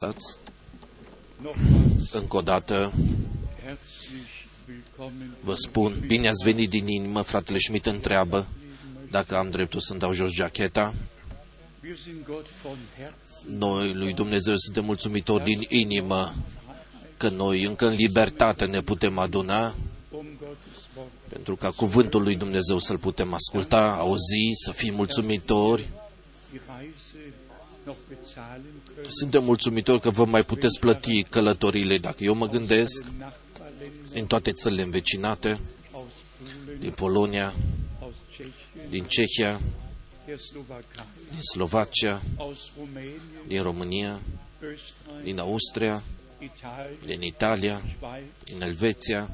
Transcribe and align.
Stați. 0.00 0.38
Încă 2.12 2.36
o 2.36 2.40
dată 2.40 2.92
vă 5.40 5.54
spun, 5.54 5.94
bine 6.06 6.28
ați 6.28 6.44
venit 6.44 6.70
din 6.70 6.88
inimă, 6.88 7.22
fratele 7.22 7.58
Schmidt 7.58 7.86
întreabă 7.86 8.46
dacă 9.10 9.36
am 9.36 9.50
dreptul 9.50 9.80
să-mi 9.80 9.98
dau 9.98 10.12
jos 10.12 10.30
jacheta. 10.30 10.94
Noi 13.48 13.94
lui 13.94 14.12
Dumnezeu 14.12 14.56
suntem 14.56 14.84
mulțumitori 14.84 15.44
din 15.44 15.66
inimă 15.68 16.34
că 17.16 17.28
noi 17.28 17.64
încă 17.64 17.86
în 17.86 17.94
libertate 17.94 18.64
ne 18.64 18.80
putem 18.80 19.18
aduna 19.18 19.74
pentru 21.28 21.56
ca 21.56 21.70
cuvântul 21.70 22.22
lui 22.22 22.34
Dumnezeu 22.34 22.78
să-l 22.78 22.98
putem 22.98 23.32
asculta, 23.32 23.96
auzi, 23.98 24.52
să 24.64 24.72
fim 24.72 24.94
mulțumitori. 24.94 25.88
Suntem 29.06 29.44
mulțumitori 29.44 30.00
că 30.00 30.10
vă 30.10 30.24
mai 30.24 30.44
puteți 30.44 30.78
plăti 30.80 31.22
călătorile. 31.22 31.98
Dacă 31.98 32.24
eu 32.24 32.34
mă 32.34 32.48
gândesc 32.48 33.06
în 34.12 34.26
toate 34.26 34.52
țările 34.52 34.82
învecinate, 34.82 35.58
din 36.78 36.90
Polonia, 36.90 37.54
din 38.88 39.04
Cehia, 39.04 39.60
din 41.30 41.40
Slovacia, 41.52 42.22
din 43.46 43.62
România, 43.62 44.20
din 45.22 45.38
Austria, 45.38 46.02
din 47.06 47.22
Italia, 47.22 47.82
din 48.44 48.62
Elveția, 48.62 49.30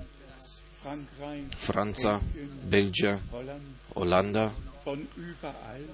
Franța, 1.57 2.23
Belgia, 2.69 3.21
Olanda, 3.93 4.53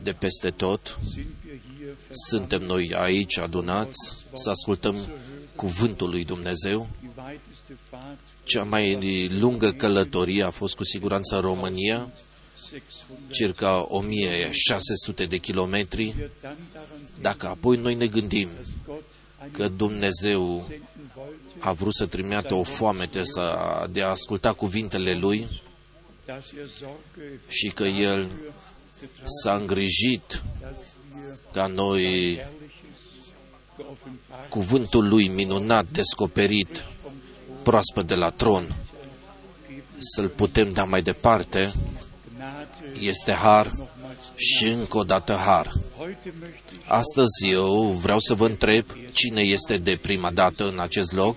de 0.03 0.13
peste 0.13 0.51
tot, 0.51 0.99
suntem 2.11 2.63
noi 2.63 2.95
aici 2.95 3.39
adunați 3.39 4.17
să 4.33 4.51
ascultăm 4.51 4.97
cuvântul 5.57 6.11
lui 6.11 6.25
Dumnezeu. 6.25 6.89
Cea 8.45 8.63
mai 8.63 9.29
lungă 9.29 9.73
călătorie 9.73 10.43
a 10.43 10.51
fost 10.51 10.75
cu 10.77 10.85
siguranță 10.85 11.35
în 11.35 11.41
România, 11.41 12.11
circa 13.31 13.87
1600 13.89 15.27
de 15.27 15.37
kilometri. 15.37 16.15
Dacă 17.21 17.47
apoi 17.47 17.77
noi 17.77 17.95
ne 17.95 18.07
gândim 18.07 18.49
că 19.53 19.69
Dumnezeu 19.69 20.69
a 21.59 21.73
vrut 21.73 21.95
să 21.95 22.07
trimită 22.07 22.55
o 22.55 22.63
foamete 22.63 23.25
să, 23.25 23.59
de 23.91 24.03
a 24.03 24.09
asculta 24.09 24.53
cuvintele 24.53 25.15
Lui 25.15 25.63
și 27.49 27.69
că 27.69 27.85
El 27.85 28.29
s-a 29.43 29.55
îngrijit 29.55 30.43
ca 31.53 31.67
noi 31.67 32.41
cuvântul 34.49 35.09
Lui 35.09 35.29
minunat, 35.29 35.91
descoperit, 35.91 36.85
proaspăt 37.63 38.07
de 38.07 38.15
la 38.15 38.31
tron, 38.31 38.75
să-L 39.99 40.29
putem 40.29 40.73
da 40.73 40.85
mai 40.85 41.03
departe, 41.03 41.73
este 42.99 43.33
har 43.33 43.89
și 44.35 44.67
încă 44.67 44.99
o 44.99 45.05
dată 45.05 45.33
har. 45.33 45.73
Astăzi 46.87 47.51
eu 47.51 47.83
vreau 48.03 48.19
să 48.19 48.35
vă 48.35 48.47
întreb 48.47 48.85
cine 49.13 49.41
este 49.41 49.77
de 49.77 49.99
prima 50.03 50.31
dată 50.31 50.69
în 50.69 50.79
acest 50.79 51.13
loc. 51.13 51.37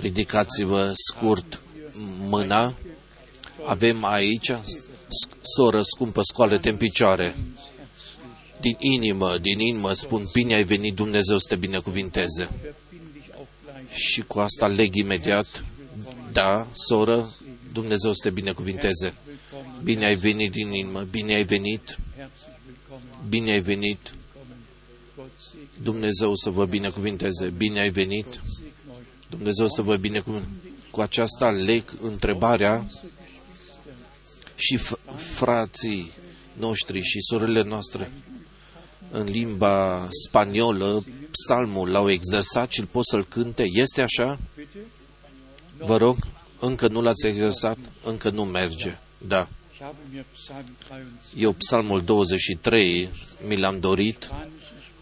Ridicați-vă 0.00 0.92
scurt 0.94 1.60
mâna. 2.28 2.74
Avem 3.64 4.04
aici, 4.04 4.52
soră 5.56 5.82
scumpă, 5.82 6.20
scoală-te 6.22 6.68
în 6.68 6.76
picioare. 6.76 7.36
Din 8.60 8.76
inimă, 8.78 9.38
din 9.38 9.60
inimă 9.60 9.92
spun, 9.92 10.28
bine 10.32 10.54
ai 10.54 10.64
venit, 10.64 10.94
Dumnezeu 10.94 11.38
să 11.38 11.46
te 11.48 11.56
binecuvinteze. 11.56 12.48
Și 13.90 14.22
cu 14.22 14.38
asta 14.38 14.66
leg 14.66 14.94
imediat, 14.94 15.64
da, 16.32 16.66
soră, 16.72 17.34
Dumnezeu 17.72 18.12
să 18.12 18.20
te 18.22 18.30
binecuvinteze. 18.30 19.14
Bine 19.82 20.04
ai 20.04 20.16
venit 20.16 20.50
din 20.50 20.72
inimă, 20.72 21.02
bine 21.02 21.34
ai 21.34 21.44
venit, 21.44 21.98
bine 23.28 23.50
ai 23.50 23.60
venit, 23.60 24.12
Dumnezeu 25.82 26.34
să 26.34 26.50
vă 26.50 26.64
binecuvinteze, 26.64 27.52
bine 27.56 27.80
ai 27.80 27.90
venit, 27.90 28.40
Dumnezeu 29.30 29.68
să 29.68 29.82
vă 29.82 29.96
binecuvinteze. 29.96 30.52
Cu 30.90 31.00
aceasta 31.00 31.50
leg 31.50 31.84
întrebarea 32.02 32.86
și 34.58 34.78
frații 35.16 36.12
noștri 36.52 37.00
și 37.00 37.18
surorile 37.20 37.62
noastre 37.62 38.10
în 39.10 39.24
limba 39.24 40.08
spaniolă, 40.26 41.04
psalmul 41.30 41.90
l-au 41.90 42.10
exersat 42.10 42.70
și 42.70 42.80
îl 42.80 42.86
pot 42.86 43.06
să-l 43.06 43.24
cânte. 43.24 43.64
Este 43.66 44.02
așa? 44.02 44.38
Vă 45.78 45.96
rog, 45.96 46.16
încă 46.58 46.88
nu 46.88 47.02
l-ați 47.02 47.26
exersat? 47.26 47.78
Încă 48.04 48.30
nu 48.30 48.44
merge. 48.44 48.98
Da. 49.18 49.48
Eu 51.36 51.52
psalmul 51.52 52.02
23 52.02 53.08
mi 53.46 53.56
l-am 53.56 53.80
dorit 53.80 54.30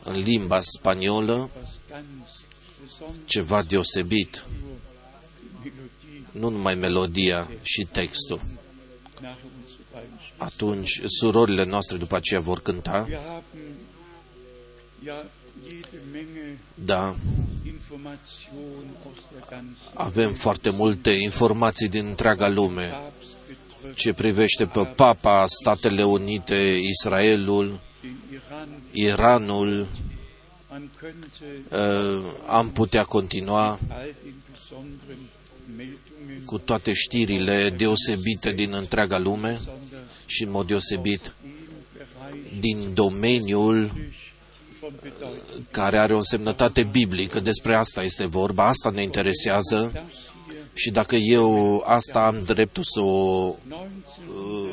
în 0.02 0.22
limba 0.22 0.60
spaniolă, 0.60 1.50
ceva 3.24 3.62
deosebit. 3.62 4.44
Nu 6.30 6.48
numai 6.48 6.74
melodia 6.74 7.50
și 7.62 7.82
textul. 7.92 8.40
Atunci, 10.36 11.00
surorile 11.06 11.64
noastre 11.64 11.96
după 11.96 12.16
aceea 12.16 12.40
vor 12.40 12.60
cânta. 12.60 13.08
Da. 16.74 17.16
Avem 19.94 20.34
foarte 20.34 20.70
multe 20.70 21.10
informații 21.10 21.88
din 21.88 22.06
întreaga 22.06 22.48
lume 22.48 22.92
ce 23.94 24.12
privește 24.12 24.66
pe 24.66 24.84
Papa, 24.84 25.44
Statele 25.48 26.04
Unite, 26.04 26.78
Israelul, 26.82 27.78
Iranul, 28.92 29.86
am 32.46 32.70
putea 32.70 33.04
continua 33.04 33.78
cu 36.44 36.58
toate 36.58 36.92
știrile 36.92 37.70
deosebite 37.70 38.52
din 38.52 38.72
întreaga 38.72 39.18
lume 39.18 39.60
și 40.26 40.42
în 40.42 40.50
mod 40.50 40.66
deosebit 40.66 41.34
din 42.60 42.94
domeniul 42.94 43.90
care 45.70 45.98
are 45.98 46.14
o 46.14 46.16
însemnătate 46.16 46.82
biblică. 46.82 47.40
Despre 47.40 47.74
asta 47.74 48.02
este 48.02 48.26
vorba, 48.26 48.66
asta 48.66 48.90
ne 48.90 49.02
interesează 49.02 50.04
și 50.74 50.90
dacă 50.90 51.14
eu 51.14 51.82
asta 51.86 52.26
am 52.26 52.42
dreptul 52.44 52.82
să 52.84 53.00
o 53.00 53.54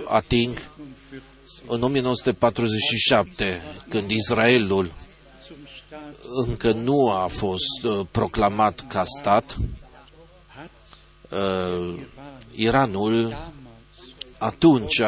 ating, 0.07 0.57
în 1.67 1.81
1947, 1.81 3.61
când 3.89 4.11
Israelul 4.11 4.91
încă 6.47 6.71
nu 6.71 7.09
a 7.09 7.27
fost 7.27 7.87
proclamat 8.11 8.85
ca 8.87 9.03
stat, 9.19 9.57
Iranul 12.55 13.51
atunci 14.37 15.01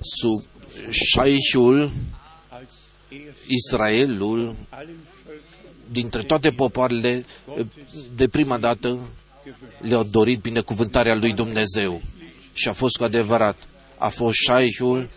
sub 0.00 0.46
șaișul 0.90 1.90
Israelul 3.46 4.56
dintre 5.90 6.22
toate 6.22 6.50
popoarele 6.50 7.24
de 8.14 8.28
prima 8.28 8.58
dată 8.58 8.98
le-au 9.80 10.02
dorit 10.02 10.40
binecuvântarea 10.40 11.14
lui 11.14 11.32
Dumnezeu 11.32 12.00
și 12.52 12.68
a 12.68 12.72
fost 12.72 12.96
cu 12.96 13.04
adevărat 13.04 13.66
a 13.98 14.08
fost 14.08 14.34
șaișul 14.34 15.08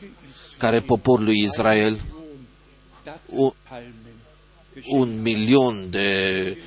care 0.58 0.80
poporul 0.80 1.26
lui 1.26 1.40
Israel 1.40 2.00
un, 3.26 3.52
un 4.86 5.22
milion 5.22 5.90
de 5.90 6.58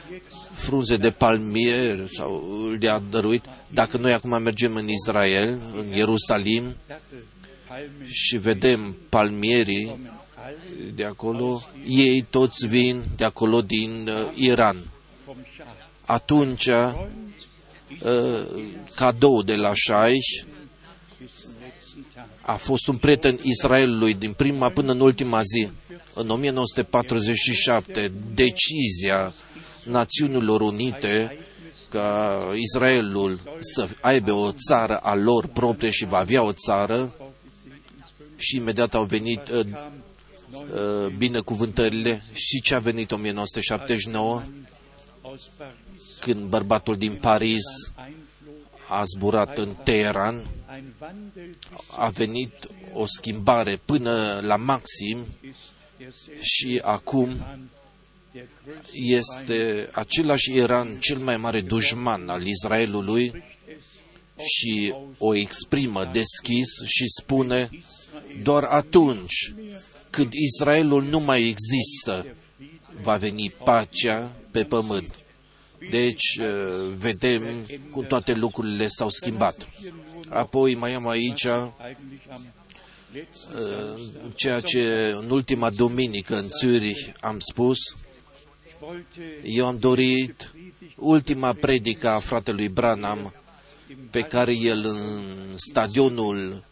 frunze 0.52 0.96
de 0.96 1.10
palmier 1.10 2.08
sau 2.12 2.44
le-a 2.80 3.02
dăruit. 3.10 3.44
Dacă 3.68 3.96
noi 3.96 4.12
acum 4.12 4.42
mergem 4.42 4.74
în 4.74 4.88
Israel, 4.88 5.58
în 5.76 5.86
Ierusalim, 5.86 6.62
și 8.10 8.36
vedem 8.36 8.96
palmierii 9.08 9.96
de 10.94 11.04
acolo, 11.04 11.62
ei 11.86 12.22
toți 12.30 12.66
vin 12.66 13.02
de 13.16 13.24
acolo 13.24 13.62
din 13.62 14.08
uh, 14.08 14.32
Iran. 14.34 14.76
Atunci, 16.04 16.66
uh, 16.66 16.94
cadou 18.94 19.42
de 19.42 19.56
la 19.56 19.72
Shaish 19.74 20.44
a 22.40 22.54
fost 22.54 22.86
un 22.86 22.96
prieten 22.96 23.38
Israelului 23.42 24.14
din 24.14 24.32
prima 24.32 24.70
până 24.70 24.92
în 24.92 25.00
ultima 25.00 25.42
zi. 25.42 25.68
În 26.14 26.30
1947, 26.30 28.12
decizia 28.34 29.32
Națiunilor 29.82 30.60
Unite 30.60 31.38
ca 31.90 32.38
Israelul 32.54 33.40
să 33.60 33.88
aibă 34.00 34.32
o 34.32 34.52
țară 34.52 34.96
a 34.96 35.14
lor 35.14 35.46
proprie 35.46 35.90
și 35.90 36.04
va 36.04 36.18
avea 36.18 36.42
o 36.42 36.52
țară 36.52 37.12
și 38.44 38.56
imediat 38.56 38.94
au 38.94 39.04
venit 39.04 39.48
uh, 39.48 39.66
uh, 40.50 41.12
binecuvântările. 41.16 42.24
Și 42.32 42.60
ce 42.60 42.74
a 42.74 42.78
venit 42.78 43.10
1979 43.12 44.42
când 46.20 46.48
bărbatul 46.48 46.96
din 46.96 47.14
Paris 47.14 47.62
a 48.88 49.04
zburat 49.04 49.58
în 49.58 49.74
Teheran, 49.82 50.46
a 51.96 52.08
venit 52.08 52.52
o 52.92 53.06
schimbare 53.06 53.80
până 53.84 54.40
la 54.42 54.56
maxim 54.56 55.24
și 56.40 56.80
acum 56.82 57.44
este 58.92 59.88
același 59.92 60.52
Iran 60.52 60.96
cel 61.00 61.18
mai 61.18 61.36
mare 61.36 61.60
dușman 61.60 62.28
al 62.28 62.46
Israelului 62.46 63.44
și 64.36 64.94
o 65.18 65.34
exprimă 65.34 66.04
deschis 66.04 66.68
și 66.84 67.04
spune 67.20 67.70
doar 68.42 68.64
atunci 68.64 69.54
când 70.10 70.32
Israelul 70.32 71.02
nu 71.02 71.20
mai 71.20 71.48
există 71.48 72.26
va 73.02 73.16
veni 73.16 73.54
pacea 73.64 74.36
pe 74.50 74.64
pământ. 74.64 75.14
Deci, 75.90 76.40
vedem 76.96 77.42
cum 77.90 78.04
toate 78.04 78.34
lucrurile 78.34 78.86
s-au 78.86 79.08
schimbat. 79.08 79.68
Apoi 80.28 80.74
mai 80.74 80.94
am 80.94 81.08
aici 81.08 81.46
ceea 84.34 84.60
ce 84.60 85.14
în 85.20 85.30
ultima 85.30 85.70
duminică 85.70 86.36
în 86.36 86.48
Zurich 86.60 87.08
am 87.20 87.38
spus. 87.38 87.78
Eu 89.42 89.66
am 89.66 89.78
dorit 89.78 90.54
ultima 90.96 91.52
predică 91.52 92.08
a 92.08 92.18
fratelui 92.18 92.68
Branham 92.68 93.34
pe 94.10 94.20
care 94.20 94.52
el 94.52 94.84
în 94.84 94.98
stadionul 95.56 96.64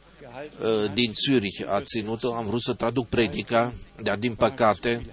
din 0.94 1.12
Zurich 1.26 1.64
a 1.68 1.80
ținut-o. 1.80 2.34
Am 2.34 2.46
vrut 2.46 2.62
să 2.62 2.72
traduc 2.72 3.08
predica, 3.08 3.72
dar 4.02 4.16
din 4.16 4.34
păcate 4.34 5.06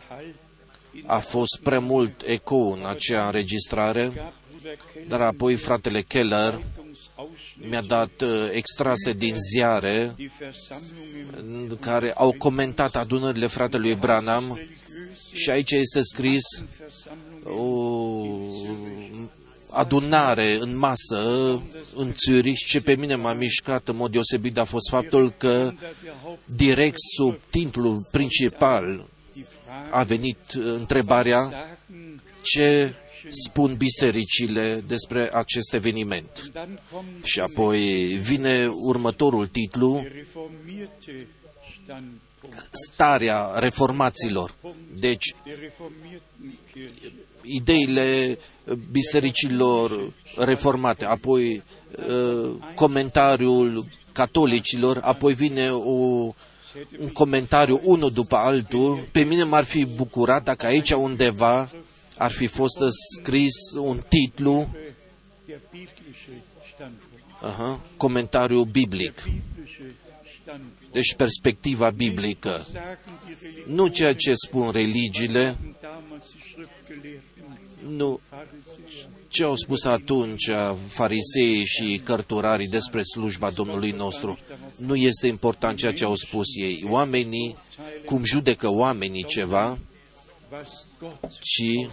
a 1.06 1.20
fost 1.20 1.60
prea 1.64 1.80
mult 1.80 2.22
ecou 2.26 2.72
în 2.72 2.86
acea 2.86 3.26
înregistrare, 3.26 4.34
dar 5.08 5.22
apoi 5.22 5.56
fratele 5.56 6.02
Keller 6.02 6.60
mi-a 7.70 7.82
dat 7.82 8.24
extrase 8.52 9.14
din 9.14 9.36
ziare 9.52 10.16
care 11.80 12.14
au 12.14 12.36
comentat 12.38 12.96
adunările 12.96 13.48
fratelui 13.48 13.96
Branham 13.96 14.60
și 15.34 15.50
aici 15.50 15.72
este 15.72 16.02
scris 16.04 16.44
o 17.44 17.98
adunare 19.72 20.58
în 20.60 20.78
masă 20.78 21.52
în 21.96 22.14
Zurich. 22.16 22.66
Ce 22.68 22.82
pe 22.82 22.96
mine 22.96 23.16
m-a 23.16 23.34
mișcat 23.34 23.88
în 23.88 23.96
mod 23.96 24.12
deosebit 24.12 24.58
a 24.58 24.66
fost 24.66 24.90
faptul 24.90 25.34
că 25.38 25.74
direct 26.46 26.98
sub 27.18 27.38
titlul 27.50 28.08
principal 28.12 29.08
a 29.92 30.04
venit 30.04 30.40
întrebarea 30.52 31.54
ce 32.42 32.94
spun 33.30 33.76
bisericile 33.76 34.84
despre 34.88 35.30
acest 35.34 35.74
eveniment. 35.74 36.52
Și 37.24 37.40
apoi 37.40 38.06
vine 38.22 38.68
următorul 38.68 39.48
titlu, 39.48 40.06
starea 42.72 43.52
reformaților. 43.56 44.56
Deci, 45.00 45.36
ideile 47.42 48.38
bisericilor 48.92 50.12
reformate, 50.38 51.06
apoi 51.06 51.62
uh, 52.10 52.52
comentariul 52.76 53.86
catolicilor, 54.12 55.00
apoi 55.02 55.34
vine 55.34 55.70
o, 55.72 56.34
un 57.00 57.10
comentariu 57.14 57.80
unul 57.84 58.12
după 58.12 58.36
altul. 58.36 59.00
Pe 59.12 59.24
mine 59.24 59.44
m-ar 59.44 59.64
fi 59.64 59.86
bucurat 59.86 60.44
dacă 60.44 60.66
aici 60.66 60.92
undeva 60.92 61.70
ar 62.18 62.32
fi 62.32 62.48
fost 62.48 62.78
scris 63.18 63.56
un 63.78 64.02
titlu, 64.08 64.68
aha, 67.42 67.80
comentariu 67.98 68.64
biblic. 68.64 69.24
Deci 70.92 71.16
perspectiva 71.16 71.90
biblică. 71.90 72.68
Nu 73.66 73.88
ceea 73.88 74.16
ce 74.16 74.34
spun 74.36 74.72
religiile, 74.72 75.56
nu 77.88 78.20
ce 79.28 79.44
au 79.44 79.56
spus 79.56 79.84
atunci 79.84 80.50
fariseii 80.88 81.66
și 81.66 82.02
cărturarii 82.04 82.68
despre 82.68 83.04
slujba 83.04 83.50
Domnului 83.50 83.92
nostru. 83.92 84.38
Nu 84.76 84.96
este 84.96 85.28
important 85.28 85.78
ceea 85.78 85.94
ce 85.94 86.04
au 86.04 86.16
spus 86.16 86.46
ei. 86.56 86.86
Oamenii, 86.90 87.58
cum 88.06 88.24
judecă 88.24 88.70
oamenii 88.70 89.24
ceva, 89.24 89.78
ci 91.42 91.90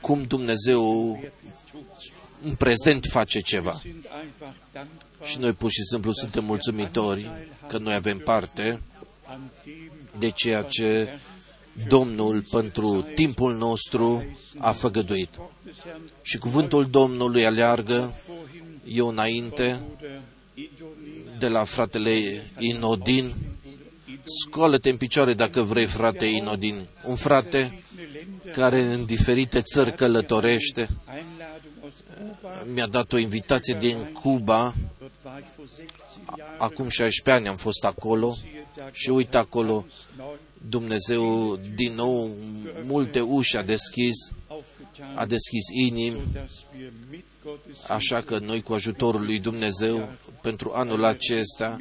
cum 0.00 0.22
Dumnezeu 0.22 1.20
în 2.42 2.54
prezent 2.54 3.06
face 3.10 3.40
ceva. 3.40 3.82
Și 5.24 5.38
noi 5.38 5.52
pur 5.52 5.70
și 5.70 5.82
simplu 5.90 6.12
suntem 6.12 6.44
mulțumitori 6.44 7.30
că 7.68 7.78
noi 7.78 7.94
avem 7.94 8.18
parte 8.18 8.82
de 10.18 10.30
ceea 10.30 10.62
ce 10.62 11.18
Domnul 11.88 12.42
pentru 12.50 13.06
timpul 13.14 13.56
nostru 13.56 14.24
a 14.58 14.72
făgăduit. 14.72 15.28
Și 16.22 16.38
cuvântul 16.38 16.86
Domnului 16.90 17.46
aleargă 17.46 18.14
eu 18.84 19.08
înainte 19.08 19.80
de 21.38 21.48
la 21.48 21.64
fratele 21.64 22.42
Inodin. 22.58 23.34
Scoală-te 24.24 24.90
în 24.90 24.96
picioare 24.96 25.34
dacă 25.34 25.62
vrei, 25.62 25.86
frate 25.86 26.24
Inodin. 26.24 26.88
Un 27.04 27.16
frate 27.16 27.82
care 28.52 28.80
în 28.80 29.04
diferite 29.04 29.62
țări 29.62 29.94
călătorește. 29.94 30.88
Mi-a 32.72 32.86
dat 32.86 33.12
o 33.12 33.18
invitație 33.18 33.76
din 33.80 33.96
Cuba. 34.12 34.74
Acum 36.58 36.88
16 36.88 37.30
ani 37.30 37.48
am 37.48 37.56
fost 37.56 37.84
acolo 37.84 38.36
și 38.92 39.10
uite 39.10 39.36
acolo 39.36 39.86
Dumnezeu 40.68 41.56
din 41.74 41.94
nou 41.94 42.30
multe 42.86 43.20
uși 43.20 43.56
a 43.56 43.62
deschis, 43.62 44.16
a 45.14 45.26
deschis 45.26 45.64
inimi, 45.72 46.20
așa 47.88 48.22
că 48.22 48.38
noi 48.38 48.62
cu 48.62 48.72
ajutorul 48.72 49.24
lui 49.24 49.38
Dumnezeu 49.38 50.08
pentru 50.42 50.72
anul 50.74 51.04
acesta 51.04 51.76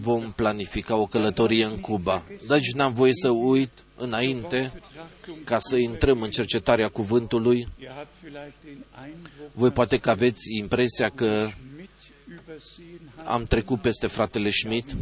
vom 0.00 0.32
planifica 0.32 0.96
o 0.96 1.06
călătorie 1.06 1.64
în 1.64 1.78
Cuba. 1.78 2.24
Deci 2.48 2.72
n-am 2.72 2.92
voie 2.92 3.12
să 3.14 3.28
uit 3.28 3.70
înainte 3.96 4.72
ca 5.44 5.58
să 5.58 5.76
intrăm 5.76 6.22
în 6.22 6.30
cercetarea 6.30 6.88
cuvântului. 6.88 7.68
Voi 9.52 9.70
poate 9.70 9.98
că 9.98 10.10
aveți 10.10 10.56
impresia 10.58 11.08
că 11.08 11.48
am 13.24 13.44
trecut 13.44 13.80
peste 13.80 14.06
fratele 14.06 14.50
Schmidt. 14.50 14.96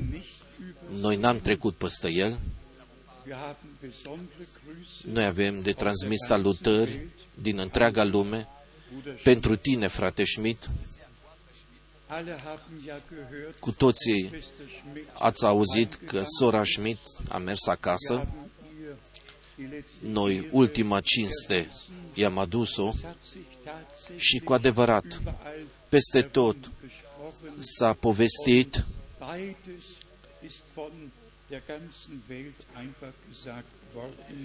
Noi 1.01 1.17
n-am 1.17 1.41
trecut 1.41 1.75
peste 1.75 2.13
el. 2.13 2.39
Noi 5.05 5.25
avem 5.25 5.61
de 5.61 5.73
transmis 5.73 6.21
salutări 6.27 7.09
din 7.35 7.59
întreaga 7.59 8.05
lume 8.05 8.49
pentru 9.23 9.57
tine, 9.57 9.87
frate 9.87 10.25
Schmidt. 10.25 10.71
Cu 13.61 13.73
toții 13.73 14.31
ați 15.13 15.45
auzit 15.45 15.95
că 15.95 16.23
sora 16.39 16.65
Schmidt 16.65 17.01
a 17.29 17.39
mers 17.39 17.67
acasă. 17.67 18.29
Noi, 20.01 20.49
ultima 20.53 21.01
cinste, 21.01 21.71
i-am 22.15 22.39
adus-o. 22.39 22.93
Și 24.17 24.39
cu 24.39 24.53
adevărat, 24.53 25.21
peste 25.89 26.23
tot 26.23 26.57
s-a 27.59 27.93
povestit 27.93 28.85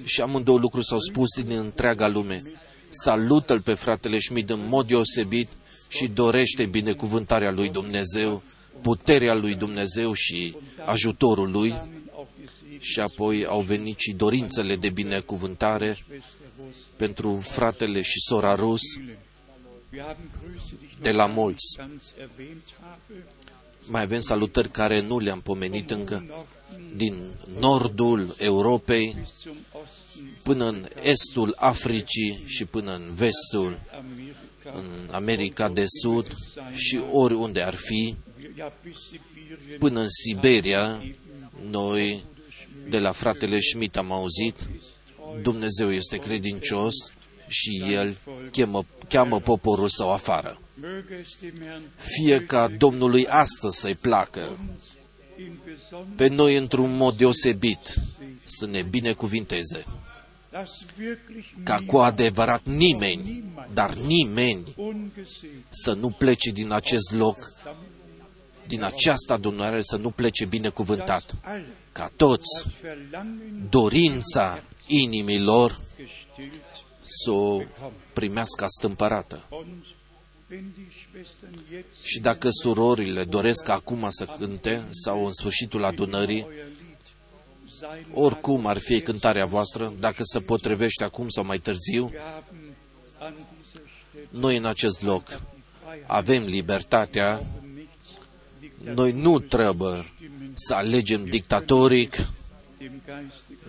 și 0.04 0.22
amândouă 0.22 0.58
lucruri 0.58 0.86
s-au 0.86 1.00
spus 1.00 1.44
din 1.44 1.58
întreaga 1.58 2.08
lume. 2.08 2.42
Salută-l 2.90 3.62
pe 3.62 3.74
fratele 3.74 4.20
Schmid 4.20 4.50
în 4.50 4.68
mod 4.68 4.88
deosebit 4.88 5.50
și 5.88 6.08
dorește 6.08 6.66
binecuvântarea 6.66 7.52
lui 7.52 7.70
Dumnezeu, 7.70 8.44
puterea 8.82 9.34
lui 9.34 9.56
Dumnezeu 9.56 10.14
și 10.14 10.56
ajutorul 10.86 11.52
lui. 11.52 11.74
Și 12.80 13.00
apoi 13.00 13.46
au 13.46 13.62
venit 13.62 13.98
și 13.98 14.12
dorințele 14.12 14.76
de 14.76 14.90
binecuvântare 14.90 15.98
pentru 16.96 17.40
fratele 17.44 18.02
și 18.02 18.20
sora 18.28 18.56
Rus 18.56 18.82
de 21.02 21.12
la 21.12 21.26
mulți. 21.26 21.78
Mai 23.90 24.02
avem 24.02 24.20
salutări 24.20 24.70
care 24.72 25.02
nu 25.02 25.20
le-am 25.20 25.42
pomenit 25.42 25.92
încă 25.92 26.46
din 26.96 27.16
nordul 27.60 28.36
Europei 28.38 29.16
până 30.44 30.66
în 30.66 30.88
estul 31.02 31.56
Africii 31.58 32.44
și 32.46 32.66
până 32.66 32.94
în 32.96 33.14
vestul, 33.14 33.80
în 34.74 35.10
America 35.12 35.70
de 35.70 35.84
Sud 36.02 36.26
și 36.74 37.00
oriunde 37.12 37.62
ar 37.62 37.76
fi, 37.76 38.16
până 39.80 40.00
în 40.00 40.10
Siberia, 40.10 41.04
noi 41.70 42.24
De 42.90 43.00
la 43.00 43.12
fratele 43.12 43.60
Schmidt 43.60 43.98
am 43.98 44.12
auzit, 44.12 44.56
Dumnezeu 45.42 45.92
este 45.92 46.18
credincios 46.18 46.94
și 47.48 47.84
El 47.92 48.18
cheamă, 48.52 48.86
cheamă 49.10 49.40
poporul 49.40 49.90
său 49.90 50.12
afară. 50.12 50.60
Fie 51.98 52.46
ca 52.46 52.68
Domnului 52.68 53.28
astăzi 53.28 53.80
să-i 53.80 53.96
placă 53.96 54.58
pe 56.16 56.28
noi 56.28 56.56
într-un 56.56 56.96
mod 56.96 57.18
deosebit 57.18 57.94
să 58.44 58.66
ne 58.66 58.82
binecuvinteze. 58.82 59.86
Ca 61.64 61.78
cu 61.86 61.98
adevărat 61.98 62.66
nimeni, 62.68 63.44
dar 63.74 63.94
nimeni 63.94 64.76
să 65.70 65.94
nu 65.94 66.10
plece 66.10 66.52
din 66.52 66.72
acest 66.72 67.12
loc, 67.12 67.38
din 68.68 68.84
această 68.84 69.34
adunare 69.34 69.82
să 69.82 69.96
nu 69.96 70.10
plece 70.10 70.46
binecuvântat. 70.46 71.36
Ca 71.92 72.12
toți, 72.16 72.66
dorința 73.70 74.64
inimilor 74.88 75.80
să 77.02 77.32
o 77.32 77.62
primească 78.14 78.64
astâmpărată. 78.64 79.44
Și 82.04 82.20
dacă 82.20 82.50
surorile 82.52 83.24
doresc 83.24 83.70
acum 83.70 84.10
să 84.10 84.26
cânte 84.26 84.88
sau 84.90 85.26
în 85.26 85.34
sfârșitul 85.34 85.84
adunării, 85.84 86.48
oricum 88.14 88.66
ar 88.66 88.78
fi 88.78 89.02
cântarea 89.02 89.46
voastră, 89.46 89.94
dacă 90.00 90.22
se 90.24 90.40
potrivește 90.40 91.04
acum 91.04 91.30
sau 91.30 91.46
mai 91.46 91.60
târziu, 91.60 92.12
noi 94.30 94.58
în 94.58 94.66
acest 94.66 95.02
loc 95.02 95.42
avem 96.06 96.44
libertatea, 96.44 97.44
noi 98.94 99.12
nu 99.12 99.40
trebuie 99.40 100.12
să 100.54 100.74
alegem 100.74 101.24
dictatoric, 101.24 102.16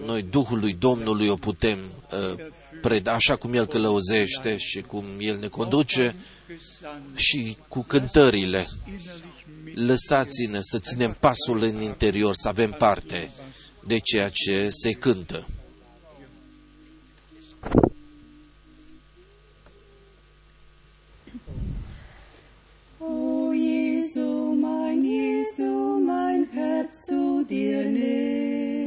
noi 0.05 0.23
Duhului 0.23 0.73
Domnului 0.73 1.29
o 1.29 1.37
putem 1.37 1.79
uh, 1.79 2.45
preda 2.81 3.13
așa 3.13 3.37
cum 3.37 3.55
El 3.55 3.67
călăuzește 3.67 4.57
și 4.57 4.81
cum 4.81 5.05
El 5.19 5.39
ne 5.39 5.47
conduce 5.47 6.15
și 7.15 7.57
cu 7.69 7.81
cântările. 7.83 8.67
Lăsați-ne 9.75 10.59
să 10.63 10.79
ținem 10.79 11.17
pasul 11.21 11.63
în 11.63 11.83
interior, 11.83 12.35
să 12.35 12.49
avem 12.49 12.71
parte 12.71 13.31
de 13.87 13.99
ceea 13.99 14.29
ce 14.33 14.69
se 14.71 14.91
cântă. 14.91 15.47
O 22.99 23.53
Jesu, 23.53 24.59
mein 24.61 25.03
Jesu, 25.03 25.73
mein 26.07 26.49
Herz 26.55 26.97
zu 27.07 27.45
dir 27.47 27.85
nimm. 27.85 28.80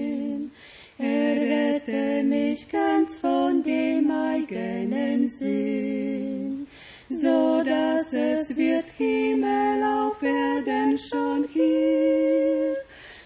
Errette 1.04 2.24
mich 2.24 2.70
ganz 2.70 3.16
von 3.16 3.62
dem 3.62 4.10
eigenen 4.10 5.28
Sinn, 5.28 6.66
so 7.10 7.62
dass 7.62 8.14
es 8.14 8.56
wird 8.56 8.86
Himmel 8.98 9.84
auf 9.84 10.24
Erden 10.24 10.98
schon 10.98 11.46
hier, 11.52 12.78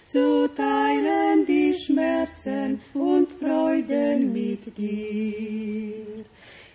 zu 0.06 0.50
teilen 0.56 1.46
die 1.46 1.72
Schmerzen 1.76 2.82
und 2.96 3.30
Freuden 3.34 4.34
mit 4.34 4.76
dir. 4.76 6.26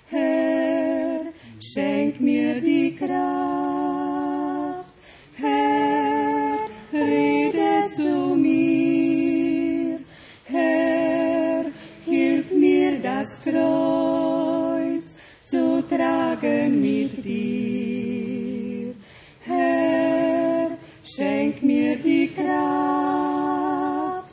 Herr, 0.09 1.21
schenk 1.59 2.21
mir 2.21 2.61
die 2.61 2.95
Kraft. 2.95 3.13
Herr, 5.35 6.12
Kreuz 13.53 15.15
zu 15.43 15.87
tragen 15.87 16.81
mit 16.81 17.23
dir. 17.23 18.95
Herr, 19.45 20.71
schenk 21.05 21.63
mir 21.63 21.97
die 21.97 22.33
Kraft. 22.33 24.33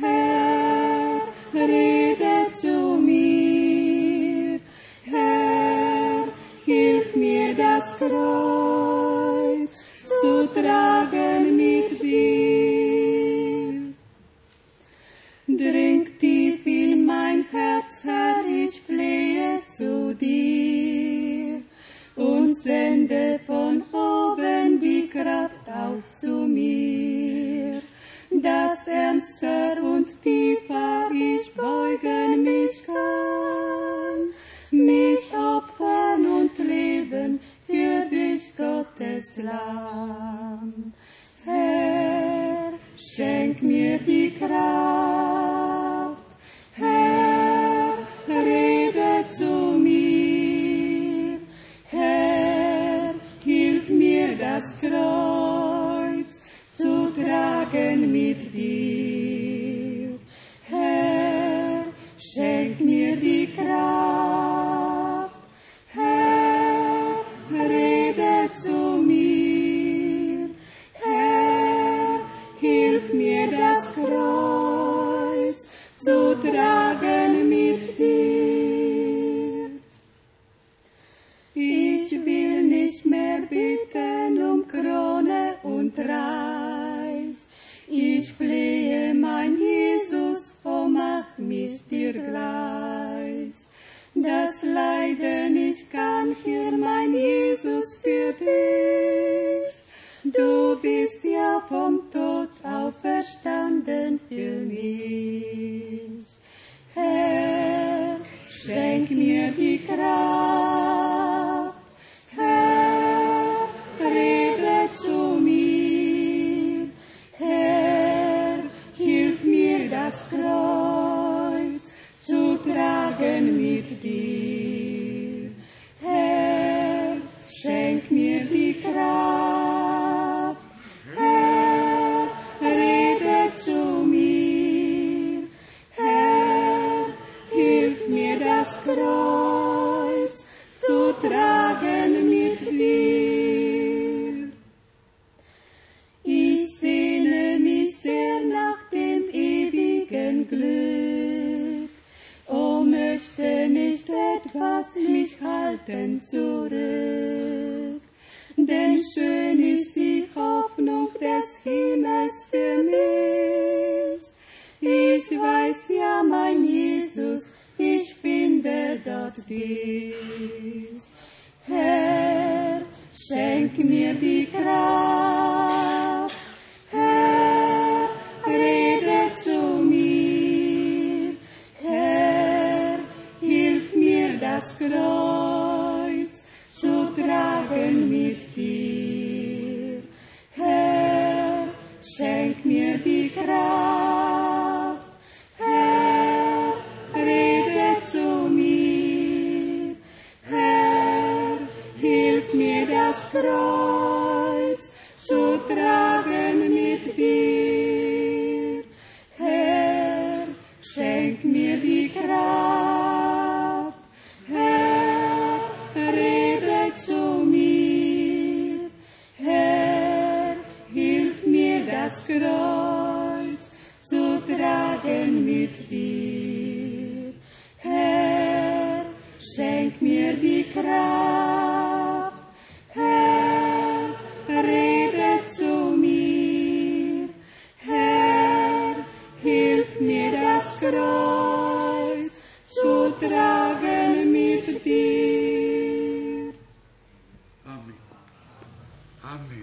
Herr, 0.00 1.20
rede 1.54 2.50
zu 2.60 2.98
mir. 3.00 4.58
Herr, 5.04 6.24
hilf 6.64 7.14
mir 7.14 7.54
das 7.54 7.96
Kreuz 7.98 9.70
zu 10.20 10.48
tragen 10.52 10.95
auf 25.96 26.10
zu 26.10 26.46
mir, 26.46 27.80
dass 28.30 28.86
ernster 28.86 29.82
und 29.82 30.20
tiefer 30.22 31.10
ich 31.12 31.52
beugen 31.54 32.42
mich 32.42 32.84
kann, 32.84 34.30
mich 34.70 35.32
opfern 35.32 36.26
und 36.26 36.58
leben 36.58 37.40
für 37.66 38.04
dich, 38.10 38.54
Gottes 38.56 39.38
Lamm. 39.42 40.92
Herr, 41.44 42.72
schenk 42.96 43.62
mir 43.62 43.98
die 43.98 44.34
Kraft. 44.34 44.56
Herr, 46.74 47.94
rede 48.28 49.26
zu 49.28 49.78
mir. 49.78 51.38
Herr, 51.90 53.14
hilf 53.44 53.88
mir 53.88 54.36
das 54.36 54.64
Kreuz 54.80 54.95
Deep. 58.34 58.85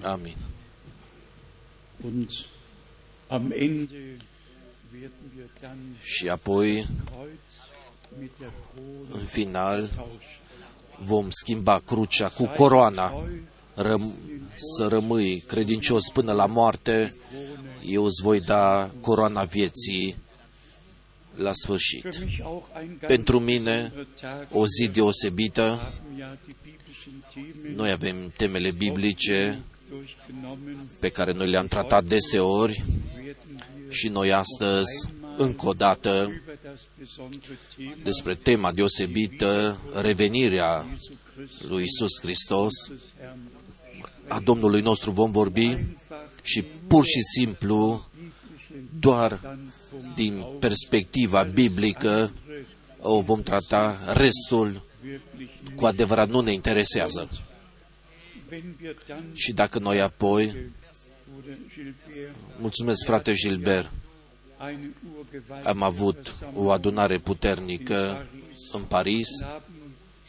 Amin. 0.03 0.36
Und 2.03 2.29
am 3.27 3.51
Ende 3.51 4.00
werden 4.91 5.31
wir 5.36 5.45
dann 5.62 5.77
Și 6.03 6.29
apoi, 6.29 6.88
Kreuz 7.05 7.29
mit 8.19 8.31
der 8.39 8.50
Krone 8.74 9.22
în 9.22 9.25
final, 9.25 9.88
tauschen. 9.88 10.19
vom 11.05 11.29
schimba 11.29 11.79
crucea 11.79 12.29
cu 12.29 12.45
coroana. 12.45 13.13
Răm- 13.75 14.13
să 14.77 14.88
rămâi 14.88 15.39
credincios 15.48 16.03
până 16.13 16.31
la 16.31 16.45
moarte, 16.45 17.13
eu 17.86 18.03
îți 18.05 18.22
voi 18.22 18.39
da 18.41 18.89
coroana 19.01 19.43
vieții 19.43 20.15
la 21.36 21.51
sfârșit. 21.53 22.05
Für 22.05 22.19
mich 22.25 22.39
auch 22.43 22.65
ein 22.79 22.88
ganz 22.88 23.07
Pentru 23.07 23.39
mine, 23.39 23.91
besonderer 23.95 24.07
Tag. 24.22 24.48
o 24.51 24.65
zi 24.67 24.88
deosebită, 24.88 25.62
haben 25.62 26.17
ja 26.19 26.38
die 26.45 26.55
biblischen 26.63 27.13
Themen 27.33 27.75
noi 27.75 27.91
avem 27.91 28.31
temele 28.38 28.72
biblice 28.72 29.33
durchgenommen. 29.33 29.63
Pe 31.00 31.09
care 31.09 31.31
noi 31.31 31.50
le-am 31.50 31.67
tratat 31.67 32.03
deseori 32.03 32.83
Werden 33.17 33.35
wir 33.77 33.93
și 33.93 34.07
noi 34.07 34.33
astăzi, 34.33 35.07
încă 35.38 35.67
o 35.67 35.73
dată, 35.73 36.27
über 36.29 36.57
das 36.63 36.79
besondere 37.00 37.57
Thema 37.75 37.93
despre 38.03 38.35
tema 38.35 38.71
deosebită, 38.71 39.79
revenirea 40.01 40.85
Jesu 40.89 41.13
Christus 41.35 41.69
lui 41.69 41.83
Isus 41.83 42.19
Hristos, 42.21 42.73
des 42.88 42.97
Herrn 43.19 43.39
a 44.27 44.39
Domnului 44.39 44.82
nostru 44.82 45.12
vom 45.12 45.32
vorbi 45.32 45.65
einfach 45.65 46.23
și 46.41 46.63
pur 46.88 47.06
și 47.06 47.21
simplu, 47.38 48.10
doar 48.99 49.39
dann 49.41 49.73
vom 49.91 50.13
din 50.15 50.45
perspectiva 50.60 51.43
biblică, 51.43 52.32
o 53.01 53.21
vom 53.21 53.41
trata, 53.41 53.97
restul 54.13 54.84
wirklich 55.03 55.49
cu 55.75 55.86
adevărat 55.86 56.29
nu 56.29 56.39
ne 56.41 56.53
interesează. 56.53 57.29
Wenn 58.53 58.75
wir 58.81 58.95
dann 59.07 59.23
Și 59.33 59.53
dacă 59.53 59.79
noi 59.79 60.01
apoi, 60.01 60.45
Bruder 61.33 61.57
Gilbert 61.73 62.35
mulțumesc 62.59 63.05
frate 63.05 63.33
Gilbert, 63.33 63.91
eine 64.59 64.89
urgewaltige 65.17 65.69
am 65.69 65.81
avut 65.81 66.35
o 66.53 66.71
adunare 66.71 67.17
puternică 67.17 68.27
în 68.71 68.81
Paris. 68.81 69.27
Haben 69.41 69.63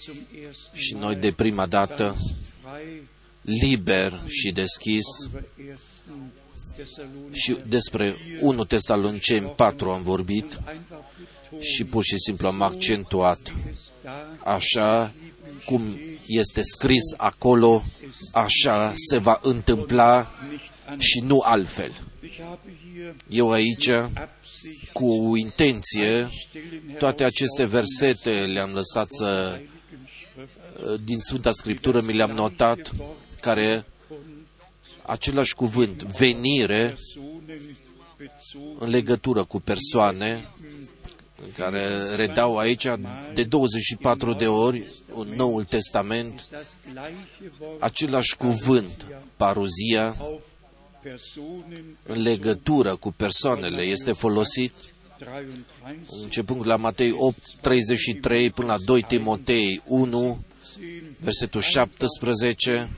zum 0.00 0.14
ersten 0.46 0.78
și 0.80 0.92
Mal 0.92 1.02
noi 1.02 1.14
de 1.14 1.32
prima 1.32 1.66
dată, 1.66 2.04
ganz 2.04 2.20
frei 2.62 3.02
liber 3.40 4.20
și 4.26 4.52
deschis, 4.52 5.04
über 5.26 5.78
1. 6.10 6.18
Thessalonicher 6.74 7.34
și 7.34 7.56
despre 7.68 8.14
1 8.40 8.64
Tesaloniceni 8.64 9.46
4 9.46 9.90
am 9.90 10.02
vorbit 10.02 10.60
einfach 10.66 11.04
betont, 11.18 11.62
și 11.62 11.84
pur 11.84 12.04
și 12.04 12.18
simplu 12.18 12.46
am 12.46 12.62
accentuat. 12.62 13.54
es 13.70 13.78
da 14.02 14.36
așa 14.44 15.12
cum 15.64 15.82
este 16.26 16.62
scris 16.62 17.14
acolo, 17.16 17.84
așa 18.32 18.92
se 19.08 19.18
va 19.18 19.40
întâmpla 19.42 20.30
nicht 20.50 20.64
an. 20.86 20.98
și 20.98 21.20
nu 21.20 21.40
altfel. 21.44 21.92
Ich 22.22 22.38
habe 22.42 22.72
hier 22.94 23.14
Eu 23.28 23.50
aici, 23.50 23.88
Absicht 23.88 24.92
cu 24.92 25.36
intenție, 25.36 26.28
stillen 26.48 26.96
toate 26.98 27.24
aceste 27.24 27.64
versete 27.64 28.30
le-am 28.30 28.72
lăsat 28.72 29.12
să, 29.12 29.50
Heiligen 29.50 30.08
Schrift 30.16 31.04
din 31.04 31.18
Sfânta 31.18 31.52
Scriptură, 31.52 32.00
mi 32.00 32.12
le-am 32.12 32.30
notat, 32.30 32.92
care 33.40 33.84
același 35.02 35.54
cuvânt, 35.54 36.02
venire, 36.02 36.96
Personen 36.96 37.84
bezogen 38.16 38.76
în 38.78 38.88
legătură 38.88 39.44
cu 39.44 39.60
persoane, 39.60 40.32
în 40.32 40.40
care 41.56 42.14
redau 42.16 42.58
aici 42.58 42.86
de 43.34 43.44
24 43.44 44.32
de 44.32 44.46
ori 44.46 44.86
în 45.14 45.26
Noul 45.36 45.64
Testament 45.64 46.40
ist 46.40 46.50
das 46.50 46.66
gleiche 46.92 47.52
Wort 47.60 47.82
același 47.82 48.36
cuvânt, 48.36 49.06
paruzia, 49.36 50.16
auf 50.18 50.42
Personen 51.02 51.84
în 52.02 52.22
legătură 52.22 52.96
cu 52.96 53.12
persoanele, 53.12 53.82
este 53.82 54.12
folosit 54.12 54.72
33, 55.18 55.98
începând 56.22 56.66
la 56.66 56.76
Matei 56.76 57.14
8, 57.18 57.38
33 57.60 58.50
până 58.50 58.66
la 58.66 58.78
2 58.84 59.02
Timotei 59.02 59.82
1, 59.86 60.44
versetul 61.20 61.60
17, 61.60 62.96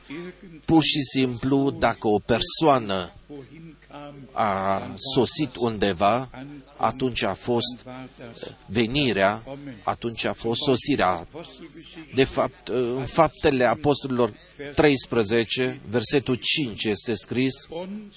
pur 0.64 0.82
și 0.82 1.00
simplu, 1.00 1.70
dacă 1.70 2.08
o 2.08 2.18
persoană 2.18 3.12
wohin 3.26 3.76
kam, 3.88 4.14
a 4.32 4.82
sosit 5.14 5.56
undeva, 5.56 6.30
atunci 6.76 7.22
a 7.22 7.34
fost 7.34 7.84
war 7.86 8.08
das 8.18 8.52
venirea, 8.66 9.42
atunci 9.82 10.24
a 10.24 10.32
fost 10.32 10.60
sosirea. 10.60 11.08
Apostelgeschichte 11.08 12.10
De 12.14 12.24
fapt, 12.24 12.68
în 12.68 13.04
faptele 13.04 13.64
apostolilor 13.64 14.32
13, 14.74 15.80
versetul 15.88 16.34
5 16.34 16.84
este 16.84 17.14
scris, 17.14 17.54
und 17.68 18.12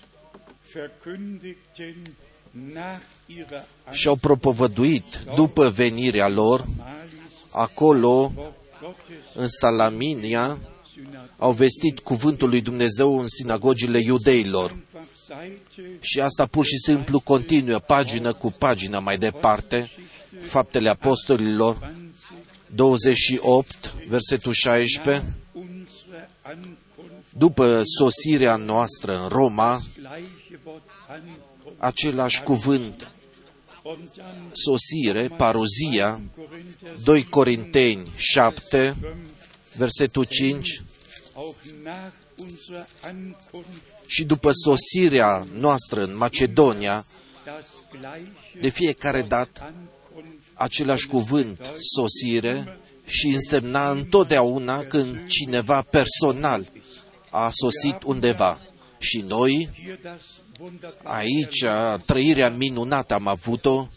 verkündigten 0.74 1.96
nach 2.52 3.02
ihrer 3.26 3.66
și 3.92 4.08
au 4.08 4.16
propovăduit 4.16 5.22
după 5.36 5.70
venirea 5.70 6.28
lor, 6.28 6.60
Anmalis 6.60 7.12
acolo, 7.52 8.32
Wort 8.36 8.54
Gottes 8.82 9.16
în 9.34 9.48
Salaminia, 9.48 10.58
Synagoge 10.94 11.32
au 11.38 11.52
vestit 11.52 12.00
cuvântul 12.00 12.50
lui 12.50 12.62
Dumnezeu 12.62 13.20
în 13.20 13.28
sinagogile 13.28 14.00
iudeilor. 14.00 14.76
Einfach 15.80 15.92
Seite 15.92 15.98
Și 16.02 16.20
asta 16.20 16.46
pur 16.46 16.66
și 16.66 16.78
simplu 16.78 17.20
continuă 17.20 17.80
pagină 17.80 18.34
cu 18.34 18.52
pagină 18.52 19.00
mai 19.00 19.18
departe, 19.18 19.90
Faptele 20.42 20.90
Apostolilor 20.90 21.94
28, 22.76 23.94
versetul 24.08 24.54
16, 24.54 25.24
unsere 25.54 26.30
Ankunft, 26.42 26.78
după 27.38 27.82
sosirea 27.98 28.56
noastră 28.56 29.22
în 29.22 29.28
Roma, 29.28 29.82
gleiche 30.00 30.60
Wort 30.64 30.82
Ankunft 31.08 31.48
același 31.78 32.42
cuvânt, 32.42 33.08
und 33.84 34.10
dann 34.16 34.52
sosire, 34.52 35.28
paruzia, 35.28 36.22
Korinther 36.36 36.96
2 37.04 37.24
Corinteni 37.24 38.12
7, 38.16 38.96
versetul 39.76 40.24
5, 40.24 40.82
auch 42.40 42.48
nach 42.48 42.52
unserer 42.52 42.86
Ankunft 43.04 43.84
și 44.06 44.24
după 44.24 44.52
sosirea 44.52 45.48
noastră 45.54 46.04
în 46.04 46.18
Macedonia, 46.18 47.06
das 47.46 47.66
gleiche 47.92 48.60
de 48.62 48.70
fiecare 48.70 49.22
dată 49.22 49.62
Ankunft 49.62 50.38
același 50.54 51.08
cuvânt, 51.08 51.72
sosire, 51.96 52.78
și 53.06 53.28
însemna 53.28 53.92
întotdeauna 53.92 54.80
când 54.80 55.28
cineva 55.28 55.82
personal 55.82 56.72
a 57.30 57.50
sosit 57.52 58.04
undeva. 58.04 58.60
Și 58.98 59.18
noi, 59.28 59.70
hier 59.84 60.00
das 60.04 60.22
wunderbare 60.60 61.20
aici, 61.20 61.64
trăirea 62.06 62.50
minunată 62.50 63.14
am 63.14 63.28
avut-o 63.28 63.88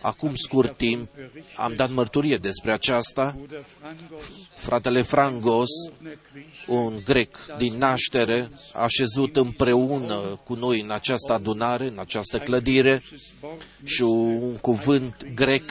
Acum 0.00 0.34
scurt 0.34 0.76
timp 0.76 1.08
am 1.56 1.74
dat 1.74 1.90
mărturie 1.90 2.36
despre 2.36 2.72
aceasta. 2.72 3.34
Bruder 3.36 3.64
Frangos, 3.78 4.24
Fratele 4.56 5.02
Frangos, 5.02 5.68
geborener 5.68 6.18
Grieche, 6.32 6.59
un 6.70 6.92
grec 7.04 7.36
din 7.58 7.74
naștere, 7.78 8.48
a 8.72 8.86
șezut 8.88 9.36
împreună 9.36 10.40
cu 10.44 10.54
noi 10.54 10.80
în 10.80 10.90
această 10.90 11.32
adunare, 11.32 11.86
în 11.86 11.98
această 11.98 12.38
clădire 12.38 13.02
das 13.10 13.20
Wort 13.40 13.62
și 13.84 14.02
un 14.02 14.56
cuvânt 14.56 15.26
grec, 15.34 15.70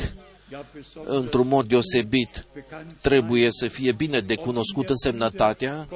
ja 0.52 0.66
besonders 0.74 1.18
într-un 1.18 1.48
mod 1.48 1.68
deosebit, 1.68 2.46
bekannt 2.54 2.94
trebuie 3.02 3.48
să 3.52 3.68
fie 3.68 3.92
bine 3.92 4.20
de 4.20 4.36
cunoscut 4.36 4.90
însemnătatea 4.90 5.88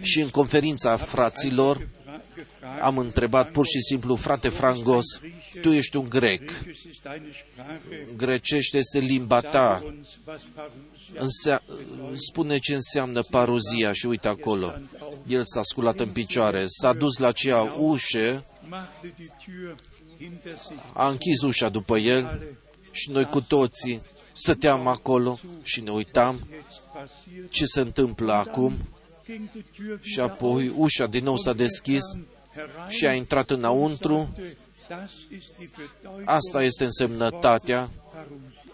și 0.00 0.20
în 0.20 0.28
conferința 0.28 0.96
fraților 0.96 1.76
gefra- 1.76 2.20
gefragt, 2.36 2.82
am 2.82 2.98
întrebat 2.98 3.50
pur 3.50 3.66
și 3.66 3.80
simplu, 3.80 4.16
frate 4.16 4.48
Frangos, 4.48 5.04
tu 5.62 5.72
ești 5.72 5.96
un 5.96 6.08
grec, 6.08 6.40
welches 6.50 6.82
ist 6.90 7.02
deine 7.02 7.28
Sprache? 7.52 8.06
grecește 8.16 8.78
este 8.78 8.98
limba 8.98 9.40
ta, 9.40 9.94
Sag 11.14 11.22
uns, 11.22 11.44
was 11.44 11.60
Parousia 11.60 11.60
Însea, 11.60 11.62
spune 12.14 12.58
ce 12.58 12.74
înseamnă 12.74 13.22
paruzia 13.22 13.92
și 13.92 14.06
uite 14.06 14.28
acolo. 14.28 14.74
El 15.26 15.42
s-a 15.44 15.62
sculat 15.62 16.00
în 16.00 16.08
picioare, 16.10 16.64
s-a 16.68 16.92
dus 16.92 17.16
la 17.18 17.26
acea 17.26 17.62
ușă, 17.78 18.44
machte 18.68 19.14
die 19.16 19.30
Tür 19.40 19.74
hinter 20.18 20.56
sich. 20.68 20.80
a 20.92 21.08
închis 21.08 21.40
ușa 21.42 21.68
după 21.68 21.96
el 21.98 22.42
și 22.90 23.10
noi 23.10 23.24
cu 23.24 23.40
toții 23.40 24.00
stăteam 24.32 24.86
acolo 24.86 25.38
și 25.62 25.80
ne 25.80 25.90
uitam 25.90 26.34
Jetzt 26.50 26.80
passiert. 26.92 27.50
ce 27.50 27.64
se 27.66 27.80
întâmplă 27.80 28.32
acum 28.32 28.74
Ging 29.24 29.50
die 29.52 29.64
Tür 29.72 29.98
și 30.00 30.18
wieder 30.18 30.30
apoi 30.34 30.72
ușa 30.76 31.06
din 31.06 31.24
nou 31.24 31.36
s-a 31.36 31.52
deschis 31.52 32.02
herein. 32.54 32.88
și 32.88 33.06
a 33.06 33.12
intrat 33.14 33.50
înăuntru. 33.50 34.28
Das 34.88 35.10
ist 35.30 35.56
die 35.58 35.70
Bedeutung 35.76 36.22
Asta 36.28 36.62
este 36.62 36.84
însemnătatea 36.84 37.90
Parousia. 38.12 38.67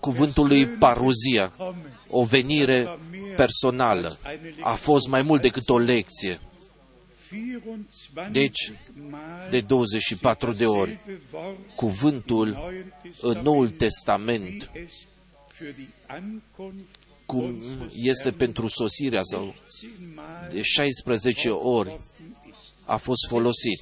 Cuvântului 0.00 0.66
paruzia, 0.66 1.48
Kommen. 1.48 1.98
o 2.08 2.24
venire 2.24 2.98
personală. 3.36 4.18
A 4.60 4.74
fost 4.74 5.08
mai 5.08 5.22
mult 5.22 5.42
decât 5.42 5.68
o 5.68 5.78
lecție. 5.78 6.40
24 7.30 8.32
Deci, 8.32 8.72
Mal 9.10 9.48
de 9.50 9.60
24 9.60 10.52
de 10.52 10.66
ori, 10.66 10.98
dasselbe 11.06 11.26
Wort 11.32 11.56
cuvântul 11.74 12.48
Neuen 12.48 12.94
în 13.20 13.40
Noul 13.42 13.68
Testament, 13.68 14.48
Testament, 14.48 14.70
wie 14.74 14.84
es 14.86 15.06
für 15.54 15.74
die 15.76 15.88
Ankunft 16.06 16.98
cum 17.30 17.54
este 17.94 18.32
pentru 18.32 18.66
sosirea 18.66 19.22
sau 19.22 19.54
de 20.52 20.62
16 20.62 21.48
ori 21.50 22.00
a 22.84 22.96
fost 22.96 23.26
folosit. 23.28 23.80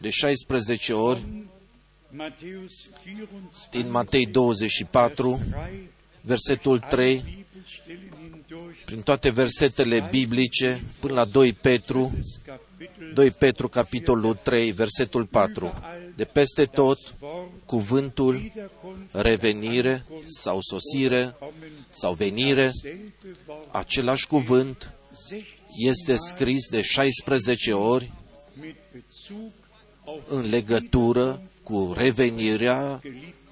De 0.00 0.10
16 0.10 0.92
ori 0.92 1.20
Matthäus 1.20 1.22
24, 1.22 1.53
din 3.70 3.90
Matei 3.90 4.26
24, 4.26 5.40
3, 5.50 5.90
versetul 6.20 6.78
3, 6.78 7.16
Bibelstellen 7.16 8.10
hindurch, 8.20 8.84
prin 8.84 9.00
toate 9.00 9.30
versetele 9.30 10.08
biblice, 10.10 10.82
până 11.00 11.12
la 11.12 11.24
2 11.24 11.52
Petru, 11.52 12.12
das 12.16 12.40
Kapitel 12.44 13.12
2 13.14 13.30
Petru, 13.30 13.68
capitolul 13.68 14.34
3, 14.34 14.72
versetul 14.72 15.26
4. 15.26 15.74
De 16.16 16.24
peste 16.24 16.64
tot, 16.64 16.98
Wort 17.20 17.50
cuvântul 17.64 18.34
Wiederkunft, 18.34 19.14
revenire 19.14 20.04
sau 20.26 20.60
sosire 20.60 21.34
kommen, 21.38 21.70
sau 21.90 22.14
venire, 22.14 22.70
selbe 22.70 23.12
Wort, 23.46 23.74
același 23.74 24.26
cuvânt 24.26 24.92
16 25.28 25.54
este 25.76 26.16
scris 26.16 26.68
de 26.68 26.82
16 26.82 27.72
ori 27.72 28.12
mit 28.60 28.76
Bezug 28.92 29.52
auf 30.04 30.22
în 30.28 30.48
legătură 30.48 31.42
cu 31.64 31.92
revenirea 31.96 33.00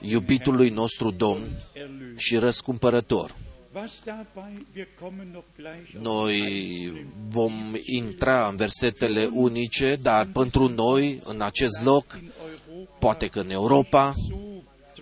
iubitului 0.01 0.69
nostru 0.71 1.11
Domn 1.11 1.43
Erlösung. 1.73 2.17
și 2.17 2.37
răscumpărător. 2.37 3.35
Was 3.75 3.91
dabei, 4.05 4.67
wir 4.75 4.87
kommen 5.01 5.29
noch 5.33 5.45
gleich 5.57 5.95
auf 5.95 6.03
Noi 6.03 7.07
vom 7.29 7.53
intra 7.85 8.47
în 8.49 8.57
versetele 8.57 9.29
unice, 9.33 9.99
dar 10.03 10.27
pentru 10.33 10.69
noi, 10.69 11.19
în 11.25 11.41
acest 11.41 11.83
loc, 11.85 12.05
in 12.21 12.31
Europa 12.69 12.97
poate 12.99 13.27
că 13.27 13.41
în 13.41 13.51
Europa, 13.51 14.15
so 14.29 14.37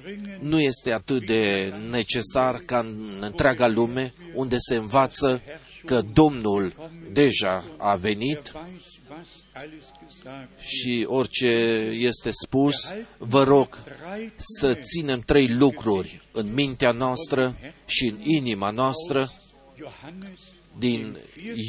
dringend 0.02 0.42
nu 0.42 0.60
este 0.60 0.92
atât 0.92 1.26
de 1.26 1.72
necesar 1.90 2.56
ca 2.64 2.78
în 2.78 2.96
întreaga 3.20 3.68
lume, 3.68 4.12
unde 4.34 4.56
se 4.58 4.74
învață 4.76 5.42
că 5.84 6.02
Domnul 6.12 6.72
deja 7.12 7.64
a 7.76 7.94
venit 7.96 8.52
weiß, 10.24 10.34
was 10.34 10.34
alles 10.34 10.50
gesagt 10.60 10.60
și 10.60 11.04
orice 11.08 11.46
este 11.98 12.30
spus, 12.44 12.74
vă 13.18 13.44
rog 13.44 13.78
Drei 13.84 14.32
să 14.36 14.74
ținem 14.74 15.20
trei 15.20 15.48
lucruri 15.48 16.22
în 16.32 16.54
mintea 16.54 16.92
noastră 16.92 17.56
și 17.86 18.06
în 18.06 18.20
inima 18.20 18.70
noastră 18.70 19.32
Johannes, 19.76 20.38
din 20.78 21.16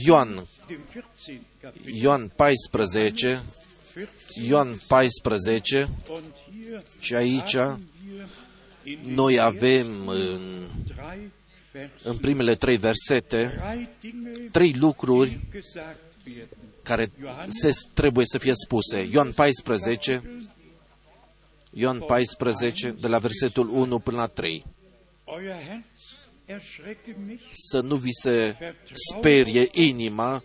Ioan, 0.06 0.48
dem 0.68 0.80
14. 0.94 1.42
Kapitel, 1.62 1.96
Ioan 2.02 2.32
14, 2.36 3.42
14. 3.96 4.48
Ioan 4.48 4.82
14 4.88 5.90
Und 6.10 6.24
hier 6.52 6.82
și 7.00 7.16
aici 7.16 7.56
haben 7.56 7.88
wir 8.06 8.26
in 8.84 9.00
den 9.04 9.14
noi 9.14 9.40
avem 9.40 10.08
în, 10.08 10.68
drei 10.86 11.32
Versen 11.72 11.92
în 12.04 12.18
primele 12.18 12.56
trei 12.56 12.78
versete 12.78 13.62
drei 13.64 13.90
Dinge, 14.00 14.50
trei 14.52 14.74
lucruri 14.74 15.30
die 15.30 15.60
gesagt 15.60 15.98
werden. 16.26 16.61
Care 16.84 17.12
se, 17.48 17.72
trebuie 17.94 18.26
să 18.26 18.38
fie 18.38 18.54
spuse. 18.56 19.08
Ioan 19.12 19.32
14, 19.32 20.24
Ioan 21.74 22.00
14, 22.00 22.92
de 22.92 23.08
la 23.08 23.18
versetul 23.18 23.70
1 23.70 24.00
până 24.00 24.18
la 24.18 24.28
3. 24.28 24.66
Euer 25.26 25.54
Herz 25.68 26.12
erschrecke 26.46 27.16
nicht 27.28 27.44
Să 27.52 27.82
nu 27.82 27.96
vi 27.96 28.12
se 28.12 28.56
sperie 28.92 29.68
inima, 29.72 30.44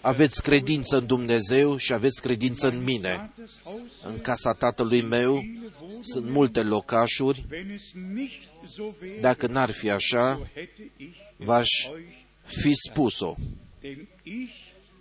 aveți 0.00 0.42
credință 0.42 0.96
în 0.96 1.06
Dumnezeu 1.06 1.76
și 1.76 1.92
aveți 1.92 2.20
credință 2.20 2.68
în 2.68 2.82
mine. 2.84 3.08
Vaters 3.36 3.60
Haus, 3.64 4.12
În 4.14 4.18
casa 4.20 4.52
tatălui 4.52 5.02
meu 5.02 5.34
viele 5.34 5.58
Wohnungen. 5.80 6.02
sunt 6.02 6.30
multe 6.30 6.62
locașuri. 6.62 7.46
Wenn 7.52 7.70
es 7.70 7.82
nicht 8.14 8.40
so 8.74 8.82
wäre, 9.02 9.20
Dacă 9.20 9.46
n-ar 9.46 9.70
fi 9.70 9.90
așa, 9.90 10.34
so 10.34 10.44
hätte 10.60 10.82
ich 10.96 11.16
v-aș 11.36 11.68
euch, 11.90 12.02
fi 12.44 12.72
spus-o. 12.88 13.34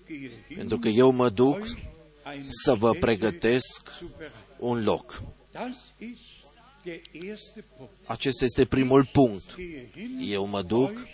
Denn 0.08 0.18
ich 0.24 0.30
gehe 0.30 0.44
hin, 0.48 0.56
Pentru 0.58 0.78
că 0.80 0.88
eu 0.88 1.12
mă 1.12 1.30
duc 1.30 1.58
euch 1.58 1.78
eine 2.34 2.46
să 2.50 2.74
vă 2.76 2.88
Stätte 2.88 3.06
pregătesc 3.06 3.92
zu 4.00 4.06
bereiten. 4.18 4.36
un 4.60 4.84
loc. 4.84 5.22
Das 5.52 5.76
ist 5.98 6.20
der 6.84 7.02
erste 7.12 7.64
Punkt. 7.78 7.92
Acesta 8.06 8.46
este 8.46 8.66
primul 8.66 9.06
punct. 9.06 9.56
Gehe 9.56 9.90
hin, 9.94 10.20
Eu 10.32 10.48
mă 10.48 10.62
duc 10.62 10.90
euch 10.90 11.08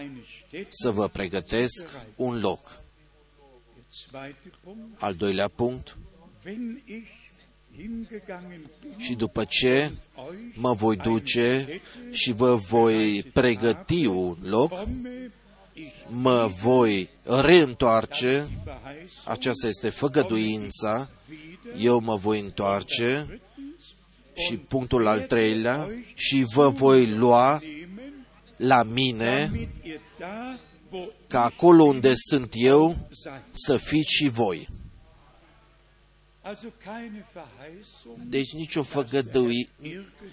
eine 0.00 0.24
Stätte 0.46 0.66
să 0.70 0.90
vă 0.90 1.08
pregătesc 1.08 1.86
un 2.16 2.40
loc. 2.40 2.60
Der 3.74 3.84
zweite 4.10 4.50
Punkt, 4.64 5.02
Al 5.02 5.14
doilea 5.14 5.48
punct, 5.48 5.96
wenn 6.44 6.82
ich 6.86 7.08
hingegangen 7.76 8.70
bin, 8.80 8.94
și 8.98 9.14
după 9.14 9.44
ce 9.44 9.68
euch 9.68 10.38
mă 10.54 10.72
voi 10.72 10.96
duce 10.96 11.80
și 12.10 12.32
vă 12.32 12.54
voi 12.56 13.22
pregăti 13.32 14.06
un 14.06 14.36
loc, 14.42 14.68
komme, 14.70 15.10
ich 15.24 15.32
mă 16.06 16.50
voi 16.62 17.08
reîntoarce, 17.22 18.48
verheiße 18.64 19.22
aceasta 19.24 19.66
este 19.66 19.90
făgăduința, 19.90 21.08
eu 21.78 22.00
mă 22.00 22.16
voi 22.16 22.40
întoarce 22.40 23.40
și 24.34 24.56
punctul 24.56 25.06
al 25.06 25.20
treilea, 25.20 25.88
și 26.14 26.46
vă 26.54 26.68
voi 26.68 27.06
lua 27.06 27.58
nehmen, 27.62 28.26
la 28.56 28.82
mine, 28.82 29.50
damit 29.52 29.84
ihr 29.84 30.00
da, 30.18 30.58
wo 30.90 30.98
ca 31.28 31.44
acolo 31.44 31.84
unde 31.84 32.12
sunt 32.14 32.52
eu, 32.56 32.96
seid. 33.10 33.42
să 33.50 33.76
fiți 33.76 34.14
și 34.14 34.28
voi. 34.28 34.66
Also 36.46 36.68
keine 36.84 37.24
Verheißung, 37.34 38.28
Deci 38.28 38.52
nicio, 38.52 38.82
făgădui, 38.82 39.68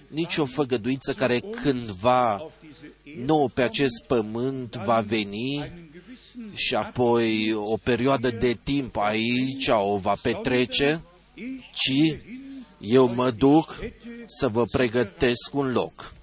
nicio 0.08 0.46
făgăduință 0.46 1.14
care 1.14 1.40
cândva 1.40 2.36
auf 2.36 2.54
diese 2.62 2.94
Erde 3.04 3.24
nouă 3.26 3.50
pe 3.50 3.62
acest 3.62 4.04
pământ 4.08 4.76
va 4.76 5.02
veni 5.02 5.54
einen 5.54 5.90
gewissen 5.92 6.56
și 6.56 6.76
apoi 6.76 7.54
o 7.54 7.78
perioadă 7.78 8.32
de 8.32 8.54
timp 8.64 8.98
aici 8.98 9.68
o 9.68 9.98
va 9.98 10.16
petrece, 10.22 11.04
ich 11.34 11.70
ci 11.72 12.18
eu 12.80 13.14
mă 13.14 13.32
duc 13.32 13.80
să 14.26 14.48
vă 14.48 14.66
pregătesc 14.66 15.54
un 15.54 15.72
loc. 15.72 16.14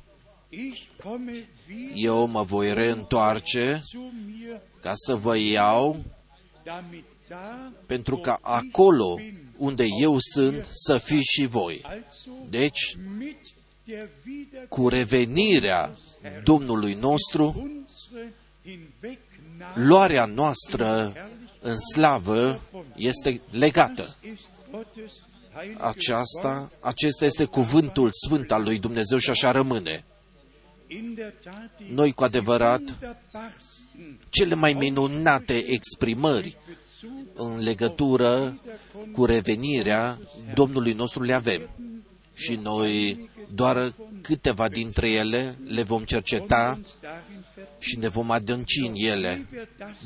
ich 0.48 0.80
komme 1.02 1.48
wieder 1.68 1.92
Eu 1.94 2.26
mă 2.26 2.42
voi 2.42 2.74
reîntoarce 2.74 3.82
zu 3.90 4.12
mir, 4.26 4.60
ca 4.80 4.92
să 4.94 5.14
vă 5.14 5.36
iau, 5.36 5.96
damit 6.64 7.04
da, 7.30 7.72
pentru 7.86 8.14
wo 8.14 8.20
ca 8.20 8.38
ich 8.40 8.48
acolo 8.48 9.14
bin, 9.14 9.39
unde 9.60 9.86
eu 10.00 10.16
sunt 10.18 10.68
să 10.70 10.98
fiți 10.98 11.32
și 11.32 11.46
voi. 11.46 11.80
also 11.84 12.30
Deci, 12.48 12.96
mit 13.18 13.38
der 13.84 14.08
Wiederkunft 14.26 14.68
cu 14.68 14.88
revenirea 14.88 15.96
Domnului 16.44 16.94
nostru, 16.94 17.44
unsere 17.46 18.34
Hinwegnahme 18.64 19.86
luarea 19.86 20.24
noastră 20.24 21.12
în 21.60 21.80
slavă 21.80 22.60
este 22.96 23.40
legată. 23.50 24.16
ist 24.32 24.46
Gottes 24.70 25.12
Aceasta, 25.78 26.70
acesta 26.80 27.24
este 27.24 27.44
cuvântul 27.44 28.10
sfânt 28.26 28.52
al 28.52 28.62
lui 28.62 28.78
Dumnezeu 28.78 29.18
și 29.18 29.30
așa 29.30 29.50
rămâne. 29.50 30.04
Noi 31.88 32.12
cu 32.12 32.24
adevărat 32.24 32.80
cele 34.28 34.54
mai 34.54 34.72
minunate 34.72 35.56
exprimări 35.56 36.56
în 37.34 37.62
legătură 37.62 38.58
cu 39.12 39.24
revenirea 39.24 40.18
Domnului 40.54 40.92
nostru 40.92 41.22
le 41.22 41.32
avem. 41.32 41.70
Și 42.34 42.54
noi 42.54 43.28
doar 43.54 43.92
câteva 44.20 44.68
dintre 44.68 45.10
ele 45.10 45.58
le 45.66 45.82
vom 45.82 46.04
cerceta 46.04 46.80
și 47.78 47.98
ne 47.98 48.08
vom 48.08 48.30
adânci 48.30 48.80
în 48.86 48.92
ele. 48.94 49.46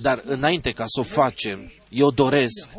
Dar 0.00 0.22
înainte 0.26 0.72
ca 0.72 0.84
să 0.86 1.00
o 1.00 1.02
facem, 1.02 1.72
eu 1.88 2.10
doresc 2.10 2.70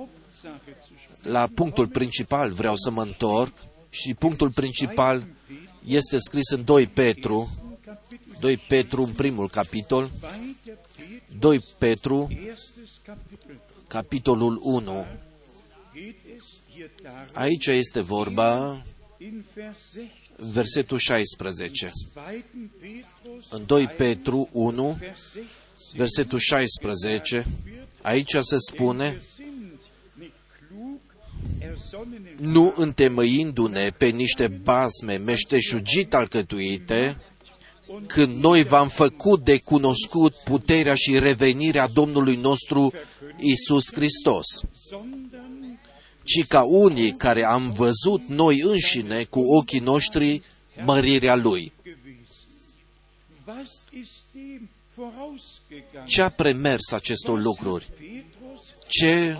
la 1.21 1.47
punctul 1.55 1.87
principal 1.87 2.51
vreau 2.51 2.75
să 2.75 2.91
mă 2.91 3.01
întorc 3.01 3.53
și 3.89 4.13
punctul 4.13 4.51
principal 4.51 5.27
este 5.85 6.17
scris 6.19 6.49
în 6.49 6.63
2 6.63 6.87
Petru, 6.87 7.49
2 8.39 8.57
Petru 8.57 9.03
în 9.03 9.11
primul 9.11 9.49
capitol, 9.49 10.11
2 11.39 11.59
Petru, 11.77 12.29
capitolul 13.95 14.59
1. 14.61 15.05
Aici 17.33 17.65
este 17.65 18.01
vorba 18.01 18.83
versetul 20.51 20.97
16. 20.97 21.91
În 23.49 23.65
2 23.65 23.87
Petru 23.87 24.49
1, 24.51 24.97
versetul 25.93 26.39
16, 26.39 27.45
aici 28.01 28.35
se 28.41 28.55
spune, 28.71 29.21
nu 32.37 32.73
întemăindu-ne 32.77 33.89
pe 33.89 34.05
niște 34.05 34.47
basme 34.47 35.15
meșteșugit 35.17 36.13
alcătuite, 36.13 37.17
când 38.07 38.41
noi 38.43 38.63
v-am 38.63 38.87
făcut 38.87 39.43
de 39.43 39.59
cunoscut 39.59 40.35
puterea 40.35 40.95
și 40.95 41.19
revenirea 41.19 41.87
Domnului 41.87 42.35
nostru 42.35 42.93
Isus 43.39 43.93
Hristos, 43.93 44.45
ci 46.23 46.45
ca 46.47 46.63
unii 46.63 47.11
care 47.11 47.43
am 47.43 47.71
văzut 47.71 48.27
noi 48.27 48.61
înșine 48.61 49.23
cu 49.23 49.39
ochii 49.39 49.79
noștri 49.79 50.41
mărirea 50.83 51.35
Lui. 51.35 51.73
Ce 56.05 56.21
a 56.21 56.29
premers 56.29 56.91
acestor 56.91 57.41
lucruri? 57.41 57.89
Ce 58.87 59.37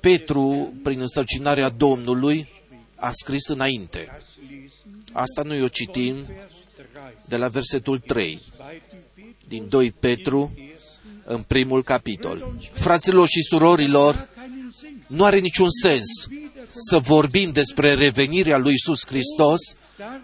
Petru, 0.00 0.72
prin 0.82 1.00
însărcinarea 1.00 1.68
Domnului, 1.68 2.48
a 2.96 3.10
scris 3.12 3.46
înainte. 3.46 4.22
Asta 5.12 5.42
noi 5.42 5.62
o 5.62 5.68
citim 5.68 6.16
de 7.28 7.36
la 7.36 7.48
versetul 7.48 7.98
3, 7.98 8.42
din 9.48 9.68
2 9.68 9.90
Petru, 9.90 10.52
în 11.24 11.42
primul 11.42 11.82
capitol. 11.82 12.56
Fraților 12.72 13.28
și 13.28 13.42
surorilor, 13.42 14.28
nu 15.06 15.24
are 15.24 15.38
niciun 15.38 15.68
sens 15.82 16.06
să 16.68 16.98
vorbim 16.98 17.50
despre 17.50 17.94
revenirea 17.94 18.58
lui 18.58 18.70
Iisus 18.70 19.06
Hristos 19.06 19.60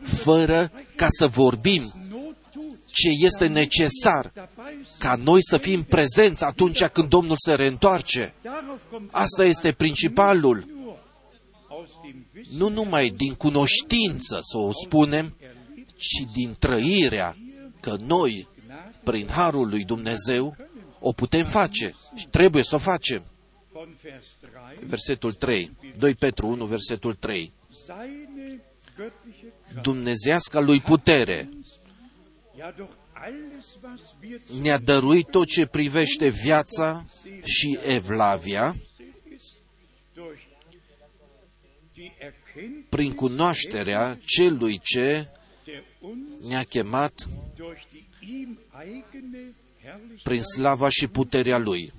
fără 0.02 0.70
ca 0.96 1.06
să 1.10 1.26
vorbim 1.26 1.92
ce 2.86 3.08
este 3.24 3.46
necesar 3.46 4.32
ca 4.98 5.14
noi 5.22 5.38
să 5.42 5.56
fim 5.56 5.82
prezenți 5.82 6.44
atunci 6.44 6.84
când 6.84 7.08
Domnul 7.08 7.36
se 7.38 7.54
reîntoarce. 7.54 8.34
Asta 9.10 9.44
este 9.44 9.72
principalul. 9.72 10.72
Nu 12.56 12.68
numai 12.68 13.08
din 13.08 13.34
cunoștință 13.34 14.38
să 14.42 14.58
o 14.58 14.70
spunem, 14.84 15.36
ci 16.04 16.32
din 16.32 16.56
trăirea 16.58 17.36
că 17.80 17.96
noi, 18.00 18.48
prin 19.04 19.28
Harul 19.28 19.68
lui 19.68 19.84
Dumnezeu, 19.84 20.56
o 20.98 21.12
putem 21.12 21.44
face 21.46 21.94
și 22.14 22.26
trebuie 22.26 22.62
să 22.62 22.74
o 22.74 22.78
facem. 22.78 23.24
Versetul 24.80 25.32
3, 25.32 25.70
2 25.98 26.14
Petru 26.14 26.46
1, 26.46 26.64
versetul 26.64 27.14
3. 27.14 27.52
Dumnezeasca 29.82 30.60
lui 30.60 30.80
putere 30.80 31.48
ne-a 34.60 34.78
dăruit 34.78 35.26
tot 35.26 35.46
ce 35.46 35.66
privește 35.66 36.28
viața 36.28 37.06
și 37.44 37.78
evlavia 37.86 38.76
prin 42.88 43.14
cunoașterea 43.14 44.18
celui 44.24 44.78
ce 44.78 45.28
ne-a 46.46 46.62
chemat 46.62 47.28
prin 50.22 50.42
slava 50.42 50.88
și 50.88 51.08
puterea 51.08 51.58
Lui. 51.58 51.92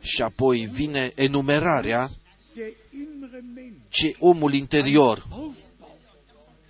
Și 0.00 0.22
apoi 0.22 0.66
vine 0.66 1.12
enumerarea 1.14 2.10
ce 3.88 4.16
omul 4.18 4.52
interior 4.52 5.26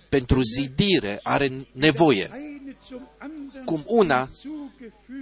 pentru 0.09 0.41
zidire 0.41 1.19
are 1.23 1.49
nevoie, 1.71 2.29
cum 3.65 3.83
una 3.85 4.29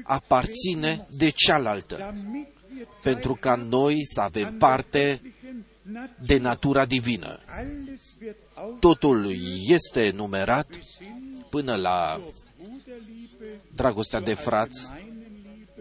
aparține 0.03 1.07
de 1.09 1.29
cealaltă, 1.29 2.15
pentru 3.01 3.37
ca 3.39 3.55
noi 3.55 4.05
să 4.05 4.21
avem 4.21 4.57
parte 4.57 5.21
de 6.19 6.37
natura 6.37 6.85
divină. 6.85 7.39
Totul 8.79 9.33
este 9.67 10.11
numerat 10.15 10.67
până 11.49 11.75
la 11.75 12.21
dragostea 13.75 14.19
de 14.19 14.33
frați, 14.33 14.89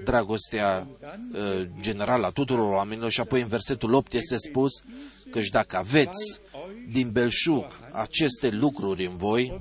dragostea 0.05 0.89
uh, 1.33 1.69
generală 1.81 2.27
a 2.27 2.31
tuturor 2.31 2.73
oamenilor 2.73 3.11
și 3.11 3.21
apoi 3.21 3.41
în 3.41 3.49
versetul 3.49 3.95
8 3.95 4.13
este 4.13 4.37
spus 4.37 4.71
că 5.31 5.43
și 5.43 5.51
dacă 5.51 5.77
aveți 5.77 6.41
din 6.91 7.11
belșug 7.11 7.65
aceste 7.93 8.51
lucruri 8.51 9.07
în 9.07 9.17
voi, 9.17 9.61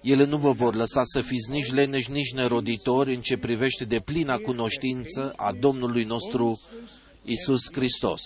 ele 0.00 0.24
nu 0.24 0.36
vă 0.36 0.52
vor 0.52 0.74
lăsa 0.74 1.04
să 1.04 1.20
fiți 1.20 1.50
nici 1.50 1.72
leneși, 1.72 2.10
nici 2.10 2.32
neroditori 2.32 3.14
în 3.14 3.20
ce 3.20 3.36
privește 3.36 3.84
de 3.84 4.00
plina 4.00 4.36
cunoștință 4.36 5.32
a 5.36 5.52
Domnului 5.52 6.04
nostru 6.04 6.60
Isus 7.24 7.60
Hristos. 7.72 8.22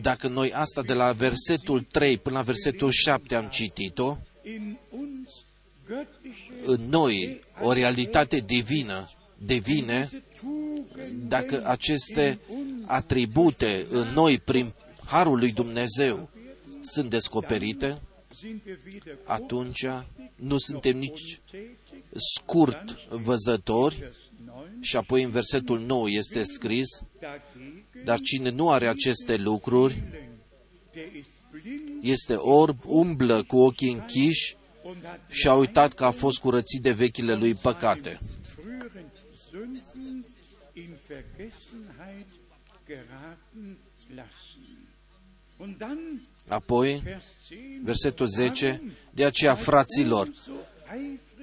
Dacă 0.00 0.28
noi 0.28 0.52
asta 0.52 0.82
de 0.82 0.92
la 0.92 1.12
versetul 1.12 1.82
3 1.82 2.18
până 2.18 2.36
la 2.36 2.42
versetul 2.42 2.90
7 2.90 3.34
am 3.34 3.48
citit-o, 3.48 4.16
în 6.64 6.88
noi 6.88 7.40
o 7.60 7.72
realitate 7.72 8.40
divină 8.40 9.08
devine 9.38 10.10
dacă 11.28 11.66
aceste 11.66 12.38
atribute 12.86 13.86
în 13.90 14.08
noi 14.08 14.38
prin 14.38 14.74
Harul 15.04 15.38
lui 15.38 15.52
Dumnezeu 15.52 16.28
sunt 16.80 17.10
descoperite, 17.10 18.00
atunci 19.24 19.86
nu 20.34 20.58
suntem 20.58 20.98
nici 20.98 21.40
scurt 22.16 23.08
văzători 23.08 24.10
și 24.80 24.96
apoi 24.96 25.22
în 25.22 25.30
versetul 25.30 25.80
9 25.80 26.10
este 26.10 26.42
scris, 26.42 26.88
dar 28.04 28.20
cine 28.20 28.50
nu 28.50 28.70
are 28.70 28.88
aceste 28.88 29.36
lucruri 29.36 30.02
este 32.00 32.34
orb, 32.34 32.78
umblă 32.84 33.42
cu 33.42 33.58
ochii 33.58 33.92
închiși 33.92 34.56
și 35.28 35.48
a 35.48 35.54
uitat 35.54 35.92
că 35.92 36.04
a 36.04 36.10
fost 36.10 36.38
curățit 36.38 36.82
de 36.82 36.92
vechile 36.92 37.34
lui 37.34 37.54
păcate. 37.54 38.18
Apoi, 46.48 47.02
versetul 47.82 48.26
10, 48.26 48.82
de 49.10 49.24
aceea, 49.24 49.54
fraților, 49.54 50.32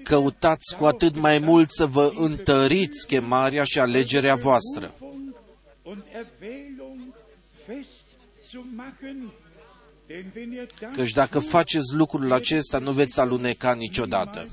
căutați 0.04 0.76
cu 0.78 0.86
atât 0.86 1.16
mai 1.16 1.40
mult 1.40 1.70
să 1.70 1.86
vă 1.86 2.12
întăriți 2.16 3.08
chemarea 3.08 3.64
și 3.64 3.80
alegerea 3.80 4.36
voastră. 4.36 4.94
Căci 10.96 11.12
dacă 11.12 11.40
faceți 11.40 11.94
lucrul 11.94 12.32
acesta, 12.32 12.80
nu 12.80 12.92
veți 12.92 13.20
aluneca 13.20 13.74
niciodată. 13.74 14.48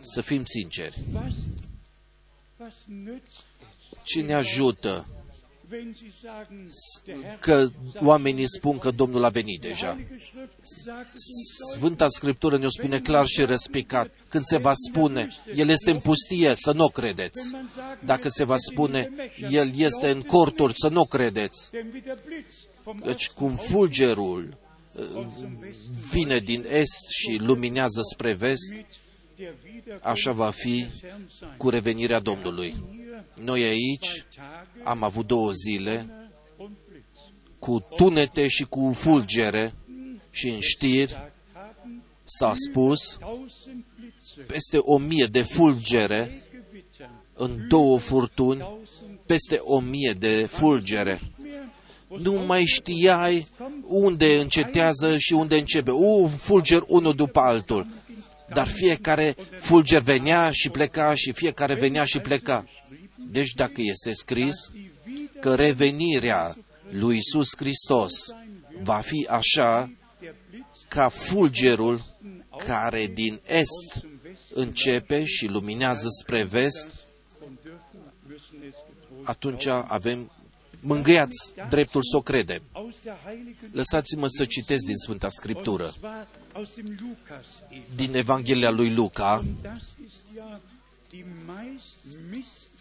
Să 0.00 0.20
fim 0.20 0.44
sinceri. 0.44 0.98
Ce 4.02 4.22
ne 4.22 4.34
ajută 4.34 5.06
că 7.40 7.68
oamenii 8.00 8.48
spun 8.48 8.78
că 8.78 8.90
Domnul 8.90 9.24
a 9.24 9.28
venit 9.28 9.60
deja. 9.60 9.86
Heilige 9.86 10.24
Schrift 10.24 10.52
sagt 10.84 11.12
uns 11.14 11.24
deutlich, 11.24 11.76
Sfânta 11.76 12.08
Scriptură 12.08 12.58
ne-o 12.58 12.68
spune 12.68 13.00
clar 13.00 13.26
și 13.26 13.42
răspicat. 13.44 14.10
Când 14.28 14.44
se 14.44 14.58
va 14.58 14.72
spune, 14.88 15.28
El 15.54 15.68
este 15.68 15.90
în 15.90 15.98
pustie, 15.98 16.52
să 16.56 16.72
nu 16.72 16.84
o 16.84 16.88
credeți. 16.88 17.48
man 17.52 17.70
sagen, 17.74 17.98
Dacă 18.04 18.28
se 18.28 18.44
va 18.44 18.56
spune, 18.58 19.10
El 19.50 19.72
este 19.76 20.10
în 20.10 20.22
corturi, 20.22 20.72
să 20.76 20.88
nu 20.88 21.00
o 21.00 21.04
credeți. 21.04 21.70
denn 21.70 21.90
wie 21.92 22.02
der 22.04 22.18
Blitz 22.26 22.54
vom 22.82 22.98
Deci 23.04 23.28
cum 23.28 23.54
fulgerul 23.56 24.56
uh, 24.92 25.26
vine 26.10 26.38
din 26.38 26.64
est 26.68 27.08
și 27.08 27.38
luminează 27.40 28.00
spre 28.12 28.32
vest, 28.32 28.70
mit 28.70 28.86
der 29.36 29.54
Wiederkunft 29.64 30.04
așa 30.06 30.32
va 30.32 30.50
fi 30.50 30.76
des 30.78 31.00
Herrn 31.00 31.28
sein. 31.38 31.54
cu 31.56 31.68
revenirea 31.68 32.18
Domnului. 32.20 33.00
Hier 33.42 33.50
Noi 33.50 33.62
aici 33.62 34.24
Tage 34.36 34.82
am 34.84 35.02
avut 35.02 35.26
două 35.26 35.52
zile 35.52 36.06
und 36.56 36.76
Blitz 36.88 37.20
cu 37.58 37.86
tunete 37.96 38.48
și 38.48 38.64
cu 38.64 38.90
fulgere 38.94 39.74
și 40.30 40.48
în 40.48 40.60
știri 40.60 41.06
gesagt 41.06 41.32
haben, 41.52 42.02
s-a 42.24 42.52
spus 42.54 43.16
tausend 43.20 43.84
Blitze, 43.98 44.40
peste 44.46 44.78
o 44.78 44.98
mie 44.98 45.24
de 45.24 45.42
fulgere 45.42 46.42
Gewitter, 46.50 47.10
în 47.34 47.68
două 47.68 47.98
furtuni, 47.98 48.58
tausend 48.58 49.18
peste 49.26 49.56
o 49.62 49.80
mie 49.80 50.12
de 50.12 50.46
fulgere. 50.50 51.20
mehr. 51.42 52.20
Nu 52.20 52.32
mai 52.46 52.64
știai 52.64 53.46
unde 53.86 54.40
încetează 54.40 55.18
și 55.18 55.32
unde 55.32 55.56
începe. 55.56 55.90
Un 55.90 56.28
fulger 56.28 56.84
unul 56.86 57.14
după 57.14 57.40
altul. 57.40 57.86
Dar 58.52 58.66
fiecare 58.66 59.36
fulger 59.60 60.00
venea 60.00 60.50
și 60.50 60.68
pleca 60.68 61.14
și 61.14 61.32
fiecare 61.32 61.74
venea 61.74 62.04
și 62.04 62.18
pleca. 62.18 62.64
Deci 63.32 63.52
dacă 63.54 63.80
este 63.80 64.12
scris 64.12 64.70
că 65.40 65.54
revenirea 65.54 66.56
lui 66.90 67.16
Isus 67.16 67.48
Hristos 67.56 68.12
va 68.82 69.00
fi 69.00 69.26
așa 69.30 69.92
Der 70.20 70.34
Blitz 70.50 70.84
ca 70.88 71.08
fulgerul 71.08 72.04
care 72.66 73.06
din 73.06 73.40
est 73.46 74.00
începe 74.54 75.24
și 75.24 75.46
luminează 75.46 76.06
spre 76.20 76.42
vest, 76.42 76.88
und 77.44 77.58
dürfen, 77.64 78.00
müssen 78.28 78.62
es 78.68 78.74
getrost 78.86 79.28
atunci 79.28 79.66
avem 79.66 80.30
mângâiați 80.80 81.52
dreptul 81.68 82.02
să 82.02 82.16
o 82.16 82.20
credem. 82.20 82.62
aus 82.72 82.94
der 83.02 83.16
Heiligen 83.24 83.70
Lăsați-mă 83.72 84.26
să 84.28 84.44
citesc 84.44 84.86
din 84.86 84.96
Sfânta 84.96 85.28
Scriptură, 85.28 85.84
Und 85.84 85.94
zwar 85.98 86.26
aus 86.52 86.68
dem 86.74 86.98
Lukas 87.00 87.46
din 87.94 88.14
Evanghelia 88.14 88.70
lui 88.70 88.94
Luca, 88.94 89.44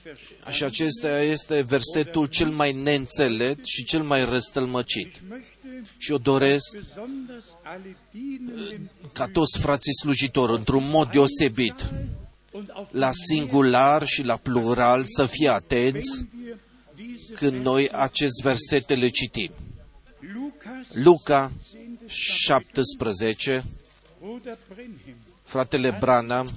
Das 0.03 0.53
ist 0.53 0.59
ja 0.59 0.69
die 0.69 0.83
meist 0.83 0.99
missverstandene. 0.99 1.05
și 1.09 1.11
acesta 1.11 1.21
este 1.21 1.61
versetul 1.61 2.25
cel 2.25 2.49
mai 2.49 2.71
neînțelept 2.71 3.65
și 3.65 3.83
cel 3.83 4.01
mai 4.01 4.25
răstălmăcit. 4.25 5.07
Ich 5.07 5.19
möchte 5.29 5.51
Și 5.97 6.11
eu 6.11 6.17
doresc 6.17 6.77
besonders 6.77 7.43
alle 7.63 7.95
Dienenden 8.11 8.89
ca 9.13 9.27
toți 9.27 9.59
frații 9.59 9.93
slujitori, 10.01 10.53
într-un 10.53 10.89
mod 10.89 11.11
deosebit, 11.11 11.85
und 12.51 12.69
auf 12.73 12.87
la 12.91 13.11
singular 13.13 14.05
și 14.05 14.23
la 14.23 14.35
plural, 14.37 15.03
să 15.05 15.25
fie 15.25 15.49
atenți 15.49 16.09
wenn 16.17 16.45
wir 16.45 16.57
diese 16.95 17.33
când 17.33 17.63
noi 17.63 17.89
acest 17.91 18.41
versete 18.41 18.95
le 18.95 19.09
citim. 19.09 19.51
Lukas 20.33 20.85
Luca 20.93 21.51
10. 22.07 22.13
17, 22.13 23.63
Bruder 24.19 24.57
Brenhem 24.67 25.15
fratele 25.43 25.97
Branham 25.99 26.47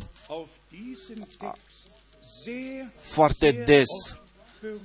foarte 2.96 3.50
des 3.52 3.88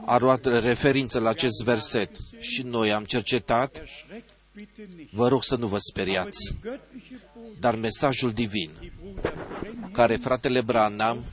a 0.05 0.17
luat 0.17 0.45
referință 0.45 1.19
la 1.19 1.29
acest 1.29 1.63
verset 1.63 2.09
și 2.39 2.61
noi 2.61 2.91
am 2.91 3.03
cercetat, 3.03 3.77
erschreckt 3.77 4.33
bitte 4.53 4.87
nicht. 4.95 5.13
vă 5.13 5.27
rog 5.27 5.43
să 5.43 5.55
nu 5.55 5.67
vă 5.67 5.75
Aber 5.75 5.81
speriați, 5.89 6.55
die 6.61 6.71
göttliche 6.71 7.15
Botschaft, 7.33 7.59
dar 7.59 7.75
mesajul 7.75 8.31
divin 8.31 8.69
die 8.79 8.91
Bruder 9.01 9.33
Brenhem 9.59 9.89
care 9.91 10.15
fratele 10.15 10.61
Branham, 10.61 11.23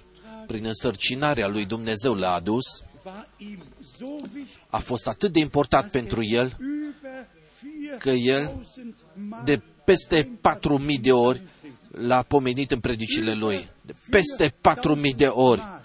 prin 0.47 0.65
însărcinarea 0.65 1.49
lui 1.49 1.65
Dumnezeu 1.65 2.15
l-a 2.15 2.33
adus, 2.35 2.65
war 3.05 3.29
ihm 3.37 3.63
so 3.99 4.07
wichtig, 4.07 4.47
a 4.69 4.79
fost 4.79 5.07
atât 5.07 5.33
de 5.33 5.39
important 5.39 5.91
pentru 5.91 6.23
el, 6.23 6.57
über 6.59 7.97
că 7.99 8.11
el 8.11 8.43
4000 8.45 8.95
Mal 9.15 9.43
de 9.45 9.63
peste 9.85 10.39
4.000 10.97 11.01
de 11.01 11.13
ori 11.13 11.43
l-a 11.91 12.23
pomenit 12.23 12.71
în 12.71 12.81
predicile 12.81 13.35
lui. 13.35 13.69
De 13.83 13.95
peste 14.11 14.49
4.000 14.49 15.17
de 15.17 15.27
ori 15.27 15.61
kam 15.61 15.69
das 15.69 15.75
Wort 15.75 15.76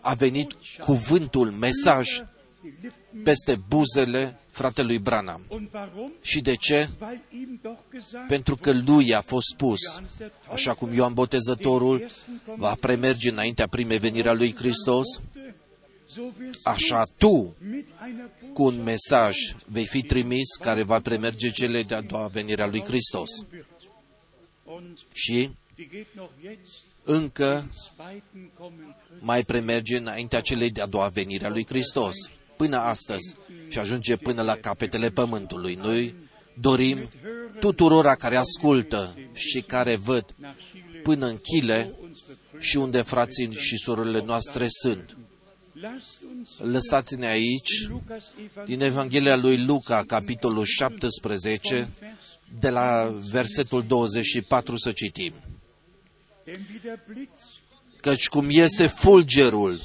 a 0.00 0.14
venit 0.14 0.52
Botschaft 0.52 0.88
cuvântul, 0.88 1.50
mesaj 1.50 2.08
über 2.18 2.28
die 2.62 2.72
Lippen. 2.82 3.22
peste 3.22 3.54
buzele 3.68 4.38
fratelui 4.50 4.98
Branham. 4.98 5.44
Und 5.48 5.68
warum? 5.72 6.12
Și 6.20 6.40
de 6.40 6.54
ce? 6.54 6.88
Weil 7.00 7.20
ihm 7.30 7.58
doch 7.62 7.78
gesagt 7.92 8.26
Pentru 8.26 8.56
că 8.56 8.72
lui 8.72 9.14
a 9.14 9.20
fost 9.20 9.46
spus, 9.46 9.80
Johannes 9.80 10.10
der 10.18 10.28
Täufer 10.28 10.52
așa 10.54 10.74
cum 10.74 10.92
Ioan 10.92 11.14
Botezătorul 11.14 12.06
va 12.56 12.74
premerge 12.80 13.30
înaintea 13.30 13.66
primei 13.66 13.98
veniri 13.98 14.28
a 14.28 14.32
lui 14.32 14.54
Hristos, 14.54 15.06
sagte, 15.12 15.54
so 16.06 16.22
wirst 16.40 16.66
așa 16.66 17.04
tu, 17.18 17.26
du 17.26 17.54
mit 17.70 17.88
einer 18.04 18.30
cu 18.52 18.62
un 18.62 18.82
mesaj, 18.82 19.36
vei 19.64 19.86
fi 19.86 20.02
trimis 20.02 20.56
care 20.60 20.82
va 20.82 21.00
premerge 21.00 21.50
cele 21.50 21.82
de-a 21.82 22.00
doua 22.00 22.26
venire 22.26 22.62
a 22.62 22.66
lui 22.66 22.82
Hristos. 22.82 23.28
wird. 23.52 23.66
Und 24.64 24.98
Și 25.12 25.50
die 27.06 27.14
geht 27.14 27.18
noch 27.18 27.22
jetzt 27.22 27.22
încă 27.22 27.64
zweiten 27.94 28.50
Kommen 28.58 28.96
Christi. 29.08 29.24
mai 29.24 29.44
premerge 29.44 29.96
înaintea 29.96 30.40
celei 30.40 30.70
de-a 30.70 30.86
doua 30.86 31.08
venire 31.08 31.46
a 31.46 31.48
lui 31.48 31.66
Hristos, 31.66 32.14
până 32.56 32.76
astăzi 32.76 33.34
și 33.68 33.78
ajunge 33.78 34.16
până 34.16 34.42
la 34.42 34.56
capetele 34.56 35.10
pământului. 35.10 35.74
Noi 35.74 36.14
dorim 36.54 37.08
tuturora 37.60 38.14
care 38.14 38.36
ascultă 38.36 39.14
și 39.32 39.60
care 39.60 39.96
văd 39.96 40.24
nach 40.36 40.54
Chile 40.72 41.00
până 41.02 41.26
în 41.26 41.36
Chile 41.36 41.94
unsere 42.00 42.38
Brüder. 42.52 42.60
și 42.60 42.76
unde 42.76 43.02
frații 43.02 43.52
și 43.52 43.76
surorile 43.76 44.22
noastre 44.24 44.66
sunt. 44.68 45.16
Lasst 45.72 46.18
uns 46.36 46.72
Lăsați-ne 46.72 47.26
aici, 47.26 47.86
Lukas 47.88 48.24
Evangelium 48.44 48.64
din 48.66 48.80
Evanghelia 48.80 49.36
lui 49.36 49.64
Luca, 49.64 50.04
capitolul 50.06 50.64
17, 50.64 51.88
Vers, 51.98 52.16
de 52.60 52.70
la 52.70 53.14
versetul 53.30 53.84
24 53.86 54.76
să 54.76 54.92
citim. 54.92 55.32
Căci 58.00 58.28
cum 58.28 58.50
iese 58.50 58.86
fulgerul 58.86 59.80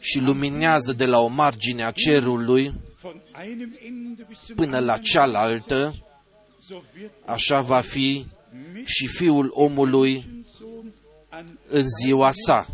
și 0.00 0.18
luminează 0.18 0.92
de 0.92 1.06
la 1.06 1.18
o 1.18 1.26
margine 1.26 1.84
a 1.84 1.90
cerului 1.90 2.72
von 3.06 3.20
einem 3.42 3.78
Ende 3.82 4.24
bis 4.28 4.38
zum 4.46 4.56
până 4.56 4.78
la 4.78 4.92
anderen, 4.92 5.02
cealaltă, 5.02 5.94
so 6.68 6.82
wird 6.96 7.10
așa 7.24 7.60
va 7.60 7.80
fi 7.80 8.26
și 8.84 9.06
Fiul 9.06 9.50
omului 9.54 10.44
Sohn 10.58 10.92
an 11.28 11.58
în 11.68 11.86
ziua 12.02 12.30
sa, 12.32 12.66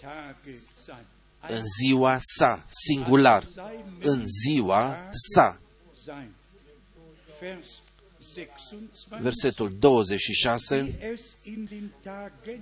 Tage 0.00 0.58
sein. 0.80 1.06
în 1.48 1.62
ziua 1.78 2.18
sa, 2.20 2.64
singular, 2.68 3.48
în 4.00 4.22
ziua 4.26 5.08
sa. 5.10 5.60
Sein. 8.70 8.88
Vers 9.20 9.20
26. 9.20 9.22
Versetul 9.22 9.76
26, 9.78 10.98
Es 11.12 11.20
in 11.42 11.66
den 11.70 11.92
Tagen, 12.02 12.60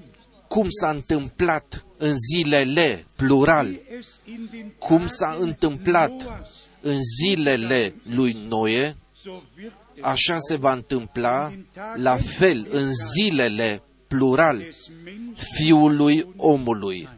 cum 0.48 0.66
s-a 0.70 0.90
întâmplat 0.90 1.84
în 1.96 2.14
zilele, 2.32 3.04
plural, 3.16 3.80
es 3.98 4.06
in 4.24 4.48
den 4.50 4.72
cum 4.78 5.06
s-a 5.06 5.36
întâmplat 5.40 6.22
Noahs, 6.22 6.46
în 6.80 6.98
zilele 7.20 7.94
lui 8.14 8.36
Noe, 8.48 8.96
so 9.22 9.30
wird 9.58 9.72
es 9.96 10.02
așa 10.04 10.38
se 10.38 10.56
va 10.56 10.72
întâmpla 10.72 11.52
la 11.96 12.16
fel 12.16 12.66
în 12.70 12.90
zilele, 13.14 13.82
plural, 14.06 14.58
des 14.58 14.76
Menschen 15.04 15.34
fiului 15.56 16.32
omului. 16.36 17.08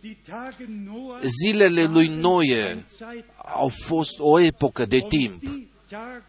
die 0.00 0.16
Tage 0.28 0.64
Noahs 0.84 1.24
Zilele 1.42 1.84
lui 1.84 2.06
Noe 2.06 2.84
Zeit 2.98 3.24
au 3.54 3.68
fost 3.68 4.14
o 4.18 4.38
epocă 4.40 4.86
de 4.86 4.98
timp 5.08 5.40
die 5.40 5.48
Tage 5.48 5.69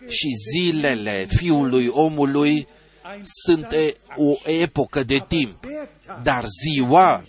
și 0.08 0.28
zilele 0.52 1.26
fiului 1.30 1.88
omului 1.88 2.68
sunt 3.46 3.72
e- 3.72 3.96
o 4.16 4.36
epocă 4.62 5.04
de 5.04 5.24
timp. 5.28 5.66
der 5.66 5.88
Tag. 6.06 6.22
Dar 6.24 6.46
ziua 6.64 7.24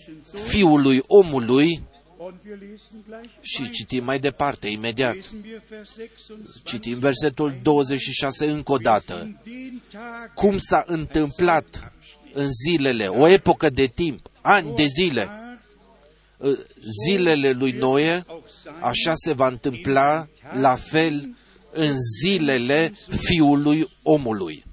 fiului 0.47 1.01
omului, 1.07 1.83
Und 2.17 2.33
wir 2.45 2.57
lesen 2.59 3.03
gleich 3.07 3.29
și 3.41 3.59
weiter. 3.61 3.75
citim 3.75 4.03
mai 4.03 4.19
departe, 4.19 4.67
imediat, 4.67 5.15
Lesen 5.15 5.37
wir 5.45 5.61
Vers 5.69 5.89
26. 5.95 6.59
citim 6.63 6.99
versetul 6.99 7.59
26 7.63 8.45
încă 8.45 8.71
o 8.71 8.77
dată. 8.77 9.13
In 9.23 9.37
den 9.43 9.81
Tagen 9.91 10.31
Cum 10.35 10.57
s-a 10.57 10.83
întâmplat 10.87 11.91
în 12.33 12.49
zilele, 12.65 13.05
o 13.07 13.27
epocă 13.27 13.69
de 13.69 13.85
timp, 13.85 14.27
ani 14.41 14.75
de 14.75 14.83
zile, 14.85 15.27
war, 15.29 16.57
zilele 17.05 17.51
lui 17.51 17.71
Noe, 17.71 18.23
auch 18.27 18.43
sein, 18.63 18.75
așa 18.81 19.13
se 19.15 19.33
va 19.33 19.47
întâmpla 19.47 20.27
la 20.53 20.75
fel 20.75 21.35
în 21.73 21.95
zilele 22.21 22.93
fiului 23.09 23.89
omului. 24.03 24.63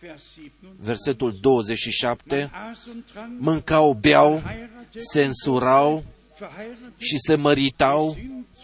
Vers 0.00 0.22
27. 0.34 0.76
Versetul 0.80 1.38
27, 1.40 2.50
Aß 2.52 2.86
und 2.92 3.02
trank, 3.12 3.40
mâncau, 3.40 3.92
beau, 3.92 4.30
heiratete, 4.40 4.98
se 4.98 5.24
însurau, 5.24 6.04
verheiratet 6.38 6.92
și 6.98 7.16
se 7.26 7.34
măritau 7.34 8.16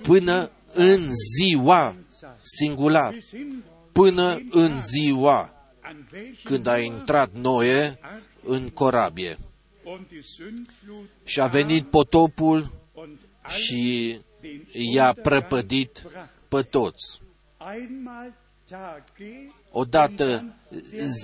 până 0.02 0.50
în 0.74 1.10
ziua 1.38 1.96
singular, 2.42 3.12
bis 3.14 3.28
hin 3.28 3.62
până 3.92 4.38
în 4.50 4.80
ziua 4.82 5.52
an 5.80 5.96
welchem 6.12 6.34
când 6.44 6.66
a 6.66 6.78
intrat 6.78 7.30
Noe 7.32 7.98
în 8.42 8.68
corabie. 8.68 9.38
und 9.84 10.06
die 10.08 10.20
Sündflut 10.22 11.08
Și 11.24 11.40
a 11.40 11.46
venit 11.46 11.86
potopul 11.86 12.70
und 12.94 13.18
all 13.42 13.54
și 13.54 14.18
den 14.40 14.66
i-a 14.72 15.08
Untergang 15.08 15.20
prăpădit 15.22 16.02
bracht. 16.12 16.30
pe 16.48 16.62
toți. 16.62 17.20
Einmal 17.74 18.34
Tage 18.68 19.50
Odată 19.70 20.44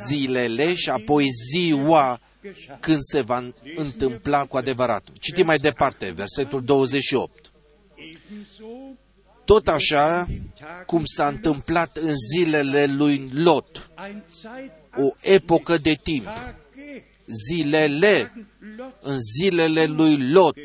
zilele 0.07 0.75
și 0.75 0.91
apoi 0.91 1.27
ziua 1.53 2.21
geschah. 2.43 2.77
când 2.81 2.99
se 3.01 3.21
va 3.21 3.43
întâmpla 3.75 4.45
cu 4.45 4.57
adevărat. 4.57 5.09
Citim 5.21 5.47
mai 5.47 5.59
departe, 5.59 6.11
versetul 6.11 6.65
28. 6.65 7.53
Ebenso 7.95 8.97
Tot 9.45 9.69
așa 9.69 10.27
cum 10.87 11.03
s-a 11.05 11.29
întâmplat 11.29 11.97
în 11.97 12.13
zilele 12.35 12.87
lui 12.87 13.31
Lot, 13.33 13.91
ein 14.07 14.23
Zeit 14.41 14.73
o 14.97 15.11
epocă 15.21 15.79
de 15.79 15.95
timp, 16.03 16.25
Tage 16.25 17.05
zilele, 17.49 18.33
Lot 18.77 18.95
în 19.03 19.19
zilele 19.21 19.85
lui 19.85 20.31
Lot, 20.31 20.57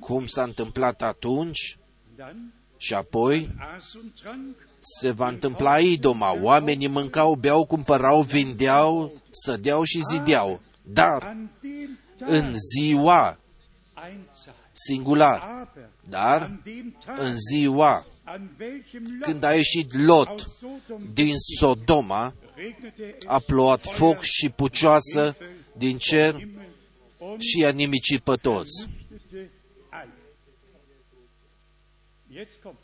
cum 0.00 0.26
s-a 0.26 0.42
întâmplat 0.42 1.02
atunci? 1.02 1.78
Dann 2.16 2.52
și 2.76 2.94
apoi? 2.94 3.48
aß 3.76 3.94
und 3.94 4.12
trank 4.22 4.67
se 4.80 5.10
va 5.10 5.28
întâmpla 5.28 5.78
idoma. 5.78 6.38
Oamenii 6.42 6.86
mâncau, 6.86 7.34
beau, 7.34 7.64
cumpărau, 7.64 8.22
vindeau, 8.22 9.12
sădeau 9.30 9.82
și 9.82 10.00
zideau. 10.12 10.60
Dar 10.82 11.22
an 11.22 11.48
dem 11.60 11.98
Tag 12.16 12.28
în 12.28 12.54
ziua 12.76 13.38
ein 14.08 14.28
Zeit. 14.44 14.54
singular, 14.72 15.40
Aber 15.42 15.90
dar 16.08 16.42
an 16.42 16.60
dem 16.64 16.96
Tag, 17.04 17.18
în 17.18 17.34
ziua 17.50 18.04
an 18.24 18.48
welchem 18.60 19.02
Lot 19.02 19.22
când 19.22 19.42
a 19.42 19.54
ieșit 19.54 19.94
Lot 19.94 20.28
aus 20.28 20.58
Sodom 20.58 21.02
din 21.12 21.34
Sodoma, 21.58 22.34
regnete 22.54 23.02
es 23.02 23.24
a 23.26 23.38
plouat 23.38 23.82
foc 23.82 24.20
și 24.20 24.48
pucioasă 24.48 25.36
din 25.76 25.98
cer 25.98 26.34
Himmel 26.34 26.66
und 27.18 27.40
și 27.40 27.58
i-a 27.60 27.70
nimicit 27.70 28.20
pe 28.20 28.34
toți. 28.42 28.88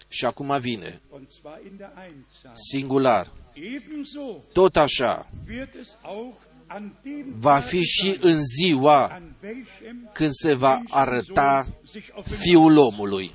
Și 0.08 0.24
acum 0.24 0.60
vine, 0.60 1.00
und 1.10 1.28
zwar 1.40 1.60
in 1.64 1.76
der 1.76 1.92
Einzahl. 1.96 2.54
singular. 2.70 3.32
Ebenso 3.52 4.42
Tot 4.52 4.76
așa 4.76 5.30
wird 5.48 5.74
es 5.80 5.88
auch 6.02 6.36
an 6.66 6.92
dem 7.02 7.34
va 7.36 7.58
Tage 7.58 7.66
fi 7.66 7.82
și 7.82 8.12
sein, 8.12 8.18
în 8.20 8.40
ziua 8.44 9.06
an 9.06 9.34
welchem 9.42 10.10
când 10.12 10.30
se 10.32 10.54
va 10.54 10.82
arăta 10.88 11.52
Menschensohn 11.54 11.86
sich 11.86 12.08
offenbart. 12.14 12.42
Fiul 12.42 12.76
omului. 12.76 13.32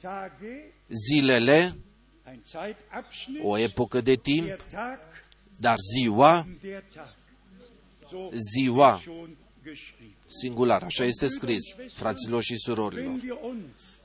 Tage, 0.00 0.72
Zilele, 0.88 1.76
ein 2.26 2.42
Zeitabschnitt, 2.46 3.44
o 3.44 3.58
epocă 3.58 4.00
de 4.00 4.14
timp, 4.14 4.46
der 4.46 4.60
Tag, 4.70 4.98
dar 5.56 5.76
ziua 5.94 6.46
der 6.62 6.84
Tag. 6.94 7.08
So 8.10 8.30
Ziua. 8.54 8.94
ist 8.94 9.02
schon 9.02 9.36
geschrieben. 9.62 10.16
singular. 10.28 10.82
Așa 10.82 11.04
este 11.04 11.26
scris, 11.26 11.62
fraților 11.94 12.42
și 12.42 12.56
surorilor. 12.56 13.12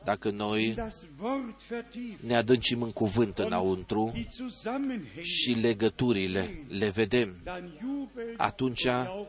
Wenn 0.06 0.40
wir 0.40 0.44
uns 0.44 0.44
Dacă 0.44 0.44
noi 0.44 0.74
das 0.76 0.96
Wort 1.22 1.62
vertiefen, 1.70 2.28
ne 2.28 2.36
adâncim 2.36 2.82
în 2.82 2.92
cuvânt 2.92 3.38
înăuntru 3.38 4.12
die 4.14 4.28
Zusammenhänge, 4.36 5.22
și 5.22 5.52
legăturile 5.62 6.66
le 6.68 6.90
vedem, 6.90 7.36
dann 7.44 7.78
jubelt 7.82 8.40
atunci 8.40 8.88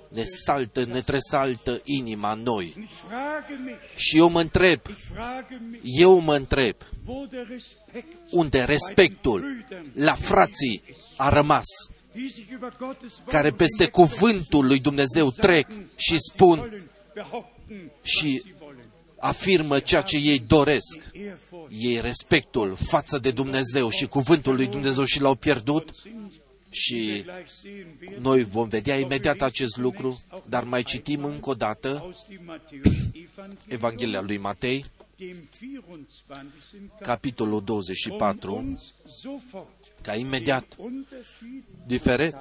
ne 0.08 0.24
saltă, 0.24 0.84
ne 0.84 1.00
tresaltă 1.00 1.80
inima 1.84 2.32
în 2.32 2.42
noi. 2.42 2.72
Und 2.76 2.84
ich 2.84 2.94
frage 3.08 3.54
mich, 3.64 3.96
Și 3.96 4.16
eu 4.16 4.28
mă 4.28 4.40
întreb, 4.40 4.80
ich 4.88 5.04
frage 5.14 5.60
mich, 5.70 5.80
eu 5.82 6.18
mă 6.18 6.34
întreb, 6.36 6.76
wo 7.06 7.26
der 7.30 7.46
Respekt 7.48 8.06
unde 8.30 8.64
respectul 8.64 9.64
la 9.92 10.14
frații 10.14 10.82
a 11.16 11.28
rămas, 11.28 11.64
die 12.12 12.28
sich 12.28 12.46
über 12.50 12.76
Gottes 12.78 13.12
Wort 13.12 13.30
care 13.30 13.50
peste 13.50 13.86
cuvântul 13.88 14.66
lui 14.66 14.80
Dumnezeu 14.80 15.30
trec 15.30 15.66
și 15.96 16.16
spun, 16.18 16.58
wollen, 16.58 16.90
behaupten, 17.14 17.90
și 18.02 18.26
was 18.26 18.42
sie 18.42 18.42
wollen. 18.42 18.53
Afirmă 19.24 19.78
ceea 19.78 20.02
ce 20.02 20.16
ei 20.16 20.38
doresc. 20.38 20.98
Ehrfurcht 21.12 21.72
Ei 21.78 22.00
respectul 22.00 22.76
față 22.76 23.18
de 23.18 23.30
Dumnezeu 23.30 23.90
și 23.90 24.06
cuvântul 24.06 24.54
lui 24.54 24.66
Dumnezeu 24.66 25.04
și 25.04 25.20
l-au 25.20 25.34
pierdut 25.34 25.94
sind, 26.02 26.32
și 26.70 27.22
gleich 27.22 27.48
sehen 27.48 27.86
werden, 28.00 28.22
noi 28.22 28.44
vom 28.44 28.68
vedea 28.68 28.98
imediat 28.98 29.40
acest 29.40 29.76
lucru, 29.76 30.20
dar 30.48 30.64
mai 30.64 30.82
citim 30.82 31.24
încă 31.24 31.50
o 31.50 31.54
dată 31.54 31.98
aus 32.00 32.16
dem 32.28 32.40
Matthäus-Evangelium, 32.44 33.58
Evanghelia 33.68 34.20
lui 34.20 34.38
Matei, 34.38 34.84
dem 35.16 35.48
24. 35.60 36.46
capitolul 37.00 37.58
um 37.58 37.64
24, 37.64 38.54
uns 38.54 38.92
sofort 39.20 39.68
ca 40.02 40.14
imediat 40.14 40.76
den 40.76 40.86
Unterschied 40.86 41.64
difere, 41.86 42.34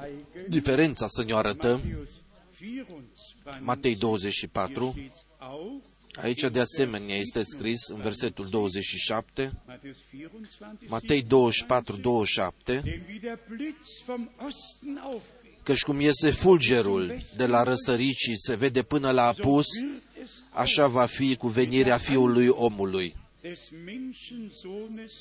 diferența 0.49 1.07
să 1.07 1.23
ne 1.23 1.33
arătăm. 1.33 1.81
Matthäus 1.81 2.21
24, 2.59 3.63
Matei 3.63 3.95
24, 3.95 4.91
hier 4.95 5.11
steht's 5.11 5.25
auch, 5.39 5.92
aici 6.21 6.41
de 6.41 6.59
asemenea 6.59 7.15
este 7.15 7.43
scris 7.43 7.87
în 7.87 8.01
versetul 8.01 8.49
27, 8.49 9.51
Matthäus 9.67 9.97
24, 10.11 10.85
Matei 10.87 11.21
24, 11.21 11.97
27, 11.97 12.81
denn 12.83 13.01
wie 13.09 13.19
der 13.19 13.39
Blitz 13.49 13.87
vom 14.05 14.29
Osten 14.45 14.97
aufgeht, 15.03 15.63
căci 15.63 15.81
cum 15.81 15.99
iese 15.99 16.29
fulgerul 16.31 17.17
de 17.35 17.45
la 17.45 17.63
răsărit 17.63 18.15
și 18.15 18.33
se 18.37 18.55
vede 18.55 18.83
până 18.83 19.11
la 19.11 19.23
apus, 19.27 19.65
wird 19.81 20.01
es 20.23 20.31
așa 20.51 20.87
va 20.87 21.05
fi 21.05 21.35
cu 21.35 21.47
venirea 21.47 21.97
Fiului 21.97 22.47
omului. 22.47 23.15
des 23.41 23.69
Menschensohnes 23.85 25.11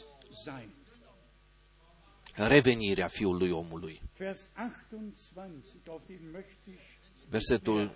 sein. 0.45 0.69
Revenirea 2.35 3.09
Fiului 3.09 3.51
omului. 3.51 4.03
Vers 4.19 4.49
28, 4.91 5.89
auf 5.89 6.03
den 6.07 6.21
möchte 6.33 6.71
ich 6.71 6.93
Versetul 7.33 7.91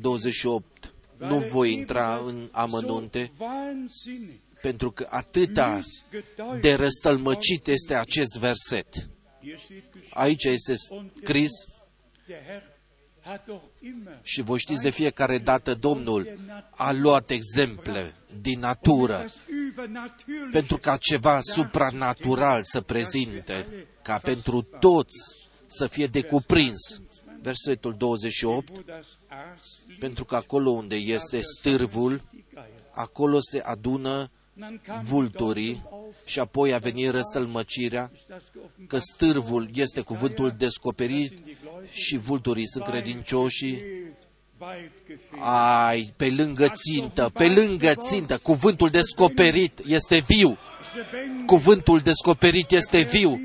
28. 0.00 0.94
Nu 1.18 1.38
voi 1.38 1.72
intra 1.72 2.22
în 2.26 2.48
amănunte, 2.52 3.30
so 3.38 3.44
wahnsinnig 3.44 4.40
pentru 4.62 4.90
că 4.90 5.06
atâta 5.10 5.80
de 6.60 6.74
răstălmăcit 6.74 7.66
este 7.66 7.94
acest 7.94 8.38
verset. 8.38 8.86
Hier 9.42 9.58
steht 9.64 9.82
geschrieben, 9.82 10.10
Aici 10.10 10.44
este 10.44 10.74
scris 10.76 11.50
der 12.26 12.42
Herr 12.46 12.62
hat 13.20 13.46
doch 13.46 13.62
immer. 13.80 14.18
și 14.22 14.42
voi 14.42 14.58
știți 14.58 14.82
de 14.82 14.90
fiecare 14.90 15.38
dată 15.38 15.74
Domnul 15.74 16.38
a 16.70 16.92
luat 16.92 17.30
exemple 17.30 18.14
din 18.40 18.58
natură 18.58 19.12
das 19.22 19.32
Übernatürliche 19.34 20.52
pentru 20.52 20.78
ca 20.78 20.96
ceva 20.96 21.38
supranatural 21.40 22.60
să 22.62 22.80
prezinte, 22.80 23.66
ca 24.02 24.18
pentru 24.18 24.62
toți 24.62 25.16
să 25.66 25.86
fie 25.86 26.06
decuprins. 26.06 27.00
Versetul 27.46 27.94
28, 27.96 28.68
wo 28.68 28.82
das 28.86 29.06
Aas 29.28 29.80
liegt, 29.86 30.00
pentru 30.00 30.24
că 30.24 30.36
acolo 30.36 30.70
unde 30.70 30.94
este 30.94 31.40
stârvul, 31.40 32.22
die 32.30 32.44
Geier. 32.52 32.68
acolo 32.90 33.38
se 33.40 33.60
adună 33.60 34.30
Dann 34.58 34.80
kam 34.86 35.02
vulturii 35.02 35.82
și 36.24 36.38
apoi 36.38 36.72
a 36.74 36.78
venit 36.78 37.10
răstălmăcirea 37.10 38.10
das 38.28 38.42
geoffenbart 38.52 38.88
că 38.88 38.98
stârvul 38.98 39.70
este 39.74 40.00
cuvântul 40.00 40.50
descoperit 40.50 41.32
și 41.90 42.16
vulturii 42.16 42.68
sunt 42.68 42.84
credincioși. 42.84 43.74
weit 44.58 44.90
gefehlt. 45.06 45.42
Ai, 45.86 46.12
pe 46.16 46.30
lângă 46.30 46.68
țintă, 46.68 47.30
pe 47.34 47.48
lângă 47.48 47.94
țintă, 47.94 48.38
cuvântul 48.38 48.88
descoperit 48.88 49.80
este 49.84 50.24
viu. 50.26 50.58
Lebendig. 50.96 51.46
Cuvântul 51.46 51.98
descoperit 51.98 52.70
este 52.70 53.02
viu. 53.02 53.40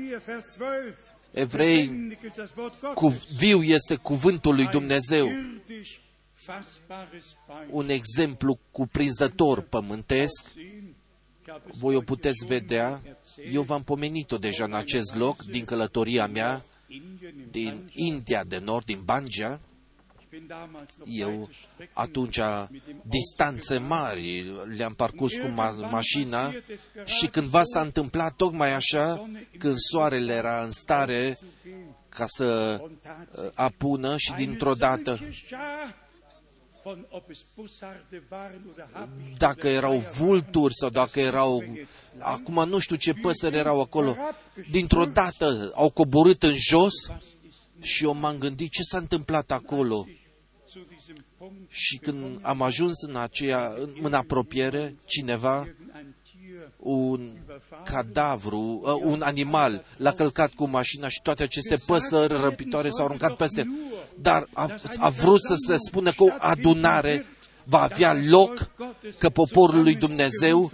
4, 1.32 1.46
Vers 1.46 1.50
12. 1.50 1.56
Evrei, 1.56 1.76
Lebendig 1.86 2.18
ist 2.26 2.36
das 2.36 2.50
Wort 2.56 2.80
Gottes. 2.80 2.94
cu, 2.94 3.08
viu 3.36 3.62
este 3.62 3.94
cuvântul 3.96 4.54
lui 4.54 4.66
Dumnezeu. 4.66 5.26
Ein 5.26 5.62
irdisch 5.68 6.00
fassbares 6.32 7.24
Beispiel. 7.46 7.68
Un 7.70 7.88
exemplu 7.88 8.58
cuprinzător 8.70 9.60
pământesc, 9.60 10.46
sehen. 10.54 10.94
Ich 11.40 11.50
habe 11.50 11.62
es 11.70 11.78
voi 11.78 11.94
o 11.94 11.98
heute 11.98 12.12
puteți 12.12 12.44
schon 12.44 12.58
vedea, 12.58 13.02
erzählt. 13.04 13.54
eu 13.54 13.62
v-am 13.62 13.82
pomenit-o 13.82 14.38
deja 14.38 14.64
în 14.64 14.74
acest 14.74 15.14
loc, 15.14 15.42
din 15.42 15.64
călătoria 15.64 16.26
mea, 16.26 16.62
Indien 16.88 17.34
im 17.38 17.48
din 17.50 17.68
Land. 17.68 17.90
India 17.94 18.44
de 18.44 18.58
Nord, 18.58 18.84
din 18.84 19.00
Banja, 19.04 19.60
eu 21.06 21.28
weite 21.28 21.52
Strecken 21.72 21.88
atunci 21.92 22.38
mit 22.70 22.82
dem 22.86 22.94
Auto 22.96 23.08
distanțe 23.08 23.74
gefahren. 23.74 23.86
mari 23.88 24.44
le-am 24.76 24.92
parcurs 24.92 25.34
cu 25.36 25.46
ma- 25.46 25.90
mașina 25.90 26.52
și 27.04 27.26
cândva 27.26 27.62
s-a 27.64 27.80
întâmplat 27.80 28.32
tocmai 28.36 28.74
așa, 28.74 29.30
când 29.58 29.76
soarele 29.78 30.32
era 30.32 30.62
în 30.64 30.70
stare 30.70 31.38
zu 31.40 31.44
gehen. 31.64 31.96
ca 32.08 32.24
să 32.26 32.78
Und 32.82 32.92
uh, 33.44 33.50
apună 33.54 34.16
și 34.16 34.32
dintr-o 34.32 34.74
dată, 34.74 35.10
Eine 35.10 35.18
solche 35.20 35.44
Schar 35.46 36.00
von 36.84 37.06
ob 37.10 37.22
es 37.30 37.38
Bussarde 37.56 38.22
waren 38.30 38.60
oder 38.72 38.88
Habichte 38.92 39.34
dacă 39.38 39.66
oder 39.66 39.72
erau 39.76 39.90
Geier 39.98 40.12
vulturi 40.14 40.74
sau 40.74 40.88
dacă 40.90 41.20
erau, 41.20 41.56
waren, 41.56 41.74
jetzt 41.74 41.88
acum 42.18 42.68
nu 42.68 42.78
știu 42.78 42.96
ce 42.96 43.12
păsări 43.12 43.56
erau 43.56 43.80
acolo, 43.80 44.16
dintr-o 44.70 45.04
dată 45.04 45.72
au 45.74 45.90
coborât 45.90 46.42
în 46.42 46.54
jos 46.58 46.92
was 47.08 47.22
ist 47.48 47.84
și 47.84 48.04
eu 48.04 48.14
m-am 48.14 48.38
gândit 48.38 48.70
ce 48.70 48.82
s-a 48.82 48.98
întâmplat 48.98 49.50
acolo. 49.50 50.06
Zu 51.42 51.48
diesem 51.48 51.66
Punkt 51.66 51.72
Și 51.72 51.96
când 51.96 52.38
am 52.42 52.62
ajuns 52.62 53.02
în 53.08 53.16
aceea, 53.16 53.72
în, 53.78 53.88
în 54.02 54.12
apropiere, 54.12 54.96
cineva, 55.04 55.58
ein 55.58 56.14
Tier 56.22 56.72
un 56.78 57.30
cadavru, 57.84 58.80
uh, 58.82 59.00
un 59.02 59.22
animal, 59.22 59.84
l-a 59.96 60.12
călcat 60.12 60.52
cu 60.52 60.66
mașina 60.66 61.08
și 61.08 61.20
toate 61.22 61.42
aceste 61.42 61.76
păsări 61.86 62.40
răpitoare 62.40 62.88
s-au 62.88 63.04
aruncat 63.04 63.36
peste 63.36 63.60
el. 63.60 63.66
Dar 64.20 64.48
a, 64.52 64.76
a 64.98 65.08
vrut 65.08 65.40
să 65.42 65.54
se 65.66 65.76
spună 65.86 66.10
că 66.10 66.22
o 66.22 66.34
adunare 66.38 67.26
va 67.64 67.80
avea 67.80 68.16
loc, 68.28 68.70
că 69.18 69.28
poporul 69.28 69.82
lui 69.82 69.94
Dumnezeu 69.94 70.70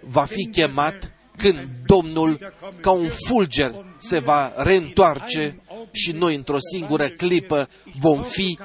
va 0.00 0.24
fi 0.24 0.46
chemat 0.46 1.12
când 1.36 1.68
Domnul, 1.86 2.52
ca 2.80 2.90
un 2.90 3.08
fulger, 3.08 3.84
se 3.96 4.18
va 4.18 4.52
reîntoarce 4.56 5.61
și 5.92 6.12
noi, 6.12 6.34
într-o 6.34 6.58
singură 6.72 7.08
clipă, 7.08 7.68
vom 7.98 8.22
fi 8.22 8.58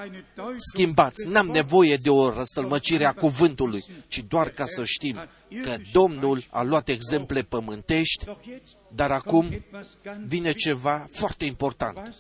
schimbați. 0.74 1.28
N-am 1.28 1.48
nevoie 1.48 1.96
de 1.96 2.10
o 2.10 2.30
răstălmăcire 2.30 3.06
a 3.06 3.14
cuvântului, 3.14 3.84
ci 4.08 4.24
doar 4.28 4.50
ca 4.50 4.66
să 4.66 4.84
știm 4.86 5.18
că 5.64 5.76
Domnul 5.92 6.44
a 6.50 6.64
luat 6.64 6.90
exemple 6.90 7.42
pământești, 7.42 8.26
Doch 8.26 8.44
jetzt 8.44 8.76
dar 8.96 9.12
acum 9.12 9.46
etwas 9.52 9.88
ganz 10.04 10.28
vine 10.28 10.52
ceva 10.52 11.08
foarte 11.12 11.46
important, 11.46 11.98
was 11.98 12.16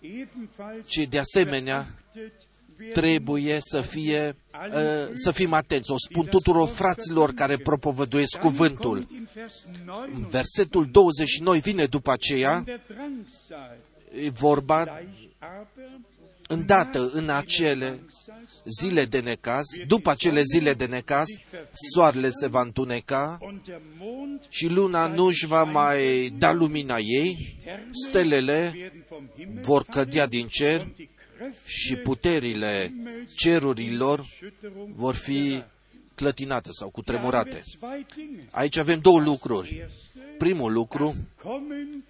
ebenfalls 0.00 0.86
ce 0.86 1.04
de 1.04 1.18
asemenea 1.18 1.86
beachtet 2.14 2.32
werden 2.78 2.92
trebuie 2.92 3.58
să 3.60 3.80
fie, 3.80 4.36
uh, 4.52 5.10
să 5.14 5.30
fim 5.30 5.52
atenți. 5.52 5.90
O 5.90 5.94
spun 5.98 6.24
tuturor 6.24 6.68
fraților 6.68 7.32
care 7.32 7.56
propovăduiesc 7.56 8.32
Dann 8.32 8.42
cuvântul. 8.44 8.94
kommt 8.96 9.10
in 9.10 9.28
Vers 9.34 9.54
9 9.84 10.06
Versetul 10.30 10.88
29 10.90 11.56
vine 11.56 11.84
după 11.84 12.10
aceea, 12.12 12.60
der 12.60 12.80
Drangsal. 12.88 13.76
e 13.76 13.87
vorba 14.32 14.84
Gleich 14.84 15.26
aber 15.38 16.00
îndată 16.48 17.10
în 17.12 17.28
acele 17.28 18.00
zile 18.80 19.04
de 19.04 19.20
necaz, 19.20 19.64
după 19.86 20.10
acele 20.10 20.42
zile 20.42 20.74
de 20.74 20.86
necaz, 20.86 21.26
soarele 21.92 22.30
se 22.30 22.46
va 22.46 22.60
întuneca 22.60 23.38
und 23.40 23.60
der 23.64 23.80
Mond 23.98 24.46
și 24.48 24.68
luna 24.68 25.06
nu 25.06 25.24
își 25.24 25.46
va 25.46 25.62
mai 25.64 26.28
da 26.38 26.52
lumina 26.52 26.96
ei, 26.98 27.58
stelele 28.06 28.72
werden 28.74 29.04
vom 29.08 29.24
Himmel 29.36 29.62
vor 29.62 29.84
cădea 29.84 30.26
din 30.26 30.46
cer 30.46 30.80
und 30.80 30.94
die 30.94 31.08
Kräfte 31.38 31.62
și 31.70 31.96
puterile 31.96 32.94
cerurilor 33.36 34.24
Schütterung. 34.26 34.94
vor 34.94 35.14
fi 35.14 35.62
clătinate 36.14 36.68
sau 36.72 36.92
Da 36.94 37.12
haben 37.12 37.24
wir 37.24 37.32
cutremurate. 37.42 37.62
zwei 37.78 38.06
Dinge. 38.16 38.46
Aici 38.50 38.76
avem 38.76 38.98
două 38.98 39.20
lucruri. 39.20 39.76
Erste, 39.80 40.34
Primul 40.38 40.72
lucru, 40.72 41.14
Kommen 41.42 41.66
des 41.68 41.76
Menschensohnes 41.76 42.04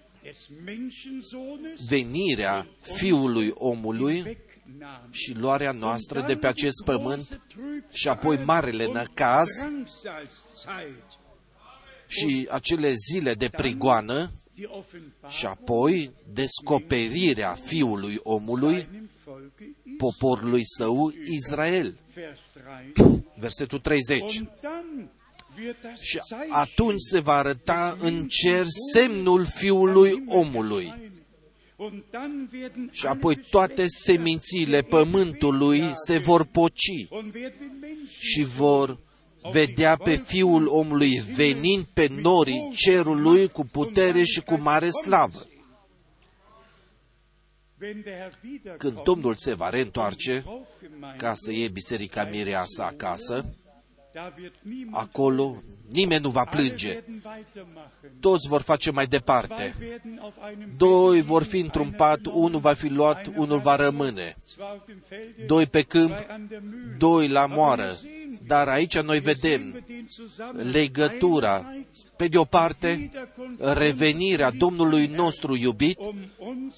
venirea 1.87 2.67
Fiului 2.81 3.51
omului 3.53 4.15
wegnahm. 4.15 5.11
și 5.11 5.33
luarea 5.37 5.71
noastră 5.71 6.19
de 6.19 6.25
Dann 6.25 6.39
pe 6.39 6.47
acest 6.47 6.83
die 6.85 6.95
pământ 6.95 7.27
große 7.27 7.37
Trübsal 7.47 7.91
și 7.91 8.07
apoi 8.07 8.37
marele 8.37 8.85
und 8.85 8.95
năcaz 8.95 9.47
Drangsalzeit, 9.59 11.03
și 12.07 12.47
acele 12.51 12.93
zile 13.11 13.33
de 13.33 13.49
prigoană 13.49 14.31
die 14.53 14.67
Offenbarung 14.67 15.31
și 15.33 15.45
apoi 15.45 16.11
descoperirea 16.33 17.53
Fiului 17.53 18.19
omului 18.23 18.79
seinem 18.79 19.09
Volke 19.25 19.63
Israel. 19.63 19.97
poporului 19.97 20.63
său 20.77 21.13
Israel. 21.31 21.97
Vers 22.13 22.39
3. 22.95 23.23
Versetul 23.35 23.79
30. 23.79 24.21
Und 24.21 24.49
dann 24.61 24.87
wird 24.95 25.07
das 25.07 25.48
Și 26.01 26.19
Zeichen 26.29 26.51
atunci 26.51 27.01
se 27.11 27.19
va 27.19 27.33
arăta 27.33 27.97
în 27.99 28.27
cer 28.27 28.65
semnul 28.93 29.45
Fiului 29.45 30.23
omului. 30.27 30.93
Und 31.75 32.03
dann 32.11 32.49
werden 32.53 32.89
Și 32.91 33.05
apoi 33.05 33.35
toate 33.35 33.85
semințiile 33.87 34.81
pământului 34.81 35.91
se 36.05 36.17
vor 36.17 36.43
poci 36.45 37.07
und 37.09 37.33
werden 37.33 37.57
den 37.57 37.77
Menschen 37.81 38.07
și 38.19 38.43
vor 38.43 38.99
vedea 39.51 39.95
pe 39.95 40.15
Fiul 40.15 40.67
omului 40.67 41.21
venind 41.35 41.85
pe 41.93 42.07
norii 42.21 42.71
cerului 42.75 43.47
cu 43.47 43.65
putere 43.65 44.23
și 44.23 44.41
cu 44.41 44.53
mare 44.53 44.89
slavă. 44.89 45.47
wenn 47.81 48.01
der 48.03 48.13
Herr 48.13 48.33
wiederkommt, 48.43 48.79
Când 48.79 49.03
Domnul 49.03 49.35
se 49.35 49.53
va 49.53 49.69
reîntoarce 49.69 50.41
Brautgemeinde, 50.43 51.17
ca 51.17 51.33
să 51.35 51.51
iei 51.51 51.69
biserica 51.69 52.23
mireasa 52.23 52.85
acasă, 52.85 53.33
da 53.33 53.41
wird 53.41 53.45
niemand 53.45 53.68
acolo 54.91 55.61
nimeni 55.91 56.21
nu 56.21 56.29
va 56.29 56.39
alle 56.41 56.49
plânge. 56.49 56.87
werden 56.87 57.21
weitermachen. 57.25 58.11
Toți 58.19 58.47
vor 58.47 58.61
face 58.61 58.91
mai 58.91 59.07
departe. 59.07 59.73
Zwei 59.77 59.87
werden 59.89 60.19
auf 60.21 60.33
einem 60.41 60.69
Doi 60.77 61.11
Feld 61.13 61.25
vor 61.25 61.41
liegen, 61.41 61.51
fi 61.59 61.59
într-un 61.65 61.85
einer 61.85 61.95
pat, 61.95 62.21
genommen, 62.21 62.43
unul 62.43 62.59
va 62.59 62.73
fi 62.73 62.89
luat, 62.89 63.25
einer 63.27 63.37
unul 63.37 63.59
va 63.59 63.75
bleibt, 63.75 63.81
rămâne. 63.91 64.35
zwei 64.47 64.63
auf 64.65 64.85
dem 64.85 65.01
Felde, 65.07 65.43
Doi 65.45 65.65
pe 65.65 65.81
câmp, 65.81 66.09
zwei 66.11 66.25
an 66.29 66.47
der 66.49 66.59
Mühle. 66.61 66.97
doi 66.97 67.27
la 67.27 67.41
Aber 67.41 67.55
moară. 67.55 67.83
wir 67.85 67.95
sehen, 68.01 68.39
Dar 68.47 68.67
aici 68.67 68.99
noi 69.01 69.19
wir 69.19 69.35
sehen 69.37 69.59
vedem 69.71 69.83
den 69.87 70.07
Zusammenhang. 70.09 70.71
legătura, 70.73 71.55
Einerseits 71.57 71.97
pe 72.15 72.27
de 72.27 72.37
o 72.37 72.43
parte, 72.43 72.95
Wiederkunft 72.99 73.77
revenirea 73.77 74.51
Domnului 74.51 75.05
nostru 75.05 75.55
iubit 75.55 75.97
um 75.99 76.05
uns 76.07 76.15
heimzuholen, 76.37 76.75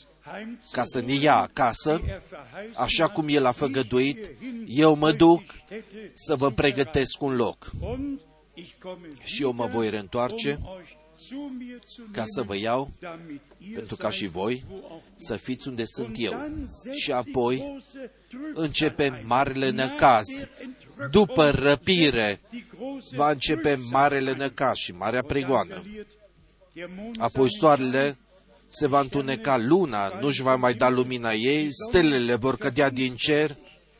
ca 0.71 0.83
să 0.83 0.99
ne 1.01 1.13
ia 1.13 1.35
acasă, 1.35 1.99
wie 2.03 2.11
er 2.11 2.21
verheißen 2.29 2.73
așa 2.83 3.03
hat, 3.03 3.13
cum 3.13 3.27
El 3.27 3.45
a 3.45 3.49
ich 3.49 3.57
făgăduit, 3.57 4.15
gehe 4.15 4.35
hin, 4.39 4.65
eu 4.69 4.95
mă 4.95 5.07
euch 5.07 5.17
duc 5.17 5.39
die 5.41 5.53
Städte 5.65 6.11
să 6.13 6.35
vă 6.35 6.47
zu 6.47 6.53
pregătesc 6.53 7.21
un 7.21 7.35
loc 7.35 7.71
bereiten. 7.79 7.99
Und 7.99 8.19
ich 8.53 8.71
komme 8.81 9.07
și 9.23 9.41
eu 9.41 9.51
mă 9.51 9.63
wieder, 9.63 9.75
voi 9.77 9.89
reîntoarce 9.89 10.59
um 10.61 10.77
euch 10.77 10.89
zu 11.27 11.51
mir 11.57 11.79
zu 11.95 12.01
ca 12.11 12.23
să 12.25 12.41
vă 12.41 12.53
nehmen, 12.53 12.63
iau 12.71 12.91
damit 12.99 13.41
ihr 13.57 13.75
pentru 13.75 13.95
ca 13.95 14.09
și 14.09 14.17
seid, 14.17 14.31
voi 14.31 14.63
wo 14.71 14.75
auch 14.77 15.01
ich 15.17 15.25
să 15.27 15.35
fiți 15.35 15.67
unde 15.67 15.85
sunt 15.85 16.07
Und 16.07 16.15
eu. 16.19 16.31
dann 16.31 16.67
setzt 16.83 16.97
Și 16.99 17.05
die 17.05 17.13
apoi 17.15 17.57
große 17.57 18.09
Trübsal 18.27 18.53
începe 18.63 19.03
ein. 19.03 19.19
marele 19.25 19.69
Nach 19.69 19.89
năcaz. 19.89 20.27
der 20.27 20.49
Entrückung 20.61 21.09
După 21.11 21.49
răpire 21.49 22.39
die 22.49 22.65
große 22.75 23.15
va 23.15 23.31
începe 23.31 23.73
Trübsal 23.75 23.89
marele 23.91 24.29
ein. 24.29 24.37
năcaz 24.37 24.75
și 24.75 24.91
marea 24.91 25.19
Und 25.19 25.27
dann 25.29 25.41
prigoană. 25.41 25.73
verliert 25.81 26.07
der 26.73 26.89
Mond 26.97 27.15
Apoi 27.19 27.49
seinen 27.49 27.59
soarele 27.59 28.17
se 28.71 28.87
va 28.87 28.99
întuneca, 28.99 29.57
luna 29.57 30.19
nu-și 30.19 30.41
va 30.41 30.55
mai 30.55 30.73
da 30.73 30.89
lumina 30.89 31.33
ei, 31.33 31.67
stelele 31.89 32.35
vor 32.35 32.57
cădea 32.57 32.89
din 32.89 33.15
cer. 33.15 33.57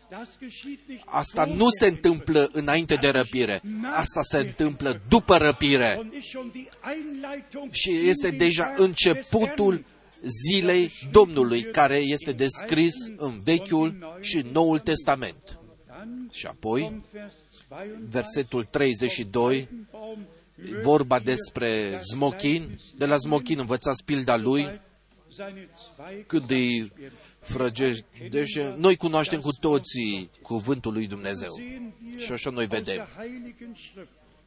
Das 0.10 0.28
geschieht 0.40 0.80
nicht 0.88 1.04
Asta 1.06 1.46
vor 1.46 1.56
nu 1.56 1.68
se 1.70 1.86
der 1.86 1.90
întâmplă 1.90 2.50
înainte 2.52 2.96
de 2.96 3.10
răpire, 3.10 3.62
asta 3.94 4.22
se 4.22 4.38
întâmplă 4.38 5.02
după 5.08 5.38
răpire 5.38 5.96
Und 6.00 6.14
ist 6.14 6.28
schon 6.28 6.50
die 6.52 6.70
Einleitung 6.96 7.72
și 7.72 7.90
in 7.90 8.08
este 8.08 8.30
den 8.30 8.38
deja 8.38 8.64
Tag 8.64 8.78
des 8.78 8.86
începutul 8.86 9.74
Herrn. 9.74 9.86
zilei 10.22 10.92
Domnului, 11.12 11.62
care 11.62 11.96
este 11.96 12.32
descris 12.32 12.94
în 13.16 13.40
Vechiul 13.44 14.18
și 14.22 14.38
în 14.38 14.48
Noul 14.52 14.80
Testament. 14.80 15.60
Dann 15.88 16.30
Și 16.32 16.46
apoi, 16.46 16.82
kommt 16.82 17.06
Vers 17.12 17.34
32, 17.68 18.08
versetul 18.10 18.64
32, 18.64 19.68
Baum, 19.72 19.81
vorba 20.84 21.20
despre 21.20 22.00
Zmochin. 22.12 22.80
De 22.96 23.06
la 23.06 23.18
Zmochin 23.18 23.60
învățați 23.60 24.04
pilda 24.06 24.38
lui, 24.38 24.82
seine 25.36 25.70
Zweige 25.96 26.24
când 26.24 26.52
îi 26.52 26.92
frăgește. 27.40 28.06
Deci, 28.30 28.60
noi 28.60 28.96
cunoaștem 28.96 29.40
cu 29.42 29.52
toții 29.52 30.30
cuvântul 30.42 30.94
lui 30.94 31.08
Dumnezeu. 31.08 31.54
sehen 31.54 31.94
wir 32.12 32.20
Și 32.20 32.32
așa 32.32 32.50
noi 32.50 32.68
aus 32.70 32.78
vedem 32.78 33.08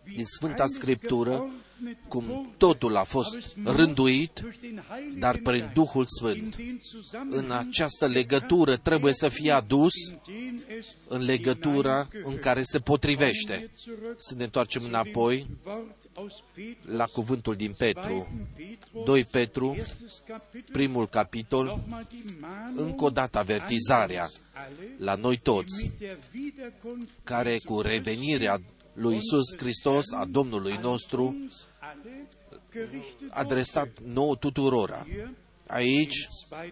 der 0.05 0.13
Heiligen 0.13 0.17
Schrift, 0.17 0.17
wie 0.17 0.17
din 0.17 0.25
Sfânta 0.25 0.63
alles 0.63 0.75
Scriptură 0.75 1.31
geordnet 1.31 1.65
cum 2.09 2.25
wurde, 2.29 2.49
totul 2.57 2.97
a 2.97 3.05
fost 3.05 3.57
rânduit, 3.65 4.41
durch 4.41 4.59
den 4.61 4.83
Heiligen 4.89 5.21
dar 5.21 5.37
prin 5.37 5.61
Geist, 5.61 5.75
Duhul 5.75 6.01
in 6.03 6.07
Sfânt. 6.09 6.57
den 6.57 6.67
În 6.67 6.81
Zusammenhang 6.91 7.67
această 7.67 8.07
legătură 8.07 8.77
trebuie 8.77 9.13
să 9.13 9.29
fie 9.29 9.51
adus 9.51 9.93
in 9.95 10.21
den 10.27 10.77
es 10.79 10.87
în 11.09 11.23
legătura 11.23 11.99
în 11.99 12.07
hineingehört. 12.07 12.41
care 12.41 12.63
se 12.63 12.79
potrivește. 12.81 13.53
Kommen 13.53 13.71
wir 13.87 13.99
zurück 13.99 14.15
Să 14.17 14.35
ne 14.35 14.45
întoarcem 14.45 14.83
zu 14.83 14.89
înapoi 14.89 15.37
dem 15.37 15.59
Wort 15.65 15.97
aus 16.15 16.43
Petrus, 16.55 16.97
la 16.97 17.07
cuvântul 17.07 17.55
din 17.55 17.73
Petru, 17.73 18.29
2. 18.43 18.45
Petrus, 18.57 19.05
2 19.05 19.25
Petru, 19.25 19.75
erstes 19.79 20.23
Kapitel, 20.27 20.73
primul 20.73 21.07
capitol, 21.09 21.65
nochmal 21.65 22.07
die 22.09 22.37
Mahnung 22.41 22.79
încă 22.79 23.05
o 23.05 23.11
dată 23.11 23.39
avertizarea 23.39 24.23
an 24.23 24.29
uns 24.29 24.41
alle, 24.53 24.95
la 24.99 25.15
noi 25.15 25.37
toți, 25.37 25.83
mit 25.83 25.99
der 25.99 26.19
Wiederkunft 26.35 27.09
care 27.25 27.51
Jesu 27.51 27.65
cu 27.65 27.81
Christi 27.81 27.97
revenirea 27.97 28.61
lui 28.95 29.17
Isus 29.17 29.57
Hristos, 29.57 30.13
a 30.13 30.25
Domnului 30.25 30.79
nostru, 30.83 31.25
uns 31.25 31.55
alle 31.79 32.29
gerichtet 32.73 33.31
adresat 33.31 34.01
nouă 34.01 34.37
tuturora. 34.37 35.07
Hier 35.09 35.31
Aici, 35.67 36.29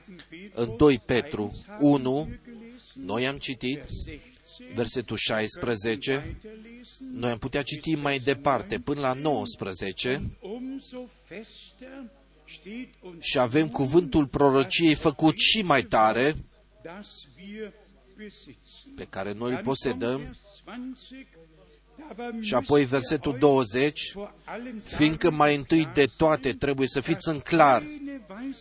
im 0.07 0.17
2. 0.17 0.29
Petrus 0.29 0.69
în 0.69 0.77
2 0.77 0.99
Petru 0.99 1.43
1 1.43 1.53
haben 1.67 2.05
1, 2.05 2.17
wir 2.17 2.39
gelesen, 2.45 3.05
noi 3.05 3.27
am 3.27 3.37
citit 3.37 3.77
Vers 3.77 3.89
16, 3.93 4.75
versetul 4.75 5.17
16, 5.17 6.13
weiterlesen, 6.13 7.11
noi 7.13 7.31
am 7.31 7.39
putea 7.39 7.63
citi 7.63 7.95
mai 7.95 8.19
departe 8.19 8.79
până 8.79 9.01
la 9.01 9.13
19 9.13 10.37
umso 10.41 11.09
fester 11.25 12.11
steht 12.59 12.95
uns 13.03 13.25
și 13.25 13.39
avem 13.39 13.69
cuvântul 13.69 14.27
prorociei 14.27 14.95
făcut 14.95 15.35
și 15.37 15.63
mai 15.63 15.83
tare, 15.83 16.37
das 16.83 17.07
wir 17.37 17.73
besitzen. 18.17 18.95
pe 18.97 19.05
care 19.05 19.33
noi 19.33 19.49
îl 19.49 19.55
Dann 19.55 19.65
posedăm, 19.65 20.37
și 22.41 22.55
apoi 22.55 22.83
müsst 22.83 22.91
versetul 22.91 23.33
ihr 23.33 23.41
20, 23.41 24.13
vor 24.13 24.35
allem 24.45 24.83
fiindcă 24.85 25.31
mai 25.31 25.55
întâi 25.55 25.91
de 25.95 26.07
toate 26.17 26.53
trebuie 26.53 26.87
să 26.89 27.01
fiți 27.01 27.29
în 27.29 27.39
clar 27.39 27.87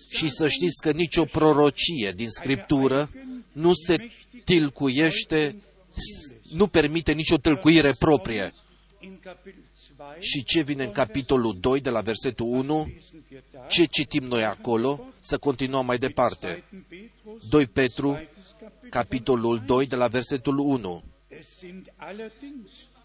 și 0.09 0.29
să 0.29 0.47
știți 0.47 0.81
că 0.81 0.91
nicio 0.91 1.25
prorocie 1.25 2.11
din 2.15 2.29
Scriptură 2.29 3.09
nu 3.51 3.73
se 3.73 4.11
tilcuiește 4.43 5.55
nu 6.51 6.67
permite 6.67 7.11
nicio 7.11 7.37
tâlcuire 7.37 7.93
proprie. 7.99 8.53
In 8.99 9.19
Kapitel 9.23 9.61
2 9.97 10.07
Și 10.19 10.43
ce 10.43 10.61
vine 10.61 10.83
în 10.83 10.91
capitolul 10.91 11.57
2 11.59 11.79
de 11.79 11.89
la 11.89 12.01
versetul 12.01 12.47
1, 12.47 12.85
lesen 12.85 13.23
wir 13.31 13.43
da 13.51 13.59
ce 13.59 13.85
citim 13.85 14.23
noi 14.23 14.43
acolo, 14.43 15.05
să 15.19 15.37
continuăm 15.37 15.85
mai 15.85 15.97
departe. 15.97 16.63
2. 16.69 16.87
Petrus, 16.89 17.49
2 17.49 17.65
Petru, 17.67 18.07
zweites 18.09 18.55
Kapitel. 18.59 18.89
capitolul 18.89 19.63
2 19.65 19.85
de 19.85 19.95
la 19.95 20.07
versetul 20.07 20.57
1. 20.57 21.03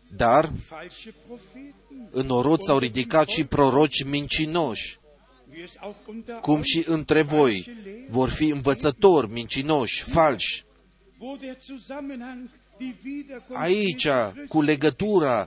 Es 0.07 0.19
sind 0.19 0.23
allerdings 0.23 0.67
Dar 0.67 0.79
falsche 0.79 1.15
Propheten, 1.27 2.09
în 2.11 2.31
orod 2.31 2.63
s-au 2.63 2.79
ridicat 2.79 3.29
și 3.29 3.45
proroci 3.45 4.05
mincinoși, 4.05 4.99
wie 5.55 5.63
es 5.63 5.73
auch 5.81 5.97
unter 6.09 6.35
cum 6.35 6.63
și 6.63 6.85
între 6.87 7.23
voi 7.23 7.71
vor 8.09 8.29
fi 8.29 8.49
învățători 8.49 9.33
mincinoși, 9.33 10.03
falși. 10.03 10.65
wo 11.19 11.37
der 11.41 11.57
Zusammenhang, 11.59 12.49
die 12.79 12.95
Wiederkunft 13.05 13.63
Aici, 13.63 14.03
Jesu 14.03 14.47
cu 14.49 14.61
legătura 14.63 15.47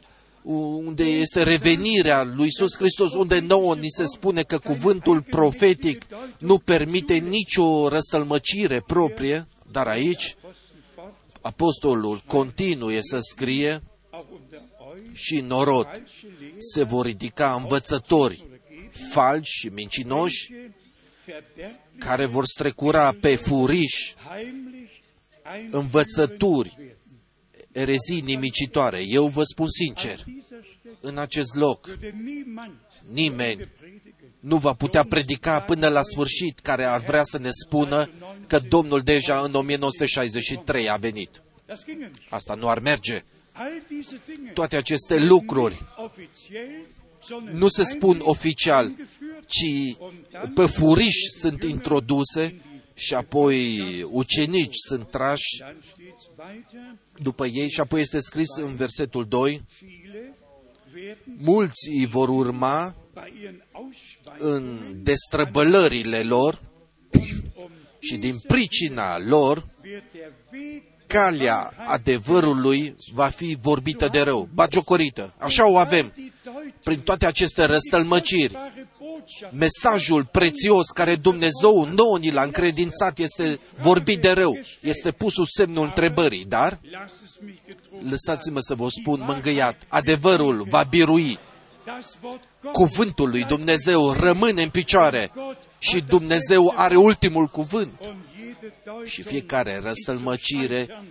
unde 0.86 1.04
este 1.04 1.44
revenirea 1.44 2.24
lui 2.24 2.44
Iisus 2.44 2.76
Hristos, 2.76 3.14
unde 3.14 3.40
nouă 3.40 3.76
ni 3.76 3.90
se 3.90 4.06
spune 4.06 4.44
că 4.44 4.58
cuvântul 4.58 5.22
profetic 5.22 6.06
nu 6.38 6.58
permite 6.58 7.14
nicio 7.14 7.88
răstălmăcire 7.88 8.84
proprie, 8.88 9.48
dar 9.72 9.88
aici 9.88 10.36
Apostel 10.36 10.84
fort, 10.96 11.14
apostolul 11.42 12.24
continuă 12.28 13.00
să 13.00 13.20
scrie 13.20 13.72
auch 13.72 13.74
unter 13.74 13.80
euch 13.80 13.89
și 15.14 15.40
norod 15.40 15.86
falsche 15.86 16.28
Lehrer, 16.40 16.56
se 16.74 16.84
vor 16.84 17.06
ridica 17.06 17.54
învățători 17.54 18.46
falși 19.12 19.60
și 19.60 19.68
mincinoși 19.68 20.52
verderbliche, 21.26 21.80
care 21.98 22.26
vor 22.26 22.46
strecura 22.46 23.12
pe 23.22 23.36
furiș 23.36 24.14
heimlich 24.30 24.80
învățături, 25.72 26.96
erezii 27.72 28.22
nimicitoare. 28.22 29.02
Eu 29.08 29.28
vă 29.28 29.44
spun 29.44 29.68
sincer, 29.70 30.24
dieser 30.26 30.66
Stelle 30.80 30.98
în 31.02 31.18
acest 31.18 31.56
loc 31.56 31.90
würde 31.90 32.14
niemand 32.24 32.80
nimeni 33.12 33.68
predigen. 33.80 34.32
nu 34.40 34.58
va 34.58 34.74
putea 34.74 35.04
predica 35.04 35.62
până 35.62 35.88
la 35.88 36.04
sfârșit 36.04 36.60
care 36.60 36.84
ar 36.84 37.02
vrea 37.02 37.24
să 37.24 37.38
ne 37.38 37.50
spună 37.66 38.10
că 38.48 38.60
Domnul 38.60 39.02
deja 39.02 39.40
în 39.40 39.54
1963 39.54 40.90
a 40.90 40.96
venit. 40.96 41.42
Das 41.66 41.86
ginge 41.86 42.06
nicht. 42.06 42.22
Asta 42.30 42.54
nu 42.54 42.70
ar 42.70 42.80
merge. 42.80 43.24
All 43.60 43.84
diese 43.88 44.20
Dinge 44.26 44.52
Toate 44.52 44.76
aceste 44.76 45.20
lucruri 45.20 45.82
offiziell, 45.98 46.86
sondern 47.24 47.58
nu 47.58 47.68
se 47.68 47.84
spun 47.84 48.16
heimlich 48.16 48.28
oficial, 48.28 48.86
eingeführt 48.86 49.48
ci 49.48 49.98
pe 50.54 50.66
furiș 50.66 51.16
sunt 51.40 51.64
introduse 51.64 52.62
și 52.94 53.14
apoi 53.14 53.80
ucenici 54.10 54.76
sunt 54.88 55.10
trași. 55.10 55.58
Dann 55.60 55.78
steht 55.92 56.16
weiter, 56.38 56.96
după 57.22 57.46
ei 57.46 57.70
și 57.70 57.80
apoi 57.80 58.02
este 58.02 58.20
scris 58.20 58.56
în 58.56 58.76
versetul 58.76 59.26
2, 59.26 59.62
viele 59.82 60.38
werden 60.96 61.18
mulți 61.38 61.90
îi 62.00 62.06
vor 62.06 62.30
urma 62.30 62.96
bei 63.14 63.34
ihren 63.42 63.66
Ausschweifungen 63.72 64.56
în 64.56 65.04
destrăbălările 65.04 66.24
lor 66.24 66.60
um 67.56 67.72
și 68.00 68.18
din 68.18 68.40
pricina 68.48 69.18
lor 69.20 69.68
wird 69.84 70.04
der 70.14 70.32
Weg 70.52 70.89
calea 71.10 71.74
adevărului 71.88 72.96
va 73.14 73.28
fi 73.28 73.58
vorbită 73.62 74.08
de 74.08 74.22
rău, 74.22 74.50
bagiocorită. 74.54 75.34
Așa 75.38 75.70
o 75.70 75.78
avem 75.78 76.12
die 76.16 76.34
Deutung, 76.44 76.74
prin 76.84 77.00
toate 77.00 77.26
aceste 77.26 77.66
răstălmăciri. 77.66 78.54
wahre 78.54 78.88
Botschaft, 79.00 79.54
Mesajul 79.54 80.26
prețios 80.26 80.86
care 80.88 81.16
Dumnezeu 81.16 81.86
nouă 81.86 82.18
ni 82.18 82.32
l-a 82.32 82.44
încredințat 82.44 83.18
este 83.18 83.60
vorbit 83.80 84.22
de 84.22 84.32
rău, 84.32 84.58
este 84.82 85.12
pus 85.12 85.34
sub 85.34 85.46
semnul 85.46 85.86
întrebării, 85.86 86.46
dar 86.46 86.80
lasst 86.92 87.14
es 87.24 87.38
mich 87.46 87.60
getrost 87.68 88.10
lăsați-mă 88.10 88.60
să 88.60 88.76
vă 88.76 88.88
spun 88.90 89.24
mângâiat, 89.28 89.76
adevărul 89.88 90.66
va 90.70 90.84
birui, 90.84 91.40
Das 91.86 92.18
Wort 92.22 92.42
Gottes 92.62 92.82
cuvântul 92.82 93.30
lui 93.30 93.44
Dumnezeu 93.44 94.12
rămâne 94.12 94.64
în 94.64 94.70
picioare 94.70 95.32
și 95.80 96.02
Dumnezeu 96.02 96.74
are 96.76 96.96
ultimul 96.96 97.48
cuvânt 97.48 97.94
und 98.00 98.00
jede 98.00 98.08
Deutung 98.08 98.29
și 99.06 99.22
fiecare 99.22 99.80
răstălmăcire 99.84 101.04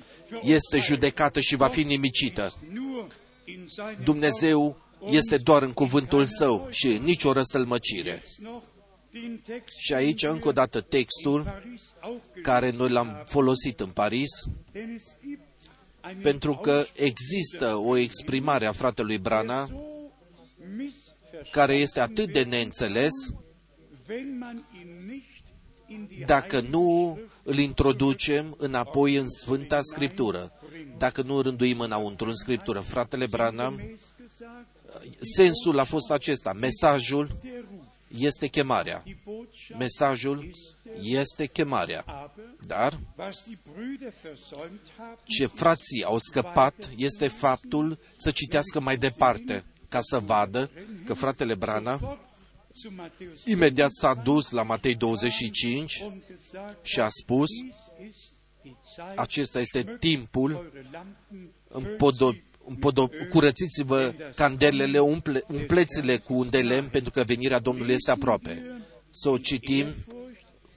este 0.42 0.78
judecată 0.78 1.40
și 1.40 1.56
va 1.56 1.68
fi 1.68 1.82
nimicită. 1.82 2.54
nur 2.72 3.06
in 3.44 3.68
seinem 3.68 3.98
Dumnezeu 4.04 4.76
este 5.10 5.36
doar 5.36 5.62
în 5.62 5.72
cuvântul 5.72 6.26
său 6.26 6.68
și 6.70 6.86
în 6.86 7.04
nicio 7.04 7.32
răstălmăcire. 7.32 8.10
Wort 8.10 8.52
noch 8.52 8.62
den 9.12 9.40
Text 9.44 9.76
Și 9.78 9.94
aici 9.94 10.22
încă 10.22 10.48
o 10.48 10.52
dată 10.52 10.80
textul 10.80 11.42
Paris 11.42 11.80
auch 12.00 12.22
gelesen, 12.24 12.42
care 12.42 12.70
noi 12.70 12.88
l-am 12.88 13.22
folosit 13.26 13.80
în 13.80 13.90
Paris, 13.90 14.30
denn 14.72 14.94
es 14.94 15.02
gibt 15.22 15.40
einen 16.08 16.22
pentru 16.22 16.54
că 16.54 16.84
există 16.94 17.74
o 17.74 17.96
exprimare 17.96 18.66
a 18.66 18.72
fratelui 18.72 19.18
Brana 19.18 19.66
so 19.66 19.74
missverstanden, 20.76 21.50
care 21.50 21.74
este 21.74 22.00
atât 22.00 22.32
de 22.32 22.42
neînțeles 22.42 23.12
wenn 24.08 24.38
man 24.38 24.66
ihn 24.80 25.06
nicht 25.06 25.44
in 25.86 26.06
die 26.06 26.24
dacă 26.26 26.60
nu 26.60 27.18
îl 27.48 27.58
introducem 27.58 28.54
înapoi 28.58 29.14
în 29.14 29.28
Sfânta 29.28 29.80
Scriptură, 29.82 30.52
dacă 30.98 31.22
nu 31.22 31.34
îl 31.34 31.42
rânduim 31.42 31.80
înăuntru 31.80 32.28
în 32.28 32.34
Scriptură. 32.34 32.80
Fratele 32.80 33.26
Branham, 33.26 33.74
Gemäß 33.76 34.00
gesagt, 34.18 34.66
sensul 35.20 35.78
a 35.78 35.84
fost 35.84 36.10
acesta. 36.10 36.52
Mesajul 36.52 37.28
der 37.42 37.52
Ruf, 37.70 38.20
este 38.20 38.46
chemarea. 38.46 39.02
die 39.04 39.18
Botschaft, 39.24 39.80
Mesajul 39.80 40.50
este 41.02 41.46
chemarea. 41.46 42.04
aber 42.06 42.54
Dar 42.66 42.98
was 43.16 43.44
die 43.46 43.58
Brüder 43.62 44.12
versäumt 44.22 44.80
haben, 44.98 45.18
ce 45.24 45.46
frații 45.46 46.04
au 46.04 46.18
scăpat 46.18 46.90
este 46.96 47.28
faptul 47.28 47.98
să 48.16 48.30
citească 48.30 48.80
mai 48.80 48.96
departe, 48.96 49.64
ca 49.88 49.98
să 50.02 50.18
vadă 50.18 50.70
că 51.04 51.14
fratele 51.14 51.54
Brana 51.54 51.96
fort 51.96 52.06
zu 52.06 52.14
Matthäus 52.14 52.27
imediat 53.44 53.90
s-a 53.92 54.14
dus 54.14 54.50
la 54.50 54.62
Matei 54.62 54.94
25 54.94 56.00
und 56.04 56.22
gesagt, 56.28 56.84
și 56.86 57.00
a 57.00 57.08
spus, 57.08 57.48
dies 57.98 58.08
ist 58.10 58.32
die 58.62 58.76
Zeit, 58.96 59.18
acesta 59.18 59.60
este 59.60 59.96
timpul, 60.00 60.50
eure 60.50 60.86
Lampen 60.92 61.52
împodo, 61.68 62.34
împodo, 62.64 63.10
curățiți-vă 63.30 64.14
candelele, 64.34 64.98
umple, 64.98 65.44
umpleți-le 65.48 66.16
cu 66.16 66.34
un 66.34 66.50
de 66.50 66.60
lemn, 66.62 66.88
pentru 66.88 67.10
că 67.10 67.22
venirea 67.22 67.58
Domnului 67.58 67.94
este 67.94 68.10
aproape. 68.10 68.80
Să 69.10 69.28
o 69.28 69.38
citim 69.38 69.86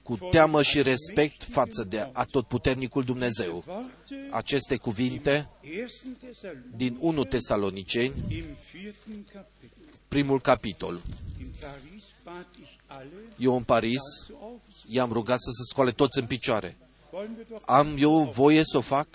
cu 0.03 0.17
teamă 0.31 0.61
și 0.61 0.81
respect 0.81 1.43
față 1.43 1.83
de 1.83 2.09
atotputernicul 2.13 3.03
Dumnezeu. 3.03 3.63
Worte 3.67 4.27
Aceste 4.31 4.75
cuvinte 4.77 5.49
1. 5.61 5.73
Thessalonicher 6.19 6.75
din 6.75 6.97
1 6.99 7.23
Tesaloniceni, 7.23 8.13
im 8.29 8.45
vierten 8.71 9.25
Kapitel. 9.33 9.70
Primul 10.11 10.39
capitol. 10.41 11.01
In 11.39 11.49
Paris 11.61 12.03
bat 12.23 12.47
ich 12.61 12.69
alle 12.87 13.09
Eu 13.37 13.55
în 13.55 13.63
Paris 13.63 14.01
zu 14.25 14.37
auf. 14.41 14.59
i-am 14.87 15.11
rugat 15.11 15.39
să 15.39 15.49
se 15.53 15.63
scoale 15.69 15.91
toți 15.91 16.19
în 16.19 16.25
picioare. 16.25 16.77
Wollen 17.11 17.33
wir 17.35 17.45
doch 17.49 17.63
Am 17.65 17.95
eu 17.99 18.23
voie 18.23 18.61
să 18.63 18.77
o 18.77 18.81
fac? 18.81 19.07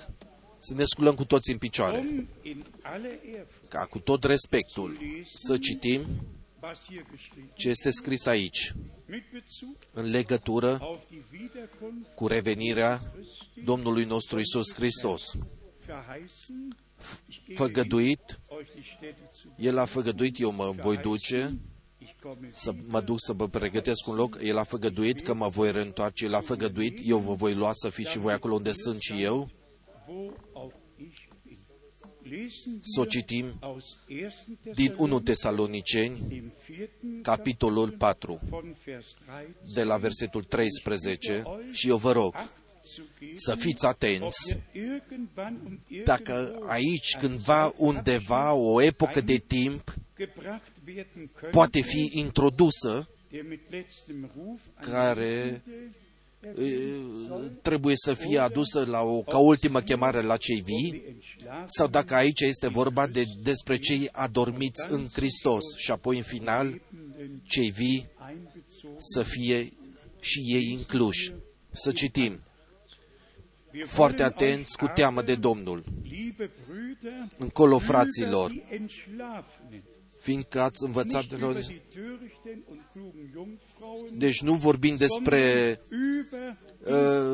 Să 0.58 0.74
ne 0.74 0.84
sculăm 0.84 1.14
cu 1.14 1.24
toți 1.24 1.50
în 1.50 1.58
picioare. 1.58 1.98
um 1.98 2.26
in 2.42 2.64
aller 2.82 3.12
Ehrfurcht, 3.24 3.68
Ca 3.68 3.84
cu 3.84 3.98
tot 3.98 4.24
respectul 4.24 4.98
să 5.34 5.58
citim 5.58 6.00
was 6.62 6.78
hier 6.88 7.04
geschrieben 7.10 7.50
ce 7.54 7.68
este 7.68 7.90
scris 7.90 8.26
aici, 8.26 8.72
mit 9.06 9.22
Bezug 9.32 9.76
în 9.92 10.10
legătură 10.10 10.78
auf 10.80 11.02
die 11.08 11.24
Wiederkunft 11.32 12.14
cu 12.14 12.26
revenirea 12.26 13.00
Domnului 13.64 14.04
nostru 14.04 14.38
Isus 14.38 14.74
Hristos. 14.74 15.22
Verheißen. 16.96 17.18
Ich 17.28 17.40
gebe 17.46 17.54
Făgăduit, 17.54 18.40
euch 18.48 18.72
die 18.74 18.84
Städte 18.96 19.30
zu. 19.42 19.48
El 19.56 19.78
a 19.78 19.84
făgăduit, 19.84 20.40
eu 20.40 20.52
mă 20.52 20.74
voi 20.80 20.96
duce, 20.96 21.58
Ich 21.98 22.12
komme 22.22 22.48
să 22.52 22.74
mă 22.86 23.00
duc 23.00 23.16
să 23.20 23.32
vă 23.32 23.48
pregătesc 23.48 24.06
un 24.06 24.14
loc, 24.14 24.38
El 24.42 24.58
a 24.58 24.64
făgăduit 24.64 25.20
că 25.20 25.34
mă 25.34 25.48
voi 25.48 25.72
reîntoarce, 25.72 26.24
El 26.24 26.34
a 26.34 26.40
făgăduit, 26.40 26.98
eu 27.04 27.18
vă 27.18 27.34
voi 27.34 27.54
lua 27.54 27.70
să 27.72 27.90
fiți 27.90 28.10
și 28.10 28.18
voi 28.18 28.32
acolo 28.32 28.54
unde 28.54 28.72
sunt 28.72 29.00
și 29.00 29.22
eu, 29.22 29.50
wo 30.08 30.32
auch 30.52 30.74
ich 30.96 31.28
bin. 31.42 31.58
Lesen 32.22 32.78
să 32.82 33.00
o 33.00 33.02
wir 33.02 33.10
citim 33.10 33.46
aus 33.60 33.98
1. 34.08 34.74
din 34.74 34.94
1 34.98 35.20
Thessalonicher, 35.20 36.02
Tesaloniceni, 36.02 36.28
dem 36.28 36.52
vierten 36.68 37.22
capitolul 37.22 37.90
4, 37.90 38.40
von 38.48 38.76
Vers 38.84 39.14
13, 39.26 39.72
de 39.74 39.82
la 39.82 39.96
versetul 39.96 40.42
13, 40.42 41.42
și 41.72 41.88
eu 41.88 41.96
vă 41.96 42.12
rog 42.12 42.34
Acht 42.34 42.46
zu 42.46 42.52
geben, 42.52 42.65
să 43.34 43.54
fiți 43.54 43.84
ob 43.84 43.90
atenți 43.90 44.56
ihr 44.72 44.84
irgendwann 44.84 45.60
und 45.66 46.04
dacă 46.04 46.32
irgendwo 46.32 46.70
aici, 46.70 47.14
ein 47.14 47.20
cândva, 47.20 47.72
undeva, 47.76 48.52
o 48.52 48.82
epocă 48.82 49.20
de 49.20 49.36
timp 49.36 49.94
gebracht 50.18 50.72
werden 50.86 51.30
könnte, 51.34 51.50
poate 51.50 51.80
fi 51.80 52.10
introdusă 52.12 53.08
der 53.30 53.42
mit 53.48 53.60
letztem 53.70 54.30
Ruf 54.36 54.60
an 54.74 54.90
care 54.92 55.62
die 55.64 55.72
Ende 55.74 56.04
e, 56.54 57.48
trebuie 57.62 57.94
să 57.96 58.14
fie 58.14 58.38
adusă 58.38 58.84
la 58.84 59.02
o, 59.02 59.22
ca 59.22 59.38
ultimă 59.38 59.80
chemare 59.80 60.20
la 60.22 60.36
cei 60.36 60.60
vii, 60.60 60.90
die 60.90 61.02
entschlafen 61.08 61.64
sau 61.66 61.88
dacă 61.88 62.14
aici 62.14 62.40
este 62.40 62.68
vorba 62.68 63.06
de, 63.06 63.24
despre 63.42 63.78
cei 63.78 64.08
adormiți 64.12 64.86
în 64.88 65.06
Hristos 65.12 65.64
și 65.76 65.90
apoi 65.90 66.16
în 66.16 66.22
final 66.22 66.66
Lebenden 66.66 67.42
cei 67.44 67.70
vii 67.70 68.08
einbezogen. 68.28 68.94
să 68.96 69.22
fie 69.22 69.72
și 70.20 70.38
ei 70.46 70.70
incluși. 70.70 71.32
Să 71.70 71.92
citim. 71.92 72.40
Foarte 73.84 74.22
atenți, 74.22 74.76
cu 74.76 74.86
teamă 74.94 75.22
de 75.22 75.34
Domnul. 75.34 75.84
liebe 76.02 76.44
Brüder, 76.44 77.36
Încolo, 77.38 77.76
über 77.78 77.84
fraților, 77.84 78.50
die 78.50 78.64
Entschlafenen, 78.70 79.82
fiindcă 80.20 80.60
ați 80.60 80.84
învățat 80.84 81.20
nicht 81.20 81.28
de 81.30 81.36
über 81.36 81.40
lor. 81.40 81.54
die 81.54 81.82
törichten 81.88 82.64
und 82.70 82.80
klugen 82.92 83.30
Jungfrauen, 83.32 84.18
Deci 84.18 84.40
nu 84.42 84.54
vorbim 84.54 84.96
despre 84.96 85.40
sondern 85.90 86.20
über 86.20 86.56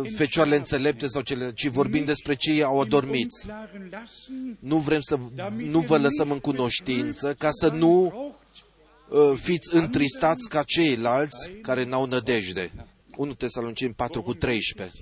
uh, 0.05 0.11
fecioarele 0.16 0.57
înțelepte 0.57 1.07
sau 1.07 1.22
cele, 1.22 1.53
ci 1.53 1.66
vorbim 1.66 2.05
despre 2.05 2.34
cei 2.34 2.62
au 2.62 2.80
adormit. 2.80 3.28
Unklaren 3.45 3.88
lassen, 3.90 4.57
Nu 4.61 4.76
vrem 4.78 5.01
să 5.01 5.18
damit 5.34 5.66
nu 5.66 5.78
ihr 5.78 5.86
vă 5.86 5.97
lăsăm 5.99 6.30
în 6.30 6.38
nicht 6.38 6.43
cunoștință 6.43 7.28
betrübt 7.34 7.38
ca 7.38 7.51
să 7.51 7.66
sein 7.66 7.78
nu 7.78 8.07
braucht, 8.09 8.38
uh, 9.32 9.38
fiți 9.40 9.74
întristați 9.74 10.49
ca 10.49 10.62
ceilalți 10.62 11.51
care 11.62 11.84
n-au 11.84 12.07
nădejde. 12.07 12.72
1 13.16 13.34
Tesaloniceni 13.34 13.95
4 13.95 14.22
cu 14.22 14.34
13. 14.34 14.93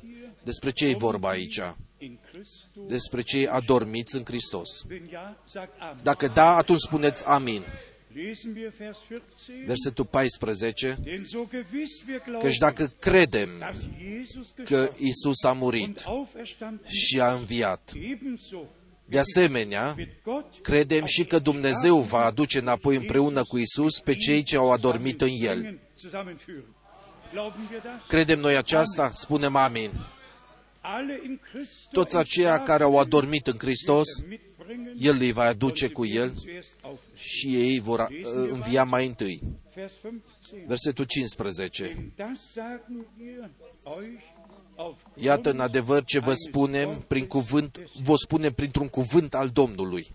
Despre 0.43 0.71
ce 0.71 0.87
e 0.87 0.95
vorba 0.95 1.29
aici? 1.29 1.61
in 2.01 2.19
Christus. 2.33 2.87
Despre 2.87 3.23
cei 3.23 3.49
adormiți 3.49 4.17
în 4.17 4.23
Hristos. 4.25 4.69
Wenn 4.91 5.09
ja, 5.11 5.37
sagt 5.49 5.81
Amen. 5.81 6.01
Dacă 6.03 6.27
da, 6.29 6.57
atunci 6.57 6.81
spuneți 6.81 7.25
amin. 7.27 7.63
Lesen 8.13 8.53
wir 8.57 8.73
Vers 8.79 8.99
14. 9.09 9.65
Versetul 9.67 10.05
14. 10.05 10.99
Denn 11.03 11.25
so 11.25 11.39
gewiss 11.51 12.03
wir 12.09 12.23
glauben, 12.25 12.49
Căci 12.49 12.59
dacă 12.59 12.93
credem 12.99 13.49
dass 13.59 13.77
Jesus 14.01 14.49
că 14.55 14.63
gestorben 14.65 15.07
Isus 15.07 15.43
a 15.43 15.53
murit 15.53 15.87
und 15.87 16.03
auferstanden 16.05 16.87
și 16.89 17.21
a 17.21 17.33
înviat, 17.33 17.93
ebenso 18.11 18.65
de 19.05 19.19
asemenea, 19.19 19.95
wird 19.97 20.11
Gott 20.25 20.63
credem 20.63 21.05
și 21.05 21.25
că 21.25 21.39
Dumnezeu 21.39 22.01
va 22.01 22.25
aduce 22.25 22.59
înapoi 22.59 22.97
împreună 22.97 23.43
cu 23.43 23.59
Isus 23.59 24.01
pe 24.01 24.15
cei 24.15 24.43
ce 24.43 24.57
au 24.57 24.73
adormit 24.73 25.21
în 25.21 25.31
El. 25.31 25.79
zusammenführen. 25.99 26.65
Glauben 27.33 27.69
wir 27.71 27.81
das? 27.83 28.07
Credem 28.09 28.41
noi 28.41 28.57
aceasta? 28.57 29.11
Spunem 29.13 29.57
amin. 29.57 29.91
Alle 30.81 31.21
in 31.25 31.41
Christus 31.43 31.89
Toți 31.93 32.17
aceia 32.17 32.63
care 32.63 32.83
au 32.83 32.99
adormit 32.99 33.47
în 33.47 33.57
Hristos, 33.59 34.07
mitbringen 34.29 34.95
El 34.99 35.17
îi 35.21 35.33
va 35.33 35.43
aduce 35.45 35.85
und 35.85 35.95
cu 35.95 36.05
sie 36.05 36.19
werden 36.19 36.35
El 36.35 36.41
zuerst 36.41 36.71
auferstehen. 36.83 37.17
și 37.17 37.57
ei 37.57 37.81
vor 37.81 37.99
uh, 38.01 38.51
învia 38.51 38.85
mai 38.85 39.07
întâi. 39.07 39.43
Vers 39.75 39.93
15. 40.01 40.67
Versetul 40.67 41.05
15. 41.05 41.85
Denn 41.85 42.13
das 42.17 42.53
sagen 42.53 43.07
wir 43.19 43.51
euch 43.85 44.23
auf 44.77 44.99
Iată, 45.15 45.51
în 45.51 45.61
adevăr, 45.61 46.05
ce 46.05 46.19
vă 46.19 46.35
spunem 46.35 47.05
prin 47.09 47.27
cuvânt, 47.27 47.79
vă 48.03 48.15
spunem 48.17 48.53
printr-un 48.53 48.89
cuvânt 48.89 49.35
al 49.35 49.49
Domnului. 49.49 50.11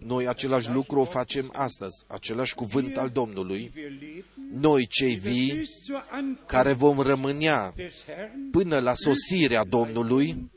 Das 0.00 0.06
Gleiche 0.06 0.06
tun 0.06 0.06
wir 0.06 0.06
heute. 0.06 0.06
Noi 0.06 0.26
același 0.28 0.70
lucru 0.70 1.00
o 1.00 1.04
facem 1.04 1.50
astăzi, 1.52 2.04
același 2.06 2.54
cuvânt 2.54 2.96
al 2.96 3.08
Domnului. 3.08 3.72
Wir 3.76 3.90
leben 3.90 4.24
Noi, 4.60 4.86
cei 4.86 5.14
vii, 5.14 5.52
bis 5.56 5.82
zur 5.84 6.06
Ankunft 6.10 6.46
care 6.46 6.72
vom 6.72 7.00
rămânea 7.00 7.72
des 7.76 7.92
Herrn 8.06 8.50
până 8.50 8.78
la 8.78 8.94
sosirea 8.94 9.64
Domnului, 9.64 10.50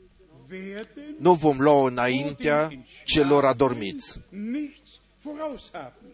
werden 0.50 1.16
nu 1.18 1.34
vom 1.34 1.60
lua 1.60 1.88
înaintea 1.88 2.70
celor 3.04 3.44
adormiți. 3.44 4.20
nichts 4.30 4.90
voraushaben. 5.22 6.10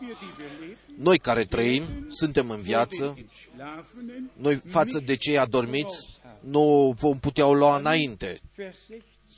Wir, 0.00 0.16
die 0.18 0.28
wir 0.38 0.50
leben, 0.60 0.76
Noi 0.96 1.18
care 1.18 1.44
trăim, 1.44 1.82
suntem 2.08 2.50
în 2.50 2.60
viață, 2.60 3.12
den 3.16 3.26
Entschlafenen, 3.56 4.30
noi 4.36 4.56
față 4.66 5.00
de 5.00 5.16
cei 5.16 5.38
adormiți, 5.38 6.08
nu 6.40 6.94
vom 6.96 7.18
putea 7.18 7.46
o 7.46 7.54
lua 7.54 7.76
înainte. 7.76 8.40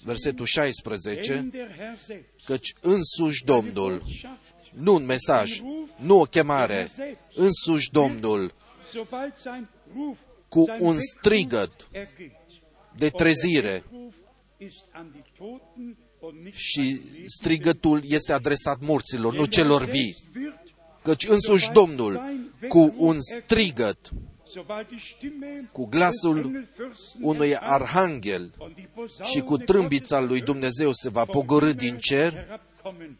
Vers 0.04 0.20
16. 0.20 0.42
Versetul 0.42 0.46
16, 0.46 1.32
Denn 1.34 1.50
der 1.50 1.74
Herr 1.76 1.96
selbst, 2.06 2.44
căci 2.44 2.72
însuși 2.80 3.44
Domnul, 3.44 3.98
Botschaft, 3.98 4.38
nu 4.72 4.94
un 4.94 5.04
mesaj, 5.04 5.60
nu 5.96 6.20
o 6.20 6.24
chemare, 6.24 6.90
însuși 7.34 7.90
Domnul, 7.90 8.54
sobald 8.92 9.36
sein 9.36 9.68
Ruf, 9.96 10.18
cu 10.48 10.64
sein 10.66 10.78
un 10.80 10.86
Weckruf 10.86 11.02
strigăt 11.18 11.88
ergeht. 11.90 12.32
de 12.96 13.08
trezire 13.10 13.82
Und 13.90 13.90
der 13.90 14.00
Weckruf 14.00 14.14
ist 14.58 14.84
an 14.92 15.10
die 15.12 15.24
Toten 15.38 15.96
und 16.20 16.44
nicht 16.44 16.56
și 16.56 16.78
an 16.80 16.84
die 16.84 16.94
Lebenden. 17.02 17.28
strigătul 17.28 18.00
este 18.04 18.32
adresat 18.32 18.80
morților, 18.80 19.32
nu 19.34 19.38
Denn 19.42 19.50
der 19.50 19.58
celor 19.62 19.80
Herr 19.80 19.90
vii. 19.92 20.12
selbst 20.12 20.36
wird, 20.36 20.62
Căci 21.02 21.26
însuși 21.28 21.70
Domnul, 21.70 22.22
cu 22.68 22.94
un 22.98 23.16
strigăt, 23.20 23.98
sobald 23.98 24.12
die 24.12 24.12
Stimme 24.12 24.33
cu 25.72 25.86
glasul 25.86 26.34
des 26.34 26.44
Engelfürsten 26.44 27.20
unui 27.20 27.50
ertönt 27.50 27.70
arhanghel 27.70 28.50
und 28.58 28.74
die 28.74 28.88
Posaune 28.94 29.30
și 29.30 29.40
cu 29.40 29.56
trâmbița 29.56 30.20
lui 30.20 30.40
Dumnezeu 30.40 30.92
se 30.92 31.08
va 31.08 31.24
pogorâ 31.24 31.72
din 31.72 31.98
cer 31.98 32.32
herabkommen. 32.32 33.18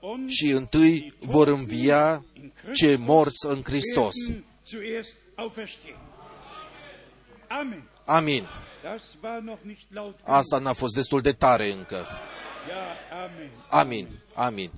Und 0.00 0.28
și 0.28 0.50
întâi 0.50 1.12
vor 1.18 1.48
învia 1.48 2.24
cei 2.72 2.96
morți 2.96 3.46
în 3.46 3.62
Hristos. 3.64 4.14
werden 4.28 4.44
zuerst 4.66 5.16
auferstehen. 5.34 5.98
Amen. 7.48 7.82
Amin. 8.04 8.44
Das 8.82 9.02
war 9.22 9.40
noch 9.40 9.58
nicht 9.62 9.86
laut. 9.92 10.18
Asta 10.22 10.58
n-a 10.58 10.72
fost 10.72 10.94
destul 10.94 11.20
de 11.20 11.32
tare 11.32 11.72
încă. 11.72 12.06
Ja, 12.68 13.16
Amen. 13.24 13.50
Amin. 13.68 14.08
Amin. 14.34 14.70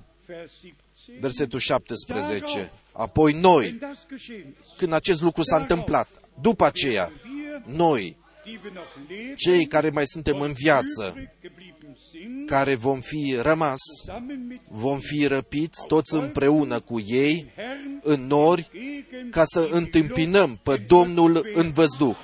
Vers 1.19 1.35
17. 1.35 1.59
Versetul 1.59 1.59
17. 1.59 2.71
Apoi 2.91 3.33
noi, 3.33 3.65
Wenn 3.65 3.79
das 3.79 4.05
geschehen 4.09 4.55
ist, 4.61 4.77
când 4.77 4.93
acest 4.93 5.21
lucru 5.21 5.43
s-a 5.43 5.57
întâmplat, 5.57 6.07
după 6.41 6.65
aceea, 6.65 7.11
wir, 7.11 7.75
noi, 7.77 8.17
die 8.43 8.59
wir 8.63 8.73
noch 8.73 9.09
leben, 9.09 9.35
cei 9.35 9.65
care 9.65 9.89
mai 9.89 10.07
suntem 10.07 10.41
în 10.41 10.53
viață, 10.53 11.13
übrig 11.15 11.29
geblieben 11.41 11.97
sind, 12.11 12.49
care 12.49 12.75
vom 12.75 12.99
fi 12.99 13.37
rămas, 13.41 13.77
zusammen 13.99 14.47
mit 14.47 14.61
vom 14.69 14.99
fi 14.99 15.27
răpiți 15.27 15.85
toți 15.87 16.13
împreună 16.13 16.79
cu 16.79 16.99
ei 16.99 17.51
Herrn 17.55 17.99
în 18.03 18.27
nori 18.27 18.69
gegen 18.71 19.29
ca 19.29 19.43
să 19.45 19.69
întâmpinăm 19.71 20.59
pe 20.63 20.77
Domnul 20.87 21.49
în 21.53 21.71
văzduh, 21.71 22.15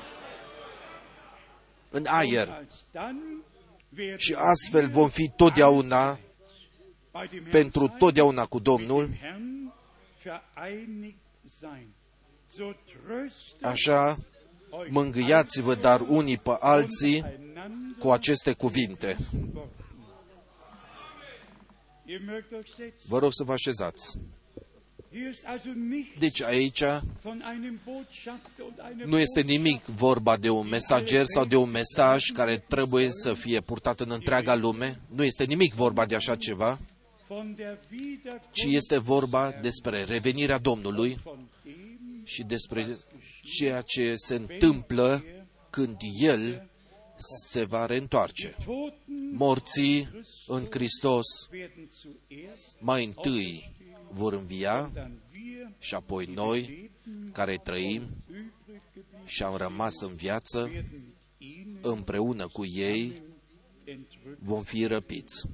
în 1.92 2.06
aer. 2.08 2.48
Alsdann 2.48 3.44
werden 3.98 4.18
Și 4.18 4.36
astfel 4.38 4.90
vom 4.90 5.10
fi 5.10 5.32
totdeauna, 5.36 6.06
bei 6.06 6.10
dem 6.10 6.16
Herrn 6.16 6.25
pentru 7.52 7.86
sein, 7.86 7.98
totdeauna 7.98 8.46
cu 8.46 8.60
dem 8.60 8.76
Domnul, 8.76 9.10
Herrn 9.22 9.74
vereinigt 10.24 11.18
sein. 11.60 11.88
So 12.58 12.64
tröstet 12.64 13.64
așa 13.64 14.18
euch 14.72 14.90
mângâiați-vă 14.90 15.76
dar 15.76 16.02
unii 16.08 16.38
pe 16.38 16.58
alții 16.60 17.16
einander 17.16 17.98
cu 18.00 18.12
aceste 18.12 18.54
cuvinte. 18.54 19.18
Worten. 19.54 19.70
Ihr 22.06 22.20
mögt 22.20 22.52
euch 22.52 22.68
setzen. 22.68 23.08
Vă 23.08 23.20
rog 23.20 23.30
să 23.34 23.44
vă 23.44 23.52
așezați. 23.52 24.18
Hier 25.12 25.30
ist 25.30 25.46
also 25.46 25.70
nicht 25.74 26.20
Deci 26.20 26.42
aici 26.42 26.84
von 27.22 27.44
einem 27.54 27.80
Botschafter 27.86 28.66
und 28.66 28.80
einer 28.92 29.06
nu 29.06 29.18
este 29.20 29.42
nimic 29.42 29.86
vorba 29.86 30.38
de 30.38 30.50
un 30.50 30.68
mesager 30.68 31.26
sau 31.26 31.46
de 31.46 31.56
un 31.56 31.70
mesaj 31.70 32.24
care 32.34 32.58
trebuie 32.58 33.10
să 33.12 33.34
fie 33.34 33.62
purtat 33.62 34.00
în 34.00 34.12
întreaga 34.12 34.56
lume. 34.56 35.00
Nu 35.08 35.24
este 35.24 35.44
nimic 35.44 35.74
vorba 35.74 36.06
de 36.06 36.16
așa 36.16 36.36
ceva, 36.36 36.68
von 36.68 36.70
der 36.70 36.78
Wiederkunft 36.78 36.95
ci 38.52 38.64
este 38.64 38.98
vorba 38.98 39.52
despre 39.62 40.04
revenirea 40.04 40.58
Domnului 40.58 41.18
von 41.24 41.50
dem, 41.64 42.22
și 42.24 42.44
despre 42.44 42.98
ceea 43.42 43.82
ce 43.82 44.16
se 44.16 44.36
întâmplă 44.36 45.24
când 45.70 45.98
El 46.20 46.70
se 47.50 47.64
va 47.64 47.86
reîntoarce. 47.86 48.56
Toten 48.66 49.36
Morții 49.36 50.10
în 50.48 50.66
Hristos 50.70 51.26
werden 51.52 51.90
zuerst, 52.02 52.78
mai 52.80 53.06
întâi 53.06 53.76
vor 54.12 54.34
învia 54.34 54.92
dann 54.94 55.22
wir, 55.36 55.72
și 55.80 55.96
apoi 55.96 56.26
noi, 56.26 56.92
care 57.32 57.58
trăim 57.58 58.02
übrig 58.02 58.82
geblieben, 58.94 59.26
și 59.26 59.44
am 59.44 59.56
rămas 59.56 60.02
în 60.02 60.14
viață, 60.14 60.60
werden 60.60 60.86
mit 60.92 61.22
ihnen 61.38 61.78
împreună 61.82 62.48
cu 62.48 62.66
ei 62.66 63.22
entrückt. 63.86 64.40
vom 64.40 64.64
fi 64.64 64.86
răpiți. 64.86 65.48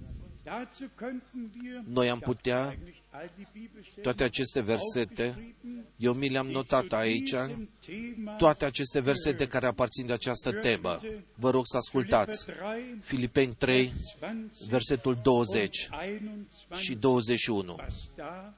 Dazu 0.51 0.89
könnten 0.95 1.49
wir 1.53 1.81
Noi 1.87 2.09
am 2.09 2.19
putea 2.19 2.67
eigentlich 2.67 3.01
all 3.11 3.29
die 3.37 3.47
Bibelstellen 3.53 4.03
toate 4.03 4.23
aceste 4.25 4.63
versete, 4.63 5.27
aufgeschrieben, 5.27 5.85
eu 5.97 6.13
mi 6.13 6.29
le-am 6.29 6.47
die 6.47 6.55
notat 6.55 6.89
zu 6.89 6.95
aici, 6.95 7.29
diesem 7.29 7.67
Thema 7.79 8.35
toate 8.35 8.65
aceste 8.65 8.99
versete 8.99 9.47
care 9.47 9.67
aparțin 9.67 10.05
de 10.05 10.13
această 10.13 10.51
temă. 10.51 10.99
Vă 11.35 11.49
rog 11.49 11.63
să 11.65 11.77
ascultați. 11.77 12.45
Philipper 12.45 12.63
3, 12.67 12.99
Filipeni 13.01 13.55
3, 13.55 13.91
20 14.19 14.69
versetul 14.69 15.15
20 15.15 15.89
und 15.91 16.47
21, 16.69 16.81
și 16.81 16.95
21. 16.95 17.75
was 17.79 18.09
da 18.15 18.53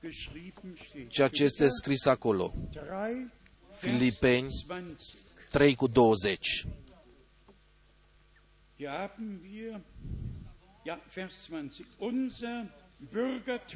geschrieben 0.00 0.76
steht. 0.88 1.10
Ceea 1.10 1.28
ce 1.28 1.44
este 1.44 1.68
scris 1.68 2.06
acolo. 2.06 2.52
3, 2.72 3.30
Filipeni 3.72 4.48
Vers 4.48 4.64
20. 4.66 5.16
3 5.50 5.74
cu 5.74 5.86
20. 5.86 6.66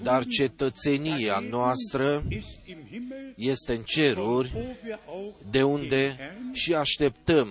Dar 0.02 0.24
cetățenia 0.24 1.38
noastră 1.38 2.22
ist 2.28 2.66
im 2.66 2.86
Himmel, 2.90 3.34
este 3.36 3.72
în 3.72 3.76
von 3.76 3.84
ceruri, 3.84 4.52
wo 4.54 4.60
wir 4.84 4.98
auch 5.06 5.34
de 5.50 5.58
den 5.58 5.62
unde 5.62 6.16
Herrn, 6.16 6.52
și 6.52 6.74
așteptăm 6.74 7.48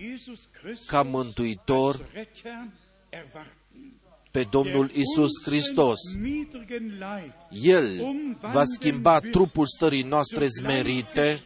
Jesus 0.00 0.48
Christus 0.62 0.86
ca 0.88 1.02
mântuitor 1.02 1.94
als 1.94 2.12
Retter 2.12 2.66
erwarten. 3.08 3.59
Pe 4.30 4.46
Domnul 4.50 4.90
Isus 4.94 5.30
Hristos. 5.44 5.98
Niedrigen 6.20 6.98
Leib 6.98 7.32
El 7.62 8.16
va 8.52 8.64
schimba 8.64 9.18
trupul 9.18 9.66
stării 9.66 10.02
noastre 10.02 10.46
zmerite 10.46 11.40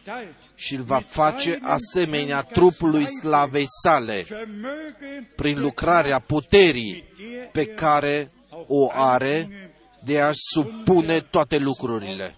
și 0.55 0.75
îl 0.75 0.81
va 0.81 0.99
face 0.99 1.59
asemenea 1.61 2.41
trupului 2.41 3.05
slavei 3.05 3.65
sale, 3.83 4.25
vermöge 4.27 5.29
prin 5.35 5.59
lucrarea 5.59 6.19
puterii 6.19 7.03
pe 7.51 7.65
care 7.65 8.31
o 8.67 8.89
are 8.93 9.49
de 10.03 10.19
a 10.19 10.29
supune 10.33 11.19
toate 11.19 11.57
lucrurile. 11.57 12.35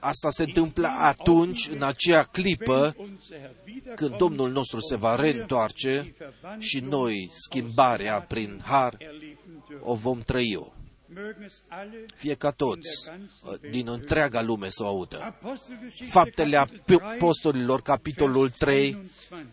Asta 0.00 0.30
se 0.30 0.42
întâmplă 0.42 0.86
atunci, 0.86 1.68
în 1.68 1.82
acea 1.82 2.22
clipă, 2.22 2.94
wenn 2.98 3.10
unser 3.12 3.38
Herr 3.38 3.54
wiederkommt 3.66 3.96
când 3.96 4.16
Domnul 4.16 4.50
nostru 4.50 4.80
se 4.80 4.96
va 4.96 5.14
reîntoarce 5.14 6.14
și 6.58 6.80
noi 6.80 7.28
schimbarea 7.30 8.20
prin 8.20 8.60
har 8.64 8.96
erleben 8.98 9.64
dürfen. 9.68 9.80
o 9.82 9.94
vom 9.94 10.20
trăi-o. 10.20 10.72
Mögen 11.08 11.44
es 11.44 11.62
alle 11.68 12.04
Fie 12.14 12.34
ca 12.34 12.50
toți 12.50 13.10
din 13.70 13.88
întreaga 13.88 14.42
lume 14.42 14.68
să 14.68 14.82
o 14.82 14.86
audă. 14.86 15.20
Apostelgeschichte 15.22 16.10
Faptele 16.10 16.56
Kapitel 16.56 16.98
3, 16.98 16.98
Apostolilor, 17.14 17.82
capitolul 17.82 18.50
3, 18.50 18.98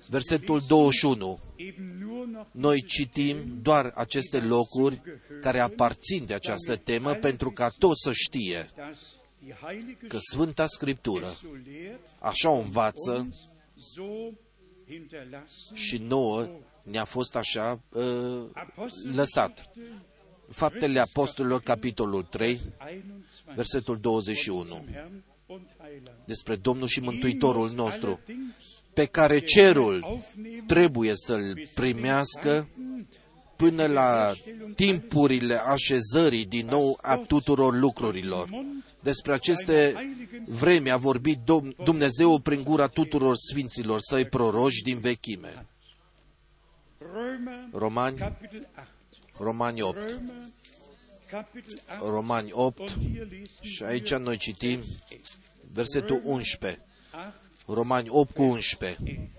versetul 0.09 0.63
21. 0.67 1.39
eben 1.55 1.97
nur 1.99 2.25
noch 2.27 2.47
Noi 2.51 2.83
citim 2.83 3.37
doar 3.61 3.91
aceste 3.95 4.39
locuri 4.39 5.01
care 5.41 5.59
aparțin 5.59 6.25
de 6.25 6.33
această 6.33 6.75
temă 6.75 7.13
pentru 7.13 7.51
ca 7.51 7.69
toți 7.77 8.01
să 8.03 8.11
știe 8.13 8.57
dass 8.57 8.67
die 8.67 8.71
Heilige 8.71 8.72
că 10.07 10.17
Sfânta 10.31 10.65
Scriptură 10.65 11.25
so 11.25 11.47
lehrt, 11.65 12.09
așa 12.19 12.49
o 12.49 12.59
învață 12.59 13.11
uns 13.11 13.47
so 13.75 14.03
hinterlassen. 14.87 15.75
și 15.75 15.97
nouă 15.97 16.47
ne-a 16.83 17.03
fost 17.05 17.35
așa 17.35 17.81
uh, 17.89 18.03
Apostelgeschichte 18.53 19.15
lăsat. 19.15 19.69
Faptele 20.49 20.99
Apostolilor, 20.99 21.61
capitolul 21.61 22.23
3, 22.23 22.55
21. 22.55 23.55
versetul 23.55 23.97
21, 23.99 24.63
Zum 24.63 24.85
Herrn 24.91 25.23
und 25.45 25.67
Heiland. 25.77 26.17
despre 26.25 26.55
Domnul 26.55 26.87
și 26.87 26.99
Mântuitorul 26.99 27.69
Ihn 27.69 27.75
muss 27.75 27.83
nostru, 27.83 28.07
allerdings 28.07 28.55
pe 28.93 29.05
care 29.05 29.39
cerul 29.39 29.99
aufnehmen 30.03 30.65
trebuie 30.65 31.11
să-l 31.15 31.61
primească 31.73 32.67
până 33.63 33.85
la 33.85 34.33
timpurile 34.75 35.55
așezării 35.55 36.45
din 36.45 36.65
nou 36.65 36.99
a 37.01 37.17
tuturor 37.17 37.75
lucrurilor. 37.75 38.49
Despre 38.99 39.33
aceste 39.33 39.93
vreme 40.45 40.89
a 40.89 40.97
vorbit 40.97 41.37
Dom- 41.39 41.75
Dumnezeu 41.83 42.39
prin 42.39 42.63
gura 42.63 42.87
tuturor 42.87 43.35
sfinților 43.35 43.99
săi 43.99 44.25
proroși 44.25 44.81
din 44.81 44.99
vechime. 44.99 45.65
Römer 46.99 47.69
Romani, 47.73 48.17
Kapitel 48.17 48.67
8. 48.77 48.87
Romani 49.37 49.81
8, 49.81 49.97
Römer 49.97 50.09
Kapitel 51.29 51.79
8. 52.01 52.09
Romani 52.09 52.49
8 52.51 52.79
Und 52.79 52.89
hier 52.89 53.27
lesen 53.29 53.45
și 53.61 53.81
wir 53.81 53.89
aici 53.91 54.13
noi 54.13 54.37
citim 54.37 54.79
versetul 55.73 56.21
11, 56.25 56.79
8. 57.13 57.33
Romani 57.67 58.07
8 58.09 58.33
cu 58.33 58.41
11. 58.43 59.29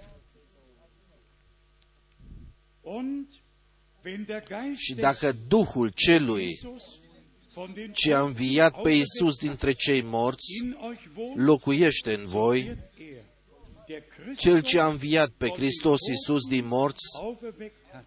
Und 2.81 3.27
wenn 3.27 3.27
der 3.27 3.27
Geist 3.27 3.94
Și 4.77 4.95
des 4.95 5.03
dacă 5.03 5.33
Duhul 5.49 5.89
celui 5.95 6.59
Jesus 6.61 6.83
von 7.55 7.73
den 7.75 7.93
ce 7.93 8.15
a 8.15 8.21
înviat 8.21 8.81
pe 8.81 8.91
Iisus 8.91 9.39
dintre 9.39 9.73
cei 9.73 10.03
morți 10.03 10.57
in 10.63 10.77
euch 10.83 11.01
wohnt, 11.17 11.37
locuiește 11.37 12.15
în 12.15 12.27
voi, 12.27 12.61
wird 12.63 12.79
er, 12.97 14.03
der 14.27 14.37
Cel 14.37 14.61
ce 14.61 14.79
a 14.79 14.83
Christus 14.83 14.93
înviat 14.93 15.29
pe 15.29 15.49
Hristos 15.49 16.01
Iisus 16.09 16.47
din 16.49 16.67
morți 16.67 17.05
auferweckt 17.21 17.87
hat, 17.93 18.07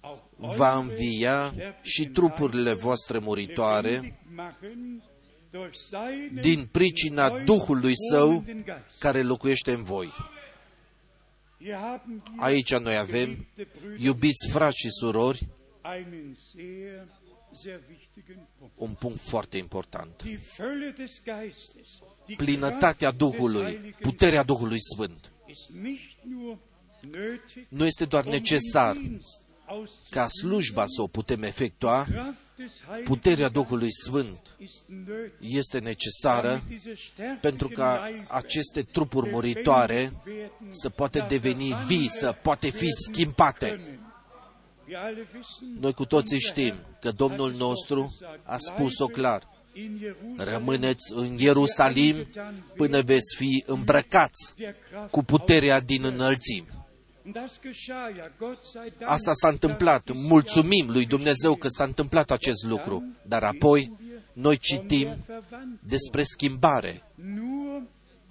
auch 0.00 0.56
va 0.56 0.72
eure 0.72 0.82
învia 0.82 1.54
și 1.82 2.06
trupurile 2.06 2.72
voastre 2.72 3.18
muritoare 3.18 3.90
lebendig 3.90 4.14
machen 4.34 5.02
durch 5.50 5.74
seinen 5.90 6.40
din 6.40 6.68
pricina 6.72 7.26
in 7.26 7.34
euch 7.34 7.44
Duhului 7.44 7.94
Său 8.10 8.28
wohnenden 8.28 8.64
Geist. 8.64 8.98
care 8.98 9.22
locuiește 9.22 9.72
în 9.72 9.82
voi. 9.82 10.12
Hier 11.64 11.78
haben 11.80 12.20
wir, 12.34 12.42
Aici 12.42 12.76
noi 12.78 12.96
avem, 12.96 13.28
geliebte 13.28 13.66
Brüder, 13.80 13.98
iubiți 14.04 14.48
frați 14.50 14.76
și 14.76 14.90
surori, 14.90 15.48
einen 15.82 16.36
sehr, 16.52 17.06
sehr 17.62 17.80
wichtigen 17.88 18.48
Punkt. 18.58 18.74
un 18.76 18.94
punct 18.94 19.20
foarte 19.20 19.56
important. 19.56 20.22
Die 20.22 20.36
Fülle 20.36 20.94
des 20.96 21.20
Geistes, 21.24 21.88
die 22.26 22.36
Plinătatea 22.36 22.94
Kraft 23.10 23.16
des 23.16 23.28
Duhului, 23.28 23.62
Heiligen 23.62 23.94
puterea 24.00 24.42
Duhului 24.42 24.78
Sfânt, 24.94 25.32
ist 25.46 25.70
nicht 25.82 26.18
nur 26.22 26.58
nötig, 27.10 27.66
nu 27.68 27.84
este 27.84 28.04
doar 28.04 28.24
um 28.24 28.30
den 28.30 28.40
necesar 28.40 28.96
Dienst 28.96 29.40
ca 30.10 30.20
auszuüben. 30.20 30.28
slujba 30.28 30.84
să 30.86 31.02
o 31.02 31.06
putem 31.06 31.42
efectua, 31.42 32.04
Kraft 32.04 32.12
des 32.12 32.14
Heiligen 32.14 32.43
puterea 33.04 33.48
Duhului 33.48 33.92
Sfânt 33.92 34.40
ist 34.58 34.84
nötig, 34.88 35.32
este 35.40 35.78
necesară 35.78 36.48
damit 36.48 36.68
diese 36.68 36.94
sterbligen 36.94 37.38
pentru 37.40 37.68
ca 37.68 38.02
Leiber 38.04 38.26
aceste 38.28 38.82
trupuri 38.82 39.30
muritoare 39.30 39.94
lebendig 39.94 40.26
werden, 40.26 40.50
să 40.70 40.88
poate 40.88 41.18
dass 41.18 41.30
deveni 41.30 41.74
vii, 41.86 42.08
să 42.08 42.18
verwandelt 42.18 42.42
poate 42.42 42.70
fi 42.70 42.84
werden 42.84 43.12
schimbate. 43.12 43.68
können. 43.68 43.98
Wir 44.88 44.96
alle 44.96 45.26
wissen, 45.34 45.76
Noi 45.80 45.92
cu 45.92 46.04
toții 46.04 46.34
unser 46.34 46.50
știm 46.50 46.72
Herr 46.74 46.98
că 47.00 47.10
Domnul 47.10 47.46
hat 47.46 47.52
es 47.52 47.58
doch 47.58 47.68
nostru 47.68 48.00
gesagt, 48.18 48.40
a 48.44 48.56
spus-o 48.56 49.06
"Bleibe 49.06 49.20
clar. 49.20 49.48
in 49.74 49.98
Jerusalem, 50.00 50.48
Rămâneți 50.52 51.12
în 51.14 51.36
Ierusalim 51.38 52.16
până 52.76 53.02
veți 53.02 53.36
fi 53.36 53.62
îmbrăcați 53.66 54.54
der 54.56 54.74
Kraft 54.90 55.10
cu 55.10 55.22
puterea 55.22 55.80
din 55.80 56.04
înălțimi. 56.04 56.68
Und 57.24 57.34
das 57.34 57.60
geschah 57.62 58.16
ja, 58.16 58.30
Gott 58.38 58.62
sei 58.72 58.92
Dank, 58.98 59.10
Asta 59.10 59.32
s-a 59.32 59.48
întâmplat. 59.48 60.10
Mulțumim 60.14 60.90
lui 60.90 61.06
Dumnezeu 61.06 61.54
că 61.54 61.68
s-a 61.68 61.84
întâmplat 61.84 62.30
acest 62.30 62.64
lucru. 62.64 63.04
Dar 63.26 63.42
apoi 63.42 63.92
noi 64.32 64.56
citim 64.56 65.08
despre 65.80 66.22
schimbare. 66.22 67.02
Nur 67.14 67.82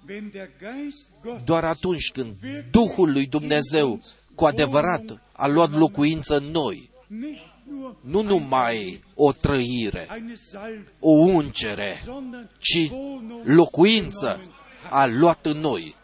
wenn 0.08 0.30
der 0.32 0.50
Geist 0.58 1.08
Gott 1.22 1.44
Doar 1.44 1.64
atunci 1.64 2.10
când 2.12 2.34
Duhul 2.70 3.12
lui 3.12 3.26
Dumnezeu 3.26 4.00
cu 4.34 4.44
adevărat 4.44 5.22
a 5.32 5.46
luat 5.46 5.72
locuință 5.72 6.36
în 6.36 6.44
noi, 6.44 6.90
nicht 7.06 7.42
nur 7.68 7.96
nu 8.00 8.22
numai 8.22 9.04
o 9.14 9.32
trăire, 9.32 10.06
eine 10.10 10.34
Salbe, 10.34 10.92
o 11.00 11.10
ungere, 11.10 12.02
sondern 12.04 12.50
ci 12.58 12.90
Wohnung 12.90 13.40
locuință 13.44 14.26
genommen 14.26 14.54
hat. 14.82 14.92
a 14.92 15.06
luat 15.06 15.46
în 15.46 15.58
noi. 15.60 15.94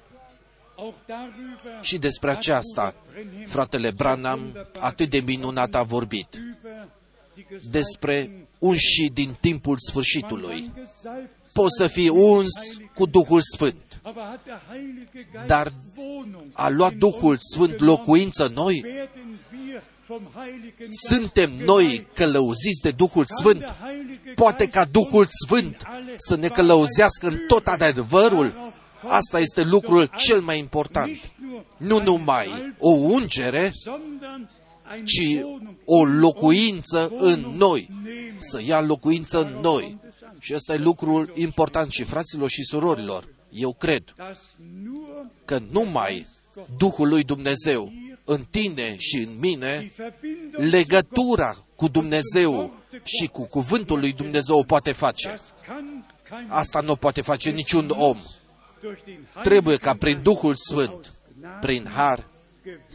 Auch 0.80 0.94
darüber 1.06 1.82
Și 1.82 1.98
despre 1.98 2.30
aceasta, 2.30 2.94
fratele 3.46 3.90
Branham 3.90 4.40
atât 4.78 5.10
de 5.10 5.18
minunat 5.18 5.74
a 5.74 5.82
vorbit, 5.82 6.26
über 6.36 6.88
die 7.34 7.60
despre 7.70 8.30
unși 8.58 9.08
din 9.12 9.36
timpul 9.40 9.76
sfârșitului. 9.78 10.60
Man 10.60 10.72
kann 10.74 10.86
gesalbt 10.86 11.28
Poți 11.52 11.76
să 11.76 11.86
fii 11.86 12.08
uns 12.08 12.80
cu 12.94 13.06
Duhul 13.06 13.40
Sfânt, 13.54 14.00
aber 14.02 14.22
hat 14.22 14.44
der 14.44 14.60
Heilige 14.68 15.28
Geist 15.32 15.46
dar 15.46 15.72
Wohnung 15.96 16.44
a 16.52 16.68
luat 16.68 16.92
in 16.92 16.98
Duhul 16.98 17.30
uns 17.30 17.42
Sfânt 17.54 17.76
genommen, 17.76 17.96
locuință 17.96 18.46
în 18.46 18.52
noi? 18.52 18.82
werden 18.84 19.38
wir 19.52 19.82
vom 20.06 20.22
Heiligen 20.34 20.76
Geist 20.78 21.06
Suntem 21.08 21.50
noi 21.64 21.82
geleitet. 21.84 22.14
călăuziți 22.14 22.82
de 22.82 22.90
Duhul 22.90 23.24
Kann 23.24 23.38
Sfânt? 23.40 23.58
der 23.58 23.76
Heilige 23.82 24.32
Poate 24.34 24.64
Geist 24.64 24.72
ca 24.72 24.84
Duhul 24.84 25.20
uns 25.20 25.30
Sfânt 25.46 25.64
in 25.80 25.86
alle 25.86 26.14
să 26.18 26.36
ne 26.36 26.48
călăuzească 26.48 27.26
în 27.26 27.38
tot 27.46 27.66
adevărul? 27.66 28.69
Asta 29.08 29.38
este 29.38 29.62
lucrul 29.62 30.10
cel 30.16 30.40
mai 30.40 30.58
important. 30.58 31.10
Nu 31.76 32.02
numai 32.02 32.74
o 32.78 32.90
ungere, 32.90 33.72
sondern 33.74 34.50
eine 34.92 35.04
ci 35.04 35.42
Wohnung 35.42 35.76
o 35.84 36.06
in 36.06 36.18
locuință 36.18 37.08
uns, 37.12 37.22
în 37.22 37.40
Wohnung 37.40 37.60
noi, 37.60 37.88
nehmen. 38.02 38.36
să 38.38 38.62
ia 38.62 38.80
locuință 38.80 39.40
în 39.40 39.60
noi. 39.62 39.98
Și 40.38 40.54
ăsta 40.54 40.74
e 40.74 40.76
lucrul 40.76 41.32
important 41.34 41.90
și 41.90 42.04
fraților 42.04 42.48
și 42.48 42.64
surorilor. 42.64 43.28
Eu 43.50 43.72
cred 43.72 44.14
dass 44.16 44.38
nur 44.82 45.26
că 45.44 45.58
numai 45.70 46.26
Duhul 46.76 47.08
lui 47.08 47.22
Dumnezeu 47.22 47.92
în 48.24 48.44
tine 48.50 48.96
și 48.98 49.16
în 49.16 49.38
mine, 49.38 49.78
die 49.78 49.92
Verbindung 49.96 50.72
legătura 50.72 51.56
cu 51.76 51.88
Dumnezeu 51.88 52.72
și 53.02 53.26
cu 53.26 53.42
cuvântul 53.42 53.98
lui 53.98 54.12
Dumnezeu 54.12 54.58
o 54.58 54.62
poate 54.62 54.92
face. 54.92 55.28
das 55.28 55.40
kann 55.66 56.04
kein 56.28 56.46
Asta 56.48 56.80
nu 56.80 56.92
o 56.92 56.94
poate 56.94 57.20
face 57.20 57.50
niciun 57.50 57.94
om. 57.96 58.16
Durch 58.80 59.02
den 59.04 59.26
Trebuie 59.42 59.76
ca 59.76 59.84
Heiligen 59.90 59.98
prin 59.98 60.12
Geist 60.12 60.24
Duhul 60.24 60.54
Sfânt, 60.54 60.90
aus 61.06 61.18
Gnade 61.38 61.58
prin 61.60 61.86
har, 61.86 62.26
gewirkt 62.62 62.92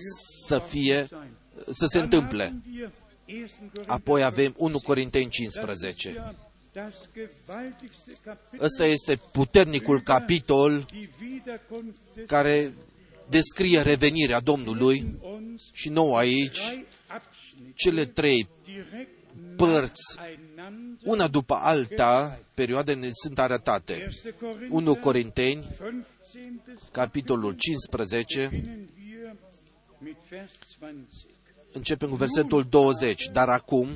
să 0.48 0.60
fie, 0.60 1.06
sein. 1.10 1.30
să 1.72 1.86
se 1.86 1.98
Dann 2.00 2.04
întâmple. 2.04 2.44
haben 2.44 2.62
wir 2.76 2.92
1. 3.28 3.48
Korinther 3.58 3.84
Apoi 3.88 4.24
avem 4.24 4.54
1 4.58 4.80
15. 4.80 4.86
Corinteni 4.86 5.26
Das 5.30 5.38
ist 5.40 5.60
15. 5.60 6.14
ja 6.16 6.36
das 6.74 6.94
gewaltigste 7.14 8.12
Kapitel 8.24 8.66
Ăsta 8.66 8.86
este 8.86 9.16
puternicul 9.32 10.00
capitol 10.02 10.86
die 10.92 11.10
Wiederkunft 11.22 11.98
des 12.14 12.26
care 12.28 12.74
descrie 13.30 13.82
revenirea 13.82 14.40
Domnului 14.40 15.16
uns 15.22 15.62
și 15.72 15.90
nou 15.90 16.16
aici 16.16 16.60
drei 16.68 16.86
Abschnitte 17.08 17.72
cele 17.76 18.06
trei 18.06 18.48
direkt 18.66 19.10
părți, 19.56 20.16
nacheinander. 20.18 20.45
Una 21.04 21.28
după 21.28 21.54
alta, 21.54 22.40
perioade 22.54 22.94
ne 22.94 23.10
sunt 23.14 23.40
arătate. 23.40 24.10
1. 24.70 24.76
1 24.76 24.96
Corinteni, 24.96 25.68
15. 26.32 26.86
capitolul 26.92 27.56
15, 27.58 28.48
beginnen 28.52 28.90
wir 28.98 29.36
mit 29.98 30.18
Vers 30.30 30.52
20. 30.80 31.06
Începem 31.72 32.10
cu 32.10 32.16
versetul 32.16 32.64
20. 32.64 33.30
Dar 33.32 33.50
acum 33.50 33.88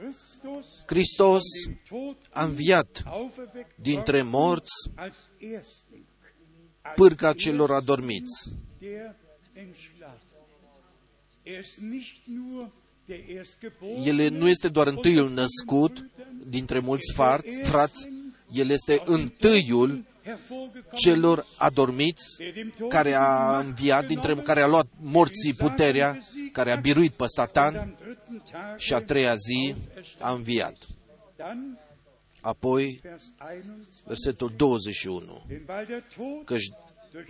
Christus 0.00 0.66
Hristos 0.86 1.42
dem 1.64 1.78
Tod 1.88 2.16
a 2.32 2.44
înviat 2.44 3.02
auferweckt 3.04 3.76
dintre 3.76 4.16
worden 4.16 4.30
morți 4.30 4.90
als 4.94 5.16
Erstling, 5.38 6.04
als 6.82 6.94
pârga 6.94 7.32
celor 7.32 7.70
adormiți. 7.70 8.48
Der 13.10 13.28
Entschlafenen. 13.28 13.36
Er 13.36 13.42
ist 13.42 13.62
nicht 13.62 13.80
nur 13.80 14.16
der 14.16 14.24
El 14.24 14.38
nu 14.38 14.48
este 14.48 14.68
doar 14.68 14.86
întâiul 14.86 15.30
născut 15.30 16.06
dintre 16.46 16.78
mulți 16.78 17.12
far- 17.12 17.44
frați, 17.62 18.08
el 18.52 18.70
este 18.70 19.02
întâiul 19.04 20.04
celor 20.94 21.46
adormiți, 21.56 22.24
care 22.88 23.12
a 23.14 23.58
înviat, 23.58 24.06
dintre 24.06 24.34
care 24.34 24.60
a 24.60 24.66
luat 24.66 24.86
morții 25.00 25.54
puterea, 25.54 26.18
care 26.52 26.72
a 26.72 26.76
biruit 26.76 27.12
pe 27.12 27.24
Satan 27.26 27.96
și 28.76 28.94
a 28.94 29.00
treia 29.00 29.34
zi 29.34 29.74
a 30.18 30.32
înviat. 30.32 30.76
Apoi, 32.40 33.00
versetul 34.04 34.52
21, 34.56 35.42
că 36.44 36.56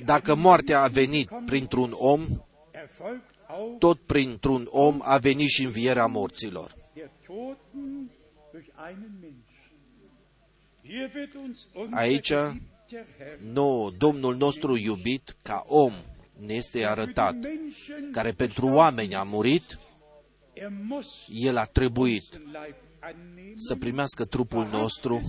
dacă 0.05 0.35
moartea 0.35 0.83
a 0.83 0.87
venit 0.87 1.31
printr-un 1.47 1.95
om, 1.97 2.27
tot 3.79 4.01
printr-un 4.01 4.69
om 4.71 5.01
a 5.03 5.19
venit 5.19 5.49
și 5.49 5.65
învierea 5.65 6.07
morților. 6.07 6.75
Aici, 11.91 12.33
nouă, 13.53 13.91
Domnul 13.91 14.37
nostru 14.37 14.77
iubit, 14.77 15.37
ca 15.43 15.65
om, 15.67 15.93
ne 16.47 16.55
este 16.55 16.87
arătat, 16.87 17.37
care 18.13 18.33
pentru 18.33 18.67
oameni 18.67 19.15
a 19.15 19.23
murit, 19.23 19.79
el 21.29 21.57
a 21.57 21.65
trebuit 21.65 22.41
să 23.55 23.77
primească 23.77 24.25
trupul 24.25 24.67
nostru 24.67 25.23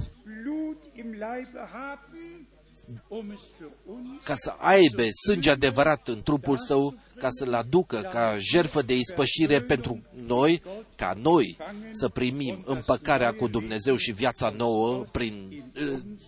ca 4.23 4.35
să 4.35 4.53
aibă 4.57 5.03
sânge 5.25 5.49
adevărat 5.49 6.07
în 6.07 6.21
trupul 6.21 6.57
său, 6.57 6.95
ca 7.17 7.29
să-l 7.31 7.53
aducă 7.53 7.97
ca 7.97 8.37
jertfă 8.39 8.81
de 8.81 8.97
ispășire 8.97 9.61
pentru 9.61 10.01
noi, 10.13 10.61
ca 10.95 11.13
noi 11.21 11.57
să 11.89 12.09
primim 12.09 12.63
împăcarea 12.65 13.33
cu 13.33 13.47
Dumnezeu 13.47 13.95
și 13.95 14.11
viața 14.11 14.49
nouă 14.57 15.05
prin, 15.11 15.63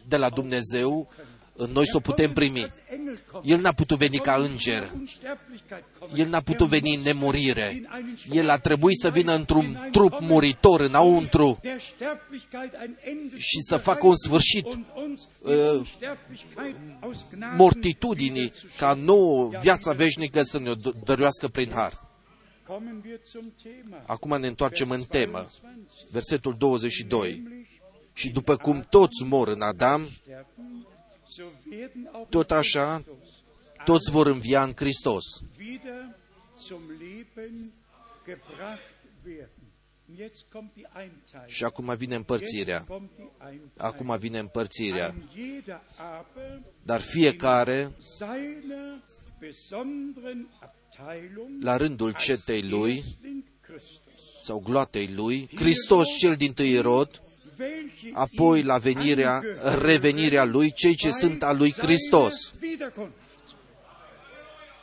de 0.07 0.17
la 0.17 0.29
Dumnezeu, 0.29 1.09
noi 1.73 1.87
să 1.87 1.97
o 1.97 1.99
putem 1.99 2.33
primi. 2.33 2.67
El 3.43 3.59
n-a 3.59 3.71
putut 3.71 3.97
veni 3.97 4.17
ca 4.17 4.35
înger. 4.35 4.91
El 6.15 6.27
n-a 6.27 6.41
putut 6.41 6.67
veni 6.67 6.95
în 6.95 7.01
nemurire. 7.01 7.89
El 8.31 8.49
a 8.49 8.57
trebuit 8.57 8.97
să 8.97 9.09
vină 9.09 9.33
într-un 9.33 9.89
trup 9.91 10.19
muritor 10.19 10.81
înăuntru 10.81 11.59
și 13.37 13.59
să 13.67 13.77
facă 13.77 14.07
un 14.07 14.15
sfârșit 14.15 14.65
uh, 14.65 15.87
mortitudinii 17.55 18.53
ca 18.77 18.93
nouă 18.93 19.49
viața 19.61 19.91
veșnică 19.91 20.43
să 20.43 20.59
ne 20.59 20.71
dăruiască 21.03 21.47
prin 21.47 21.69
har. 21.69 22.11
Acum 24.05 24.39
ne 24.39 24.47
întoarcem 24.47 24.89
în 24.89 25.03
temă. 25.03 25.47
Versetul 26.09 26.55
22. 26.57 27.43
Și 28.13 28.29
după 28.29 28.55
cum 28.55 28.85
toți 28.89 29.23
mor 29.23 29.47
în 29.47 29.61
Adam, 29.61 30.09
tot 32.29 32.51
așa, 32.51 33.03
toți 33.85 34.11
vor 34.11 34.27
învia 34.27 34.63
în 34.63 34.73
Hristos. 34.75 35.23
Și 41.45 41.63
acum 41.63 41.95
vine 41.97 42.15
împărțirea. 42.15 42.85
Acum 43.77 44.17
vine 44.19 44.39
împărțirea. 44.39 45.15
Dar 46.83 47.01
fiecare, 47.01 47.91
la 51.61 51.77
rândul 51.77 52.13
cetei 52.13 52.61
lui, 52.61 53.03
sau 54.43 54.59
gloatei 54.59 55.07
lui, 55.07 55.49
Hristos 55.55 56.07
cel 56.17 56.35
din 56.35 56.53
tâi 56.53 56.79
rod, 56.79 57.21
apoi 58.13 58.63
la 58.63 58.77
venirea, 58.77 59.41
revenirea 59.81 60.43
lui, 60.43 60.71
cei 60.71 60.95
ce 60.95 61.11
sunt 61.11 61.43
a 61.43 61.51
lui 61.51 61.71
Hristos. 61.71 62.53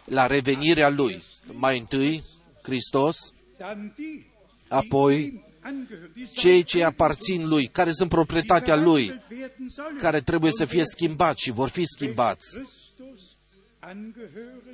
La 0.05 0.27
revenirea 0.27 0.89
lui, 0.89 1.23
mai 1.53 1.79
întâi 1.79 2.23
Hristos, 2.63 3.33
apoi 4.69 5.45
cei 6.33 6.63
ce 6.63 6.85
aparțin 6.85 7.49
lui, 7.49 7.67
care 7.67 7.91
sunt 7.91 8.09
proprietatea 8.09 8.77
lui, 8.77 9.21
care 9.99 10.21
trebuie 10.21 10.53
să 10.53 10.65
fie 10.65 10.85
schimbați 10.85 11.43
și 11.43 11.51
vor 11.51 11.69
fi 11.69 11.85
schimbați, 11.85 12.59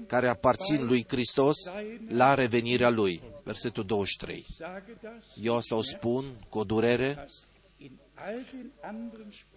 care 0.07 0.29
aparțin 0.29 0.87
lui 0.87 1.05
Hristos 1.09 1.57
la 2.09 2.35
revenirea 2.35 2.91
lui. 2.91 3.23
Versetul 3.45 3.85
23. 3.85 4.47
Eu 5.43 5.57
asta 5.57 5.75
o 5.75 5.83
spun 5.83 6.25
cu 6.49 6.59
o 6.59 6.65
durere, 6.65 7.27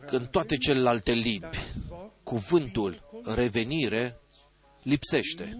că 0.05 0.15
în 0.15 0.25
toate 0.25 0.57
celelalte 0.57 1.11
limbi, 1.11 1.57
cuvântul 2.23 3.21
revenire 3.25 4.19
lipsește. 4.83 5.57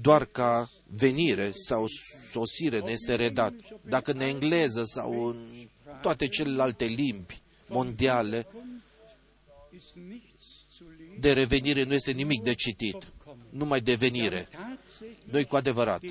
Doar 0.00 0.24
ca 0.24 0.70
venire 0.86 1.50
sau 1.50 1.86
sosire 2.30 2.80
ne 2.80 2.90
este 2.90 3.14
redat. 3.14 3.52
Dacă 3.88 4.12
în 4.12 4.20
engleză 4.20 4.82
sau 4.84 5.26
în 5.28 5.48
toate 6.02 6.28
celelalte 6.28 6.84
limbi 6.84 7.42
mondiale, 7.68 8.46
de 11.18 11.32
revenire 11.32 11.82
nu 11.82 11.94
este 11.94 12.10
nimic 12.10 12.42
de 12.42 12.54
citit, 12.54 13.12
numai 13.50 13.80
de 13.80 13.94
venire. 13.94 14.48
Noi 15.30 15.44
cu 15.44 15.56
adevărat 15.56 16.02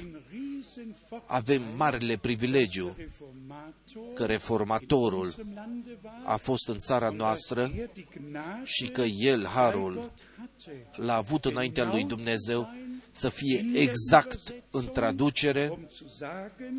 avem 1.25 1.61
marele 1.75 2.17
privilegiu 2.17 2.95
că 4.13 4.25
reformatorul 4.25 5.35
a 6.25 6.35
fost 6.35 6.67
în 6.67 6.79
țara 6.79 7.09
noastră 7.09 7.71
și 8.63 8.87
că 8.87 9.01
el, 9.01 9.45
Harul, 9.45 10.11
l-a 10.95 11.15
avut 11.15 11.45
înaintea 11.45 11.89
lui 11.91 12.03
Dumnezeu 12.03 12.69
să 13.11 13.29
fie 13.29 13.65
exact 13.73 14.55
în 14.71 14.85
traducere 14.93 15.79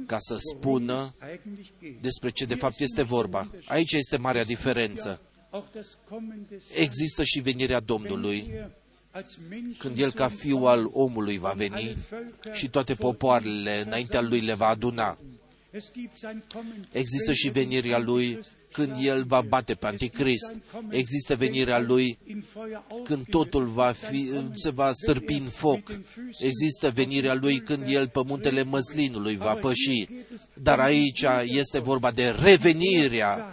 ca 0.06 0.16
să 0.18 0.36
spună 0.54 1.14
despre 2.00 2.30
ce 2.30 2.44
de 2.44 2.54
fapt 2.54 2.80
este 2.80 3.02
vorba. 3.02 3.50
Aici 3.64 3.92
este 3.92 4.16
marea 4.16 4.44
diferență. 4.44 5.20
Există 6.74 7.22
și 7.24 7.40
venirea 7.40 7.80
Domnului 7.80 8.52
când 9.78 9.98
El 9.98 10.12
ca 10.12 10.28
fiu 10.28 10.64
al 10.64 10.90
omului 10.92 11.38
va 11.38 11.52
veni 11.56 11.96
și 12.52 12.68
toate 12.68 12.94
popoarele 12.94 13.82
înaintea 13.86 14.20
Lui 14.20 14.40
le 14.40 14.54
va 14.54 14.66
aduna. 14.66 15.18
Există 16.92 17.32
și 17.32 17.48
venirea 17.48 17.98
Lui 17.98 18.38
când 18.72 18.92
El 19.00 19.24
va 19.24 19.40
bate 19.40 19.74
pe 19.74 19.86
Anticrist. 19.86 20.56
Există 20.88 21.36
venirea 21.36 21.80
Lui 21.80 22.18
când 23.04 23.26
totul 23.30 23.64
va 23.64 23.92
fi, 23.92 24.30
se 24.54 24.70
va 24.70 24.92
stârpi 24.92 25.32
în 25.32 25.48
foc. 25.48 26.00
Există 26.38 26.90
venirea 26.90 27.34
Lui 27.34 27.58
când 27.58 27.86
El 27.86 28.08
pe 28.08 28.20
muntele 28.26 28.62
măslinului 28.62 29.36
va 29.36 29.54
păși. 29.54 30.08
Dar 30.54 30.78
aici 30.78 31.24
este 31.44 31.78
vorba 31.78 32.10
de 32.10 32.28
revenirea 32.28 33.46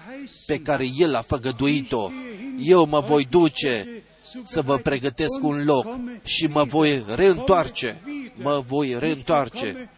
pe 0.45 0.59
care 0.59 0.87
El 0.97 1.15
a 1.15 1.21
făgăduit-o. 1.21 2.11
Eu 2.59 2.85
mă 2.85 2.99
voi 2.99 3.25
duce 3.29 4.02
să 4.43 4.61
vă 4.61 4.77
pregătesc 4.77 5.43
un 5.43 5.63
loc 5.65 5.87
și 6.23 6.45
mă 6.45 6.63
voi 6.63 7.05
reîntoarce, 7.15 8.01
mă 8.35 8.63
voi 8.67 8.99
reîntoarce. 8.99 9.89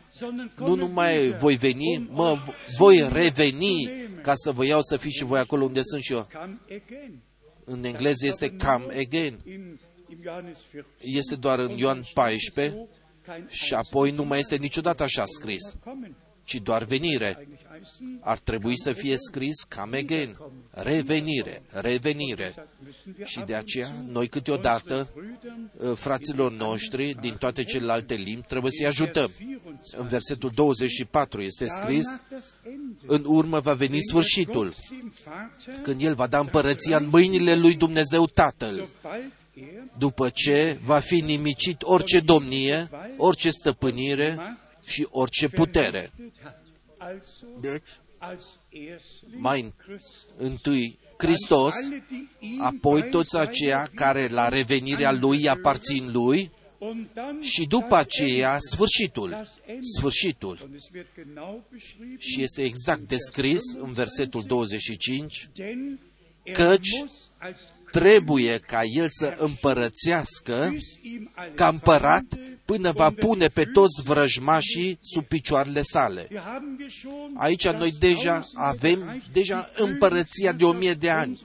Nu 0.55 0.75
numai 0.75 1.31
voi 1.39 1.55
veni, 1.55 2.09
mă 2.11 2.37
voi 2.77 3.07
reveni 3.11 3.91
ca 4.21 4.33
să 4.35 4.51
vă 4.51 4.65
iau 4.65 4.81
să 4.81 4.97
fiți 4.97 5.17
și 5.17 5.23
voi 5.23 5.39
acolo 5.39 5.63
unde 5.63 5.81
sunt 5.83 6.01
și 6.01 6.11
eu. 6.13 6.27
În 7.63 7.83
engleză 7.83 8.25
este 8.25 8.55
come 8.55 8.85
again. 8.97 9.39
Este 10.99 11.35
doar 11.35 11.59
în 11.59 11.77
Ioan 11.77 12.03
14 12.13 12.87
și 13.47 13.73
apoi 13.73 14.11
nu 14.11 14.23
mai 14.23 14.39
este 14.39 14.55
niciodată 14.55 15.03
așa 15.03 15.25
scris, 15.25 15.75
ci 16.43 16.55
doar 16.55 16.83
venire. 16.83 17.47
Ar 18.19 18.37
trebui 18.37 18.77
să 18.77 18.93
fie 18.93 19.15
scris 19.17 19.63
come 19.75 19.97
again, 19.97 20.37
revenire, 20.69 21.61
revenire. 21.69 22.67
Și 23.23 23.39
de 23.45 23.55
aceea, 23.55 23.91
noi 24.07 24.27
câteodată, 24.27 25.09
fraților 25.95 26.51
noștri 26.51 27.15
din 27.21 27.35
toate 27.35 27.63
celelalte 27.63 28.13
limbi, 28.13 28.45
trebuie 28.47 28.71
să-i 28.71 28.87
ajutăm. 28.87 29.31
În 29.91 30.07
versetul 30.07 30.51
24 30.55 31.41
este 31.41 31.65
scris, 31.67 32.05
în 33.05 33.23
urmă 33.27 33.59
va 33.59 33.73
veni 33.73 33.99
sfârșitul, 34.01 34.73
când 35.81 36.01
El 36.01 36.15
va 36.15 36.27
da 36.27 36.39
împărăția 36.39 36.97
în 36.97 37.07
mâinile 37.07 37.55
lui 37.55 37.75
Dumnezeu 37.75 38.25
Tatăl, 38.25 38.87
după 39.97 40.29
ce 40.29 40.79
va 40.83 40.99
fi 40.99 41.19
nimicit 41.21 41.81
orice 41.81 42.19
domnie, 42.19 42.89
orice 43.17 43.49
stăpânire 43.49 44.57
și 44.85 45.07
orice 45.09 45.49
putere. 45.49 46.11
Also 47.05 47.45
Deci, 47.59 47.87
als 48.17 48.43
Erstling 48.69 49.41
mai 49.41 49.73
Christus. 49.85 50.25
întâi 50.37 50.97
Hristos, 51.17 51.73
Alle, 51.75 52.03
die 52.09 52.27
ihm 52.39 52.61
apoi 52.61 53.01
bei 53.01 53.09
toți 53.09 53.29
seiner 53.29 53.47
aceia 53.47 53.89
care 53.95 54.27
la 54.27 54.49
revenirea 54.49 55.11
Lui 55.11 55.49
aparțin 55.49 56.11
Lui 56.11 56.51
Und 56.77 57.07
dann 57.13 57.41
și 57.41 57.65
după 57.67 57.87
das 57.89 57.99
aceea 58.05 58.49
Ende. 58.51 58.59
sfârșitul. 58.71 59.29
Das 59.29 59.49
Ende. 59.65 59.81
Sfârșitul. 59.97 60.59
Und 60.63 60.75
es 60.75 60.89
wird 60.93 61.07
genau 61.15 61.63
beschrieben, 61.71 62.17
Și 62.19 62.41
este 62.41 62.63
exact 62.63 63.01
descris 63.07 63.61
în 63.77 63.91
versetul 63.91 64.43
25 64.47 65.49
denn 65.53 65.99
er 66.43 66.55
Căci 66.55 66.89
muss 66.99 67.11
als 67.37 67.59
trebuie 67.99 68.57
ca 68.57 68.81
el 68.83 69.07
să 69.09 69.35
împărățească 69.37 70.67
bis 70.71 70.83
ihm 71.01 71.31
alle 71.35 71.51
ca 71.55 71.67
împărat 71.67 72.23
Feinde 72.29 72.59
până 72.65 72.91
va 72.91 73.07
unter 73.07 73.23
pune 73.25 73.37
die 73.37 73.47
pe 73.47 73.61
Füße 73.63 73.71
toți 73.73 74.01
vrăjmașii 74.03 74.97
sub 75.01 75.23
picioarele 75.23 75.81
sale. 75.81 76.27
Wir 76.31 76.41
haben 76.41 76.75
wir 76.79 76.89
schon 76.89 77.33
Aici 77.37 77.63
das 77.63 77.75
noi 77.77 77.91
deja 77.99 78.39
Tausende 78.39 78.69
avem 78.69 79.09
Reich, 79.09 79.25
deja 79.31 79.71
die 79.75 79.85
împărăția 79.85 80.51
de 80.51 80.65
o 80.65 80.71
mie 80.71 80.93
de 80.93 81.09
ani. 81.09 81.41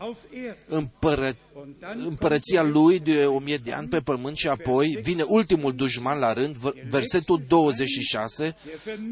Herrn 0.00 0.08
auf 0.08 0.18
Erden. 0.32 0.56
Împără, 0.68 1.34
Und 1.54 1.74
dann 1.80 2.04
împărăția 2.04 2.62
lui 2.62 2.98
de 2.98 3.24
o 3.26 3.38
mie 3.38 3.56
de 3.56 3.72
ani 3.72 3.88
pe 3.88 4.00
pământ 4.00 4.36
și 4.36 4.48
apoi 4.48 4.98
vine 5.02 5.22
ultimul 5.22 5.74
dușman 5.74 6.18
la 6.18 6.32
rând, 6.32 6.54
v- 6.54 6.72
versetul 6.88 7.42
26, 7.48 8.56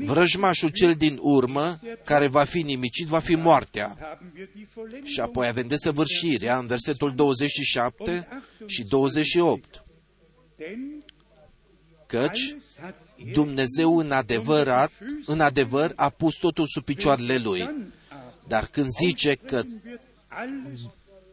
vrăjmașul 0.04 0.68
cel 0.68 0.94
din 0.94 1.18
urmă, 1.20 1.80
care 2.04 2.26
va 2.26 2.44
fi 2.44 2.62
nimicit, 2.62 3.06
va 3.06 3.18
fi 3.18 3.34
moartea. 3.34 3.96
haben 4.00 4.32
wir 4.36 4.48
die 4.54 4.68
Vollendung. 4.74 5.04
Și 5.06 5.20
apoi 5.20 5.46
avem 5.46 5.66
desăvârșirea 5.66 6.58
în 6.58 6.66
versetul 6.66 7.14
27 7.14 8.28
și 8.66 8.82
28. 8.84 9.84
Denn 10.56 10.98
Căci 12.06 12.22
alles 12.50 12.62
hat 12.80 12.94
er 13.26 13.32
Dumnezeu 13.32 13.96
în 13.98 14.10
adevărat, 14.10 14.90
în 15.26 15.40
adevăr 15.40 15.92
a 15.96 16.08
pus 16.08 16.34
totul 16.34 16.66
sub 16.66 16.84
picioarele 16.84 17.36
lui. 17.36 17.58
dann 17.58 17.92
aber 18.10 18.32
Dar 18.48 18.66
când 18.66 18.86
zice 19.04 19.34
că, 19.34 19.56
wird 19.56 19.66
alles 19.86 20.00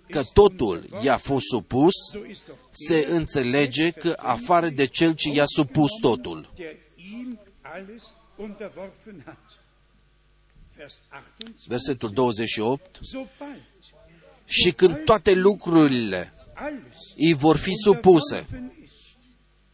că 0.09 0.23
totul 0.33 0.89
i-a 1.01 1.17
fost 1.17 1.45
supus, 1.45 1.93
so 2.11 2.25
ist 2.29 2.45
doch 2.47 2.57
se 2.69 3.05
înțelege 3.09 3.91
că 3.91 4.13
afară 4.17 4.69
de 4.69 4.85
cel 4.85 5.13
ce 5.13 5.29
i-a 5.29 5.45
supus 5.45 5.89
totul. 6.01 6.53
der 6.55 6.75
ihm 6.95 7.39
alles 7.61 8.03
unterworfen 8.35 9.21
hat. 9.25 9.37
Vers 10.75 11.01
28. 11.09 11.67
Versetul 11.67 12.09
28. 12.09 12.99
Sobald 13.01 13.61
Și 14.45 14.71
când 14.71 15.03
toate 15.03 15.33
lucrurile 15.33 16.33
alles 16.53 16.97
îi 17.17 17.33
vor 17.33 17.57
fi 17.57 17.71
supuse, 17.73 18.35
unterworfen 18.35 18.71
ist, 18.83 18.93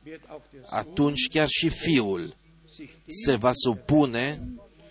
wird 0.06 0.22
auch 0.28 0.44
der 0.52 0.62
Sohn 0.62 0.78
atunci 0.78 1.28
chiar 1.28 1.48
și 1.48 1.70
Fiul 1.70 2.36
sich 2.76 2.90
se 3.26 3.36
va 3.36 3.52
supune 3.54 4.42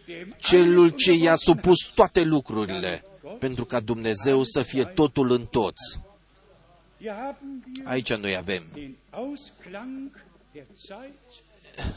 dem 0.07 0.37
celul 0.39 0.89
alles 0.89 1.03
ce 1.03 1.13
i-a 1.13 1.35
unterworfen 1.35 1.37
supus 1.37 1.79
toate 1.95 2.23
lucrurile, 2.25 3.05
pentru 3.39 3.65
ca 3.65 3.81
Dumnezeu 3.81 4.43
să 4.45 4.63
fie 4.63 4.85
totul 4.85 5.31
în 5.31 5.45
toți. 5.45 5.99
hat. 5.99 6.11
Hier 7.01 7.13
haben 7.13 7.63
wir 7.77 7.87
Aici 7.87 8.15
noi 8.15 8.37
avem 8.37 8.67
den 8.75 8.97
Ausklang 9.11 10.11
der 10.53 10.67
Zeit, 10.75 11.19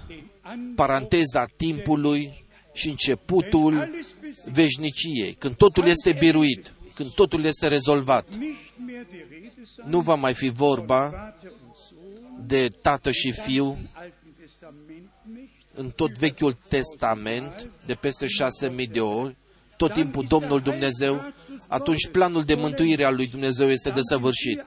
den 0.08 0.30
Anbruch 0.42 0.76
paranteza 0.76 1.46
timpului 1.46 2.46
și 2.74 2.90
începutul 2.90 3.80
alles 3.80 4.08
besiegt, 4.22 4.50
veșniciei, 4.54 5.34
când 5.34 5.56
totul 5.56 5.86
este 5.86 6.16
biruit, 6.20 6.74
când 6.94 7.10
totul 7.10 7.44
este 7.44 7.68
rezolvat. 7.68 8.36
nicht 8.36 8.74
mehr 8.86 9.06
die 9.10 9.26
Rede 9.30 9.52
sein 9.76 9.90
Nu 9.90 10.00
va 10.02 10.16
mai 10.16 10.34
fi 10.34 10.50
vorba 10.50 11.10
Vater 11.10 11.52
und 11.66 11.76
Sohn, 11.90 12.48
de 12.48 12.68
tată 12.68 13.12
și 13.12 13.32
fiu 13.32 13.66
im 13.66 13.90
Alten 13.94 14.34
Testament 14.40 15.10
nicht, 15.34 15.66
în 15.74 15.90
tot 15.90 16.18
Vechiul 16.18 16.58
Testament, 16.68 17.70
de 17.86 17.94
peste 17.96 18.28
șase 18.28 18.70
mii 18.70 18.88
de 18.88 19.02
ori, 19.02 19.36
tot 19.78 19.94
timpul 19.94 20.26
Domnul 20.28 20.60
Dumnezeu, 20.60 21.34
atunci 21.68 22.08
planul 22.08 22.44
de 22.44 22.56
mântuire 22.56 23.04
al 23.04 23.16
lui 23.16 23.28
Dumnezeu 23.28 23.70
este 23.70 23.90
desăvârșit. 23.90 24.66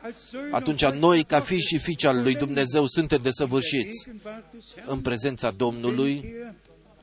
Atunci 0.50 0.84
noi, 0.84 1.24
ca 1.24 1.40
fii 1.40 1.61
și 1.61 1.78
fiice 1.78 2.07
al 2.07 2.22
lui 2.22 2.34
Dumnezeu, 2.34 2.86
suntem 2.86 3.18
desăvârșiți 3.22 4.09
în 4.86 5.00
prezența 5.00 5.50
Domnului 5.50 6.34
er 6.38 6.54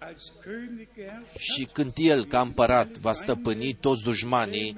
als 0.08 0.32
König 0.42 0.88
geherrscht, 0.96 1.40
și 1.40 1.68
când 1.72 1.94
El, 1.96 2.26
ca 2.26 2.42
împărat, 2.42 2.98
va 2.98 3.14
stăpâni, 3.14 3.74
toți 3.74 4.04
dușmanii 4.04 4.78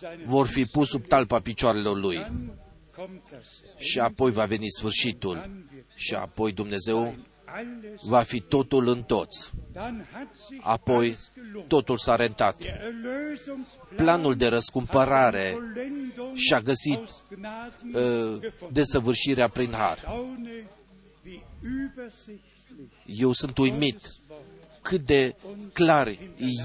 seine 0.00 0.24
vor 0.26 0.46
fi 0.46 0.64
pus 0.64 0.88
sub 0.88 1.06
talpa 1.06 1.40
picioarelor 1.40 1.98
Lui. 1.98 2.16
Dann 2.16 2.52
kommt 2.96 3.22
das 3.30 3.44
Și 3.76 3.98
apoi 3.98 4.32
va 4.32 4.44
veni 4.44 4.66
sfârșitul. 4.68 5.34
Dann 5.34 5.68
wird 5.72 5.86
Și 5.94 6.14
apoi 6.14 6.52
Dumnezeu 6.52 7.00
alles, 7.00 7.18
va 8.02 8.20
fi 8.20 8.40
totul 8.40 8.88
în 8.88 9.02
toți. 9.02 9.50
dann 9.72 10.06
hat 10.12 10.28
sich 10.48 10.60
Apoi 10.62 11.06
alles 11.06 11.30
gelohnt. 11.34 11.68
totul 11.68 11.98
s-a 11.98 12.16
rentat. 12.16 12.58
Der 12.58 12.80
Erlösungsplan 12.80 13.96
Planul 13.96 14.34
de 14.34 14.46
răscumpărare 14.46 15.50
Vollendung 15.52 16.36
și-a 16.36 16.60
găsit 16.60 16.98
aus 16.98 17.24
Gnaden 17.28 17.88
uh, 17.94 18.40
gefunden. 18.40 18.68
desăvârșirea 18.72 19.48
prin 19.48 19.72
har. 19.72 19.98
Staune, 19.98 20.66
wie 21.24 21.42
übersichtlich 21.62 23.20
Eu 23.20 23.32
sunt 23.32 23.58
uimit 23.58 24.00
das 24.02 24.20
Wort. 24.28 24.42
cât 24.82 25.00
de 25.06 25.34
clar 25.72 26.16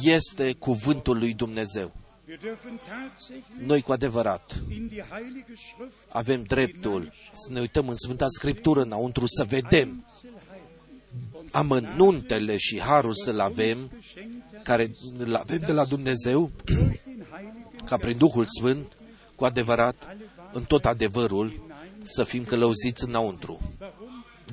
este 0.02 0.54
cuvântul 0.54 1.18
lui 1.18 1.34
Dumnezeu. 1.34 1.92
Wir 2.28 2.38
dürfen 2.38 2.78
tatsächlich 2.78 3.66
Noi 3.68 3.82
cu 3.82 3.92
adevărat 3.92 4.56
in 4.72 4.88
die 4.88 5.06
Heilige 5.10 5.54
Schrift 5.56 5.96
avem 6.10 6.44
dreptul 6.44 7.14
să 7.32 7.52
ne 7.52 7.60
uităm 7.60 7.88
în 7.90 7.96
Sfânta 7.96 8.26
Scriptură 8.28 8.82
înăuntru 8.82 9.24
să 9.28 9.44
vedem 9.44 10.06
amănuntele 11.52 12.58
și 12.58 12.80
harul 12.80 13.14
să-l 13.14 13.40
avem, 13.40 13.78
beschenkt 13.94 14.64
care 14.64 14.92
îl 15.18 15.36
avem 15.36 15.60
de 15.66 15.72
la 15.72 15.86
Dumnezeu, 15.86 16.52
durch 16.64 16.80
den 17.06 17.26
Heiligen 17.32 17.86
ca 17.86 17.98
prin 17.98 18.18
Duhul 18.18 18.46
Sfânt, 18.46 18.92
cu 19.36 19.46
adevărat, 19.46 20.18
în 20.52 20.64
tot 20.64 20.86
adevărul, 20.86 21.68
să 22.02 22.24
fim 22.24 22.44
călăuziți 22.44 23.04
înăuntru. 23.04 23.60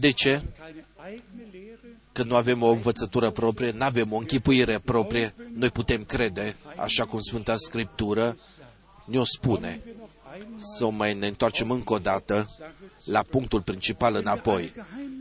De 0.01 0.11
ce? 0.11 0.43
keine 0.59 0.85
eigene 1.07 1.49
Lehre, 1.53 1.99
Că 2.13 2.23
nu 2.23 2.37
avem 2.37 2.63
o 2.63 2.71
învățătură 2.71 3.31
proprie, 3.31 3.71
nu 3.71 3.85
avem 3.85 4.13
o 4.13 4.17
închipuire 4.17 4.79
proprie, 4.79 5.35
noi 5.53 5.71
putem 5.71 6.05
crede, 6.05 6.57
așa 6.77 7.05
cum 7.05 7.21
Sfânta 7.21 7.57
Scriptură 7.57 8.39
ne-o 9.05 9.25
spune. 9.25 9.81
Să 10.57 10.85
o 10.85 10.89
mai 10.89 11.15
ne 11.15 11.27
întoarcem 11.27 11.71
încă 11.71 11.93
o 11.93 11.99
dată 11.99 12.49
la 13.07 13.23
punctul 13.23 13.63
principal 13.63 14.15
înapoi. 14.15 14.73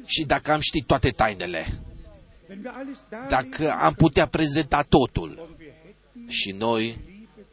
Și 0.05 0.23
dacă 0.23 0.51
am 0.51 0.59
ști 0.59 0.81
toate 0.81 1.09
tainele, 1.09 1.65
wenn 2.49 2.61
wir 2.63 2.73
alles 2.75 2.97
da 3.09 3.25
dacă 3.29 3.71
am 3.71 3.93
putea 3.93 4.25
prezenta 4.27 4.81
totul 4.89 5.57
și 6.27 6.51
noi, 6.51 6.99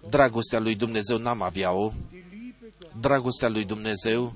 dragostea 0.08 0.58
lui 0.58 0.74
Dumnezeu 0.74 1.18
n-am 1.18 1.42
avea-o, 1.42 1.92
dragostea 3.00 3.48
lui 3.48 3.64
Dumnezeu 3.64 4.34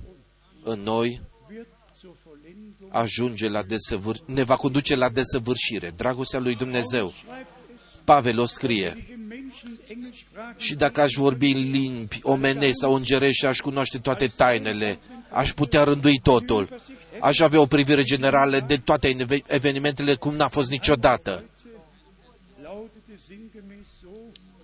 în 0.63 0.81
noi 0.81 1.21
wird 1.51 1.67
zur 2.01 2.17
Vollendung 2.25 2.89
ajunge 2.89 3.49
la 3.49 3.63
desăvâr... 3.63 4.17
ne 4.25 4.43
va 4.43 4.57
conduce 4.57 4.97
la 4.97 5.09
desăvârșire. 5.09 5.93
Dragostea 5.97 6.39
lui 6.39 6.55
Dumnezeu. 6.55 7.13
schreibt 7.13 7.47
es 7.75 8.01
Pavel 8.05 8.39
o 8.39 8.47
scrie. 8.47 9.07
im 9.13 9.21
Menschen 9.29 9.81
Engelsprache 9.87 10.55
Și 10.57 10.75
dacă 10.75 11.01
aș 11.01 11.13
vorbi 11.13 11.51
în 11.51 11.71
limbi 11.71 12.19
omenești 12.23 12.79
sau 12.79 12.95
îngerești 12.95 13.37
și 13.37 13.47
aș 13.47 13.59
cunoaște 13.59 13.99
toate 13.99 14.27
tainele, 14.27 14.99
aș 15.37 15.53
putea 15.53 15.83
rândui 15.85 16.19
totul. 16.23 16.69
Aș 17.21 17.39
avea 17.41 17.61
o 17.61 17.67
privire 17.67 18.03
generală 18.03 18.59
de 18.61 18.77
toate 18.77 19.09
eve- 19.09 19.43
evenimentele 19.47 20.15
cum 20.15 20.35
n-a 20.35 20.49
fost 20.49 20.71
niciodată. 20.71 21.45
lautete 22.63 23.15
sinngemäß 23.29 23.87
so, 24.03 24.09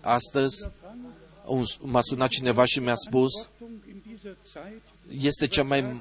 Astăzi 0.01 0.69
un- 1.47 1.65
m-a 1.81 2.01
sunat 2.03 2.28
cineva 2.28 2.65
și 2.65 2.78
mi-a 2.81 2.94
spus 2.97 3.32
Achtung 3.40 3.70
in 3.89 4.03
dieser 4.07 4.36
Zeit 4.53 4.82
este 5.20 5.47
cea 5.47 5.62
mai 5.62 6.01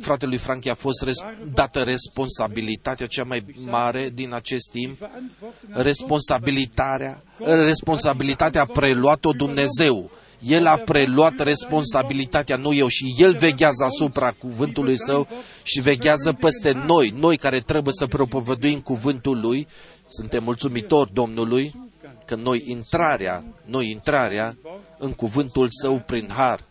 fratelui 0.00 0.36
Franchi 0.36 0.68
a 0.70 0.74
fost 0.74 1.02
res, 1.02 1.16
dată 1.54 1.82
responsabilitatea 1.82 3.06
cea 3.06 3.24
mai 3.24 3.44
mare 3.64 4.08
din 4.08 4.32
acest 4.32 4.70
timp, 4.70 4.98
Verantwortung 4.98 5.76
responsabilitatea, 5.84 7.22
responsabilitatea 7.44 8.60
a 8.60 8.64
preluat-o 8.66 9.32
Dumnezeu. 9.32 10.10
El 10.44 10.66
a 10.66 10.76
preluat 10.76 11.40
responsabilitatea, 11.40 12.56
nu 12.56 12.74
eu, 12.74 12.88
și 12.88 13.14
El 13.18 13.36
veghează 13.36 13.84
asupra 13.84 14.30
cuvântului 14.30 14.98
Său 14.98 15.28
și 15.62 15.80
veghează 15.80 16.32
peste 16.32 16.72
noi, 16.72 17.14
noi 17.16 17.36
care 17.36 17.60
trebuie 17.60 17.94
să 17.96 18.06
propovăduim 18.06 18.80
cuvântul 18.80 19.40
Lui. 19.40 19.66
Suntem 20.06 20.44
mulțumitori 20.44 21.12
Domnului 21.12 21.90
că 22.26 22.34
noi 22.34 22.64
intrarea, 22.66 23.44
noi 23.64 23.90
intrarea 23.90 24.56
în 24.98 25.12
cuvântul 25.12 25.68
Său 25.70 26.02
prin 26.06 26.30
har 26.34 26.64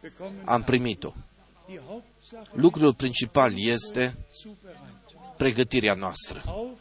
am 0.46 0.64
primit-o. 0.64 1.14
die 1.68 1.82
Hauptsache 1.88 2.50
Lucrul 2.54 2.94
principal 2.94 3.54
este 3.56 4.16
zubereitet 4.42 5.38
pregătirea 5.38 5.94
noastră 5.94 6.42
auf 6.46 6.80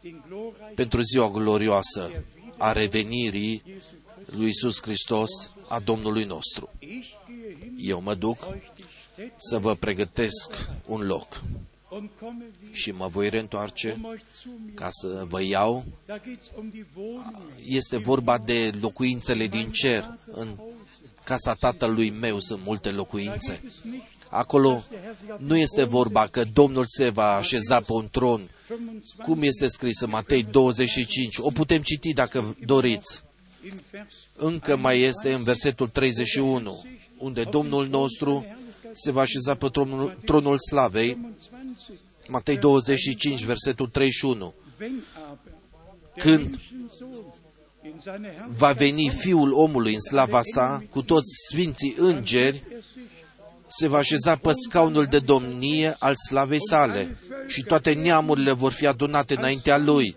den 0.00 0.22
glorreichen 0.28 0.74
pentru 0.74 1.00
ziua 1.00 1.30
glorioasă 1.30 2.10
a 2.58 2.72
revenirii 2.72 3.82
lui 4.36 4.48
Isus 4.48 4.82
Hristos, 4.82 5.30
a 5.68 5.78
Domnului 5.78 6.24
nostru. 6.24 6.68
Ich 6.78 7.06
gehe 7.26 7.56
hin, 7.60 7.74
Eu 7.80 8.00
mă 8.00 8.14
duc 8.14 8.36
euch 8.50 8.72
die 8.74 8.84
Städte 9.12 9.34
să 9.36 9.58
vă 9.58 9.74
pregătesc 9.74 10.68
un 10.86 11.00
loc. 11.06 11.42
und 11.90 12.10
komme 12.20 12.44
wieder, 12.60 12.76
și 12.76 12.90
mă 12.90 13.08
voi 13.08 13.28
reîntoarce 13.28 13.96
um 14.02 14.10
euch 14.10 14.22
zu 14.42 14.48
mir. 14.64 14.74
ca 14.74 14.88
să 14.90 15.24
vă 15.28 15.42
iau. 15.42 15.84
Da 16.06 16.18
geht's 16.18 16.56
um 16.58 16.68
die 16.70 16.86
Wohnungen. 16.96 17.42
Este 17.64 17.96
vorba 17.96 18.38
de 18.38 18.70
locuințele 18.80 19.46
din 19.46 19.70
cer. 19.70 20.18
În 20.32 20.48
casa 21.24 21.54
tatălui 21.54 22.10
meu 22.10 22.38
sunt 22.38 22.60
multe 22.64 22.90
locuințe. 22.90 23.60
Es 23.64 23.72
nicht 23.84 24.02
Acolo 24.30 24.84
nu 25.38 25.56
este 25.56 25.84
vorba 25.84 26.26
că 26.26 26.42
Domnul 26.52 26.84
se 26.88 27.08
va 27.10 27.34
așeza 27.34 27.80
pe 27.80 27.92
un 27.92 28.08
tron, 28.10 28.50
25 28.68 29.04
cum 29.26 29.42
este 29.42 29.68
scris 29.68 30.00
în 30.00 30.10
Matei 30.10 30.42
25. 30.42 31.36
O 31.38 31.50
putem 31.50 31.82
citi 31.82 32.12
dacă 32.12 32.56
doriți. 32.66 33.22
In 33.64 33.80
Vers 33.90 34.14
Încă 34.34 34.76
mai 34.76 35.00
este 35.00 35.32
în 35.32 35.42
versetul 35.42 35.88
31, 35.88 36.84
unde 37.18 37.42
Domnul 37.42 37.86
nostru 37.86 38.46
se 38.92 39.10
va 39.10 39.20
așeza 39.20 39.54
pe 39.54 39.68
tronul, 39.68 40.18
tronul 40.24 40.58
slavei, 40.58 41.14
25. 41.14 41.98
Matei 42.28 42.56
25, 42.56 43.44
versetul 43.44 43.88
31. 43.88 44.54
Wenn 44.80 45.02
aber 45.14 45.38
der 46.14 46.22
Când 46.22 46.40
Menschensohn 46.40 47.32
in 47.82 48.00
seine 48.00 48.48
va 48.56 48.66
Herrlichkeit 48.66 48.78
veni 48.78 49.08
Fiul 49.08 49.52
omului 49.52 49.94
în 49.94 50.00
slava 50.00 50.40
sa, 50.42 50.84
cu 50.90 51.02
toți 51.02 51.30
sfinții 51.50 51.94
îngeri, 51.98 52.56
er 52.56 52.82
sich 52.82 53.08
se 53.70 53.88
va 53.88 53.98
așeza 53.98 54.36
pe 54.36 54.50
scaunul 54.52 55.04
de 55.04 55.18
domnie 55.18 55.96
al 55.98 56.14
slavei 56.28 56.58
sale 56.68 57.18
și 57.46 57.62
toate 57.62 57.92
neamurile 57.92 58.52
vor 58.52 58.72
fi 58.72 58.86
adunate 58.86 59.36
înaintea 59.36 59.78
lui. 59.78 60.16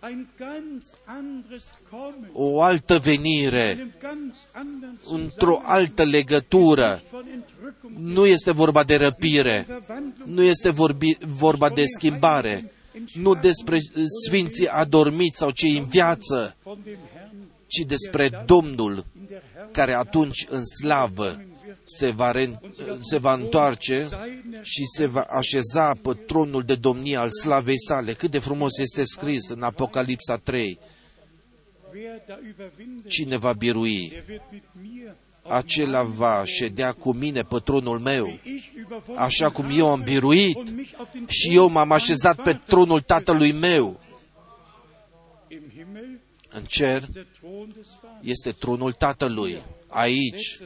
Vor 0.00 0.10
ihm 0.10 0.26
versammelt 0.26 0.28
werden. 0.28 0.28
Ein 0.28 0.28
ganz 0.38 0.94
anderes 1.06 1.64
Kommen, 1.90 2.30
O 2.32 2.62
altă 2.62 2.98
venire, 2.98 3.70
einem 3.70 3.92
ganz 4.00 4.34
anderen 4.52 4.98
într-o 5.10 5.60
altă 5.64 6.04
legătură. 6.04 7.02
von 7.10 7.26
Entrückung, 7.26 7.96
Nu 7.96 8.26
este 8.26 8.52
vorba 8.52 8.84
de 8.84 8.96
răpire, 8.96 9.64
Verwandlung, 9.68 10.28
nu 10.28 10.42
este 10.42 10.70
vorbi, 10.70 11.16
vorba 11.26 11.68
de 11.68 11.84
schimbare, 11.86 12.72
nu 13.12 13.34
despre 13.34 13.78
sfinții 14.26 14.68
adormiți 14.68 15.38
sau 15.38 15.50
cei 15.50 15.76
în 15.76 15.84
viață, 15.84 16.56
von 16.62 16.78
dem 16.84 16.98
Herrn 17.14 17.50
ci 17.66 17.86
despre 17.86 18.42
Domnul 18.46 18.92
in 18.92 19.26
der 19.28 19.42
Herrlichkeit 19.54 19.72
care 19.72 19.92
atunci 19.92 20.46
în 20.48 20.64
slavă 20.64 21.44
se 21.84 22.10
va, 22.10 22.30
re, 22.30 22.60
se 23.00 23.18
va 23.18 23.32
întoarce 23.32 24.08
seiner 24.10 24.64
și 24.64 24.84
se 24.96 25.06
va 25.06 25.20
așeza 25.20 25.94
pe 26.02 26.14
tronul 26.14 26.62
de 26.62 26.74
domnie 26.74 27.16
al 27.16 27.30
slavei 27.30 27.80
sale. 27.80 28.12
Cât 28.12 28.30
de 28.30 28.38
frumos 28.38 28.78
este 28.78 29.04
scris 29.04 29.48
în 29.48 29.62
Apocalipsa 29.62 30.36
3. 30.36 30.78
Wer 31.92 32.22
da 32.28 32.38
überwindet, 32.48 33.10
Cine 33.10 33.36
va 33.36 33.52
birui? 33.52 34.08
der 34.12 34.24
wird 34.28 34.42
mit 34.52 34.62
mir 34.82 35.14
Acela 35.42 36.02
va 36.02 36.42
ședea 36.44 36.92
cu 36.92 37.12
mine 37.12 37.42
pe 37.42 37.58
tronul 37.58 37.98
meu. 37.98 38.26
ich 38.42 38.64
überwunden 38.78 39.16
Așa 39.24 39.50
cum 39.50 39.66
eu 39.78 39.88
am 39.90 40.00
biruit 40.00 40.56
und 40.56 40.68
mich 40.76 40.90
auf 40.98 41.08
den 41.12 41.26
și 41.28 41.40
Thron 41.48 41.56
eu 41.56 41.68
m-am 41.68 41.88
meines 41.88 42.02
așezat 42.02 42.36
pe 42.36 42.42
Vaters 42.42 42.66
tronul 42.66 43.00
tatălui 43.00 43.52
meu. 43.52 44.00
Im 45.48 45.62
Himmel 45.76 46.20
În 46.52 46.62
cer 46.64 47.04
der 47.12 47.26
Thron 47.40 47.68
des 47.74 47.86
Vaters. 48.02 48.20
este 48.30 48.52
tronul 48.52 48.92
tatălui. 48.92 49.62
Aici 49.88 50.58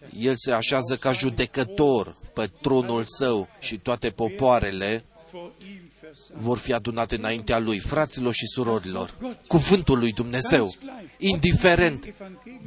Setzt 0.00 0.12
er 0.12 0.12
sich 0.12 0.12
als 0.12 0.12
Richter 0.12 0.28
el 0.28 0.34
se 0.36 0.52
așează 0.52 0.96
ca 0.96 1.12
judecător 1.12 2.16
pe 2.34 2.50
tronul 2.60 3.04
său 3.04 3.48
și 3.60 3.78
toate 3.78 4.10
popoarele 4.10 5.04
vor 5.30 5.52
ihm 5.60 5.90
versammelt. 6.00 6.42
vor 6.42 6.58
fi 6.58 6.72
adunate 6.72 7.14
înaintea 7.14 7.58
lui, 7.58 7.78
fraților 7.78 8.32
și 8.32 8.46
surorilor. 8.46 9.14
Cuvântul 9.46 9.98
lui 9.98 10.12
Dumnezeu, 10.12 10.74
indiferent 11.18 12.14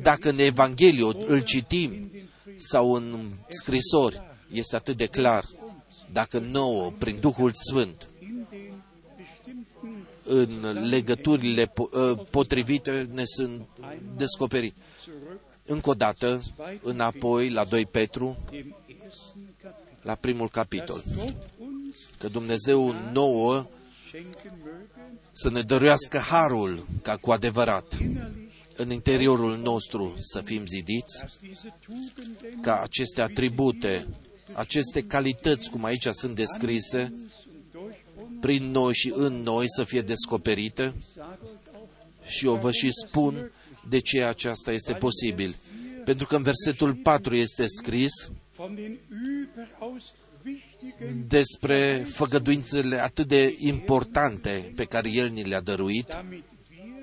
dacă 0.01 0.29
în 0.29 0.39
Evanghelie 0.39 1.07
îl 1.27 1.39
citim 1.39 2.11
sau 2.55 2.93
în 2.93 3.29
scrisori, 3.49 4.21
este 4.51 4.75
atât 4.75 4.97
de 4.97 5.05
clar. 5.05 5.45
Dacă 6.11 6.39
nouă, 6.39 6.91
prin 6.97 7.19
Duhul 7.19 7.51
Sfânt, 7.53 8.07
In 8.21 8.45
den 8.49 8.83
bestimmten 9.17 10.05
în 10.23 10.87
legăturile 10.89 11.65
po- 11.65 11.93
ă, 11.93 12.15
potrivite 12.29 13.09
ne 13.13 13.23
sunt 13.25 13.67
descoperite. 14.17 14.75
Zurück 15.65 15.71
Încă 15.71 15.89
o 15.89 15.93
dată, 15.93 16.41
înapoi 16.81 17.49
la 17.49 17.63
2 17.63 17.85
Petru, 17.85 18.37
dem 18.49 18.75
ersten 18.87 19.55
Kapitel. 19.61 19.99
la 20.01 20.15
primul 20.15 20.49
capitol. 20.49 21.03
Gott 21.15 21.35
uns 21.59 21.95
Că 22.17 22.27
Dumnezeu 22.27 22.95
nouă 23.11 23.65
schenken 24.07 24.51
möge, 24.63 25.29
să 25.31 25.49
ne 25.49 25.61
dăruiască 25.61 26.17
harul 26.17 26.85
ca 27.01 27.15
cu 27.17 27.31
adevărat 27.31 27.93
innerlich, 27.99 28.49
în 28.75 28.91
interiorul 28.91 29.57
nostru 29.57 30.15
să 30.19 30.41
fim 30.41 30.65
zidiți, 30.65 31.19
dass 31.19 31.37
diese 31.41 31.73
Tugenden 31.79 32.61
ca 32.61 32.81
aceste 32.81 33.21
atribute, 33.21 34.07
aceste 34.53 35.01
calități, 35.01 35.69
cum 35.69 35.83
aici 35.83 36.07
sunt 36.11 36.35
descrise, 36.35 37.01
uns 37.01 37.31
und 37.45 37.71
durch 37.71 37.97
uns, 38.21 38.39
prin 38.41 38.71
noi 38.71 38.93
și 38.93 39.11
în 39.15 39.33
noi 39.33 39.65
să 39.67 39.83
fie 39.83 40.01
descoperite 40.01 40.93
sage 41.15 41.37
euch 41.43 41.67
auch, 41.73 42.27
și 42.27 42.45
eu 42.45 42.55
vă 42.55 42.71
și 42.71 42.89
spun 43.07 43.51
de 43.89 43.99
ce 43.99 44.23
aceasta 44.23 44.71
este 44.71 44.93
posibil. 44.93 45.55
Pentru 46.05 46.27
că 46.27 46.35
în 46.35 46.43
versetul 46.43 46.93
4 46.93 47.35
este 47.35 47.65
scris 47.67 48.31
von 48.55 48.75
den 48.75 48.97
überaus 49.11 50.03
wichtigen, 50.45 51.27
despre 51.27 52.07
făgăduințele 52.11 53.01
atât 53.01 53.27
de 53.27 53.55
importante 53.57 54.71
pe 54.75 54.85
care 54.85 55.09
El 55.09 55.29
ni 55.29 55.43
le-a 55.43 55.61
dăruit, 55.61 56.07
damit 56.07 56.43
wir 56.71 56.93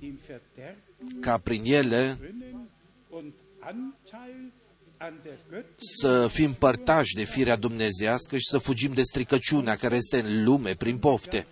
im 0.00 0.18
Verderben 0.26 1.20
ca 1.20 1.38
prin 1.38 1.64
ele 1.64 2.16
drinnen 2.20 2.68
und 3.08 3.32
Anteil 3.60 4.52
an 4.96 5.14
der 5.22 5.38
Götter 5.50 5.74
să 5.76 6.28
fim 6.32 6.52
părtași 6.52 7.14
de 7.14 7.24
firea 7.24 7.56
dumnezească 7.56 8.36
și 8.36 8.46
să 8.50 8.58
fugim 8.58 8.92
de 8.92 9.02
stricăciunea 9.02 9.76
care 9.76 9.96
este 9.96 10.20
în 10.20 10.44
lume 10.44 10.74
prin 10.74 10.98
pofte. 10.98 11.46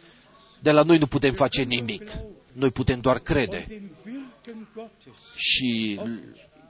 De 0.63 0.71
la 0.71 0.83
noi 0.83 0.99
nu 0.99 1.07
putem 1.07 1.35
face 1.35 1.63
nimic. 1.63 2.03
Noi 2.53 2.71
putem 2.71 3.01
doar 3.01 3.19
crede 3.19 3.67
den 3.69 3.81
Wirken 3.81 3.85
Gottes. 3.85 4.16
Și 5.35 6.01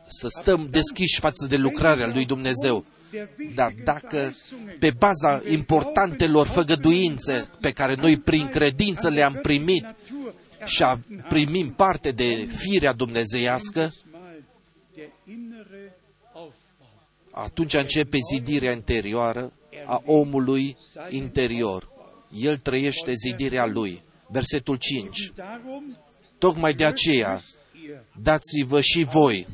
să 0.07 0.27
stăm 0.41 0.67
deschiși 0.71 1.21
față 1.21 1.47
de 1.47 1.57
lucrarea 1.57 2.07
lui 2.07 2.25
Dumnezeu. 2.25 2.85
Der 3.11 3.29
Dar 3.55 3.75
dacă 3.85 4.35
pe 4.79 4.91
baza 4.91 5.43
importantelor 5.51 6.47
făgăduințe 6.47 7.49
pe 7.61 7.71
care 7.71 7.95
noi 7.95 8.17
prin 8.17 8.47
credință 8.47 9.09
le-am 9.09 9.39
primit 9.43 9.83
Natur 9.83 10.35
și 10.65 10.83
a, 10.83 11.01
primim 11.29 11.69
parte 11.71 12.11
de 12.11 12.49
firea 12.57 12.93
dumnezeiască, 12.93 13.95
mal 14.13 14.45
der 14.95 15.09
innere 15.25 15.97
Aufbau. 16.33 16.53
atunci 17.31 17.75
începe 17.75 18.19
zidirea 18.35 18.73
interioară 18.73 19.53
a 19.85 20.03
omului 20.05 20.77
interior. 21.09 21.89
El 22.41 22.57
trăiește 22.57 23.13
zidirea 23.27 23.67
lui. 23.67 24.03
Versetul 24.29 24.77
5. 24.77 25.31
Darum 25.35 25.97
Tocmai 26.39 26.75
de 26.75 26.85
aceea, 26.85 27.33
ihr 27.33 27.56
dați-vă 28.23 28.81
și 28.81 29.05
voi 29.05 29.47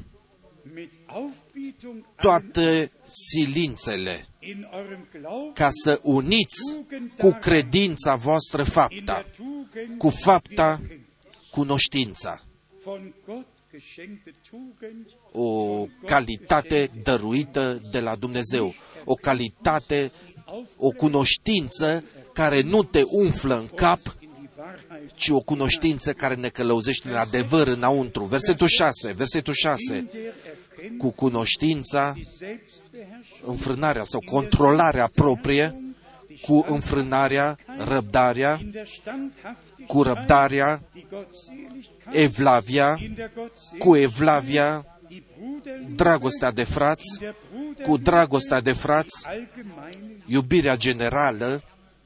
mit 0.75 0.91
Aufbietung 1.07 1.95
allen 1.95 2.15
toate 2.17 2.91
silințele 3.11 4.27
in 4.39 4.69
eurem 4.73 5.09
Glauben 5.13 5.53
ca 5.53 5.69
să 5.83 6.01
uniți 6.03 6.79
cu 7.19 7.31
credința 7.41 8.17
voastră 8.17 8.63
in 8.63 8.69
fapta, 8.69 9.05
der 9.05 9.27
Tugend 9.37 9.99
cu 9.99 10.09
fapta 10.11 10.79
wirken. 10.81 11.07
cunoștința, 11.51 12.41
von 12.85 13.15
Gott 13.27 13.47
geschenkte 13.73 14.33
Tugend 14.51 15.07
o 15.33 15.87
calitate 16.07 16.91
dăruită 17.03 17.83
de 17.91 18.01
la 18.01 18.15
Dumnezeu, 18.15 18.75
o 19.05 19.15
calitate, 19.15 20.13
o 20.77 20.91
cunoștință 20.91 22.05
care 22.33 22.61
nu 22.61 22.83
te 22.83 23.03
umflă 23.07 23.59
în 23.59 23.67
cap, 23.67 24.01
in 24.05 24.07
die 24.07 24.17
Wahrheit 24.17 24.22
ci 25.15 25.29
o 25.29 25.41
cunoștință 25.41 26.13
care 26.13 26.35
ne 26.35 26.49
călăuzește 26.49 27.09
în 27.09 27.17
adevăr 27.17 27.67
înăuntru. 27.67 28.25
Versetul 28.25 28.67
6, 28.67 29.13
versetul 29.13 29.55
6, 29.55 29.95
in 29.95 30.09
der 30.13 30.21
Erkenntnis 30.21 31.01
cu 31.01 31.11
cunoștința, 31.11 32.13
die 32.15 32.29
Selbstbeherrschung, 32.39 33.51
înfrânarea 33.51 34.05
sau 34.05 34.21
controlarea 34.27 35.11
proprie, 35.15 35.77
cu 36.43 36.65
înfrânarea, 36.69 37.59
răbdarea, 37.77 38.59
in 38.61 38.71
der 38.71 38.87
Standhaftigkeit, 39.01 39.87
cu 39.87 40.03
răbdarea, 40.03 40.83
die 40.93 41.07
Gottseligkeit, 41.11 42.13
evlavia, 42.13 42.99
in 43.01 43.15
der 43.15 43.31
Gottseligkeit, 43.35 43.81
cu 43.83 43.97
evlavia, 43.97 44.85
die 45.09 45.23
Bruderliebe, 45.39 45.93
dragostea 45.95 46.51
de 46.51 46.65
frați, 46.65 47.07
in 47.13 47.19
der 47.21 47.35
Bruderliebe, 47.51 47.83
cu 47.83 47.97
dragostea 47.97 48.61
de 48.61 48.73
frați, 48.73 49.27
allgemeine 49.27 50.13
iubirea 50.27 50.77
generală 50.77 51.63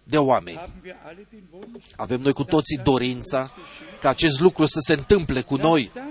de 0.09 0.19
oameni. 0.19 0.57
haben 0.57 0.81
wir 0.85 0.97
alle 1.05 1.27
den 1.31 1.43
Wunsch, 1.51 1.87
Avem 1.97 2.21
noi 2.21 2.33
cu 2.33 2.45
toții 2.45 2.79
dorința 2.79 3.53
ca 4.01 4.09
acest 4.09 4.41
lucru 4.41 4.67
să 4.67 4.79
se 4.81 4.93
întâmple 4.93 5.41
cu 5.41 5.57
noi, 5.57 5.91
das 5.95 6.05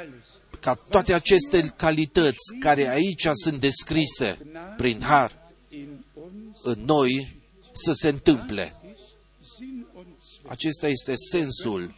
alles 0.00 0.22
ca 0.60 0.74
toate 0.74 1.14
aceste 1.14 1.72
calități 1.76 2.56
care 2.60 2.88
aici 2.88 3.26
sunt 3.32 3.60
descrise 3.60 4.38
prin 4.76 5.00
har 5.02 5.50
in 5.68 6.04
uns 6.14 6.56
în 6.62 6.84
noi 6.84 7.40
să 7.72 7.92
se 7.92 8.08
întâmple. 8.08 8.76
ist 8.90 9.54
Sinn 9.56 9.86
und 9.94 10.06
Zweck 10.18 10.50
Acesta 10.50 10.88
este 10.88 11.14
sensul 11.16 11.94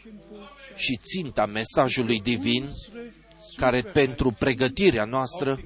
și 0.74 0.96
ținta 0.96 1.46
mesajului 1.46 2.20
divin 2.20 2.68
care 3.56 3.82
pentru 3.82 4.30
pregătirea 4.30 5.04
noastră, 5.04 5.60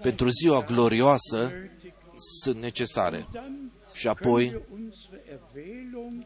pentru 0.00 0.28
ziua 0.28 0.62
glorioasă, 0.62 1.52
sunt 2.42 2.60
necesare. 2.60 3.28
Dann 3.32 3.58
Și 3.98 4.08
apoi, 4.08 4.44
wir 4.44 4.62
unsere 4.70 4.88
Erwählung 4.88 5.07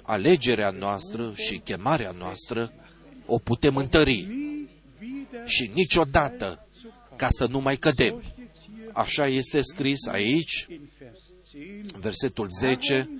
alegerea 0.02 0.70
noastră 0.70 1.32
și 1.34 1.58
chemarea 1.58 2.14
noastră 2.18 2.72
o 3.26 3.38
putem 3.38 3.76
întări 3.76 4.26
nie 4.28 4.68
wieder 5.00 5.48
și 5.48 5.70
niciodată 5.74 6.66
ca 7.16 7.28
să 7.30 7.46
nu 7.46 7.60
mai 7.60 7.76
cădem. 7.76 8.22
steht 8.22 8.50
hier 8.76 8.90
Așa 8.92 9.26
este 9.26 9.60
scris 9.62 10.06
aici, 10.06 10.66
in 10.68 10.88
Vers 10.98 11.18
10. 11.52 11.98
versetul 12.00 12.48
10, 12.58 13.10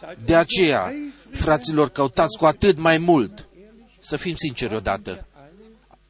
Seid 0.00 0.18
De 0.24 0.36
aceea, 0.36 0.94
fraților, 1.30 1.88
căutați 1.88 2.38
cu 2.38 2.44
atât 2.44 2.78
mai 2.78 2.98
mult. 2.98 3.48
Să 3.98 4.16
fim 4.16 4.34
sinceri 4.36 4.74
odată. 4.74 5.26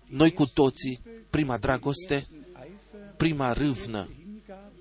Noi 0.06 0.32
cu 0.32 0.46
toții, 0.46 1.00
prima 1.30 1.58
dragoste, 1.58 2.26
prima 3.16 3.52
râvnă, 3.52 4.08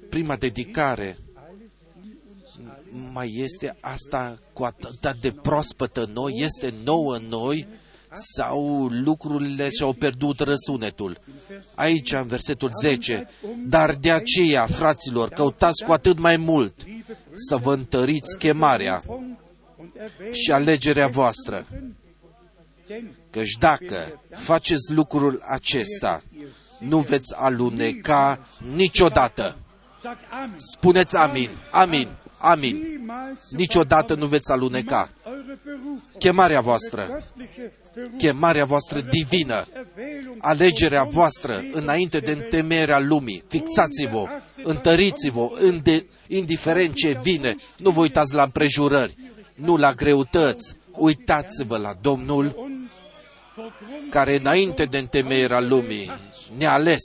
prima 0.09 0.35
dedicare, 0.35 1.17
mai 3.19 3.33
este 3.35 3.77
asta 3.81 4.39
cu 4.53 4.63
atât 4.63 5.15
de 5.21 5.31
proaspătă 5.31 6.03
în 6.03 6.11
noi, 6.13 6.33
este 6.35 6.73
nouă 6.83 7.15
în 7.15 7.23
noi, 7.29 7.67
sau 8.11 8.87
lucrurile 8.87 9.69
și-au 9.69 9.93
pierdut 9.93 10.39
răsunetul. 10.39 11.17
Aici, 11.75 12.11
în 12.11 12.27
versetul 12.27 12.69
10, 12.81 13.29
dar 13.67 13.95
de 13.95 14.11
aceea, 14.11 14.65
fraților, 14.65 15.29
căutați 15.29 15.83
cu 15.83 15.91
atât 15.91 16.19
mai 16.19 16.37
mult 16.37 16.73
să 17.33 17.55
vă 17.55 17.73
întăriți 17.73 18.37
chemarea 18.37 19.03
și 20.31 20.51
alegerea 20.51 21.07
voastră. 21.07 21.65
Căci 23.29 23.57
dacă 23.59 24.21
faceți 24.31 24.93
lucrul 24.93 25.43
acesta, 25.47 26.23
nu 26.79 26.99
veți 26.99 27.33
aluneca 27.35 28.47
niciodată. 28.75 29.55
Spuneți 30.55 31.15
amin, 31.15 31.49
amin, 31.71 32.07
amin. 32.39 33.01
Niciodată 33.49 34.15
nu 34.15 34.25
veți 34.25 34.51
aluneca. 34.51 35.09
Chemarea 36.17 36.61
voastră, 36.61 37.23
chemarea 38.17 38.65
voastră 38.65 39.01
divină, 39.01 39.67
alegerea 40.39 41.03
voastră 41.03 41.63
înainte 41.71 42.19
de 42.19 42.31
întemeierea 42.31 42.99
lumii. 42.99 43.43
Fixați-vă, 43.47 44.25
întăriți-vă, 44.63 45.49
inde- 45.65 46.05
indiferent 46.27 46.93
ce 46.93 47.19
vine. 47.21 47.55
Nu 47.77 47.89
vă 47.89 47.99
uitați 47.99 48.33
la 48.33 48.43
împrejurări, 48.43 49.17
nu 49.55 49.77
la 49.77 49.93
greutăți. 49.93 50.77
Uitați-vă 50.91 51.77
la 51.77 51.93
Domnul 52.01 52.67
care 54.09 54.35
înainte 54.35 54.85
de 54.85 54.97
întemeierea 54.97 55.59
lumii 55.59 56.11
ne-a 56.57 56.71
ales, 56.71 57.03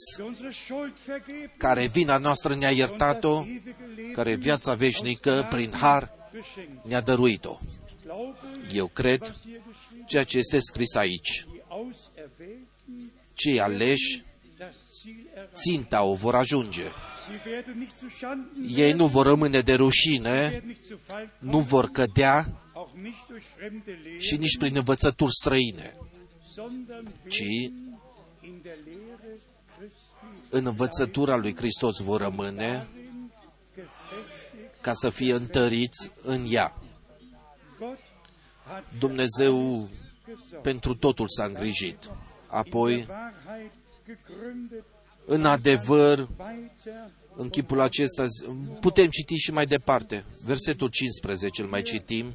care 1.57 1.87
vina 1.87 2.17
noastră 2.17 2.55
ne-a 2.55 2.71
iertat-o, 2.71 3.43
care 4.13 4.35
viața 4.35 4.73
veșnică 4.73 5.47
prin 5.49 5.71
har 5.71 6.11
ne-a 6.83 7.01
dăruit-o. 7.01 7.59
Eu 8.73 8.87
cred 8.87 9.35
ceea 10.07 10.23
ce 10.23 10.37
este 10.37 10.59
scris 10.59 10.95
aici. 10.95 11.45
Cei 13.33 13.59
aleși 13.59 14.23
ținta 15.53 16.03
o 16.03 16.13
vor 16.13 16.35
ajunge. 16.35 16.83
Ei 18.75 18.91
nu 18.91 19.07
vor 19.07 19.25
rămâne 19.25 19.61
de 19.61 19.73
rușine, 19.73 20.63
nu 21.39 21.59
vor 21.59 21.89
cădea 21.89 22.61
și 24.17 24.37
nici 24.37 24.57
prin 24.57 24.75
învățături 24.75 25.31
străine, 25.31 25.97
ci 27.27 27.43
în 27.84 27.84
învățătura 30.63 31.35
lui 31.35 31.55
Hristos 31.55 31.97
vor 31.99 32.21
rămâne 32.21 32.87
ca 34.81 34.93
să 34.93 35.09
fie 35.09 35.33
întăriți 35.33 36.11
în 36.21 36.45
ea. 36.49 36.75
Dumnezeu 38.99 39.87
pentru 40.61 40.95
totul 40.95 41.25
s-a 41.29 41.43
îngrijit. 41.43 42.09
Apoi, 42.47 43.07
în 45.25 45.45
adevăr, 45.45 46.27
în 47.35 47.49
chipul 47.49 47.79
acesta, 47.79 48.25
putem 48.79 49.07
citi 49.07 49.35
și 49.35 49.51
mai 49.51 49.65
departe. 49.65 50.25
Versetul 50.43 50.87
15 50.87 51.61
îl 51.61 51.67
mai 51.67 51.81
citim. 51.81 52.33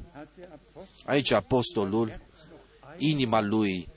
Aici 1.05 1.31
apostolul, 1.31 2.21
inima 2.97 3.41
lui 3.41 3.89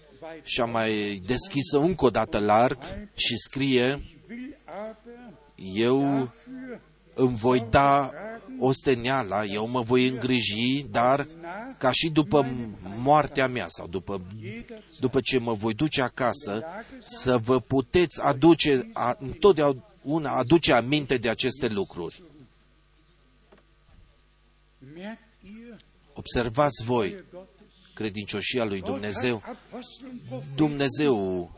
și-a 0.43 0.65
mai 0.65 1.23
deschisă 1.27 1.79
încă 1.79 2.05
o 2.05 2.11
dată 2.11 2.39
larg 2.39 2.79
și 3.15 3.37
scrie, 3.37 4.14
eu 5.55 6.29
îmi 7.15 7.37
voi 7.37 7.67
da 7.71 8.11
osteneala, 8.59 9.45
eu 9.45 9.69
mă 9.69 9.81
voi 9.81 10.07
îngriji, 10.07 10.87
dar 10.91 11.27
ca 11.79 11.93
și 11.93 12.11
după 12.11 12.47
moartea 12.99 13.49
mea 13.49 13.67
sau 13.69 13.87
după, 13.87 14.21
după 15.01 15.21
ce 15.21 15.39
mă 15.39 15.53
voi 15.53 15.75
duce 15.75 16.03
acasă, 16.03 16.65
să 17.03 17.39
vă 17.39 17.61
puteți 17.61 18.23
aduce, 18.23 18.91
a, 18.93 19.17
întotdeauna 19.19 20.37
aduce 20.37 20.73
aminte 20.73 21.17
de 21.17 21.29
aceste 21.29 21.69
lucruri. 21.69 22.23
Observați 26.13 26.85
voi 26.85 27.25
credincioșia 27.95 28.65
lui 28.65 28.81
Dumnezeu. 28.81 29.43
Dumnezeu 30.55 31.51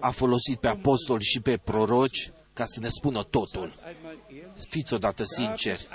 a 0.00 0.10
folosit 0.10 0.58
pe 0.58 0.68
apostoli 0.68 1.24
și 1.24 1.40
pe 1.40 1.56
proroci 1.56 2.30
ca 2.60 2.66
să 2.66 2.80
ne 2.80 2.88
spună 2.88 3.22
totul. 3.22 3.72
Fiți 4.68 4.94
odată 4.94 5.24
sinceri, 5.24 5.88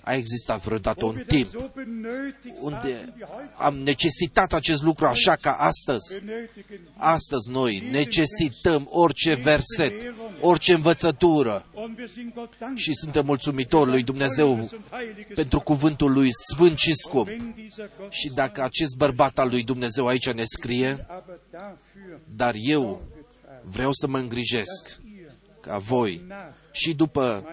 a 0.00 0.14
existat 0.14 0.60
vreodată 0.60 1.04
un 1.04 1.22
timp 1.26 1.70
unde 2.60 3.14
am 3.56 3.76
necesitat 3.76 4.52
acest 4.52 4.82
lucru 4.82 5.06
așa 5.06 5.36
ca 5.36 5.52
astăzi. 5.52 6.20
Astăzi 6.96 7.48
noi 7.48 7.88
necesităm 7.90 8.88
orice 8.90 9.34
verset, 9.34 9.92
orice 10.40 10.72
învățătură 10.72 11.66
și 12.74 12.94
suntem 12.94 13.24
mulțumitori 13.24 13.90
lui 13.90 14.02
Dumnezeu 14.02 14.70
pentru 15.34 15.60
cuvântul 15.60 16.12
lui 16.12 16.28
sfânt 16.52 16.78
și 16.78 16.92
scump. 16.94 17.28
Și 18.08 18.30
dacă 18.34 18.62
acest 18.62 18.96
bărbat 18.96 19.38
al 19.38 19.48
lui 19.48 19.62
Dumnezeu 19.62 20.06
aici 20.06 20.30
ne 20.30 20.44
scrie, 20.44 21.06
dar 22.24 22.54
eu 22.56 23.02
vreau 23.62 23.92
să 23.92 24.06
mă 24.06 24.18
îngrijesc 24.18 25.02
ca 25.66 25.78
voi 25.78 26.26
și 26.72 26.94
după 26.94 27.44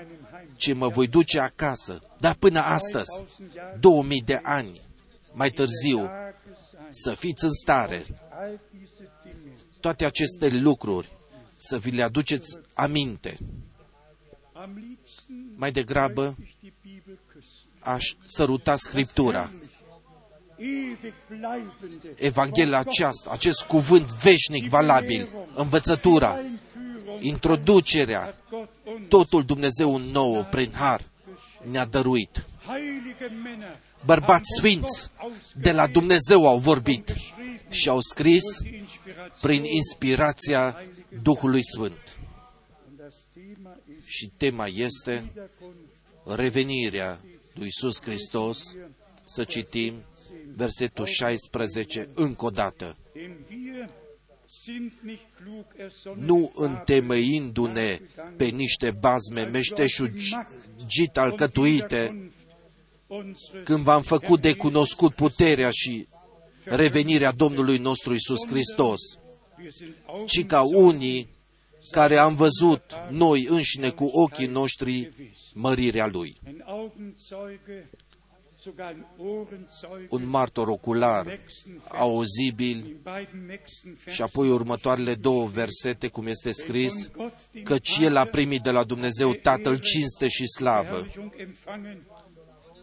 ce 0.55 0.73
mă 0.73 0.87
voi 0.87 1.07
duce 1.07 1.39
acasă, 1.39 1.99
dar 2.19 2.35
până 2.35 2.59
astăzi, 2.59 3.23
2000 3.79 4.21
de 4.25 4.39
ani 4.43 4.81
mai 5.33 5.49
târziu, 5.49 6.09
să 6.89 7.11
fiți 7.13 7.43
în 7.43 7.53
stare 7.53 8.03
toate 9.79 10.05
aceste 10.05 10.49
lucruri 10.49 11.11
să 11.57 11.77
vi 11.77 11.91
le 11.91 12.01
aduceți 12.01 12.57
aminte. 12.73 13.37
Mai 15.55 15.71
degrabă 15.71 16.37
aș 17.79 18.15
săruta 18.25 18.75
Scriptura. 18.75 19.51
Evanghelia 22.15 22.77
aceasta, 22.79 23.29
acest 23.31 23.61
cuvânt 23.61 24.11
veșnic 24.11 24.69
valabil, 24.69 25.29
învățătura, 25.55 26.39
introducerea, 27.19 28.35
totul 29.07 29.43
Dumnezeu 29.43 29.97
nou 29.97 30.47
prin 30.51 30.71
har 30.73 31.01
ne-a 31.63 31.85
dăruit. 31.85 32.45
Bărbați 34.05 34.47
sfinți 34.57 35.09
de 35.55 35.71
la 35.71 35.87
Dumnezeu 35.87 36.47
au 36.47 36.59
vorbit 36.59 37.15
și 37.69 37.89
au 37.89 37.99
scris 37.99 38.43
prin 39.41 39.63
inspirația 39.63 40.83
Duhului 41.21 41.63
Sfânt. 41.63 42.17
Și 44.05 44.31
tema 44.37 44.67
este 44.67 45.31
revenirea 46.25 47.19
lui 47.53 47.65
Iisus 47.65 48.01
Hristos, 48.01 48.75
să 49.23 49.43
citim 49.43 49.93
versetul 50.55 51.05
16 51.05 52.09
încă 52.13 52.45
o 52.45 52.49
dată 52.49 52.95
nu 56.15 56.51
întemeindu-ne 56.55 57.99
pe 58.37 58.45
niște 58.45 58.91
bazme 58.91 59.43
meșteșugit 59.43 61.17
alcătuite, 61.17 62.31
când 63.63 63.83
v-am 63.83 64.01
făcut 64.01 64.41
de 64.41 64.55
cunoscut 64.55 65.13
puterea 65.13 65.69
și 65.71 66.07
revenirea 66.63 67.31
Domnului 67.31 67.77
nostru 67.77 68.13
Isus 68.13 68.47
Hristos, 68.47 68.99
ci 70.25 70.45
ca 70.45 70.61
unii 70.61 71.29
care 71.91 72.17
am 72.17 72.35
văzut 72.35 72.83
noi 73.09 73.45
înșine 73.49 73.89
cu 73.89 74.05
ochii 74.05 74.47
noștri 74.47 75.11
mărirea 75.53 76.07
Lui. 76.07 76.39
Sogar 78.63 78.89
ein 78.89 79.05
Ohrenzeuge 79.17 80.07
un 80.09 80.25
martor 80.25 80.69
ocular, 80.69 81.25
nächsten 81.25 81.73
Vers, 81.73 82.01
auzibil, 82.01 82.85
in 82.85 82.99
beiden 83.03 83.45
nächsten 83.45 83.91
și 83.91 84.05
Versen, 84.05 84.25
apoi 84.25 84.49
următoarele 84.49 85.15
două 85.15 85.47
versete, 85.47 86.07
cum 86.07 86.27
este 86.27 86.51
scris, 86.51 86.93
von 86.93 87.11
Gott 87.25 87.39
dem 87.51 87.63
căci 87.63 87.97
El 87.97 88.15
a 88.15 88.19
Vater 88.19 88.31
primit 88.31 88.61
de 88.61 88.71
la 88.71 88.83
Dumnezeu 88.83 89.33
Tatăl 89.33 89.77
cinste 89.77 90.27
și 90.27 90.47
slavă. 90.47 90.89
Verherrlichung 90.89 91.33
empfangen, 91.37 92.07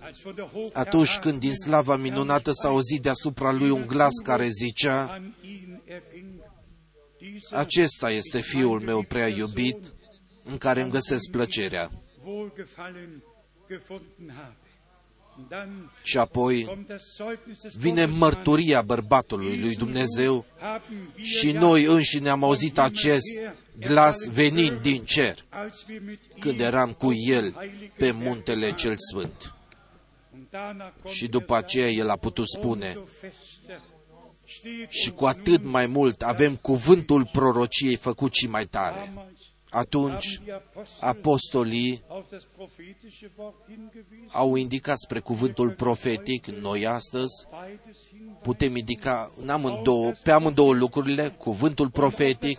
als 0.00 0.20
von 0.22 0.34
der 0.34 0.50
Atunci 0.72 1.18
când 1.18 1.40
din 1.40 1.54
slava 1.54 1.96
minunată 1.96 2.50
s-a 2.52 2.68
auzit 2.68 3.02
deasupra 3.02 3.52
lui 3.52 3.70
un 3.70 3.86
glas 3.86 4.14
care 4.24 4.48
zicea, 4.48 5.04
an 5.04 5.34
ihn 5.42 5.82
erging. 5.84 6.26
Dieser 7.18 7.58
Acesta 7.58 8.10
este 8.10 8.40
Fiul 8.40 8.80
meu 8.80 9.02
prea 9.02 9.28
iubit, 9.28 9.94
în 10.44 10.58
care 10.58 10.80
îmi 10.80 10.90
găsesc 10.90 11.30
plăcerea. 11.30 11.90
Și 16.02 16.18
apoi 16.18 16.64
kommt 16.64 16.86
das 16.86 17.02
Zeugnis 17.16 17.60
des 17.60 17.76
vine 17.76 18.00
Gottes 18.04 18.18
mărturia 18.18 18.82
bărbatului 18.82 19.60
lui 19.60 19.76
Dumnezeu 19.76 20.44
haben 20.58 21.12
wir 21.16 21.24
și 21.24 21.50
ja, 21.50 21.60
noi 21.60 21.84
înșine 21.84 22.28
am 22.28 22.44
auzit 22.44 22.78
acest 22.78 23.40
glas 23.78 24.28
venind 24.28 24.80
din 24.80 25.04
cer, 25.04 25.44
als 25.48 25.84
wir 25.88 26.00
mit 26.06 26.20
când 26.38 26.54
ihm 26.54 26.64
eram 26.64 26.92
cu 26.92 27.06
auf 27.06 27.14
El 27.16 27.42
dem 27.42 27.54
heiligen 27.54 27.90
pe 27.96 28.04
Berg 28.04 28.16
muntele 28.22 28.60
waren. 28.60 28.76
cel 28.76 28.94
sfânt. 29.10 29.54
Und 30.34 30.46
danach 30.50 30.92
konnte 31.02 31.18
Și 31.18 31.24
er 31.24 31.30
după 31.30 31.52
sagen, 31.52 31.64
aceea 31.64 31.88
El 31.88 32.08
a 32.08 32.16
putut 32.16 32.48
spune, 32.48 32.94
umso 32.96 33.08
fester 33.20 33.80
steht 34.48 34.90
și 34.90 35.08
uns 35.08 35.18
cu 35.18 35.24
atât 35.26 35.62
nun 35.62 35.70
mai 35.70 35.86
mult 35.86 36.22
avem 36.22 36.56
cuvântul 36.56 37.28
prorociei 37.32 37.96
făcut 37.96 38.32
și 38.32 38.46
mai 38.46 38.66
tare. 38.66 39.12
Damals 39.70 39.86
Atunci 39.86 40.36
haben 40.36 40.44
die 40.44 40.52
Apostel 40.52 41.08
apostolii 41.08 42.02
auf 42.08 42.28
das 42.30 42.46
prophetische 42.56 43.30
Wort 43.36 43.54
hingewiesen. 43.66 44.28
au 44.32 44.56
indicat 44.56 44.98
spre 44.98 45.20
cuvântul 45.20 45.70
profetic, 45.70 46.46
noi 46.46 46.86
astăzi 46.86 47.46
Beides 47.50 47.96
hin 48.10 48.36
putem 48.42 48.76
indica 48.76 49.32
în 49.40 49.48
amândouă, 49.48 50.12
pe 50.22 50.30
amândouă 50.30 50.74
lucrurile, 50.74 51.28
cuvântul 51.28 51.90
profetic 51.90 52.58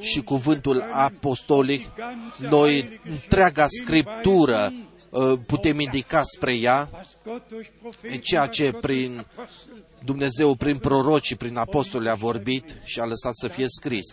și 0.00 0.22
cuvântul 0.22 0.84
apostolic. 0.92 1.90
Noi, 2.36 3.00
întreaga 3.10 3.66
scriptură, 3.68 4.72
uh, 5.10 5.38
putem 5.46 5.80
indica 5.80 6.22
spre 6.22 6.54
ea, 6.54 6.88
was 6.92 7.16
Gott 7.24 7.48
durch 7.48 7.68
Propheten, 7.80 8.20
ceea 8.20 8.40
was 8.40 8.54
ce 8.54 8.70
Gott 8.70 8.80
prin 8.80 9.12
durch 9.14 9.26
Apostel 9.38 9.84
Dumnezeu, 10.04 10.54
prin 10.54 10.78
proroci 10.78 11.26
și 11.26 11.36
prin 11.36 11.56
apostoli 11.56 12.08
a 12.08 12.14
vorbit 12.14 12.76
și 12.84 13.00
a 13.00 13.04
lăsat 13.04 13.36
să 13.36 13.48
fie 13.48 13.66
scris. 13.68 14.06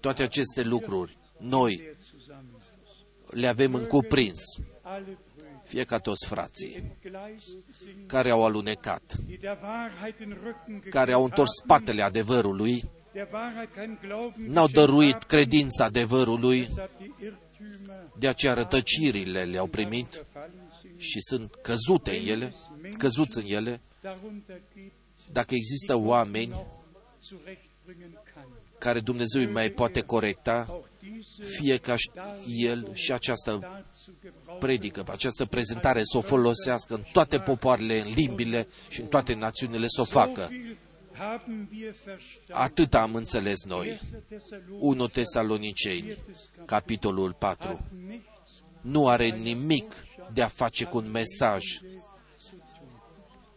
Toate 0.00 0.22
aceste 0.22 0.62
lucruri, 0.62 1.18
noi 1.40 1.76
der 1.76 1.96
zusammenfasst. 2.18 3.32
le 3.32 3.46
avem 3.46 3.74
în 3.74 3.84
cuprins, 3.86 4.40
Alle 4.82 5.04
Brüder, 5.04 5.62
fie 5.64 5.84
ca 5.84 5.98
toți 5.98 6.26
frații, 6.26 6.74
entgleist 6.74 7.46
sind, 7.82 8.06
care 8.06 8.30
au 8.30 8.44
alunecat, 8.44 9.16
die 9.26 9.38
der 9.40 9.58
Wahrheit 9.62 10.18
den 10.18 10.32
Rücken 10.32 10.88
care 10.88 11.12
au 11.12 11.22
gekehrt 11.22 11.38
întors 11.38 11.50
haben, 11.60 11.64
spatele 11.64 12.02
adevărului, 12.02 12.84
der 13.12 13.28
Wahrheit 13.32 13.74
kein 13.74 13.98
Glauben 14.00 14.32
n-au 14.52 14.66
geschenkt 14.66 14.72
dăruit 14.74 15.12
haben, 15.12 15.28
credința 15.28 15.84
adevărului, 15.84 16.60
deshalb 16.60 16.90
die 16.98 17.28
Irrtümer 17.28 18.18
de 18.18 18.28
aceea 18.28 18.54
rătăcirile 18.54 19.44
le-au 19.44 19.66
primit 19.66 20.06
verfallen 20.10 20.72
sind. 20.80 21.00
și 21.00 21.20
sunt 21.20 21.54
căzute 21.62 22.16
în 22.16 22.26
ele, 22.26 22.54
căzuți 22.98 23.38
în 23.38 23.44
ele, 23.46 23.80
Darunter 24.00 24.60
gibt 24.74 24.92
dacă 25.32 25.54
există 25.54 25.96
oameni 25.96 26.48
noch 26.48 26.66
zurechtbringen 27.22 28.18
kann. 28.34 28.48
care 28.78 29.00
Dumnezeu 29.00 29.40
îi 29.40 29.52
mai 29.52 29.70
poate 29.70 30.00
corecta, 30.00 30.66
Auch 30.68 30.68
diese 30.68 30.89
fie 31.44 31.76
ca 31.76 31.96
și 31.96 32.10
el 32.46 32.90
și 32.94 33.12
această 33.12 33.50
dazu 33.50 34.12
gebrauchen, 34.22 34.58
predică, 34.58 35.04
această 35.10 35.46
prezentare 35.46 36.00
să 36.02 36.16
o 36.16 36.20
folosească 36.20 36.94
în 36.94 37.02
toate 37.12 37.38
popoarele, 37.38 38.00
în 38.00 38.12
limbile 38.14 38.66
și 38.88 39.00
în 39.00 39.06
toate 39.06 39.34
națiunile 39.34 39.86
să 39.88 40.00
o 40.00 40.04
so 40.04 40.10
facă. 40.18 40.46
viel 40.50 40.76
haben 41.12 41.68
wir 41.72 41.94
verstanden. 42.04 42.56
Atât 42.56 42.94
am 42.94 43.14
înțeles 43.14 43.64
noi. 43.64 44.00
1. 44.78 45.06
Thessalonicher 45.08 45.92
1 45.92 46.08
Tesaloniceni, 46.08 46.18
capitolul 46.64 47.32
4, 47.38 47.68
hat 47.68 47.80
nichts 48.06 48.30
nu 48.80 49.08
are 49.08 49.28
nimic 49.28 49.92
de 50.32 50.42
a 50.42 50.48
face 50.48 50.84
cu 50.84 50.96
un 50.96 51.10
mesaj 51.10 51.64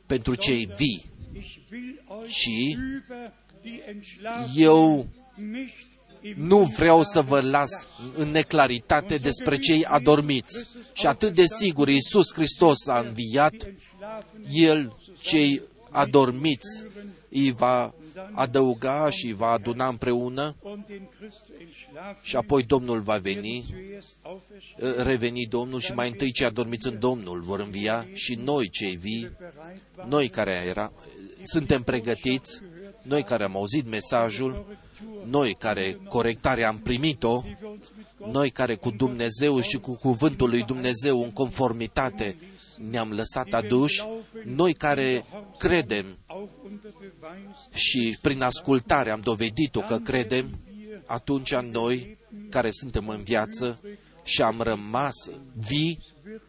pentru 0.05 0.35
cei 0.35 0.65
vii. 0.65 1.11
Ich 1.33 1.55
will 1.71 2.03
euch 2.09 2.29
Și 2.29 2.77
über 2.77 3.31
die 3.61 3.81
Entschlafenen 3.87 4.63
eu 4.63 5.07
nicht 5.35 5.81
im 5.81 5.92
nu 6.35 6.57
vreau 6.57 7.03
să 7.03 7.21
vă 7.21 7.41
las 7.41 7.71
în 8.15 8.31
neclaritate 8.31 9.17
despre 9.17 9.57
cei 9.57 9.85
adormiți. 9.85 10.67
Și 10.93 11.07
atât 11.07 11.35
de 11.35 11.43
sigur 11.59 11.87
Iisus 11.87 12.33
Hristos 12.33 12.87
a 12.87 12.99
înviat, 12.99 13.53
Entschlafenen 13.53 14.47
El 14.51 14.97
cei 15.21 15.61
adormiți 15.89 16.85
îi 17.29 17.51
va 17.51 17.93
adăuga 18.31 19.09
și 19.09 19.25
îi 19.25 19.33
va 19.33 19.47
aduna 19.47 19.87
împreună 19.87 20.55
und 20.61 20.85
den 20.85 21.09
Christus 21.17 21.59
entschlafen 21.59 22.21
și 22.21 22.35
apoi 22.35 22.63
Domnul 22.63 23.01
va 23.01 23.17
veni, 23.17 23.65
zuerst 23.67 24.07
auferstehen 24.21 25.03
reveni 25.03 25.45
Domnul 25.45 25.79
și 25.79 25.91
mai 25.91 26.09
întâi 26.09 26.31
cei 26.31 26.45
adormiți 26.45 26.87
în 26.87 26.99
Domnul 26.99 27.41
vor 27.41 27.59
învia 27.59 28.07
și 28.13 28.35
noi 28.35 28.69
cei 28.69 28.95
vii, 28.95 29.29
bereit 29.37 29.81
waren, 29.97 30.09
noi 30.09 30.29
care 30.29 30.63
era, 30.67 30.91
suntem 31.43 31.83
pregătiți, 31.83 32.61
noi 33.03 33.23
care 33.23 33.43
am 33.43 33.55
auzit 33.55 33.89
mesajul, 33.89 34.65
noi 35.25 35.53
care 35.53 35.99
corectarea 36.09 36.67
am 36.67 36.77
primit-o, 36.77 37.41
die 37.43 37.57
wir 37.61 37.71
uns 37.71 37.91
mit 37.97 38.07
Gott 38.17 38.31
noi 38.33 38.49
care 38.49 38.75
cu 38.75 38.89
Dumnezeu 38.89 39.61
și 39.61 39.77
cu 39.77 39.95
cuvântul 39.95 40.49
lui 40.49 40.63
Dumnezeu 40.63 41.23
în 41.23 41.31
conformitate 41.31 42.37
ne-am 42.89 43.11
lăsat 43.11 43.53
aduși, 43.53 44.03
noi 44.45 44.73
care 44.73 45.25
credem 45.57 46.17
auch 46.25 46.49
unter 46.63 46.91
Beweis 47.19 47.83
și 47.83 48.17
prin 48.21 48.41
ascultare 48.41 49.09
am 49.09 49.19
dovedit-o 49.19 49.79
că 49.79 49.97
credem, 49.97 50.59
atunci 51.05 51.55
noi 51.55 52.17
care 52.49 52.69
suntem 52.71 53.07
în 53.07 53.23
viață 53.23 53.81
și 54.23 54.41
am 54.41 54.61
rămas 54.61 55.29
vii, 55.67 55.99
wird 56.25 56.41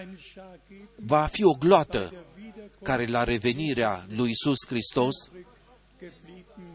eine 0.00 0.18
Schar 0.30 0.60
geben, 0.68 0.88
va 0.96 1.26
fi 1.26 1.44
o 1.44 1.52
gloată 1.52 1.98
der 1.98 2.24
Wiederkunft 2.36 2.82
care 2.82 3.06
la 3.06 3.24
revenirea 3.24 4.06
lui 4.08 4.30
Isus 4.30 4.66
Hristos 4.66 5.14
geblieben 5.16 5.55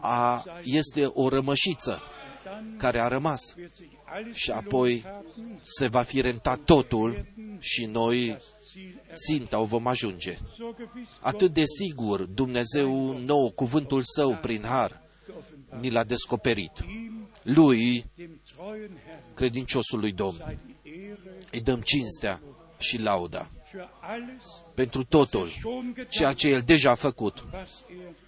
a, 0.02 0.44
este 0.64 1.04
o 1.06 1.28
rămășiță 1.28 2.02
dann 2.44 2.76
care 2.76 3.00
a 3.00 3.08
rămas 3.08 3.54
wird 3.56 3.72
sich 3.72 3.88
alles 4.04 4.36
și 4.36 4.46
gelohnt 4.46 4.66
apoi 4.66 5.02
haben, 5.04 5.58
se 5.62 5.86
va 5.88 6.02
fi 6.02 6.20
rentat 6.20 6.60
totul 6.64 7.26
și 7.58 7.84
noi 7.84 8.26
das 8.26 8.42
Ziel 8.72 8.84
erreicht. 8.84 9.24
ținta 9.24 9.58
o 9.58 9.64
vom 9.64 9.86
ajunge. 9.86 10.38
So 10.56 10.74
gewiss 10.76 11.10
Atât 11.20 11.52
de 11.52 11.64
sigur 11.66 12.22
Dumnezeu 12.22 13.18
nou, 13.18 13.50
cuvântul 13.50 14.02
său 14.02 14.36
prin 14.36 14.62
har, 14.64 15.02
geoffenbart. 15.26 15.82
ni 15.82 15.90
l-a 15.90 16.04
descoperit. 16.04 16.72
Ihm, 16.78 17.28
Lui, 17.42 18.04
dem 18.14 18.40
treuen 18.54 18.98
Herrn, 19.06 19.34
credinciosului 19.34 20.12
Domn, 20.12 20.36
sei 20.36 20.58
die 20.82 20.92
Ehre 20.92 21.38
îi 21.52 21.60
dăm 21.60 21.80
cinstea 21.80 22.42
și 22.78 22.98
lauda 22.98 23.50
für 23.72 23.88
alles, 24.00 24.44
pentru 24.74 25.04
totul, 25.04 25.48
schon 25.48 25.92
getan, 25.94 26.10
ceea 26.10 26.32
ce 26.32 26.48
El 26.48 26.60
deja 26.60 26.90
a 26.90 26.94
făcut 26.94 27.44
was 27.52 27.68
er 27.88 27.96
gegenwärtig 27.96 28.21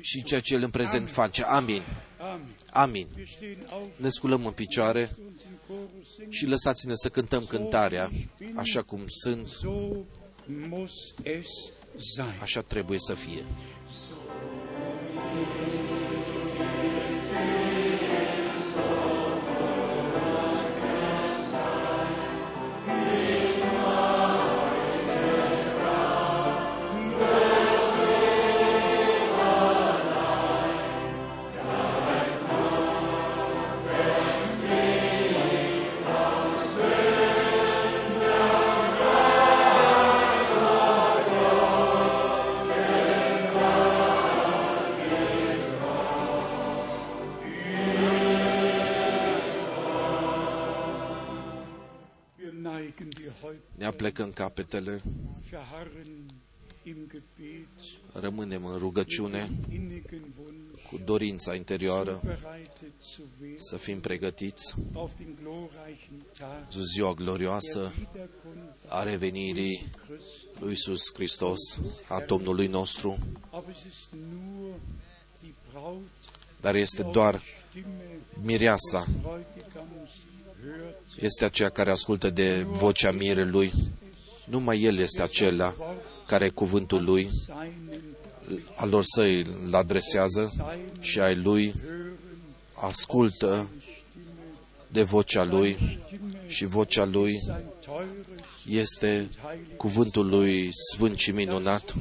și 0.00 0.22
ceea 0.22 0.40
ce 0.40 0.54
El 0.54 0.62
în 0.62 0.70
prezent 0.70 1.10
face. 1.10 1.42
Amin. 1.42 1.82
Amen. 2.18 2.54
Amin. 2.70 3.06
Wir 3.16 3.26
stehen 3.36 3.66
auf, 3.70 3.86
Ne 3.96 4.08
sculăm 4.08 4.46
în 4.46 4.52
picioare 4.52 5.10
uns 5.24 5.42
im 5.42 5.58
Chorus 5.66 6.08
singen. 6.14 6.30
și 6.30 6.46
lăsați-ne 6.46 6.92
să 6.94 7.08
cântăm 7.08 7.44
cântarea 7.44 8.10
așa 8.54 8.82
cum 8.82 9.04
sunt, 9.06 9.46
So 9.48 9.70
muss 10.68 10.92
es 11.22 11.46
sein. 12.14 12.38
așa 12.40 12.60
trebuie 12.62 12.98
să 12.98 13.14
fie. 13.14 13.44
Wir 54.34 54.48
neigen 54.48 54.72
die 54.72 54.72
Häupter, 54.72 54.80
Ne 54.82 54.92
aplecăm 54.92 54.98
capetele, 54.98 55.02
verharren 55.50 56.32
im 56.84 56.96
Gebet 57.10 57.68
rămânem 58.12 58.64
în 58.66 58.78
rugăciune 58.78 59.50
innigen 59.72 60.32
Wunsch, 60.38 60.86
cu 60.90 61.00
dorința 61.04 61.54
interioară 61.54 62.20
bereitet 62.24 62.92
zu 63.14 63.22
werden 63.40 63.58
să 63.58 63.76
fim 63.76 64.00
pregătiți 64.00 64.74
auf 64.94 65.10
den 65.16 65.36
glorreichen 65.42 66.26
Tag 66.38 66.82
ziua 66.94 67.12
glorioasă 67.14 67.78
der 67.80 67.92
Wiederkunft 67.98 68.88
a 68.88 69.02
revenirii 69.02 69.90
Christi. 70.06 70.46
lui 70.60 70.68
Iisus 70.70 71.02
Hristos, 71.14 71.78
a 72.08 72.20
Domnului 72.20 72.66
nostru, 72.66 73.18
Aber 73.50 73.70
es 73.70 73.84
ist 73.92 74.08
nur 74.30 74.74
die 75.40 75.54
Braut, 75.72 76.06
dar 76.60 76.74
este 76.74 77.02
die 77.02 77.12
doar 77.12 77.34
auf 77.34 77.42
die 77.72 77.80
Stimme 77.80 78.20
mireasa, 78.42 79.04
des 79.06 79.14
Bräutigams 79.22 80.10
hört. 80.62 80.96
este 81.20 81.44
aceea 81.44 81.68
care 81.68 81.90
ascultă 81.90 82.30
de 82.30 82.62
vocea 82.62 83.10
mirelui. 83.12 83.72
Numai 84.44 84.82
El 84.82 84.98
este 84.98 85.22
acela 85.22 85.74
care 86.26 86.48
cuvântul 86.48 87.04
Lui, 87.04 87.30
Seinen 87.46 88.02
al 88.76 88.88
lor 88.88 89.04
săi 89.14 89.46
îl 89.64 89.74
adresează 89.74 90.52
și 91.00 91.20
ai 91.20 91.36
Lui 91.36 91.74
ascultă 92.74 93.70
de 94.88 95.02
vocea 95.02 95.44
Lui 95.44 95.98
și 96.46 96.64
vocea 96.64 97.04
Lui 97.04 97.38
sein 97.46 97.64
teures 97.80 98.16
este 98.68 99.28
cuvântul 99.76 100.28
Lui 100.28 100.70
sfânt 100.92 101.16
și 101.16 101.30
minunat, 101.30 101.94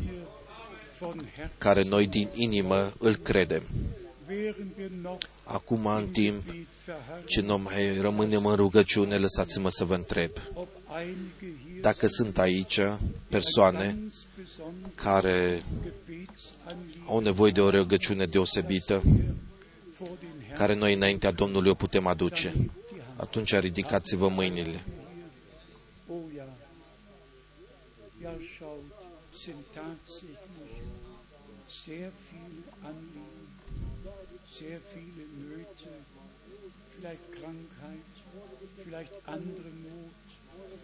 von 1.00 1.18
Herzen. 1.36 1.52
care 1.58 1.84
noi 1.84 2.08
din 2.08 2.28
inimă 2.34 2.94
îl 3.00 3.16
credem. 3.16 3.64
Während 4.30 4.72
wir 4.78 4.90
noch 5.02 5.24
Acum, 5.44 5.86
în 5.86 6.08
timp 6.08 6.44
Lied 6.46 6.68
verharren, 6.86 7.26
ce 7.26 7.42
noi 7.42 7.60
mai 7.64 7.98
rămânem 8.02 8.46
în 8.46 8.56
rugăciune, 8.56 9.18
lăsați-mă 9.18 9.70
să 9.70 9.86
vă 9.86 9.96
întreb 9.96 10.32
ob 10.54 10.68
einige 11.00 11.50
hier 11.64 11.71
dacă 11.82 12.08
sunt 12.08 12.38
aici 12.38 12.80
persoane 13.30 13.86
ganz 13.86 14.26
besonders 14.38 14.94
care 14.96 15.64
Gebetsanliegen 15.84 17.04
au 17.06 17.20
nevoie 17.20 17.52
de 17.52 17.62
o 17.62 17.70
rugăciune 17.70 18.26
deosebită, 18.26 19.02
vor 19.98 20.08
den 20.20 20.30
Herrn 20.40 20.58
care 20.58 20.74
noi 20.76 20.94
înaintea 20.94 21.32
Domnului 21.32 21.70
o 21.70 21.74
putem 21.74 22.08
aduce. 22.08 22.54
Atunci 23.16 23.56
ridicați-vă 23.56 24.28
mâinile. 24.28 24.84
Oh 26.08 26.22
ja, 26.36 26.48
ja 28.22 28.34
schaut, 28.56 28.92
sind 29.44 29.64
tatsächlich 29.74 30.52
sehr 31.86 32.12
viele 32.30 32.64
Anliegen, 32.90 33.48
sehr 34.58 34.80
viele 34.94 35.24
Nöte, 35.42 35.94
vielleicht 36.96 37.26
Krankheit, 37.38 38.14
vielleicht 38.84 39.14
andere 39.26 39.70
Not 39.81 39.81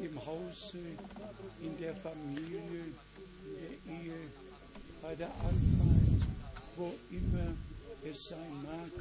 im 0.02 0.16
Hause, 0.26 0.78
in 1.66 1.72
der 1.80 1.96
Familie, 2.08 2.62
in 2.68 2.94
der 3.58 3.72
Ehe, 3.96 4.20
bei 5.02 5.16
der 5.22 5.30
Arbeit, 5.48 6.22
wo 6.78 6.88
immer 7.20 7.50
es 8.10 8.18
sein 8.30 8.54
mag. 8.66 8.92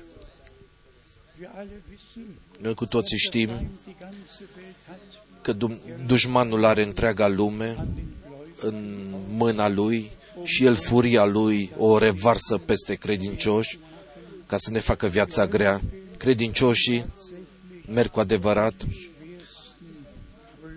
Wir 1.39 1.51
alle 1.56 1.82
wissen, 1.90 2.27
Noi 2.60 2.74
cu 2.74 2.86
toții 2.86 3.18
știm 3.18 3.48
Feind 3.48 3.68
die 3.85 3.94
ganze 4.01 4.44
Welt 4.56 4.77
hat 4.86 5.01
că 5.43 5.52
dum- 5.52 5.81
dușmanul 6.06 6.64
are 6.64 6.82
întreaga 6.82 7.28
lume 7.28 7.74
an 7.78 7.86
den 7.94 8.05
Gläubigen. 8.05 8.68
în 8.68 9.06
mâna 9.28 9.68
lui 9.68 10.10
și 10.43 10.64
el 10.64 10.74
furia 10.74 11.24
lui 11.24 11.73
o 11.77 11.98
revarsă 11.98 12.59
peste 12.59 12.94
credincioși 12.94 13.78
ca 14.47 14.56
să 14.56 14.70
ne 14.70 14.78
facă 14.78 15.06
viața 15.06 15.47
grea. 15.47 15.81
Credincioșii 16.16 17.05
merg 17.89 18.10
cu 18.10 18.20
adevărat 18.20 18.74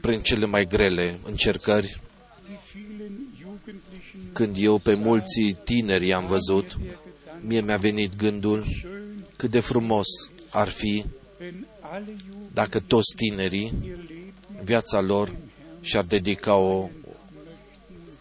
prin 0.02 0.22
cele 0.22 0.46
mai 0.46 0.66
grele 0.66 1.20
încercări. 1.24 2.02
Die 2.48 2.60
vielen 2.74 3.28
Jugendlichen 3.40 4.32
Când 4.34 4.56
eu 4.60 4.78
pe 4.78 4.94
mulți 4.94 5.56
tineri 5.64 6.14
am 6.14 6.26
văzut, 6.26 6.68
der 6.68 6.78
Gedanke 6.78 7.48
mie 7.48 7.62
mi-a 7.62 7.78
venit 7.78 8.16
gândul 8.16 8.64
schön, 8.64 9.26
cât 9.36 9.52
de 9.52 9.60
frumos 9.60 10.08
ar 10.50 10.70
fi 10.70 11.06
wenn 11.40 11.68
alle 11.80 12.16
Jugend 12.18 12.54
dacă 12.54 12.80
toți 12.80 13.16
tinerii 13.16 13.74
ihr 13.84 13.98
Leben 14.08 14.34
viața 14.64 15.02
lor 15.02 15.36
și-ar 15.82 16.04
dedica-o 16.04 16.90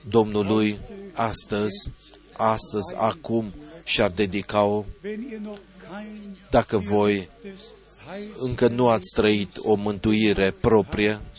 Domnului 0.08 0.78
astăzi, 1.12 1.92
astăzi, 2.32 2.94
acum 2.96 3.52
și-ar 3.84 4.10
dedica-o 4.10 4.84
wenn 5.04 5.26
ihr 5.30 5.38
noch 5.38 5.58
kein 5.90 6.36
dacă 6.50 6.78
voi 6.78 7.28
des 7.42 7.60
Heils 8.06 8.36
încă 8.38 8.68
nu 8.68 8.88
ați 8.88 9.08
trăit 9.14 9.56
o 9.62 9.74
mântuire 9.74 10.50
proprie, 10.50 11.08
nehmt 11.08 11.22
es 11.34 11.37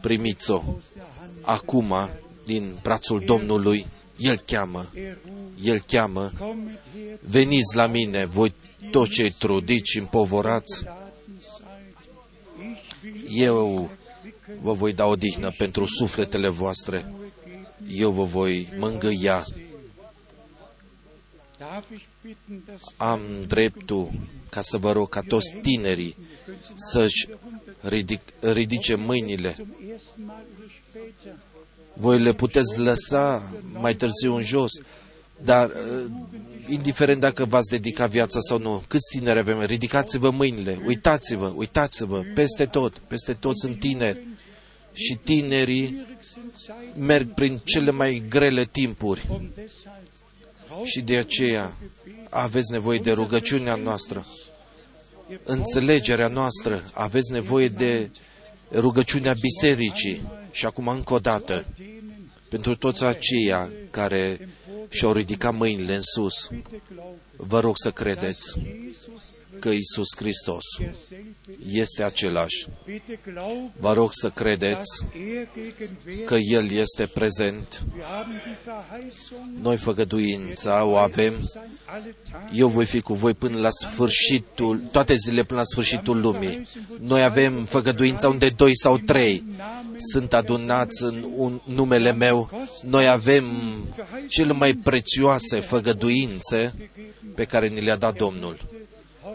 primiți-o 0.00 0.54
aus 0.54 0.64
der 0.94 1.04
Hand. 1.18 1.32
acum 1.42 1.94
din 2.44 2.76
brațul 2.82 3.22
Domnului. 3.26 3.86
El 4.16 4.36
cheamă, 4.36 4.86
Er 4.94 5.18
ruft, 5.24 5.66
El 5.66 5.80
cheamă, 5.86 6.30
kommet 6.38 6.80
her, 6.94 7.18
veniți 7.20 7.76
la 7.76 7.86
mine, 7.86 8.24
voi 8.24 8.54
toți 8.90 9.10
cei 9.10 9.30
trudiți 9.30 9.90
și 9.90 9.98
împovorați, 9.98 10.84
laden 10.84 11.12
seid. 11.40 11.94
Ich 12.62 13.38
will 13.38 13.48
eu 13.48 13.90
vă 14.60 14.72
voi 14.72 14.92
da 14.92 15.06
odihnă 15.06 15.50
pentru 15.50 15.84
sufletele 15.84 16.48
voastre, 16.48 17.12
eu 17.94 18.10
vă 18.10 18.24
voi 18.24 18.68
mângâia. 18.78 19.44
Darf 21.58 21.90
ich 21.90 22.04
bitten, 22.22 22.62
dass 22.66 22.82
Am 22.96 23.20
dreptul 23.46 24.10
ca 24.50 24.60
să 24.62 24.78
vă 24.78 24.92
rog 24.92 25.08
ca 25.08 25.20
toți 25.20 25.56
tinerii 25.62 26.16
să-și 26.74 27.28
ridic, 27.80 28.20
ridice 28.40 28.94
mâinile. 28.94 29.54
zum 29.56 29.68
ersten 29.92 30.24
Mal 30.26 30.44
oder 30.56 30.70
später 30.90 31.34
Voi 31.94 32.18
le 32.18 32.32
puteți 32.32 32.78
lăsa 32.78 33.52
mai 33.72 33.94
târziu 33.94 34.34
în 34.34 34.42
jos, 34.42 34.70
dar 35.44 35.68
uh, 35.68 36.04
indiferent 36.68 37.20
dacă 37.20 37.44
v-ați 37.44 37.70
dedicat 37.70 38.10
viața 38.10 38.38
sau 38.40 38.58
nu, 38.58 38.82
câți 38.88 39.18
tineri 39.18 39.38
avem, 39.38 39.64
ridicați-vă 39.64 40.30
mâinile, 40.30 40.82
uitați-vă, 40.86 41.52
uitați-vă, 41.56 42.22
peste 42.34 42.66
tot, 42.66 42.98
peste 42.98 43.32
tot 43.32 43.58
sunt 43.58 43.78
tineri. 43.78 44.26
Și 44.92 45.18
tinerii 45.24 45.86
schwierig 45.86 46.18
sind 46.32 46.52
Zeiten 46.56 47.04
merg 47.04 47.34
prin 47.34 47.60
cele 47.64 47.90
mai 47.90 48.22
grele 48.28 48.64
timpuri. 48.64 49.26
Und 49.30 49.48
deshalb 49.54 50.00
braucht 50.66 50.86
și 50.86 51.00
de 51.00 51.16
aceea 51.16 51.76
aveți 52.28 52.72
nevoie 52.72 52.98
de 52.98 53.12
rugăciunea 53.12 53.74
noastră, 53.74 54.26
înțelegerea 55.44 56.28
noastră, 56.28 56.84
aveți 56.92 57.32
nevoie 57.32 57.68
de 57.68 58.10
rugăciunea 58.72 59.34
bisericii. 59.40 60.28
Și 60.50 60.66
acum 60.66 60.88
încă 60.88 61.12
o 61.12 61.18
dată 61.18 61.64
pentru 62.48 62.76
toți 62.76 63.04
aceia 63.04 63.72
care 63.90 64.48
și-au 64.88 65.12
ridicat 65.12 65.54
mâinile 65.54 65.94
în 65.94 66.02
sus, 66.02 66.48
bitte 66.48 66.80
glauben, 66.94 67.18
vă 67.36 67.60
rog 67.60 67.74
să 67.76 67.90
credeți 67.90 68.52
Jesus 68.52 69.20
că 69.58 69.68
Isus 69.68 70.08
Hristos 70.16 70.64
derselbe 70.78 71.29
este 71.66 72.02
același. 72.02 72.66
Bitte 72.84 73.18
glauben, 73.32 73.72
Vă 73.80 73.92
rog 73.92 74.10
să 74.12 74.30
credeți 74.30 74.68
dass 74.74 75.12
er 75.14 75.46
gegenwärtig 75.54 76.24
că 76.24 76.34
El 76.34 76.70
este 76.70 77.06
prezent. 77.06 77.82
Wir 77.96 78.04
haben 78.04 78.40
die 78.44 78.58
Verheißung, 78.64 79.62
Noi 79.62 79.76
făgăduința 79.76 80.84
o 80.84 80.96
avem. 80.96 81.32
sein 81.32 81.70
alle 81.84 82.14
Tage. 82.30 82.58
Eu 82.60 82.68
voi 82.68 82.86
fi 82.86 83.00
cu 83.00 83.14
voi 83.14 83.34
până 83.34 83.58
la 83.58 83.70
sfârșitul, 83.70 84.80
toate 84.92 85.14
zilele 85.14 85.42
până 85.42 85.58
la 85.58 85.64
sfârșitul 85.64 86.20
lumii. 86.20 86.68
Noi 87.00 87.24
avem 87.24 87.64
făgăduința 87.64 88.28
unde 88.28 88.48
doi 88.48 88.76
sau 88.76 88.98
trei 88.98 89.44
sunt 90.12 90.32
adunați 90.32 91.02
în 91.02 91.24
un, 91.36 91.60
numele 91.64 92.12
meu. 92.12 92.50
Noi 92.82 93.08
avem 93.08 93.44
cele 94.28 94.52
mai 94.52 94.74
prețioase 94.74 95.60
făgăduințe 95.60 96.74
pe 97.34 97.44
care 97.44 97.68
ni 97.68 97.80
le-a 97.80 97.96
dat 97.96 98.16
Domnul. 98.16 98.58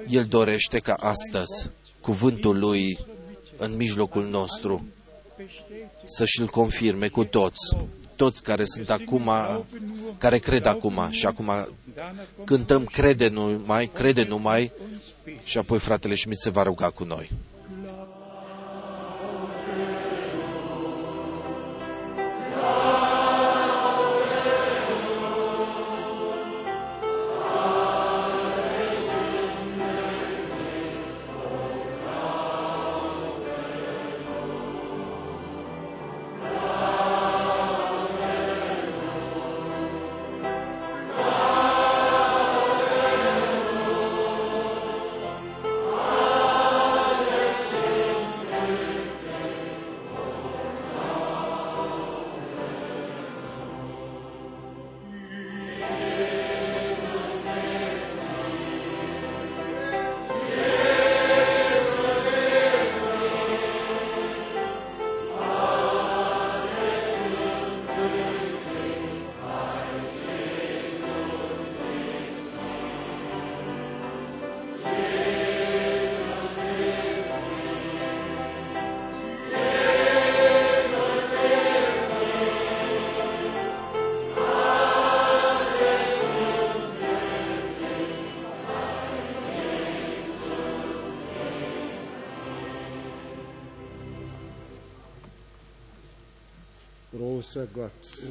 El 0.08 0.24
dorește 0.24 0.80
ca 0.80 0.94
astăzi 0.94 1.70
cuvântul 2.06 2.60
Lui 2.60 3.00
în 3.58 3.76
mijlocul 3.76 4.24
nostru 4.24 4.86
să 6.06 6.26
și-l 6.26 6.48
confirme 6.48 7.08
cu 7.08 7.24
toți. 7.24 7.76
Toți 8.16 8.44
care 8.44 8.64
sunt 8.66 8.90
acum, 8.90 9.30
care 10.18 10.38
cred 10.38 10.66
acum 10.66 11.08
și 11.10 11.26
acum 11.26 11.52
cântăm 12.44 12.86
crede 12.86 13.28
numai, 13.28 13.90
crede 13.94 14.24
numai 14.24 14.72
și 15.44 15.58
apoi 15.58 15.80
fratele 15.80 16.16
Schmidt 16.16 16.42
se 16.42 16.50
va 16.50 16.64
ruga 16.64 16.90
cu 16.90 17.04
noi. 17.04 17.32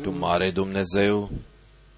Tu 0.02 0.10
mare 0.10 0.50
Dumnezeu, 0.50 1.30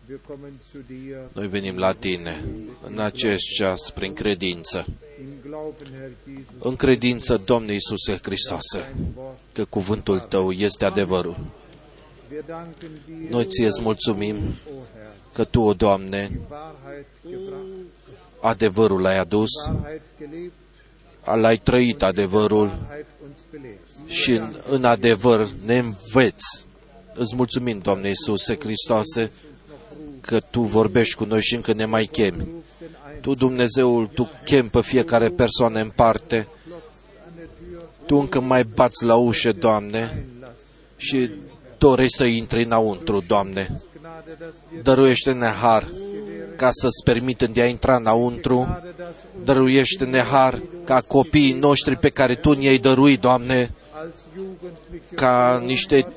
wir 0.09 0.19
kommen 0.27 0.53
zu 0.73 0.79
dir 0.87 1.17
noi 1.33 1.49
venim 1.49 1.77
la 1.79 1.93
Tine 1.93 2.45
în 2.83 2.99
acest 2.99 3.43
ceas 3.57 3.91
prin 3.91 4.13
credință. 4.13 4.85
im 5.21 5.29
Glauben, 5.51 5.89
Herr 5.99 6.11
Jesus, 6.27 6.53
În 6.59 6.77
credință, 6.77 7.37
Domnule 7.45 7.73
Iisuse 7.73 8.19
Hristoase, 8.23 8.79
dein 8.79 9.07
Wort. 9.17 9.39
că 9.53 9.65
cuvântul 9.65 10.19
Tău 10.21 10.53
este 10.53 10.85
adevărul. 10.85 11.37
Wir 12.33 12.43
danken 12.47 12.91
dir, 13.07 13.31
Noi 13.31 13.45
ție 13.45 13.67
îți 13.67 13.81
mulțumim 13.81 14.37
o 14.37 14.81
Herr, 14.95 15.13
că 15.33 15.45
Tu, 15.45 15.61
o 15.61 15.73
Doamne, 15.75 16.41
Wahrheit 16.51 17.07
gebracht, 17.29 17.67
adevărul 18.41 19.01
l-ai 19.01 19.19
adus, 19.19 19.51
Wahrheit 19.67 20.03
gelebt, 20.19 20.53
l-ai 21.41 21.59
trăit 21.59 22.03
adevărul 22.03 22.67
Wahrheit 22.67 23.07
uns 23.23 23.39
belehrt. 23.51 24.09
și 24.09 24.31
în, 24.31 24.57
în 24.69 24.85
adevăr 24.85 25.49
ne 25.65 25.79
înveți. 25.79 26.56
Îți 27.17 27.37
mulțumim, 27.37 27.79
Doamne 27.79 28.09
Iisuse 28.09 28.57
Hristoase, 28.61 29.31
că 30.21 30.41
Tu 30.41 30.61
vorbești 30.61 31.15
cu 31.15 31.25
noi 31.25 31.41
și 31.43 31.55
încă 31.55 31.73
ne 31.73 31.85
mai 31.85 32.05
chemi. 32.05 32.37
Rufst 32.37 32.79
den 32.79 32.89
ein 33.13 33.21
Tu, 33.21 33.35
Dumnezeul, 33.35 34.07
Tu 34.07 34.31
chem 34.45 34.69
pe 34.69 34.81
fiecare 34.81 35.29
persoană 35.29 35.81
în 35.81 35.93
parte. 35.95 36.49
Tu 38.07 38.17
încă 38.17 38.41
mai 38.41 38.65
bați 38.65 39.05
la 39.05 39.15
ușă, 39.15 39.53
Doamne, 39.53 40.27
și 40.97 41.31
dorești 41.79 42.17
să 42.17 42.25
intri 42.25 42.65
înăuntru, 42.65 43.25
Doamne. 43.27 43.81
Gnade, 44.01 44.37
dass 44.39 44.55
wir 44.73 44.83
Dăruiește-ne 44.83 45.47
har 45.47 45.89
ca 46.57 46.71
să-ți 46.73 47.03
permitem 47.05 47.53
de 47.53 47.61
a 47.61 47.67
intra 47.67 47.97
înăuntru. 47.97 48.55
Gnade, 48.55 48.95
dass 48.97 49.17
uns 49.37 49.45
Dăruiește-ne 49.45 50.21
har 50.21 50.63
ca 50.85 51.01
copiii 51.01 51.53
noștri 51.53 51.97
pe 51.97 52.09
care 52.09 52.35
Tu 52.35 52.53
ne-ai 52.53 52.79
dăruit, 52.79 53.21
Doamne, 53.21 53.71
als 53.93 54.15
Jugendliche 54.35 55.15
ca 55.15 55.63
niște 55.65 55.95
ihr 55.95 56.05
Herz 56.05 56.16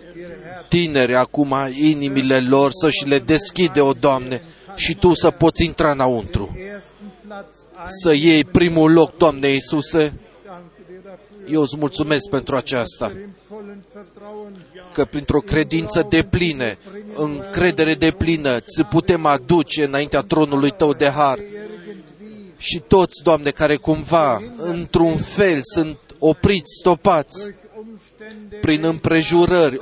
tineri 0.69 1.15
acum 1.15 1.55
inimile 1.71 2.39
lor 2.39 2.71
să 2.71 2.89
și 2.89 3.07
le 3.07 3.19
deschide, 3.19 3.81
o 3.81 3.91
Doamne, 3.91 4.41
și 4.75 4.95
Tu 4.95 5.13
să 5.13 5.29
poți 5.29 5.63
intra 5.63 5.91
înăuntru. 5.91 6.57
ersten 6.57 7.11
Platz 7.27 7.55
ein. 7.77 7.87
Să 8.03 8.13
iei 8.13 8.43
primul 8.43 8.91
loc, 8.91 9.17
Doamne 9.17 9.47
Iisuse. 9.47 10.13
Danke 10.45 10.81
dir 10.87 11.01
dafür, 11.03 11.51
Eu 11.51 11.61
îți 11.61 11.77
mulțumesc 11.77 12.29
pentru 12.29 12.55
aceasta, 12.55 13.05
im 13.05 13.35
vollen 13.47 13.83
Vertrauen 13.93 14.53
că 14.93 15.05
printr-o 15.05 15.39
credință 15.39 16.05
de 16.09 16.23
plină, 16.23 16.77
încredere 17.15 17.93
de 17.93 18.11
plină, 18.11 18.59
ți 18.59 18.83
putem 18.83 19.25
aduce 19.25 19.83
înaintea 19.83 20.21
tronului 20.21 20.71
Tău 20.71 20.93
de 20.93 21.09
har. 21.09 21.37
irgendwie 21.37 22.53
Și 22.57 22.79
toți, 22.87 23.23
Doamne, 23.23 23.49
care 23.49 23.75
cumva, 23.75 24.41
într-un 24.57 25.17
fel, 25.17 25.59
sunt 25.73 25.97
opriți, 26.19 26.77
stopați 26.79 27.43
durch 27.43 27.55
Umstände, 27.79 28.55
prin 28.61 28.83
împrejurări, 28.83 29.79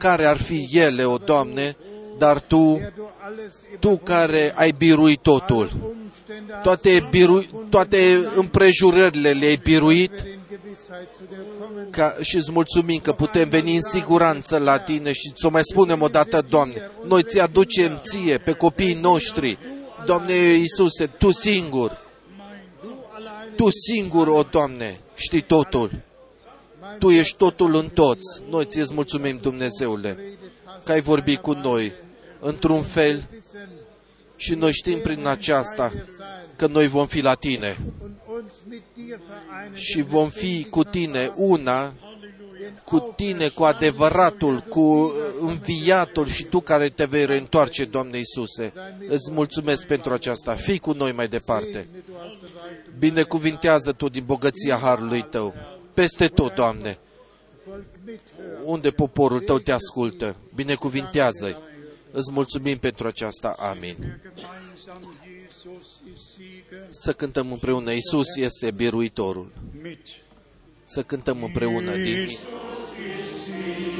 oricare 0.00 0.26
ar 0.26 0.36
fi 0.36 0.68
ele, 0.72 1.04
o 1.04 1.18
Doamne, 1.18 1.76
dar 2.18 2.40
Tu, 2.40 2.76
der 2.78 2.92
du 2.96 3.08
alles 3.18 3.52
Tu 3.78 3.96
care 3.96 4.52
ai 4.56 4.72
biruit 4.72 5.22
totul, 5.22 5.70
Umstände 5.72 6.52
hast, 6.52 6.62
toate, 6.62 7.06
biru, 7.10 7.44
toate 7.68 8.18
împrejurările 8.34 9.32
le-ai 9.32 9.60
biruit, 9.62 10.10
in 10.10 10.40
Gewissheit 10.48 11.08
zu 11.16 11.24
dir 11.28 11.38
kommen. 11.58 11.90
ca, 11.90 12.16
și 12.20 12.36
îți 12.36 12.52
mulțumim 12.52 12.98
că 12.98 13.12
putem 13.12 13.48
veni 13.48 13.76
în 13.76 13.82
siguranță 13.82 14.58
la 14.58 14.78
Tine 14.78 15.12
și 15.12 15.32
să 15.34 15.46
o 15.46 15.50
mai 15.50 15.62
spunem 15.64 16.02
o 16.02 16.08
dată, 16.08 16.44
Doamne, 16.48 16.90
noi 17.06 17.22
ți 17.22 17.40
aducem 17.40 18.00
Ție 18.02 18.38
pe 18.38 18.52
copiii 18.52 18.94
noștri, 18.94 19.58
Doamne 20.06 20.34
Iisuse, 20.34 21.06
Tu 21.06 21.32
singur, 21.32 22.08
Tu 23.56 23.68
singur, 23.70 24.26
o 24.28 24.42
Doamne, 24.50 25.00
știi 25.14 25.42
totul, 25.42 25.90
Tu 26.98 27.10
ești 27.10 27.36
totul 27.36 27.74
în 27.74 27.88
toți, 27.88 28.42
noi 28.48 28.64
ți 28.64 28.78
îți 28.78 28.94
mulțumim, 28.94 29.38
Dumnezeule, 29.42 30.18
că 30.84 30.92
ai 30.92 31.00
vorbit 31.00 31.38
cu 31.38 31.52
noi 31.52 31.92
într-un 32.40 32.82
fel 32.82 33.22
și 34.36 34.54
noi 34.54 34.72
știm 34.72 34.98
prin 34.98 35.26
aceasta 35.26 35.92
că 36.56 36.66
noi 36.66 36.88
vom 36.88 37.06
fi 37.06 37.20
la 37.20 37.34
Tine 37.34 37.76
und 38.02 38.12
uns 38.26 38.52
mit 38.68 38.82
dir 38.94 39.18
vereinigen. 39.28 39.74
și 39.74 40.02
vom 40.02 40.28
fi 40.28 40.66
cu 40.70 40.84
Tine 40.84 41.32
una 41.36 41.92
cu 42.84 43.12
tine, 43.16 43.48
cu 43.48 43.62
adevăratul, 43.62 44.60
cu 44.60 45.14
înviatul 45.40 46.26
și 46.26 46.44
tu 46.44 46.60
care 46.60 46.88
te 46.88 47.04
vei 47.04 47.26
reîntoarce, 47.26 47.84
Doamne 47.84 48.16
Iisuse. 48.16 48.72
Îți 49.08 49.32
mulțumesc 49.32 49.86
pentru 49.86 50.12
aceasta. 50.12 50.54
Fii 50.54 50.78
cu 50.78 50.92
noi 50.92 51.12
mai 51.12 51.28
departe. 51.28 51.88
Binecuvintează 52.98 53.92
tu 53.92 54.08
din 54.08 54.22
bogăția 54.26 54.76
harului 54.76 55.22
tău. 55.30 55.54
Peste 55.94 56.28
tot, 56.28 56.54
Doamne, 56.54 56.98
Volk 57.64 57.84
mithören. 58.04 58.62
unde 58.64 58.90
poporul 58.90 59.40
tău 59.40 59.58
te 59.58 59.72
ascultă. 59.72 60.36
Binecuvintează-i. 60.54 61.56
Îți 62.12 62.32
mulțumim 62.32 62.78
pentru 62.78 63.06
aceasta. 63.06 63.54
Amin. 63.58 63.96
Gemeinsam, 63.96 65.14
Jesus 65.62 66.02
ist 66.14 66.34
Sieger 66.34 66.86
Să 66.88 67.12
cântăm 67.12 67.52
împreună. 67.52 67.92
Iisus 67.92 68.36
este 68.36 68.70
biruitorul. 68.70 69.52
mit. 69.82 70.06
Să 70.84 71.02
cântăm 71.02 71.42
împreună 71.42 71.96
din 71.96 72.28
Und 72.28 73.99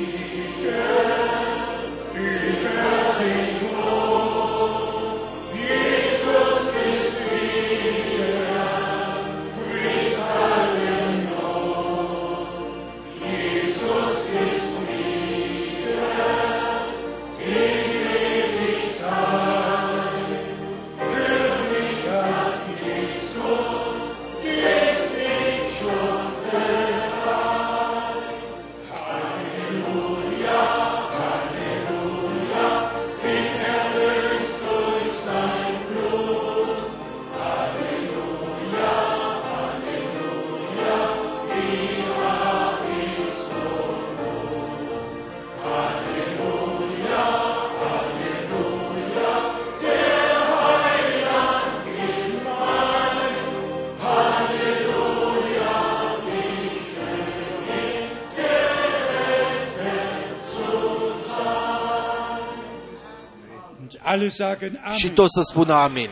Și 64.28 65.04
Amen. 65.04 65.14
toți 65.14 65.32
să 65.34 65.40
spună 65.42 65.72
amin. 65.72 66.10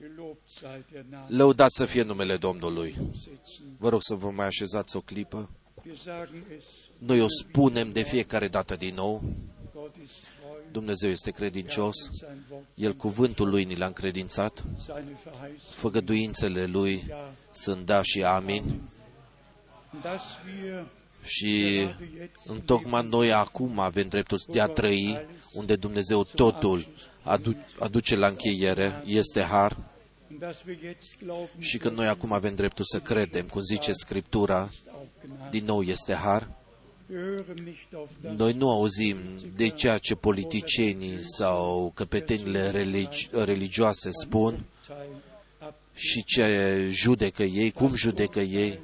Gelobt 0.00 0.48
sei 0.48 0.84
der 0.92 1.04
Name. 1.10 1.24
Lăudați 1.28 1.76
să 1.78 1.84
fie 1.86 2.02
numele 2.02 2.36
Domnului. 2.36 2.96
Setzen. 3.12 3.64
Vă 3.78 3.88
rog 3.88 4.00
să 4.02 4.14
vă 4.14 4.30
mai 4.30 4.46
așezați 4.46 4.96
o 4.96 5.00
clipă. 5.00 5.50
Wir 5.86 5.96
sagen 6.04 6.42
es, 6.56 6.64
Noi 6.98 7.20
o 7.20 7.26
spunem 7.28 7.92
de 7.92 8.02
fiecare 8.02 8.48
dată 8.48 8.76
din 8.76 8.94
nou. 8.94 9.22
Gott 9.74 9.96
ist 10.04 10.12
treu, 10.40 10.56
Dumnezeu 10.72 11.10
este 11.10 11.30
credincios. 11.30 11.94
sein 12.18 12.44
Wort, 12.50 12.64
El 12.74 12.94
cuvântul 12.94 13.48
lui 13.48 13.64
ni 13.64 13.76
l-a 13.76 13.86
încredințat. 13.86 14.64
seine 14.86 15.18
Verheißung. 15.24 15.74
Făgăduințele 15.74 16.66
lui 16.66 17.04
Ja, 17.08 17.32
sunt 17.50 17.86
da 17.86 18.02
și 18.02 18.22
amin. 18.24 18.80
Und 21.22 21.28
dass 21.28 21.40
wir 21.40 21.88
Și 21.88 21.88
întocmai 22.44 23.06
noi 23.10 23.32
acum 23.32 23.78
avem 23.78 24.08
dreptul 24.08 24.40
de 24.48 24.60
a 24.60 24.66
trăi 24.66 25.26
unde 25.52 25.76
Dumnezeu 25.76 26.24
totul 26.24 26.86
adu- 27.22 27.56
aduce 27.78 28.16
la 28.16 28.26
încheiere, 28.26 29.02
este 29.06 29.40
har 29.42 29.76
und 30.30 30.38
dass 30.40 30.62
wir 30.66 30.78
jetzt 30.84 31.18
glauben, 31.24 31.48
și 31.58 31.78
că 31.78 31.88
noi 31.88 32.06
acum 32.06 32.32
avem 32.32 32.54
dreptul 32.54 32.84
să 32.84 33.00
credem, 33.00 33.46
cum 33.46 33.60
zice 33.62 33.92
Scriptura, 33.92 34.58
auch 34.60 35.06
Gnade. 35.24 35.48
din 35.50 35.64
nou 35.64 35.82
este 35.82 36.14
har. 36.14 36.48
Wir 37.10 37.20
hören 37.20 37.64
nicht 37.64 37.94
auf 37.94 38.10
das, 38.22 38.36
Noi 38.36 38.52
nu 38.52 38.70
auzim 38.70 39.16
de 39.56 39.68
ceea 39.68 39.98
ce 39.98 40.14
politicienii 40.14 41.18
sau 41.22 41.92
căpetenile 41.94 42.70
religi- 42.70 43.28
religioase 43.44 44.10
spun 44.22 44.64
Teil 44.86 44.98
ab, 45.58 45.74
și 45.94 46.24
ce 46.24 46.88
judecă 46.90 47.42
ei, 47.42 47.70
cum 47.70 47.94
judecă 47.94 48.40
ei. 48.40 48.78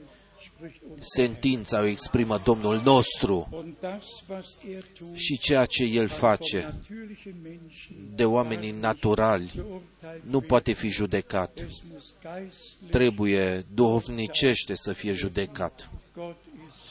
Spricht 0.58 0.82
uns. 0.90 1.06
Sentința 1.14 1.80
o 1.80 1.84
exprimă 1.84 2.40
Domnul 2.44 2.80
nostru 2.84 3.48
Und 3.50 3.74
das, 3.80 4.04
was 4.28 4.58
er 4.74 4.84
tut, 4.98 5.16
și 5.16 5.38
ceea 5.38 5.64
ce 5.64 5.84
El 5.84 6.08
face 6.08 6.60
vom 6.60 6.70
natürlichen 6.70 7.34
Menschen 7.42 7.96
de 8.14 8.24
oamenii 8.24 8.70
naturali 8.70 9.50
beurteilt 9.54 10.24
nu 10.24 10.40
poate 10.40 10.72
fi 10.72 10.88
judecat. 10.88 11.58
Es 11.68 11.82
muss 11.92 12.14
geistlich, 12.22 12.90
Trebuie 12.90 13.64
duhovnicește 13.74 14.74
să 14.74 14.92
fie 14.92 15.12
judecat. 15.12 15.90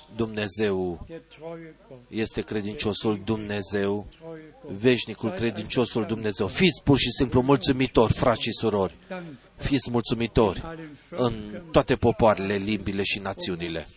Gott 0.08 0.18
ist 0.18 0.18
Dumnezeu 0.18 1.06
der 1.08 1.22
treue 1.28 1.76
Gott, 1.90 2.02
este 2.10 2.42
credinciosul 2.42 3.22
Dumnezeu, 3.26 4.08
treue 4.20 4.54
Gott. 4.64 4.76
veșnicul 4.78 5.32
credinciosul 5.32 6.06
Dumnezeu. 6.06 6.48
Fiți 6.48 6.84
pur 6.84 6.98
și 6.98 7.12
simplu 7.12 7.42
mulțumitori, 7.42 8.14
frați 8.14 8.42
și 8.42 8.52
surori. 8.52 8.96
Dank 9.08 9.24
Fiți 9.58 9.92
mulțumitori 9.92 10.62
allen 10.64 10.98
în 11.10 11.34
Völkern 11.34 11.72
toate 11.72 11.96
popoarele, 11.96 12.56
limbile 12.56 13.04
și 13.04 13.20
națiunile. 13.20 13.88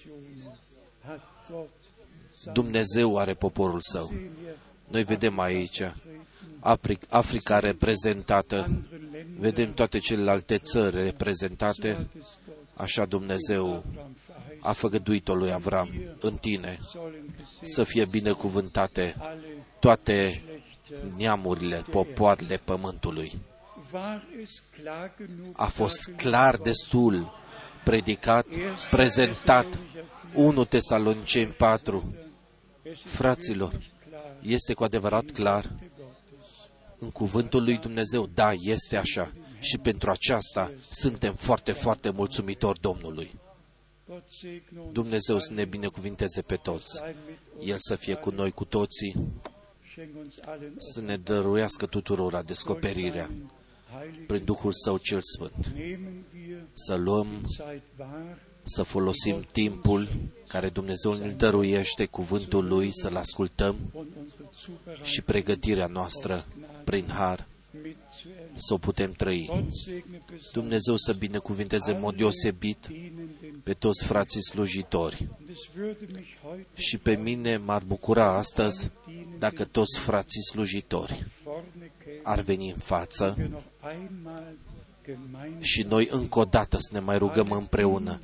hat 1.06 1.20
Gott 1.50 1.68
sein 2.42 2.54
Dumnezeu 2.54 3.18
are 3.18 3.34
poporul 3.34 3.80
său. 3.82 4.06
Sehen 4.06 4.30
wir 4.44 4.54
Noi 4.88 5.04
vedem 5.04 5.38
aici 5.38 5.82
Afric- 6.60 7.08
Africa 7.08 7.58
reprezentată, 7.58 8.56
andere 8.56 8.98
Länder 9.12 9.38
vedem 9.38 9.72
toate 9.72 9.98
celelalte 9.98 10.58
țări 10.58 10.96
reprezentate, 11.02 11.92
des 12.14 12.22
Gott 12.46 12.56
așa 12.74 13.04
Dumnezeu 13.04 13.66
Abraham 13.66 13.84
verheißen 13.86 14.29
a 14.60 14.72
făgăduit-o 14.72 15.34
lui 15.34 15.52
Avram 15.52 15.88
în 16.20 16.36
tine 16.36 16.78
sollen 16.92 17.24
gesegnet 17.36 17.68
să 17.70 17.84
fie 17.84 18.04
binecuvântate 18.04 19.14
alle 19.18 19.66
toate 19.78 20.42
Geschlechter. 20.88 21.12
neamurile, 21.16 21.84
popoarele 21.90 22.56
pământului. 22.64 23.38
War 23.92 24.26
es 24.42 24.62
klar 24.82 25.12
genug 25.16 25.54
A 25.56 25.64
fost 25.66 25.96
dargelegt 25.96 26.22
clar 26.22 26.54
worden? 26.54 26.62
destul 26.72 27.32
predicat, 27.84 28.46
prezentat 28.90 29.78
1 30.34 30.64
Tesaloniceni 30.64 31.52
4. 31.52 32.14
Es 32.82 32.92
ist 32.98 33.06
Fraților, 33.06 33.70
wirklich 33.70 33.90
klar. 34.08 34.36
este 34.42 34.74
cu 34.74 34.84
adevărat 34.84 35.30
clar 35.30 35.64
Worte 35.64 35.90
Gottes. 35.96 36.46
în 36.98 37.10
cuvântul 37.10 37.62
lui 37.64 37.76
Dumnezeu. 37.76 38.26
Da, 38.34 38.52
este 38.60 38.96
așa. 38.96 39.32
Și 39.58 39.78
pentru 39.78 40.10
aceasta 40.10 40.72
suntem 40.90 41.34
foarte, 41.34 41.72
foarte 41.72 42.10
mulțumitori 42.10 42.80
Domnului. 42.80 43.39
Gott 44.10 44.28
segne 44.28 44.80
uns 44.80 44.92
Dumnezeu 44.92 45.38
să 45.38 45.52
ne 45.52 45.64
binecuvinteze 45.64 46.42
pe 46.42 46.56
toți. 46.56 46.94
sein 46.96 47.16
mit 47.28 47.38
uns. 47.56 47.68
El 47.68 47.76
să 47.78 47.96
fie 47.96 48.14
cu 48.14 48.30
noi, 48.30 48.50
cu 48.50 48.64
toții, 48.64 49.16
Schenk 49.90 50.16
uns 50.16 50.34
allen 50.44 50.74
să 50.78 51.00
ne 51.00 51.16
dăruiască 51.16 51.86
tuturora 51.86 52.42
descoperirea 52.42 53.30
heilig. 53.92 54.26
prin 54.26 54.44
Duhul 54.44 54.72
Său 54.72 54.96
cel 54.96 55.20
Sfânt. 55.22 55.66
Nehmen 55.74 56.24
wir 56.34 56.62
Să 56.72 56.94
luăm, 56.94 57.42
Zeit 57.56 57.82
wahr, 57.98 58.38
să 58.62 58.82
folosim 58.82 59.46
timpul 59.52 60.08
care 60.48 60.68
Dumnezeu 60.68 61.12
ne 61.12 61.30
dăruiește, 61.30 62.06
cuvântul 62.06 62.66
Lui, 62.68 62.90
să-L 62.92 63.16
ascultăm 63.16 63.76
und 63.92 64.08
unsere 64.18 64.48
Zubereitung 64.60 65.06
și 65.06 65.22
pregătirea 65.22 65.86
noastră 65.86 66.44
prin 66.84 67.08
har 67.08 67.46
mitzuerleben. 67.70 67.99
Să 68.60 68.74
o 68.74 68.78
putem 68.78 69.12
trăi. 69.12 69.46
Gott 69.48 69.76
segne 69.76 70.02
besonders 70.08 70.52
Dumnezeu 70.52 70.96
să 70.96 71.12
binecuvinteze 71.12 71.92
în 71.92 72.00
mod 72.00 72.16
deosebit 72.16 72.86
dienenden. 72.86 73.60
pe 73.62 73.72
toți 73.72 74.04
frații 74.04 74.42
slujitori. 74.42 75.28
Und 75.40 75.48
es 75.48 75.68
würde 75.76 76.06
mich 76.14 76.36
heute 76.42 76.66
Și 76.74 76.98
pe 76.98 77.14
mine 77.16 77.56
m-ar 77.56 77.82
bucura 77.82 78.24
astăzi 78.24 78.90
dacă 79.38 79.64
toți 79.64 79.98
frații 79.98 80.42
slujitori 80.42 81.26
vorne 81.44 81.90
kämen, 81.98 82.20
ar 82.22 82.40
veni 82.40 82.70
în 82.70 82.78
față 82.78 83.34
wir 83.38 83.48
noch 83.48 83.62
einmal 83.92 84.54
gemeinsam 85.04 85.60
și 85.60 85.82
noi 85.82 86.08
încă 86.10 86.38
o 86.38 86.44
dată 86.44 86.76
să 86.78 86.88
ne 86.92 86.98
mai 86.98 87.18
rugăm 87.18 87.50
împreună. 87.50 88.20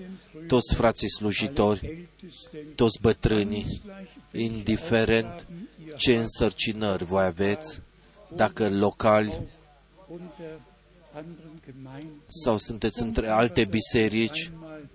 Toți 0.46 0.74
frații 0.74 1.10
slujitori, 1.10 1.80
Ältesten 1.86 2.74
toți 2.74 3.00
bătrânii, 3.00 3.80
gleich 3.84 4.10
indiferent 4.44 5.24
Aufgaben 5.24 5.68
ihr 5.86 5.94
ce 5.96 6.16
însărcinări 6.16 7.04
voi 7.04 7.24
aveți, 7.24 7.80
dacă 8.36 8.70
locali 8.70 9.28
unter 9.28 9.38
anderen 9.38 9.46
Gemeinden 9.46 9.56
sau 12.27 12.57
sunteți 12.59 13.01
între 13.03 13.28
alte 13.28 13.65
biserici, 13.65 14.51
einmal 14.53 14.89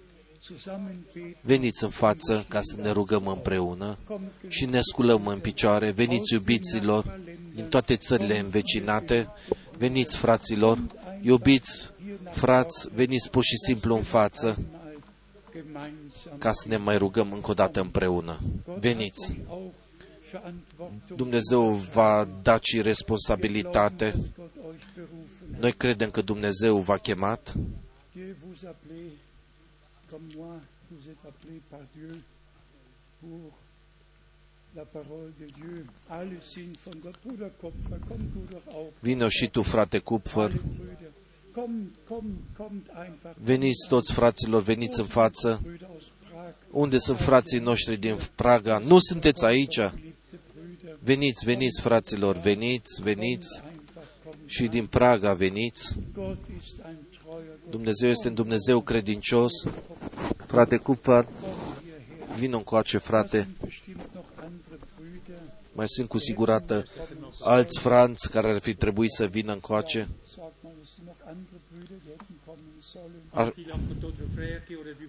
zusammen 0.44 1.06
beten. 1.14 1.36
veniți 1.42 1.84
în 1.84 1.90
față 1.90 2.46
ca 2.50 2.60
să 2.62 2.76
ne 2.82 2.92
rugăm 2.92 3.28
împreună 3.28 3.98
și 4.48 4.66
ne 4.66 4.80
sculăm 4.82 5.28
în 5.28 5.40
picioare. 5.40 5.92
Veniți 5.92 6.34
iubiților 6.34 7.20
din 7.56 7.66
toate 7.66 7.96
țările 7.96 8.40
învecinate, 8.40 9.30
veniți 9.78 10.18
fraților, 10.18 10.80
iubiți 11.22 11.92
frați, 12.32 12.90
veniți 12.94 13.30
pur 13.30 13.44
și 13.44 13.58
simplu 13.66 13.96
în 13.96 14.04
față 14.04 14.58
Mal 15.74 15.82
gemeinsam. 15.84 16.38
ca 16.38 16.52
să 16.52 16.68
ne 16.68 16.78
mai 16.78 16.98
rugăm 16.98 17.32
încă 17.32 17.52
o 17.52 17.54
dată 17.54 17.82
împreună. 17.82 18.40
Veniți! 18.80 19.40
Auch 20.34 20.44
Verantwortung, 20.78 21.18
Dumnezeu 21.18 21.74
va 21.74 22.28
da 22.41 22.60
și 22.62 22.82
responsabilitate. 22.82 24.06
dass 24.12 24.26
Gott 24.36 24.56
euch 24.56 24.86
berufen 24.95 25.48
hat. 25.52 25.60
Noi 25.62 25.72
credem 25.72 26.10
că 26.12 26.22
Dumnezeu 26.22 26.78
v-a 26.78 26.98
chemat. 26.98 27.53
Dieu 28.14 28.36
vous 28.45 28.64
appelez, 28.66 29.12
comme 30.10 30.26
moi, 30.38 30.56
vous 30.91 31.03
êtes 31.12 31.24
appelé 31.32 31.62
par 31.70 31.84
Dieu 31.95 32.22
pour 33.20 33.52
la 34.76 34.82
parole 34.84 35.32
de 35.40 35.45
Dieu. 35.45 35.86
Alle 36.08 36.38
sind 36.53 36.78
von 36.84 36.94
Gott. 37.03 37.16
Bruder 37.26 37.52
Kopfer, 37.62 37.99
komm 38.08 38.20
du 38.34 38.40
doch 38.49 38.74
auch. 38.76 38.91
Vino 38.99 39.30
și 39.30 39.48
tu, 39.49 39.62
frate 39.62 39.99
Cupfer. 39.99 40.41
Alle 40.41 40.62
Brüder. 40.80 41.12
Kommt, 41.53 41.95
kommt, 42.08 42.38
kommt 42.58 42.88
einfach. 43.06 43.36
Veniți 43.44 43.88
toți 43.88 44.14
fraților, 44.14 44.62
veniți 44.62 44.99
în 44.99 45.06
față. 45.06 45.62
Brüder 45.64 45.88
aus 45.94 46.03
Prag, 46.30 46.53
Unde 46.72 46.98
sunt 46.98 47.20
frații 47.20 47.60
noștri 47.60 47.98
din 47.98 48.16
Praga? 48.36 48.78
Nu 48.78 48.98
sunteți 48.99 49.45
aici? 49.45 49.80
Geliebte 51.02 51.10
Brüder. 51.10 51.10
Veniți, 51.10 51.45
veniți, 51.45 51.82
fraților, 51.82 52.38
veniți, 52.38 53.02
veniți. 53.02 53.61
Einfach 53.64 54.03
kommen. 54.23 54.48
Și 54.48 54.68
din 54.68 54.86
Praga 54.86 55.34
veniți. 55.34 55.94
Gott 56.14 56.38
ist 56.60 56.80
ein 56.86 56.98
treuer 57.10 57.45
Gott. 57.45 57.72
Dumnezeu 57.72 58.10
este 58.10 58.28
un 58.28 58.34
Dumnezeu 58.34 58.82
credincios. 58.82 59.52
Frate 60.48 60.78
Cupfer, 60.78 61.23
Komm 61.23 61.53
hierher. 61.84 62.38
vină 62.38 62.56
încoace, 62.57 62.98
frate. 62.98 63.38
Sind 63.38 63.56
bestimmt 63.64 64.10
noch 64.14 64.26
andere 64.38 64.78
Brüder. 64.95 65.40
Mai 65.73 65.86
sunt 65.88 66.07
cu 66.07 66.18
sigurată 66.18 66.84
alți 67.44 67.80
franți 67.80 68.30
care 68.30 68.49
ar 68.49 68.60
fi 68.60 68.73
trebuit 68.73 69.11
să 69.11 69.26
vină 69.26 69.52
încoace. 69.53 70.07
Sag 70.36 70.52
mal, 70.64 70.73
es 70.82 70.90
sind 70.94 71.07
noch 71.07 71.19
andere 71.26 71.57
Brüder, 71.69 71.98
die 72.03 72.11
hätten 72.11 72.36
kommen 72.45 72.73
sollen. 72.80 73.22
Ar, 73.30 73.53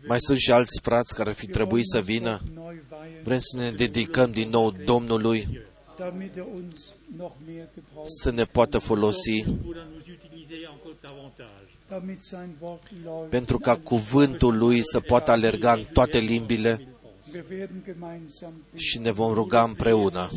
mai 0.06 0.20
sunt 0.20 0.38
și 0.38 0.52
alți 0.52 0.80
frați 0.82 1.14
care 1.14 1.28
ar 1.28 1.34
fi 1.34 1.46
trebuit 1.46 1.86
să 1.86 2.00
vină. 2.00 2.40
Neu 2.54 2.66
weihen, 2.66 3.22
Vrem 3.22 3.38
să 3.38 3.56
ne 3.56 3.70
dedicăm 3.70 4.30
din 4.30 4.48
nou 4.48 4.70
Domnului, 4.70 5.60
damit 6.04 6.36
er 6.36 6.46
uns 6.60 6.94
noch 7.16 7.34
mehr 7.46 7.66
gebraucht, 7.74 8.10
să 8.22 8.30
ne 8.30 8.44
poată 8.44 8.78
folosi, 8.78 9.44
pourra 9.62 9.86
nous 9.92 10.02
utiliser 10.18 10.58
encore 10.74 10.96
davantage. 11.00 11.70
damit 11.88 12.20
sein 12.22 12.50
Wort 12.60 12.82
läuft. 13.04 13.28
pentru 13.30 13.58
ca 13.58 13.76
cuvântul 13.76 14.58
Lui 14.58 14.80
să 14.84 15.00
poată 15.00 15.30
alerga 15.30 15.72
în 15.72 15.84
toate 15.92 16.18
limbile 16.18 16.86
Wir 17.32 17.44
werden 17.50 17.82
gemeinsam 17.84 18.52
beten, 18.64 18.78
și 18.78 18.98
ne 18.98 19.10
vom 19.10 19.32
ruga 19.34 19.62
împreună 19.62 20.28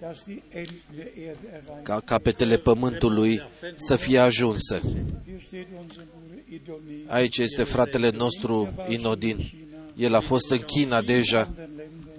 dass 0.00 0.24
die 0.24 0.42
Enden 0.48 0.80
der 0.96 1.06
Erde 1.28 1.46
erreicht. 1.48 1.82
ca 1.82 2.00
capetele 2.04 2.56
pământului 2.56 3.42
să 3.74 3.96
fie 3.96 4.18
ajunse. 4.18 4.80
Hier 5.26 5.40
steht 5.46 5.66
unser 5.82 6.04
Bruder 6.18 6.44
Idoni. 6.54 7.04
Aici 7.06 7.38
este 7.38 7.62
fratele 7.62 8.10
nostru 8.10 8.68
Inodin. 8.88 9.50
El 9.96 10.14
a 10.14 10.20
fost 10.20 10.50
în 10.50 10.58
China 10.58 11.02
deja, 11.02 11.38
anderen 11.40 11.56
Ländern 11.56 11.73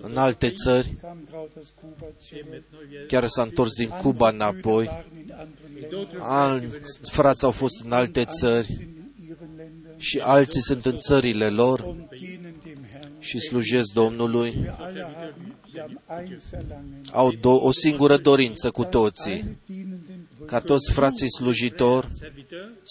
în 0.10 0.18
alte 0.18 0.50
țări, 0.52 0.96
kam 1.02 1.18
gerade 1.30 1.52
aus 1.58 1.74
Kuba 1.82 2.06
zurück. 2.06 3.08
chiar 3.08 3.28
s-a 3.28 3.42
întors 3.42 3.72
din 3.74 3.90
Cuba 3.90 4.30
înapoi. 4.30 4.86
waren 4.86 5.06
in 5.18 5.34
anderen 5.34 6.06
Ländern, 6.06 6.20
Alți 6.22 7.12
frați 7.12 7.44
au 7.44 7.52
fost 7.52 7.84
în 7.84 7.92
alte 7.92 8.26
țări 8.26 8.66
sind 8.68 8.80
in 8.80 9.28
ihren 9.28 9.50
Ländern 9.58 9.98
și 10.00 10.20
alții 10.24 10.62
sunt 10.62 10.86
în 10.86 10.98
țările 10.98 11.50
lor 11.50 11.80
und 11.80 12.00
dienen 12.18 12.54
dem 12.64 12.78
Herrn. 12.92 13.12
și 13.20 13.40
slujesc 13.40 13.92
Domnului. 13.94 14.54
Wir 14.62 14.76
alle 14.80 15.02
haben, 15.02 15.56
wir 15.74 15.82
haben 15.82 16.28
ein 16.28 16.40
Verlangen. 16.52 17.02
Au 17.12 17.32
do- 17.32 17.62
o 17.62 17.72
singură 17.72 18.18
dorință 18.18 18.72
cu 18.72 18.84
toții, 18.84 19.32
Alle 19.32 19.58
dienenden 19.66 20.28
ca 20.46 20.60
Brüder 20.60 20.64
toți 20.66 20.92
frații 20.92 21.30
slujitori 21.32 22.08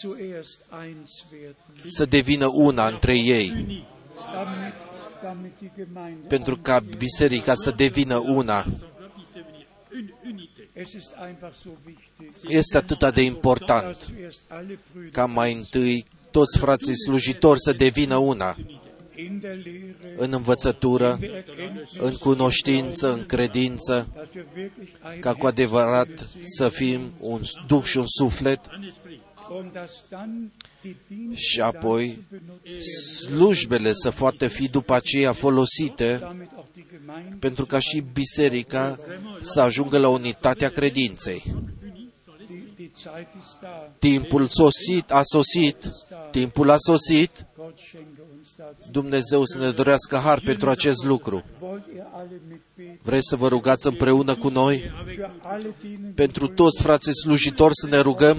zuerst 0.02 0.62
eins 0.84 1.10
werden, 1.32 1.54
să 1.86 2.04
devină 2.04 2.46
una 2.46 2.86
între 2.86 3.16
ei, 3.18 3.52
damit, 5.24 5.52
damit 5.52 5.59
die 5.59 5.70
Gemeinde 5.76 6.26
pentru 6.28 6.56
ca 6.56 6.84
biserica 6.98 7.55
să 7.55 7.70
devină 7.70 8.16
una. 8.16 8.64
Es 10.72 10.92
ist 10.92 11.14
einfach 11.26 11.55
so 11.62 11.70
wichtig, 11.86 12.51
Este 12.51 12.76
atât 12.76 13.14
de 13.14 13.22
important 13.22 13.82
dass 13.82 14.06
zuerst 14.06 14.42
alle 14.48 14.78
Brüder 14.92 15.10
ca 15.12 15.26
mai 15.26 15.52
întâi 15.55 16.06
toți 16.30 16.59
frații 16.59 16.96
slujitori 16.96 17.60
să 17.60 17.72
devină 17.72 18.16
una 18.16 18.56
in 19.16 19.38
der 19.40 19.56
Lehre, 19.56 20.14
în 20.16 20.32
învățătură, 20.32 21.16
der 21.20 21.30
Erkenntnis, 21.30 21.90
în 21.98 22.14
cunoștință, 22.14 23.12
în 23.12 23.26
credință, 23.26 24.09
dass 24.14 24.28
wir 24.34 24.44
wirklich 24.56 24.88
ein 25.12 25.20
ca 25.20 25.34
cu 25.34 25.46
adevărat 25.46 26.28
să 26.40 26.68
fim 26.68 27.12
un 27.20 27.40
duh 27.66 27.82
și 27.82 27.98
un 27.98 28.06
suflet 28.06 28.60
și 31.35 31.60
apoi 31.60 32.06
dazu 32.06 32.20
benutzt 32.31 32.66
werden, 32.66 33.28
slujbele 33.28 33.93
să 33.93 34.10
poată 34.10 34.48
fi 34.48 34.68
după 34.68 34.94
aceea 34.94 35.32
folosite 35.32 36.16
damit 36.20 36.51
auch 36.56 36.66
die 36.72 36.85
Gemeinde, 36.90 37.36
pentru 37.39 37.66
ca 37.66 37.78
și 37.78 38.05
biserica 38.12 38.98
să 39.40 39.60
ajungă 39.60 39.98
la 39.98 40.09
unitatea 40.09 40.68
credinței. 40.68 41.43
die, 42.47 42.72
die 42.76 42.90
Zeit 43.02 43.28
ist 43.39 43.59
da. 43.60 43.93
Timpul 43.98 44.47
sosit, 44.47 45.10
a 45.10 45.20
sosit, 45.22 45.89
timpul 46.31 46.70
a 46.70 46.76
sosit, 46.76 47.47
Gott 47.56 47.78
schenke 47.78 48.22
uns 48.36 48.47
dazu 48.56 48.90
Dumnezeu 48.90 49.44
să 49.44 49.59
ne 49.59 49.70
dorească 49.70 50.16
har 50.16 50.40
pentru 50.40 50.70
acest 50.70 51.05
lucru. 51.05 51.44
Wollt 51.60 51.85
ihr 51.94 52.06
alle 52.12 52.40
mitbeten? 52.48 52.98
Vreți 53.02 53.28
să 53.28 53.36
vă 53.36 53.48
rugați 53.48 53.86
împreună 53.86 54.35
cu 54.35 54.48
noi? 54.48 54.93
Für 55.06 55.31
alle 55.43 55.74
dienen, 55.81 56.12
Pentru 56.14 56.47
toți 56.47 56.82
frații 56.82 57.16
slujitori 57.22 57.74
să 57.74 57.86
ne 57.86 57.98
rugăm 57.98 58.36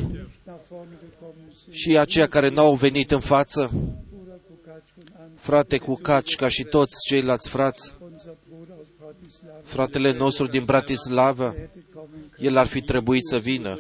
și 1.76 1.97
aceia 1.97 2.27
care 2.27 2.49
nu 2.49 2.61
au 2.61 2.76
venit 2.76 3.11
în 3.11 3.19
față, 3.19 3.72
Bruder 4.10 4.39
Kukatsch 4.47 4.93
und 4.97 5.11
an, 5.19 5.30
frate 5.35 5.77
cu 5.77 5.95
Caci, 5.95 6.35
ca 6.35 6.47
și 6.47 6.64
toți 6.64 6.95
ceilalți 7.07 7.49
frați, 7.49 7.95
unser 7.99 8.34
Bruder 8.49 8.76
aus 8.77 8.88
Bratislava, 8.97 9.60
fratele 9.64 10.14
nostru 10.14 10.47
din 10.47 10.64
Bratislava, 10.64 11.53
hätte 11.53 11.84
kommen 11.93 12.30
können. 12.30 12.45
el 12.47 12.57
ar 12.57 12.68
fi 12.68 12.81
trebuit 12.81 13.26
să 13.26 13.38
vină. 13.38 13.77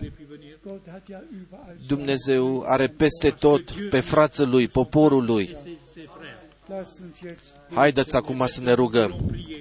Gott 0.65 0.87
hat 0.89 1.03
ja 1.09 1.23
überall 1.31 1.75
Dumnezeu 1.87 2.63
are 2.65 2.87
peste 2.87 3.29
tot 3.29 3.71
pe 3.89 3.99
frații 3.99 4.45
lui, 4.45 4.67
poporul 4.67 5.25
lui. 5.25 5.55
Lasst 6.67 6.99
uns 7.01 7.17
jetzt, 7.23 7.41
Haideți 7.73 8.15
acum 8.15 8.45
să 8.47 8.59
ne 8.61 8.71
rugăm. 8.73 9.15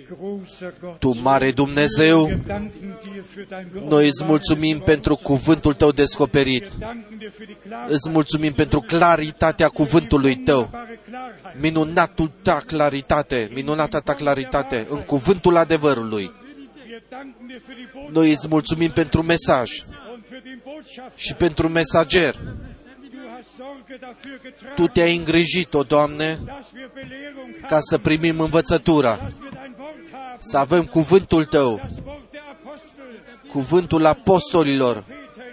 großer 0.07 0.73
Gott, 0.81 0.99
Tu, 0.99 1.15
mare 1.23 1.51
Dumnezeu, 1.51 2.25
wir 2.25 2.39
danken 2.47 2.99
dir 3.03 3.23
für 3.37 3.49
dein 3.49 3.67
noi 3.89 4.07
îți 4.07 4.25
mulțumim 4.25 4.79
pentru 4.79 5.17
cuvântul 5.17 5.73
tău 5.75 5.91
descoperit. 5.93 6.73
danken 6.79 7.19
dir 7.19 7.31
für 7.31 7.45
die 7.47 7.57
Klarheit, 7.67 7.91
Îți 7.91 8.11
mulțumim 8.11 8.53
pentru 8.53 8.81
claritatea 8.81 9.69
cuvântului 9.69 10.37
tău. 10.37 10.59
wunderbare 10.59 11.01
Klarheit. 11.11 11.61
Minunatul 11.63 12.31
ta 12.43 12.63
claritate, 12.67 13.49
minunata 13.55 14.01
ta 14.01 14.15
claritate 14.15 14.87
în 14.89 15.01
cuvântul 15.03 15.57
adevărului. 15.57 16.23
Wir 16.89 17.03
danken 17.11 17.47
dir 17.47 17.59
für 17.61 17.75
die 17.75 17.89
Botschaft 17.93 18.15
Noi 18.15 18.31
îți 18.31 18.49
mulțumim 18.49 18.91
pentru 18.91 19.23
mesaj 19.23 19.71
und 20.13 20.23
für 20.25 20.43
den 20.45 20.61
Botschafter. 20.65 21.13
și 21.21 21.35
pentru 21.35 21.69
mesager. 21.69 22.35
Tu 24.75 24.87
te-ai 24.87 25.17
îngrijit, 25.17 25.75
o 25.75 25.83
Doamne, 25.83 26.39
dass 26.45 26.67
wir 26.75 26.91
Belehrung 26.95 27.53
haben, 27.53 27.69
ca 27.69 27.79
să 27.81 27.99
primim 27.99 28.41
învățătura, 28.41 29.17
dass 29.17 29.33
wir 29.41 29.51
dein 29.53 29.75
Wort 29.79 29.95
haben, 30.13 30.37
să 30.39 30.57
avem 30.59 30.85
cuvântul 30.85 31.45
tău, 31.45 31.77
das 31.77 31.93
Wort 32.05 32.31
der 32.31 32.41
Apostel, 32.51 33.51
cuvântul 33.51 34.07
apostolilor, 34.07 35.05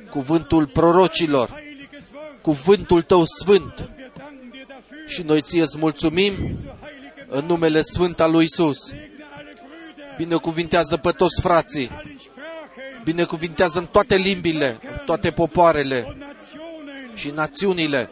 cuvântul 0.10 0.68
prorocilor, 0.68 1.50
heiliges 1.50 2.04
Wort. 2.14 2.42
cuvântul 2.42 3.02
tău 3.02 3.24
sfânt. 3.26 3.74
Wir 3.80 4.12
danken 4.18 4.50
dir 4.52 4.66
dafür, 4.68 5.08
Și 5.08 5.22
noi 5.22 5.42
ție 5.42 5.62
îți 5.62 5.78
mulțumim 5.78 6.34
so 6.34 6.42
heilige 6.42 7.26
în 7.28 7.46
numele 7.46 7.82
sfânt 7.82 8.20
al 8.20 8.32
lui 8.32 8.44
Isus. 8.44 8.78
Segne 8.78 9.26
alle 9.38 9.50
Brüder, 9.50 10.18
Binecuvintează 10.18 10.98
pe 10.98 11.12
toți 11.12 11.42
frații, 11.42 11.90
allen 11.92 12.18
Sprachen 12.18 13.02
binecuvintează 13.04 13.80
în 13.80 13.86
toate 13.86 14.16
limbile, 14.16 14.78
în 14.92 14.98
toate 15.06 15.32
popoarele 15.32 16.04
und 16.08 16.18
Nationen 16.18 17.16
și 17.16 17.30
națiunile 17.30 18.10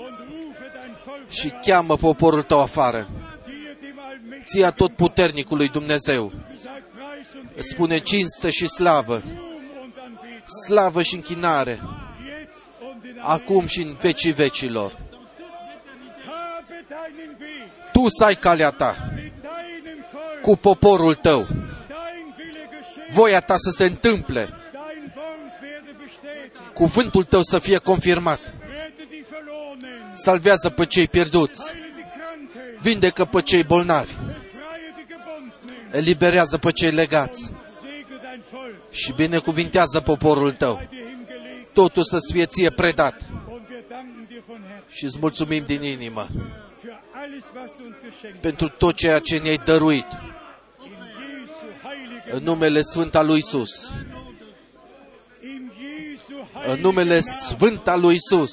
și 1.30 1.50
cheamă 1.50 1.98
poporul 1.98 2.42
tău 2.42 2.62
afară. 2.62 3.08
dir, 3.46 3.78
dem 3.82 4.00
Allmächtigen, 4.00 4.44
Ție 4.46 4.72
tot 4.72 4.96
puternicului 4.96 5.68
Dumnezeu 5.68 6.32
sei 6.62 6.84
Preis 6.94 7.34
und 7.36 7.50
îți 7.56 7.70
spune 7.70 7.98
cinste 7.98 8.50
și 8.50 8.68
slavă, 8.68 9.22
Ruhm 9.26 9.40
und 9.82 9.94
Anbetung, 10.04 10.66
slavă 10.66 11.02
și 11.02 11.16
închinare, 11.16 11.72
jetzt 11.72 12.60
und 12.82 13.04
in 13.04 13.20
alle 13.20 13.44
acum 13.44 13.66
și 13.66 13.82
în 13.82 13.96
vecii 14.00 14.32
vecilor. 14.32 14.92
Habe 14.92 16.86
deinen 16.88 17.38
Weg 17.40 17.92
Tu 17.92 18.10
să 18.10 18.24
ai 18.24 18.36
calea 18.36 18.72
ta 18.72 18.96
mit 19.16 19.32
deinem 19.42 20.06
Volk, 20.12 20.42
cu 20.42 20.56
poporul 20.56 21.16
tău, 21.16 21.40
dein 21.40 22.36
Wille 22.38 22.70
geschehe, 22.72 23.14
voia 23.14 23.40
ta 23.40 23.56
să 23.58 23.70
se 23.70 23.86
întâmple, 23.86 24.42
dein 24.42 25.14
Wort 25.16 25.62
werde 25.62 25.96
bestätigt, 25.98 26.74
cuvântul 26.74 27.24
tău 27.24 27.42
să 27.44 27.60
fie 27.60 27.78
confirmat. 27.78 28.54
Rette 30.26 30.40
die 30.40 30.50
Verlorenen, 30.50 30.64
Salvează 30.64 30.70
pe 30.70 30.86
cei 30.86 31.08
pierduți, 31.08 31.72
heile 31.72 31.92
die 31.96 32.04
Kranken, 32.16 32.78
vindecă 32.82 33.26
pe 33.26 33.42
cei 33.42 33.64
bolnavi, 33.64 34.12
befreie 34.14 34.94
die 34.96 35.06
Gebundenen, 35.08 35.92
eliberează 35.92 36.58
pe 36.58 36.72
cei 36.72 36.92
legați 36.92 37.44
segne 37.44 38.18
dein 38.22 38.42
Volk, 38.52 38.92
și 38.92 39.14
binecuvintează 39.14 40.00
poporul 40.02 40.52
tău. 40.52 40.76
sei 40.76 40.88
dir 40.90 41.06
hingelegt 41.08 41.74
Totul 41.74 42.04
să-ți 42.04 42.32
fie 42.32 42.46
ție 42.46 42.70
predat 42.70 43.16
und 43.52 43.62
wir 43.70 43.84
danken 43.90 44.26
dir 44.30 44.42
von 44.48 44.58
Herzen 44.62 44.84
și 44.90 45.04
îți 45.06 45.18
mulțumim 45.20 45.64
din 45.66 45.84
inimă 45.84 46.28
für 46.30 46.98
alles, 47.14 47.44
was 47.56 47.72
du 47.78 47.84
uns 47.86 47.96
geschenkt 48.04 48.22
hast. 48.36 48.42
pentru 48.42 48.68
tot 48.70 48.96
ceea 48.96 49.20
ce 49.20 49.38
ne-ai 49.38 49.60
dăruit 49.66 50.06
In 50.12 50.92
Jesu 51.20 51.66
heilige, 51.84 52.32
în 52.36 52.44
numele 52.44 52.82
Sfânt 52.82 53.16
al 53.16 53.26
lui 53.26 53.38
Isus. 53.38 53.92
in 55.42 55.72
Jesu 55.80 56.34
În 56.54 56.62
heilige 56.62 56.82
numele 56.82 57.20
Sfânt 57.22 57.88
al 57.88 58.00
lui 58.00 58.16
Isus. 58.16 58.52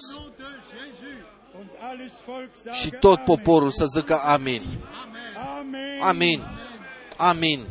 Und 2.28 2.34
alles 2.34 2.50
Volk 2.64 2.74
Și 2.74 2.88
sage 2.88 2.96
tot 2.96 3.14
Amen. 3.14 3.24
poporul 3.24 3.70
să 3.70 3.84
zică 3.84 4.20
amin. 4.22 4.62
Amen. 5.58 6.00
Amin. 6.00 6.42
Amin. 7.16 7.66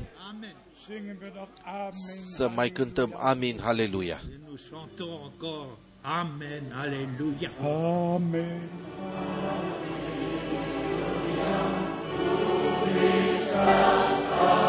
Singen 0.86 1.18
wir 1.22 1.32
noch 1.36 1.49
Amen. 1.65 1.91
Să 2.36 2.49
mai 2.56 2.69
cântăm 2.69 3.15
amin, 3.19 3.60
haleluia. 3.64 4.19
Nous 4.49 4.61
chantons 4.72 5.32
encore 5.34 5.77
Amen, 6.07 6.72
Alléluia. 6.72 7.49
Amen. 7.60 8.61
Gott, 13.53 14.65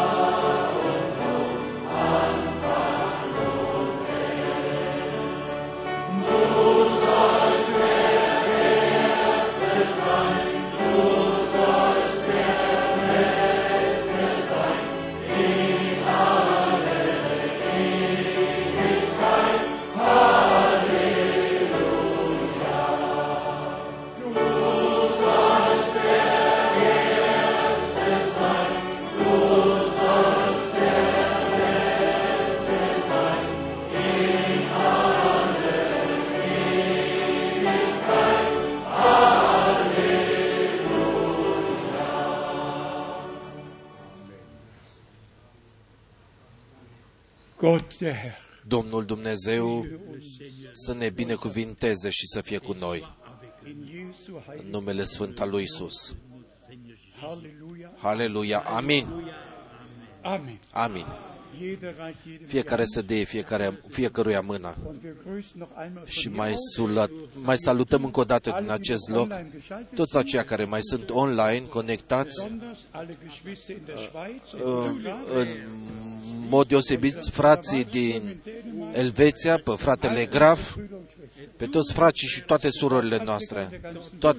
Domnul 48.67 49.05
Dumnezeu 49.05 49.85
să 50.71 50.93
ne 50.93 51.09
binecuvinteze 51.09 52.09
și 52.09 52.27
să 52.27 52.41
fie 52.41 52.57
cu 52.57 52.73
noi. 52.79 53.15
in 53.67 53.85
Jesu 53.91 54.35
În 54.35 54.41
heilige 54.47 54.69
numele 54.69 55.03
Sfânt 55.03 55.39
al 55.39 55.49
lui 55.49 55.63
Isus. 55.63 56.15
Halleluja. 57.21 57.93
Haleluia. 57.97 58.59
Amin. 58.59 59.07
Amen. 60.21 60.59
Amin. 60.71 61.05
Jeder 61.61 61.95
reicht 62.03 62.19
jedem 62.25 62.47
Fiecare 62.47 62.83
die 62.83 62.91
să 62.93 63.01
dea 63.01 63.23
fiecare, 63.23 63.79
fiecăruia 63.89 64.41
mâna. 64.41 64.67
Hand. 64.67 64.87
Und 64.87 65.03
wir 65.03 65.15
grüßen 65.25 65.59
noch 65.59 65.71
einmal 65.83 66.03
Și 66.05 66.27
von 66.27 66.37
mai, 66.37 66.47
hier 66.47 66.57
aus 66.57 66.73
sulat, 66.73 67.11
mai 67.33 67.57
salutăm 67.57 68.03
încă 68.03 68.19
o 68.19 68.23
dată 68.23 68.49
din 68.49 68.53
alle, 68.53 68.63
die 68.65 68.73
acest 68.73 69.07
noch 69.07 69.17
loc 69.17 69.31
online 69.31 69.49
geschaltet 69.53 69.95
toți 69.95 70.11
sind, 70.11 70.23
aceia 70.23 70.43
care 70.43 70.65
mai 70.65 70.81
sunt 70.81 71.09
online, 71.09 71.63
conectați, 71.69 72.41
besonders 72.41 72.79
alle 72.91 73.17
Geschwister 73.23 73.75
in 73.75 73.81
der 73.85 73.95
Schweiz, 73.95 74.41
in 74.53 74.59
în, 74.63 74.99
Stuttgart, 74.99 75.29
în 75.35 75.47
mod 76.49 76.67
deosebit 76.67 77.19
frații 77.31 77.83
din 77.83 78.41
Elveția, 78.93 79.57
pe 79.57 79.71
fratele 79.77 80.25
Graf, 80.25 80.77
Brüder 80.77 80.91
und 80.91 81.09
Schwestern. 81.09 81.57
pe 81.57 81.65
toți 81.65 81.93
frații 81.93 82.27
și 82.27 82.43
toate 82.43 82.69
surorile 82.69 83.21
noastre, 83.23 83.81
toat, 84.19 84.37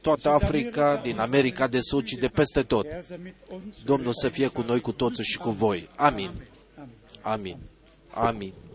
toată 0.00 0.28
Africa, 0.28 0.96
din 1.02 1.18
America 1.18 1.66
de 1.66 1.80
Sud 1.80 2.06
și 2.06 2.16
de 2.16 2.28
peste 2.28 2.62
tot. 2.62 2.84
Er 2.84 3.02
sei 3.02 3.18
mit 3.22 3.34
uns. 3.48 3.74
Domnul 3.84 4.12
să 4.12 4.28
fie 4.28 4.46
cu 4.46 4.64
noi, 4.66 4.80
cu 4.80 4.92
toți 4.92 5.22
și 5.22 5.38
cu 5.38 5.50
voi. 5.50 5.88
Amin. 5.96 6.30
Amin. 7.28 7.60
Amin. 8.16 8.67